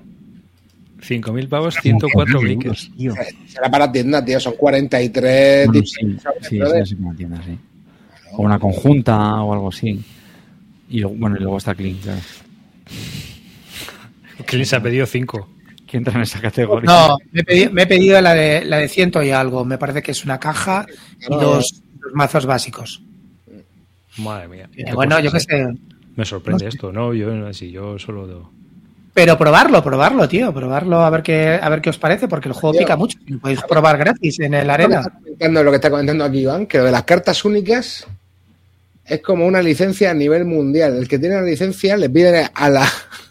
5.000 1.01 1.49
pavos, 1.49 1.75
104 1.81 2.41
backers. 2.43 2.91
Tío. 2.99 3.15
Será 3.47 3.71
para 3.71 3.91
tienda, 3.91 4.23
tío. 4.23 4.39
Son 4.39 4.53
43 4.59 5.69
Bueno, 5.69 5.83
sí, 5.87 5.97
sí, 5.97 6.19
sí, 6.43 6.61
sí, 6.85 6.97
una 7.01 7.17
tienda, 7.17 7.41
sí. 7.43 7.59
O 8.33 8.43
una 8.43 8.59
conjunta 8.59 9.43
o 9.43 9.55
algo 9.55 9.69
así. 9.69 10.05
Y 10.89 11.01
luego, 11.01 11.17
bueno, 11.17 11.37
y 11.37 11.41
luego 11.41 11.59
está 11.59 11.75
Clean, 11.75 11.97
claro. 11.97 12.21
Clean 14.47 14.67
se 14.67 14.77
ha 14.77 14.81
pedido 14.83 15.07
5. 15.07 15.49
Que 15.87 15.99
entra 15.99 16.15
en 16.15 16.23
esa 16.23 16.41
categoría. 16.41 16.91
No, 16.91 17.17
me 17.31 17.41
he 17.41 17.45
pedido, 17.45 17.71
me 17.73 17.83
he 17.83 17.87
pedido 17.87 18.21
la 18.21 18.35
de 18.35 18.65
la 18.65 18.79
de 18.79 18.89
ciento 18.89 19.23
y 19.23 19.31
algo. 19.31 19.65
Me 19.65 19.79
parece 19.79 20.03
que 20.03 20.11
es 20.13 20.25
una 20.25 20.41
caja 20.41 20.87
y 21.21 21.31
No. 21.31 21.39
dos, 21.39 21.83
dos 22.03 22.13
mazos 22.15 22.47
básicos. 22.47 23.03
Madre 24.19 24.49
mía. 24.49 24.69
Eh, 24.77 24.93
bueno, 24.95 25.21
yo 25.21 25.31
qué 25.31 25.41
sé. 25.41 25.67
Me 26.17 26.25
sorprende 26.25 26.67
esto, 26.69 26.93
¿no? 26.93 27.13
Yo, 27.15 27.53
si 27.53 27.71
yo 27.71 27.99
solo... 27.99 28.27
do- 28.27 28.51
Pero 29.13 29.37
probarlo, 29.37 29.83
probarlo, 29.85 30.29
tío. 30.29 30.53
Probarlo 30.55 31.01
a 31.05 31.11
ver 31.11 31.23
qué, 31.23 31.59
a 31.61 31.69
ver 31.69 31.81
qué 31.81 31.91
os 31.91 31.99
parece, 31.99 32.29
porque 32.29 32.49
el 32.49 32.55
juego 32.55 32.73
Tío. 32.73 32.81
pica 32.81 32.97
mucho. 32.97 33.19
Lo 33.27 33.39
podéis 33.39 33.61
probar 33.63 33.99
gratis 33.99 34.41
en 34.41 34.55
el 34.55 34.71
arena. 34.71 35.03
comentando- 35.03 35.63
lo 35.63 35.71
que 35.71 35.77
está 35.77 35.91
comentando 35.91 36.25
aquí 36.25 36.39
Iván, 36.41 36.67
que 36.67 36.79
lo 36.79 36.85
de 36.85 36.93
las 36.93 37.05
cartas 37.05 37.45
únicas 37.45 38.07
es 39.07 39.21
como 39.21 39.47
una 39.47 39.63
licencia 39.63 40.11
a 40.11 40.15
nivel 40.15 40.45
mundial. 40.45 40.97
El 40.97 41.09
que 41.09 41.19
tiene 41.19 41.37
la 41.37 41.43
licencia 41.43 41.97
le 41.97 42.11
piden 42.11 42.47
a 42.53 42.71
la, 42.71 42.89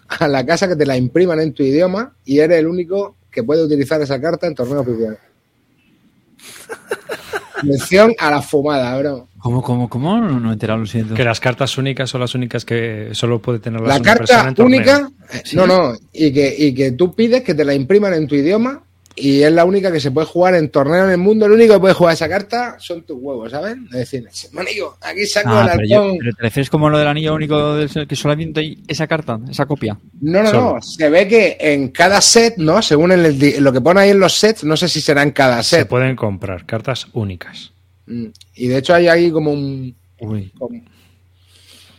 a 0.07 0.27
la 0.27 0.45
casa 0.45 0.67
que 0.67 0.75
te 0.75 0.85
la 0.85 0.97
impriman 0.97 1.39
en 1.39 1.53
tu 1.53 1.63
idioma 1.63 2.13
y 2.25 2.39
eres 2.39 2.59
el 2.59 2.67
único 2.67 3.17
que 3.31 3.43
puede 3.43 3.63
utilizar 3.63 4.01
esa 4.01 4.21
carta 4.21 4.47
en 4.47 4.55
torneos 4.55 4.87
oficiales. 4.87 5.19
Mención 7.63 8.13
a 8.19 8.29
la 8.29 8.41
fumada, 8.41 8.97
bro. 8.99 9.29
¿Cómo, 9.39 9.61
cómo, 9.61 9.89
cómo? 9.89 10.19
No, 10.19 10.39
no 10.39 10.49
he 10.49 10.53
enterado, 10.53 10.79
lo 10.79 10.85
siento. 10.85 11.15
Que 11.15 11.23
las 11.23 11.39
cartas 11.39 11.77
únicas 11.77 12.09
son 12.09 12.21
las 12.21 12.35
únicas 12.35 12.65
que 12.65 13.09
solo 13.13 13.41
puede 13.41 13.59
tener 13.59 13.81
La 13.81 13.99
persona 13.99 14.43
carta 14.43 14.61
en 14.61 14.65
única, 14.65 15.09
no, 15.53 15.67
no, 15.67 15.93
y 16.11 16.31
que, 16.31 16.55
y 16.57 16.73
que 16.73 16.93
tú 16.93 17.13
pides 17.13 17.43
que 17.43 17.53
te 17.53 17.65
la 17.65 17.73
impriman 17.73 18.13
en 18.13 18.27
tu 18.27 18.35
idioma 18.35 18.82
y 19.15 19.43
es 19.43 19.51
la 19.51 19.65
única 19.65 19.91
que 19.91 19.99
se 19.99 20.11
puede 20.11 20.25
jugar 20.27 20.55
en 20.55 20.69
torneo 20.69 21.05
en 21.05 21.11
el 21.11 21.17
mundo. 21.17 21.45
El 21.45 21.51
único 21.51 21.73
que 21.75 21.79
puede 21.79 21.93
jugar 21.93 22.13
esa 22.15 22.27
carta 22.27 22.75
son 22.79 23.03
tus 23.03 23.17
huevos, 23.19 23.51
¿sabes? 23.51 23.75
Es 23.93 24.11
decir, 24.11 24.27
manigo, 24.53 24.97
aquí 25.01 25.25
saco 25.25 25.49
Ah, 25.51 25.69
el 25.71 25.77
pero, 25.77 25.89
yo- 25.89 26.15
pero 26.19 26.31
te 26.35 26.41
refieres 26.41 26.69
como 26.69 26.89
lo 26.89 26.97
del 26.97 27.07
anillo 27.07 27.33
único 27.35 27.75
del- 27.75 28.07
que 28.07 28.15
solamente 28.15 28.59
hay 28.61 28.83
esa 28.87 29.05
carta, 29.07 29.39
esa 29.49 29.65
copia. 29.65 29.97
No, 30.21 30.41
no, 30.43 30.49
Solo. 30.49 30.75
no. 30.75 30.81
Se 30.81 31.09
ve 31.09 31.27
que 31.27 31.57
en 31.59 31.89
cada 31.89 32.21
set, 32.21 32.55
¿no? 32.57 32.81
Según 32.81 33.11
el 33.11 33.39
lo 33.63 33.71
que 33.71 33.81
pone 33.81 34.01
ahí 34.01 34.09
en 34.09 34.19
los 34.19 34.33
sets, 34.33 34.63
no 34.63 34.75
sé 34.77 34.87
si 34.89 34.99
será 35.01 35.21
en 35.23 35.31
cada 35.31 35.61
Se 35.63 35.77
set. 35.79 35.87
pueden 35.87 36.15
comprar 36.15 36.65
cartas 36.65 37.07
únicas. 37.13 37.71
Mm. 38.07 38.25
Y 38.55 38.67
de 38.67 38.77
hecho 38.77 38.93
hay 38.93 39.07
ahí 39.07 39.31
como 39.31 39.51
un. 39.51 39.95
Uy. 40.19 40.51
como- 40.57 40.81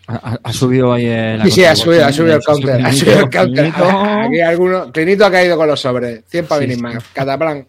Ha, 0.06 0.52
subido 0.52 0.92
ahí 0.92 1.06
el. 1.06 1.42
Sí, 1.44 1.50
sí, 1.50 1.64
ha 1.64 1.74
subido, 1.74 2.04
ha 2.04 2.12
subido 2.12 2.36
el 2.36 2.42
counter. 2.42 2.84
Ha 2.84 2.92
subido 2.92 3.20
el 3.20 3.30
counter. 3.30 3.72
Clinito. 3.72 3.84
Aquí 3.88 4.40
alguno. 4.40 4.92
Clinito 4.92 5.24
ha 5.24 5.30
caído 5.30 5.56
con 5.56 5.66
los 5.66 5.80
sobres. 5.80 6.24
100 6.28 6.46
para 6.46 6.60
Sí, 6.60 6.66
venir 6.66 6.76
sí. 6.76 6.82
más. 6.82 7.04
Cataplan. 7.12 7.66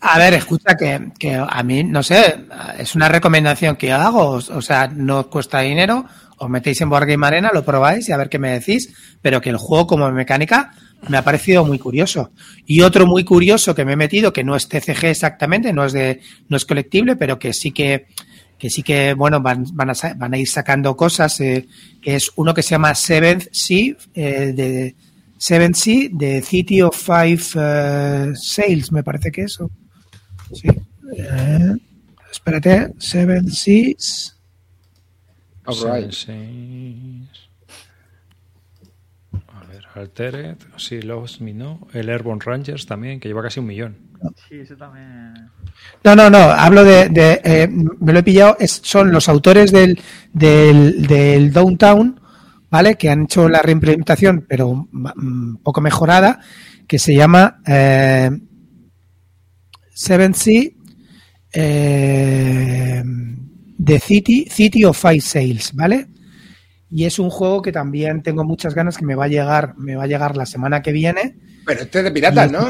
A 0.00 0.18
ver, 0.18 0.34
escucha 0.34 0.76
que, 0.76 1.08
que 1.18 1.34
a 1.34 1.62
mí, 1.64 1.82
no 1.82 2.00
sé, 2.04 2.36
es 2.78 2.94
una 2.94 3.08
recomendación 3.08 3.74
que 3.74 3.90
hago, 3.90 4.20
o 4.20 4.34
o 4.36 4.62
sea, 4.62 4.86
no 4.86 5.20
os 5.20 5.26
cuesta 5.26 5.58
dinero, 5.58 6.06
os 6.38 6.48
metéis 6.48 6.80
en 6.82 6.88
Board 6.88 7.06
Game 7.08 7.26
Arena, 7.26 7.50
lo 7.52 7.64
probáis 7.64 8.08
y 8.08 8.12
a 8.12 8.16
ver 8.16 8.28
qué 8.28 8.38
me 8.38 8.52
decís, 8.52 8.94
pero 9.20 9.40
que 9.40 9.50
el 9.50 9.56
juego 9.56 9.88
como 9.88 10.08
mecánica 10.12 10.70
me 11.08 11.16
ha 11.16 11.24
parecido 11.24 11.64
muy 11.64 11.80
curioso. 11.80 12.30
Y 12.64 12.82
otro 12.82 13.06
muy 13.08 13.24
curioso 13.24 13.74
que 13.74 13.84
me 13.84 13.94
he 13.94 13.96
metido, 13.96 14.32
que 14.32 14.44
no 14.44 14.54
es 14.54 14.68
TCG 14.68 15.06
exactamente, 15.06 15.72
no 15.72 15.84
es 15.84 15.92
de, 15.92 16.20
no 16.48 16.56
es 16.56 16.64
colectible, 16.64 17.16
pero 17.16 17.36
que 17.40 17.52
sí 17.52 17.72
que, 17.72 18.06
que 18.58 18.70
sí 18.70 18.82
que, 18.82 19.14
bueno, 19.14 19.40
van, 19.40 19.64
van, 19.72 19.90
a, 19.90 19.94
sa- 19.94 20.14
van 20.14 20.34
a 20.34 20.38
ir 20.38 20.48
sacando 20.48 20.96
cosas, 20.96 21.38
eh, 21.40 21.66
que 22.02 22.16
es 22.16 22.30
uno 22.36 22.54
que 22.54 22.62
se 22.62 22.70
llama 22.70 22.94
Seventh 22.94 23.48
Sea, 23.52 23.94
eh, 24.14 24.52
de 24.54 24.94
Seventh 25.38 25.76
Sea, 25.76 26.08
de 26.12 26.40
City 26.42 26.80
of 26.82 26.96
Five 26.96 27.42
eh, 27.56 28.32
Sales, 28.34 28.90
me 28.92 29.02
parece 29.02 29.30
que 29.30 29.42
eso. 29.42 29.70
Sí. 30.54 30.68
Eh, 31.16 31.72
espérate, 32.32 32.92
Seven 32.98 33.50
Seas. 33.50 34.32
Alright. 35.64 36.12
Seis. 36.12 36.26
A 36.28 36.32
ver, 36.32 37.25
Altered, 39.98 40.56
sí, 40.76 41.00
Lost 41.02 41.40
Me 41.40 41.52
No. 41.54 41.86
El 41.92 42.08
Airborne 42.08 42.42
Rangers 42.44 42.86
también, 42.86 43.18
que 43.20 43.28
lleva 43.28 43.42
casi 43.42 43.60
un 43.60 43.66
millón. 43.66 43.96
Sí, 44.48 44.56
eso 44.60 44.76
también. 44.76 45.34
No, 46.04 46.16
no, 46.16 46.30
no, 46.30 46.38
hablo 46.38 46.84
de, 46.84 47.08
de, 47.10 47.40
eh, 47.44 47.68
me 47.68 48.12
lo 48.12 48.18
he 48.18 48.22
pillado, 48.22 48.56
es- 48.58 48.80
son 48.82 49.12
los 49.12 49.28
autores 49.28 49.72
del, 49.72 50.00
del, 50.32 51.06
del 51.06 51.52
Downtown, 51.52 52.20
¿vale? 52.70 52.96
Que 52.96 53.10
han 53.10 53.24
hecho 53.24 53.48
la 53.48 53.60
reimplementación, 53.62 54.46
pero 54.48 54.68
un 54.68 55.60
poco 55.62 55.80
mejorada, 55.80 56.40
que 56.86 56.98
se 56.98 57.14
llama 57.14 57.60
eh, 57.66 58.30
Seven 59.90 60.34
Sea 60.34 60.62
eh, 61.52 63.02
The 63.84 63.98
City, 64.00 64.46
City 64.50 64.84
of 64.84 64.98
Five 65.00 65.20
Sales, 65.20 65.72
¿vale? 65.74 66.08
Y 66.90 67.04
es 67.04 67.18
un 67.18 67.30
juego 67.30 67.62
que 67.62 67.72
también 67.72 68.22
tengo 68.22 68.44
muchas 68.44 68.74
ganas 68.74 68.96
que 68.96 69.04
me 69.04 69.14
va 69.16 69.24
a 69.24 69.28
llegar, 69.28 69.74
me 69.76 69.96
va 69.96 70.04
a 70.04 70.06
llegar 70.06 70.36
la 70.36 70.46
semana 70.46 70.82
que 70.82 70.92
viene. 70.92 71.36
Pero 71.66 71.82
este 71.82 71.98
es 71.98 72.04
de 72.04 72.10
piratas, 72.12 72.52
¿no? 72.52 72.68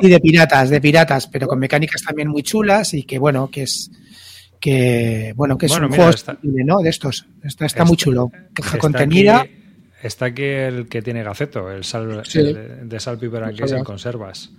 Y 0.00 0.08
de 0.10 0.20
piratas, 0.20 0.68
de 0.68 0.80
piratas, 0.80 1.26
pero 1.28 1.46
con 1.46 1.58
mecánicas 1.58 2.02
también 2.02 2.28
muy 2.28 2.42
chulas 2.42 2.92
y 2.92 3.04
que 3.04 3.18
bueno, 3.18 3.50
que 3.50 3.62
es 3.62 3.90
que 4.60 5.32
bueno, 5.34 5.56
que 5.58 5.66
es 5.66 5.72
Bueno, 5.72 5.86
un 5.86 5.90
mira, 5.92 6.02
juego 6.04 6.14
está- 6.14 6.32
estilo, 6.32 6.64
¿no? 6.64 6.78
De 6.80 6.90
estos. 6.90 7.26
Está, 7.42 7.46
está 7.48 7.66
Está- 7.66 7.84
muy 7.84 7.96
chulo. 7.96 8.30
Caja 8.54 8.78
contenida. 8.78 9.40
aquí- 9.40 9.52
está 10.02 10.26
aquí 10.26 10.44
el 10.44 10.88
que 10.88 11.02
tiene 11.02 11.22
Gaceto, 11.24 11.70
el, 11.70 11.84
sal, 11.84 12.22
Sí. 12.24 12.38
el 12.40 12.88
de 12.88 13.00
Salpiper 13.00 13.54
que 13.54 13.64
es 13.64 13.72
en 13.72 13.82
Conservas. 13.84 14.50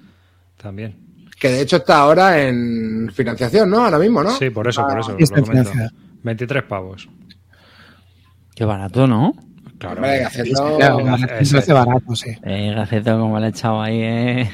También. 0.58 0.96
Que 1.40 1.50
de 1.50 1.62
hecho 1.62 1.78
está 1.78 1.98
ahora 1.98 2.42
en 2.42 3.12
financiación, 3.14 3.70
¿no? 3.70 3.84
Ahora 3.86 4.00
mismo, 4.00 4.24
¿no? 4.24 4.32
Sí, 4.38 4.50
por 4.50 4.68
eso, 4.68 4.82
por 4.82 4.98
Ah, 4.98 5.00
eso. 5.00 5.12
lo 5.12 5.18
comento. 5.28 5.46
financiado. 5.52 5.90
23 6.24 6.64
pavos. 6.64 7.10
Qué 8.56 8.66
barato, 8.66 9.08
¿no? 9.08 9.34
Claro. 9.80 9.96
Hombre, 9.96 10.20
Gaceto- 10.24 10.78
Claro, 10.78 11.00
me 11.06 11.28
parece 11.28 11.74
barato, 11.74 12.16
sí. 12.16 12.30
Eh, 12.44 12.74
Gaceto, 12.76 13.20
como 13.20 13.40
le 13.40 13.48
he 13.48 13.50
echado 13.50 13.82
ahí, 13.82 14.00
eh. 14.02 14.50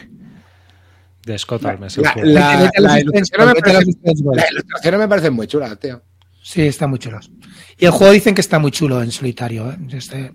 De 1.25 1.37
Scott. 1.37 1.61
La, 1.61 1.71
el 1.73 1.77
juego. 1.79 2.23
la- 2.23 2.61
Vete 2.61 2.77
a 2.77 2.81
los 2.81 2.81
las 2.81 2.97
Strange 2.97 3.01
ilustraciones 3.01 3.37
me 3.37 3.43
World, 3.45 3.55
vete 3.55 3.69
a 3.69 3.73
los 3.73 3.83
parecen- 3.83 3.89
Strange 3.89 4.23
World. 4.23 4.39
las 4.41 4.51
ilustraciones 4.51 4.99
me 4.99 5.07
parecen 5.07 5.33
muy 5.33 5.47
chulas, 5.47 5.79
tío. 5.79 6.01
Sí, 6.41 6.61
están 6.61 6.89
muy 6.89 6.99
chulos. 6.99 7.31
Y 7.77 7.85
el 7.85 7.91
juego 7.91 8.13
dicen 8.13 8.33
que 8.33 8.41
está 8.41 8.57
muy 8.59 8.71
chulo 8.71 9.03
en 9.03 9.11
solitario. 9.11 9.69
¿eh? 9.69 9.77
Este, 9.91 10.31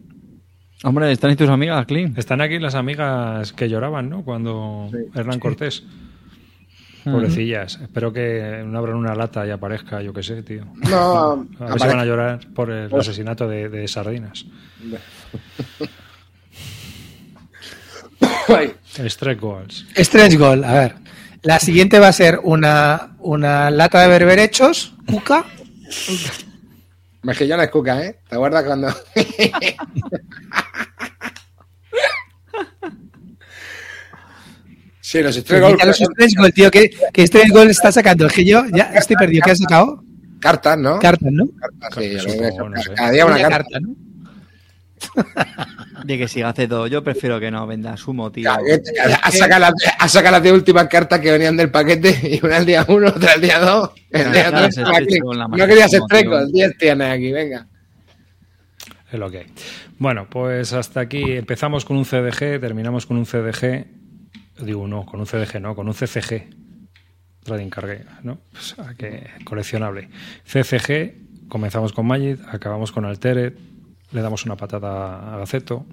Hombre, 0.85 1.11
¿están 1.11 1.31
ahí 1.31 1.37
tus 1.37 1.49
amigas, 1.49 1.87
Clean? 1.87 2.15
Están 2.17 2.41
aquí 2.43 2.59
las 2.59 2.75
amigas 2.75 3.53
que 3.55 3.69
lloraban, 3.71 4.11
¿no? 4.11 4.23
Cuando 4.23 4.91
Hernán 5.15 5.41
Cortés. 5.41 5.83
Pobrecillas. 7.05 7.79
Espero 7.83 8.13
que 8.13 8.63
no 8.67 8.79
abran 8.79 8.97
una 8.97 9.15
lata 9.15 9.47
y 9.47 9.51
aparezca, 9.51 10.03
yo 10.03 10.13
qué 10.13 10.23
sé, 10.23 10.43
tío. 10.43 10.65
No, 10.91 11.47
A 11.61 11.67
ver 11.67 11.81
si 11.81 11.87
van 11.87 12.01
a 12.01 12.05
llorar 12.05 12.41
por 12.55 12.71
el 12.71 12.93
asesinato 12.95 13.47
de, 13.47 13.69
de 13.69 13.87
sardinas. 13.89 14.45
Strike 19.09 19.41
Goals. 19.41 19.87
Strange 19.97 20.37
Gold, 20.37 20.65
a 20.65 20.73
ver. 20.73 20.95
La 21.43 21.59
siguiente 21.59 21.99
va 21.99 22.09
a 22.09 22.13
ser 22.13 22.41
una, 22.43 23.17
una 23.19 23.71
lata 23.71 24.01
de 24.01 24.09
berberechos, 24.09 24.95
cuca. 25.07 25.45
Mejillones 27.23 27.71
cuca, 27.71 28.03
¿eh? 28.03 28.19
¿Te 28.29 28.37
acuerdas 28.37 28.65
cuando.? 28.65 28.89
sí, 35.19 35.23
los 35.23 35.61
Gold 35.61 35.75
Quita 35.77 35.87
los 35.87 36.55
tío, 36.55 36.71
que, 36.71 36.91
que 37.13 37.23
Strange 37.23 37.53
Gold 37.53 37.71
está 37.71 37.93
sacando. 37.93 38.29
Que 38.29 38.45
yo 38.45 38.65
ya 38.73 38.93
estoy 38.95 39.17
perdido. 39.17 39.43
¿Qué 39.45 39.51
has 39.53 39.59
sacado? 39.59 40.03
cartas, 40.41 40.77
¿no? 40.77 40.99
Cartas, 40.99 41.33
¿no? 41.33 41.47
Cartas, 41.59 42.05
sí, 42.05 42.13
no 42.15 42.83
sé. 42.83 42.95
Cada 42.95 43.11
día 43.11 43.25
una 43.25 43.37
Una 43.37 43.49
carta. 43.49 43.59
carta, 43.59 43.81
¿no? 43.81 43.95
De 46.05 46.19
que 46.19 46.29
si 46.29 46.41
Gaceto, 46.41 46.87
yo 46.87 47.03
prefiero 47.03 47.41
que 47.41 47.51
no 47.51 47.67
venda 47.67 47.97
sumo, 47.97 48.31
tío. 48.31 48.51
Ha 48.53 49.31
sacado 49.31 49.73
las 50.01 50.15
las 50.33 50.43
10 50.43 50.55
últimas 50.55 50.87
cartas 50.89 51.21
que 51.21 51.31
venían 51.31 51.57
del 51.57 51.71
paquete 51.71 52.19
y 52.43 52.45
una 52.45 52.59
al 52.59 52.67
día 52.67 52.85
1, 52.87 53.09
otra 53.09 53.33
al 53.33 53.41
día 53.41 53.59
2. 53.59 53.91
El 54.11 54.33
día 54.33 54.51
Claro, 54.51 54.69
tres, 54.69 54.77
No 54.79 54.93
tío. 55.07 55.99
estreco, 55.99 56.39
el 56.39 56.53
10 56.53 56.79
tienes 56.79 57.11
aquí, 57.11 57.33
venga. 57.33 57.67
Es 59.11 59.19
lo 59.19 59.31
que 59.31 59.39
hay. 59.39 59.47
Bueno, 59.99 60.27
pues 60.29 60.73
hasta 60.73 61.01
aquí 61.01 61.23
empezamos 61.33 61.85
con 61.85 61.97
un 61.97 62.05
CDG, 62.05 62.61
terminamos 62.61 63.07
con 63.07 63.17
un 63.17 63.25
CDG. 63.25 63.87
Digo, 64.59 64.87
no, 64.87 65.05
con 65.05 65.21
un 65.21 65.27
CDG 65.27 65.61
no, 65.61 65.75
con 65.75 65.89
un 65.89 65.95
CCG. 65.95 66.65
Trading 67.45 67.69
Card 67.69 67.87
Game, 67.87 68.07
¿no? 68.23 68.39
O 68.57 68.61
sea, 68.61 68.95
que 68.95 69.29
coleccionable. 69.45 70.09
CCG, 70.45 71.49
comenzamos 71.49 71.93
con 71.93 72.07
Magic, 72.07 72.41
acabamos 72.49 72.91
con 72.91 73.05
Altered, 73.05 73.53
le 74.13 74.23
damos 74.23 74.45
una 74.47 74.57
patada 74.57 75.35
a 75.35 75.39
Gaceto. 75.39 75.85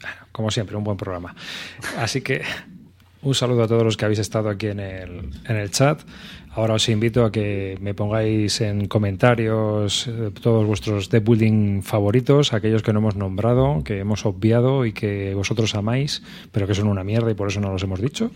Bueno, 0.00 0.16
Como 0.32 0.50
siempre, 0.50 0.76
un 0.76 0.84
buen 0.84 0.96
programa. 0.96 1.34
Así 1.96 2.20
que 2.20 2.42
un 3.22 3.34
saludo 3.34 3.62
a 3.62 3.68
todos 3.68 3.82
los 3.82 3.96
que 3.96 4.04
habéis 4.04 4.18
estado 4.18 4.50
aquí 4.50 4.66
en 4.66 4.80
el, 4.80 5.30
en 5.48 5.56
el 5.56 5.70
chat. 5.70 6.00
Ahora 6.56 6.72
os 6.80 6.88
invito 6.88 7.20
a 7.20 7.28
que 7.28 7.76
me 7.84 7.92
pongáis 7.92 8.64
en 8.64 8.88
comentarios 8.88 10.08
eh, 10.08 10.32
todos 10.32 10.64
vuestros 10.64 11.12
deck 11.12 11.20
building 11.20 11.84
favoritos, 11.84 12.56
aquellos 12.56 12.80
que 12.80 12.96
no 12.96 13.00
hemos 13.04 13.14
nombrado, 13.14 13.84
que 13.84 14.00
hemos 14.00 14.24
obviado 14.24 14.86
y 14.88 14.96
que 14.96 15.34
vosotros 15.34 15.74
amáis, 15.74 16.24
pero 16.52 16.66
que 16.66 16.72
son 16.72 16.88
una 16.88 17.04
mierda 17.04 17.30
y 17.30 17.34
por 17.34 17.48
eso 17.48 17.60
no 17.60 17.68
los 17.68 17.82
hemos 17.82 18.00
dicho. 18.00 18.30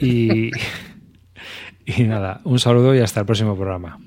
Y, 0.00 0.50
y 1.86 2.02
nada, 2.02 2.40
un 2.42 2.58
saludo 2.58 2.96
y 2.96 2.98
hasta 2.98 3.20
el 3.20 3.26
próximo 3.26 3.54
programa. 3.54 4.00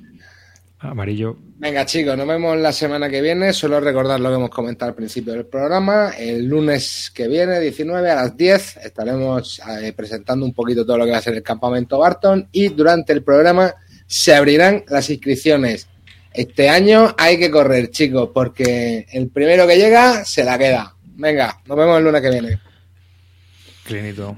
Amarillo. 0.80 1.38
Venga, 1.58 1.86
chicos, 1.86 2.18
nos 2.18 2.26
vemos 2.26 2.58
la 2.58 2.72
semana 2.72 3.10
que 3.10 3.22
viene. 3.22 3.52
Solo 3.52 3.82
recordar 3.82 4.20
lo 4.20 4.30
que 4.30 4.36
hemos 4.36 4.50
comentado 4.50 4.90
al 4.90 4.96
principio 4.96 5.34
del 5.34 5.46
programa. 5.46 6.12
El 6.18 6.46
lunes 6.46 7.12
que 7.14 7.28
viene, 7.28 7.60
19 7.60 8.10
a 8.10 8.16
las 8.16 8.38
10, 8.38 8.78
estaremos 8.78 9.62
eh, 9.82 9.92
presentando 9.92 10.46
un 10.46 10.54
poquito 10.54 10.86
todo 10.86 10.98
lo 10.98 11.06
que 11.06 11.12
va 11.12 11.18
a 11.18 11.22
ser 11.22 11.36
el 11.36 11.44
campamento 11.44 12.00
Barton 12.00 12.48
y 12.54 12.70
durante 12.70 13.12
el 13.12 13.24
programa 13.24 13.74
se 14.08 14.34
abrirán 14.34 14.86
las 14.88 15.10
inscripciones. 15.10 15.88
Este 16.34 16.70
año 16.70 17.14
hay 17.18 17.38
que 17.38 17.52
correr, 17.52 17.90
chicos, 17.90 18.30
porque 18.34 19.06
el 19.12 19.30
primero 19.30 19.68
que 19.68 19.76
llega 19.76 20.24
se 20.24 20.46
la 20.46 20.58
queda. 20.58 20.96
Venga, 21.04 21.60
nos 21.66 21.78
vemos 21.78 21.98
el 21.98 22.06
lunes 22.06 22.22
que 22.22 22.30
viene. 22.30 22.60
Clinito. 23.84 24.38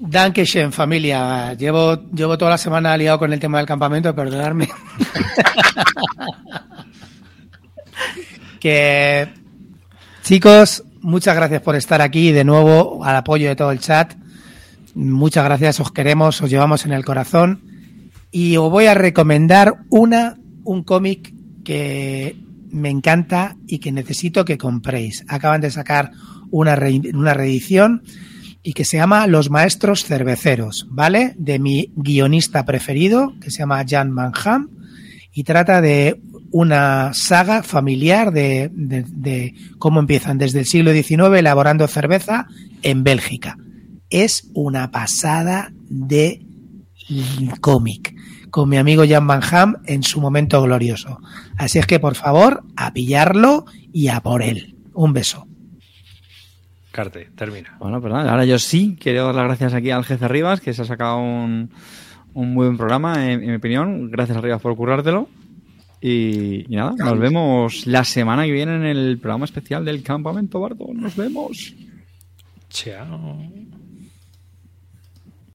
Dankeschön, 0.00 0.72
familia. 0.72 1.54
Llevo, 1.54 1.96
llevo 2.12 2.38
toda 2.38 2.52
la 2.52 2.58
semana 2.58 2.96
liado 2.96 3.18
con 3.18 3.32
el 3.32 3.40
tema 3.40 3.58
del 3.58 3.66
campamento, 3.66 4.14
perdonadme. 4.14 4.68
que 8.60 9.28
chicos, 10.22 10.84
muchas 11.00 11.34
gracias 11.36 11.62
por 11.62 11.74
estar 11.76 12.00
aquí 12.02 12.32
de 12.32 12.44
nuevo 12.44 13.04
al 13.04 13.16
apoyo 13.16 13.48
de 13.48 13.56
todo 13.56 13.70
el 13.72 13.80
chat. 13.80 14.14
Muchas 14.94 15.44
gracias, 15.44 15.80
os 15.80 15.92
queremos, 15.92 16.40
os 16.42 16.50
llevamos 16.50 16.84
en 16.86 16.92
el 16.92 17.04
corazón. 17.04 17.62
Y 18.30 18.56
os 18.56 18.70
voy 18.70 18.86
a 18.86 18.94
recomendar 18.94 19.74
una, 19.90 20.36
un 20.64 20.82
cómic 20.84 21.32
que 21.64 22.36
me 22.70 22.90
encanta 22.90 23.56
y 23.66 23.78
que 23.78 23.92
necesito 23.92 24.44
que 24.44 24.58
compréis. 24.58 25.24
Acaban 25.28 25.60
de 25.60 25.70
sacar 25.70 26.10
una, 26.50 26.76
re- 26.76 27.00
una 27.14 27.32
reedición 27.34 28.02
y 28.62 28.72
que 28.72 28.84
se 28.84 28.96
llama 28.96 29.26
Los 29.26 29.50
Maestros 29.50 30.04
Cerveceros, 30.04 30.86
¿vale? 30.90 31.34
De 31.38 31.58
mi 31.58 31.92
guionista 31.96 32.64
preferido, 32.64 33.34
que 33.40 33.50
se 33.50 33.58
llama 33.58 33.84
Jan 33.88 34.10
Manham, 34.10 34.70
y 35.32 35.44
trata 35.44 35.80
de 35.80 36.20
una 36.50 37.12
saga 37.14 37.62
familiar 37.62 38.32
de, 38.32 39.54
cómo 39.78 40.00
empiezan 40.00 40.38
desde 40.38 40.60
el 40.60 40.66
siglo 40.66 40.92
XIX 40.92 41.38
elaborando 41.38 41.86
cerveza 41.86 42.46
en 42.82 43.04
Bélgica. 43.04 43.56
Es 44.10 44.48
una 44.54 44.90
pasada 44.90 45.72
de 45.88 46.44
cómic 47.60 48.14
con 48.50 48.68
mi 48.68 48.76
amigo 48.76 49.04
Jan 49.08 49.26
Van 49.26 49.42
en 49.86 50.02
su 50.02 50.20
momento 50.20 50.60
glorioso. 50.62 51.20
Así 51.56 51.78
es 51.78 51.86
que, 51.86 52.00
por 52.00 52.14
favor, 52.14 52.64
a 52.76 52.92
pillarlo 52.92 53.66
y 53.92 54.08
a 54.08 54.20
por 54.20 54.42
él. 54.42 54.76
Un 54.94 55.12
beso. 55.12 55.47
Termina. 57.36 57.76
Bueno, 57.78 58.00
pues 58.00 58.12
nada, 58.12 58.30
ahora 58.30 58.44
yo 58.44 58.58
sí 58.58 58.96
quiero 59.00 59.26
dar 59.26 59.34
las 59.34 59.44
gracias 59.44 59.74
aquí 59.74 59.90
al 59.90 60.04
jefe 60.04 60.28
Rivas, 60.28 60.60
que 60.60 60.74
se 60.74 60.82
ha 60.82 60.84
sacado 60.84 61.18
un, 61.18 61.70
un 62.34 62.54
muy 62.54 62.66
buen 62.66 62.76
programa, 62.76 63.30
en, 63.30 63.42
en 63.42 63.50
mi 63.50 63.54
opinión. 63.54 64.10
Gracias, 64.10 64.40
Rivas, 64.40 64.60
por 64.60 64.76
currártelo. 64.76 65.28
Y, 66.00 66.72
y 66.72 66.76
nada, 66.76 66.94
nos 66.96 67.18
vemos 67.18 67.86
la 67.86 68.04
semana 68.04 68.44
que 68.44 68.52
viene 68.52 68.76
en 68.76 68.84
el 68.84 69.18
programa 69.18 69.44
especial 69.44 69.84
del 69.84 70.02
Campamento 70.02 70.60
Bardo. 70.60 70.88
Nos 70.92 71.16
vemos. 71.16 71.74
Chao. 72.70 73.42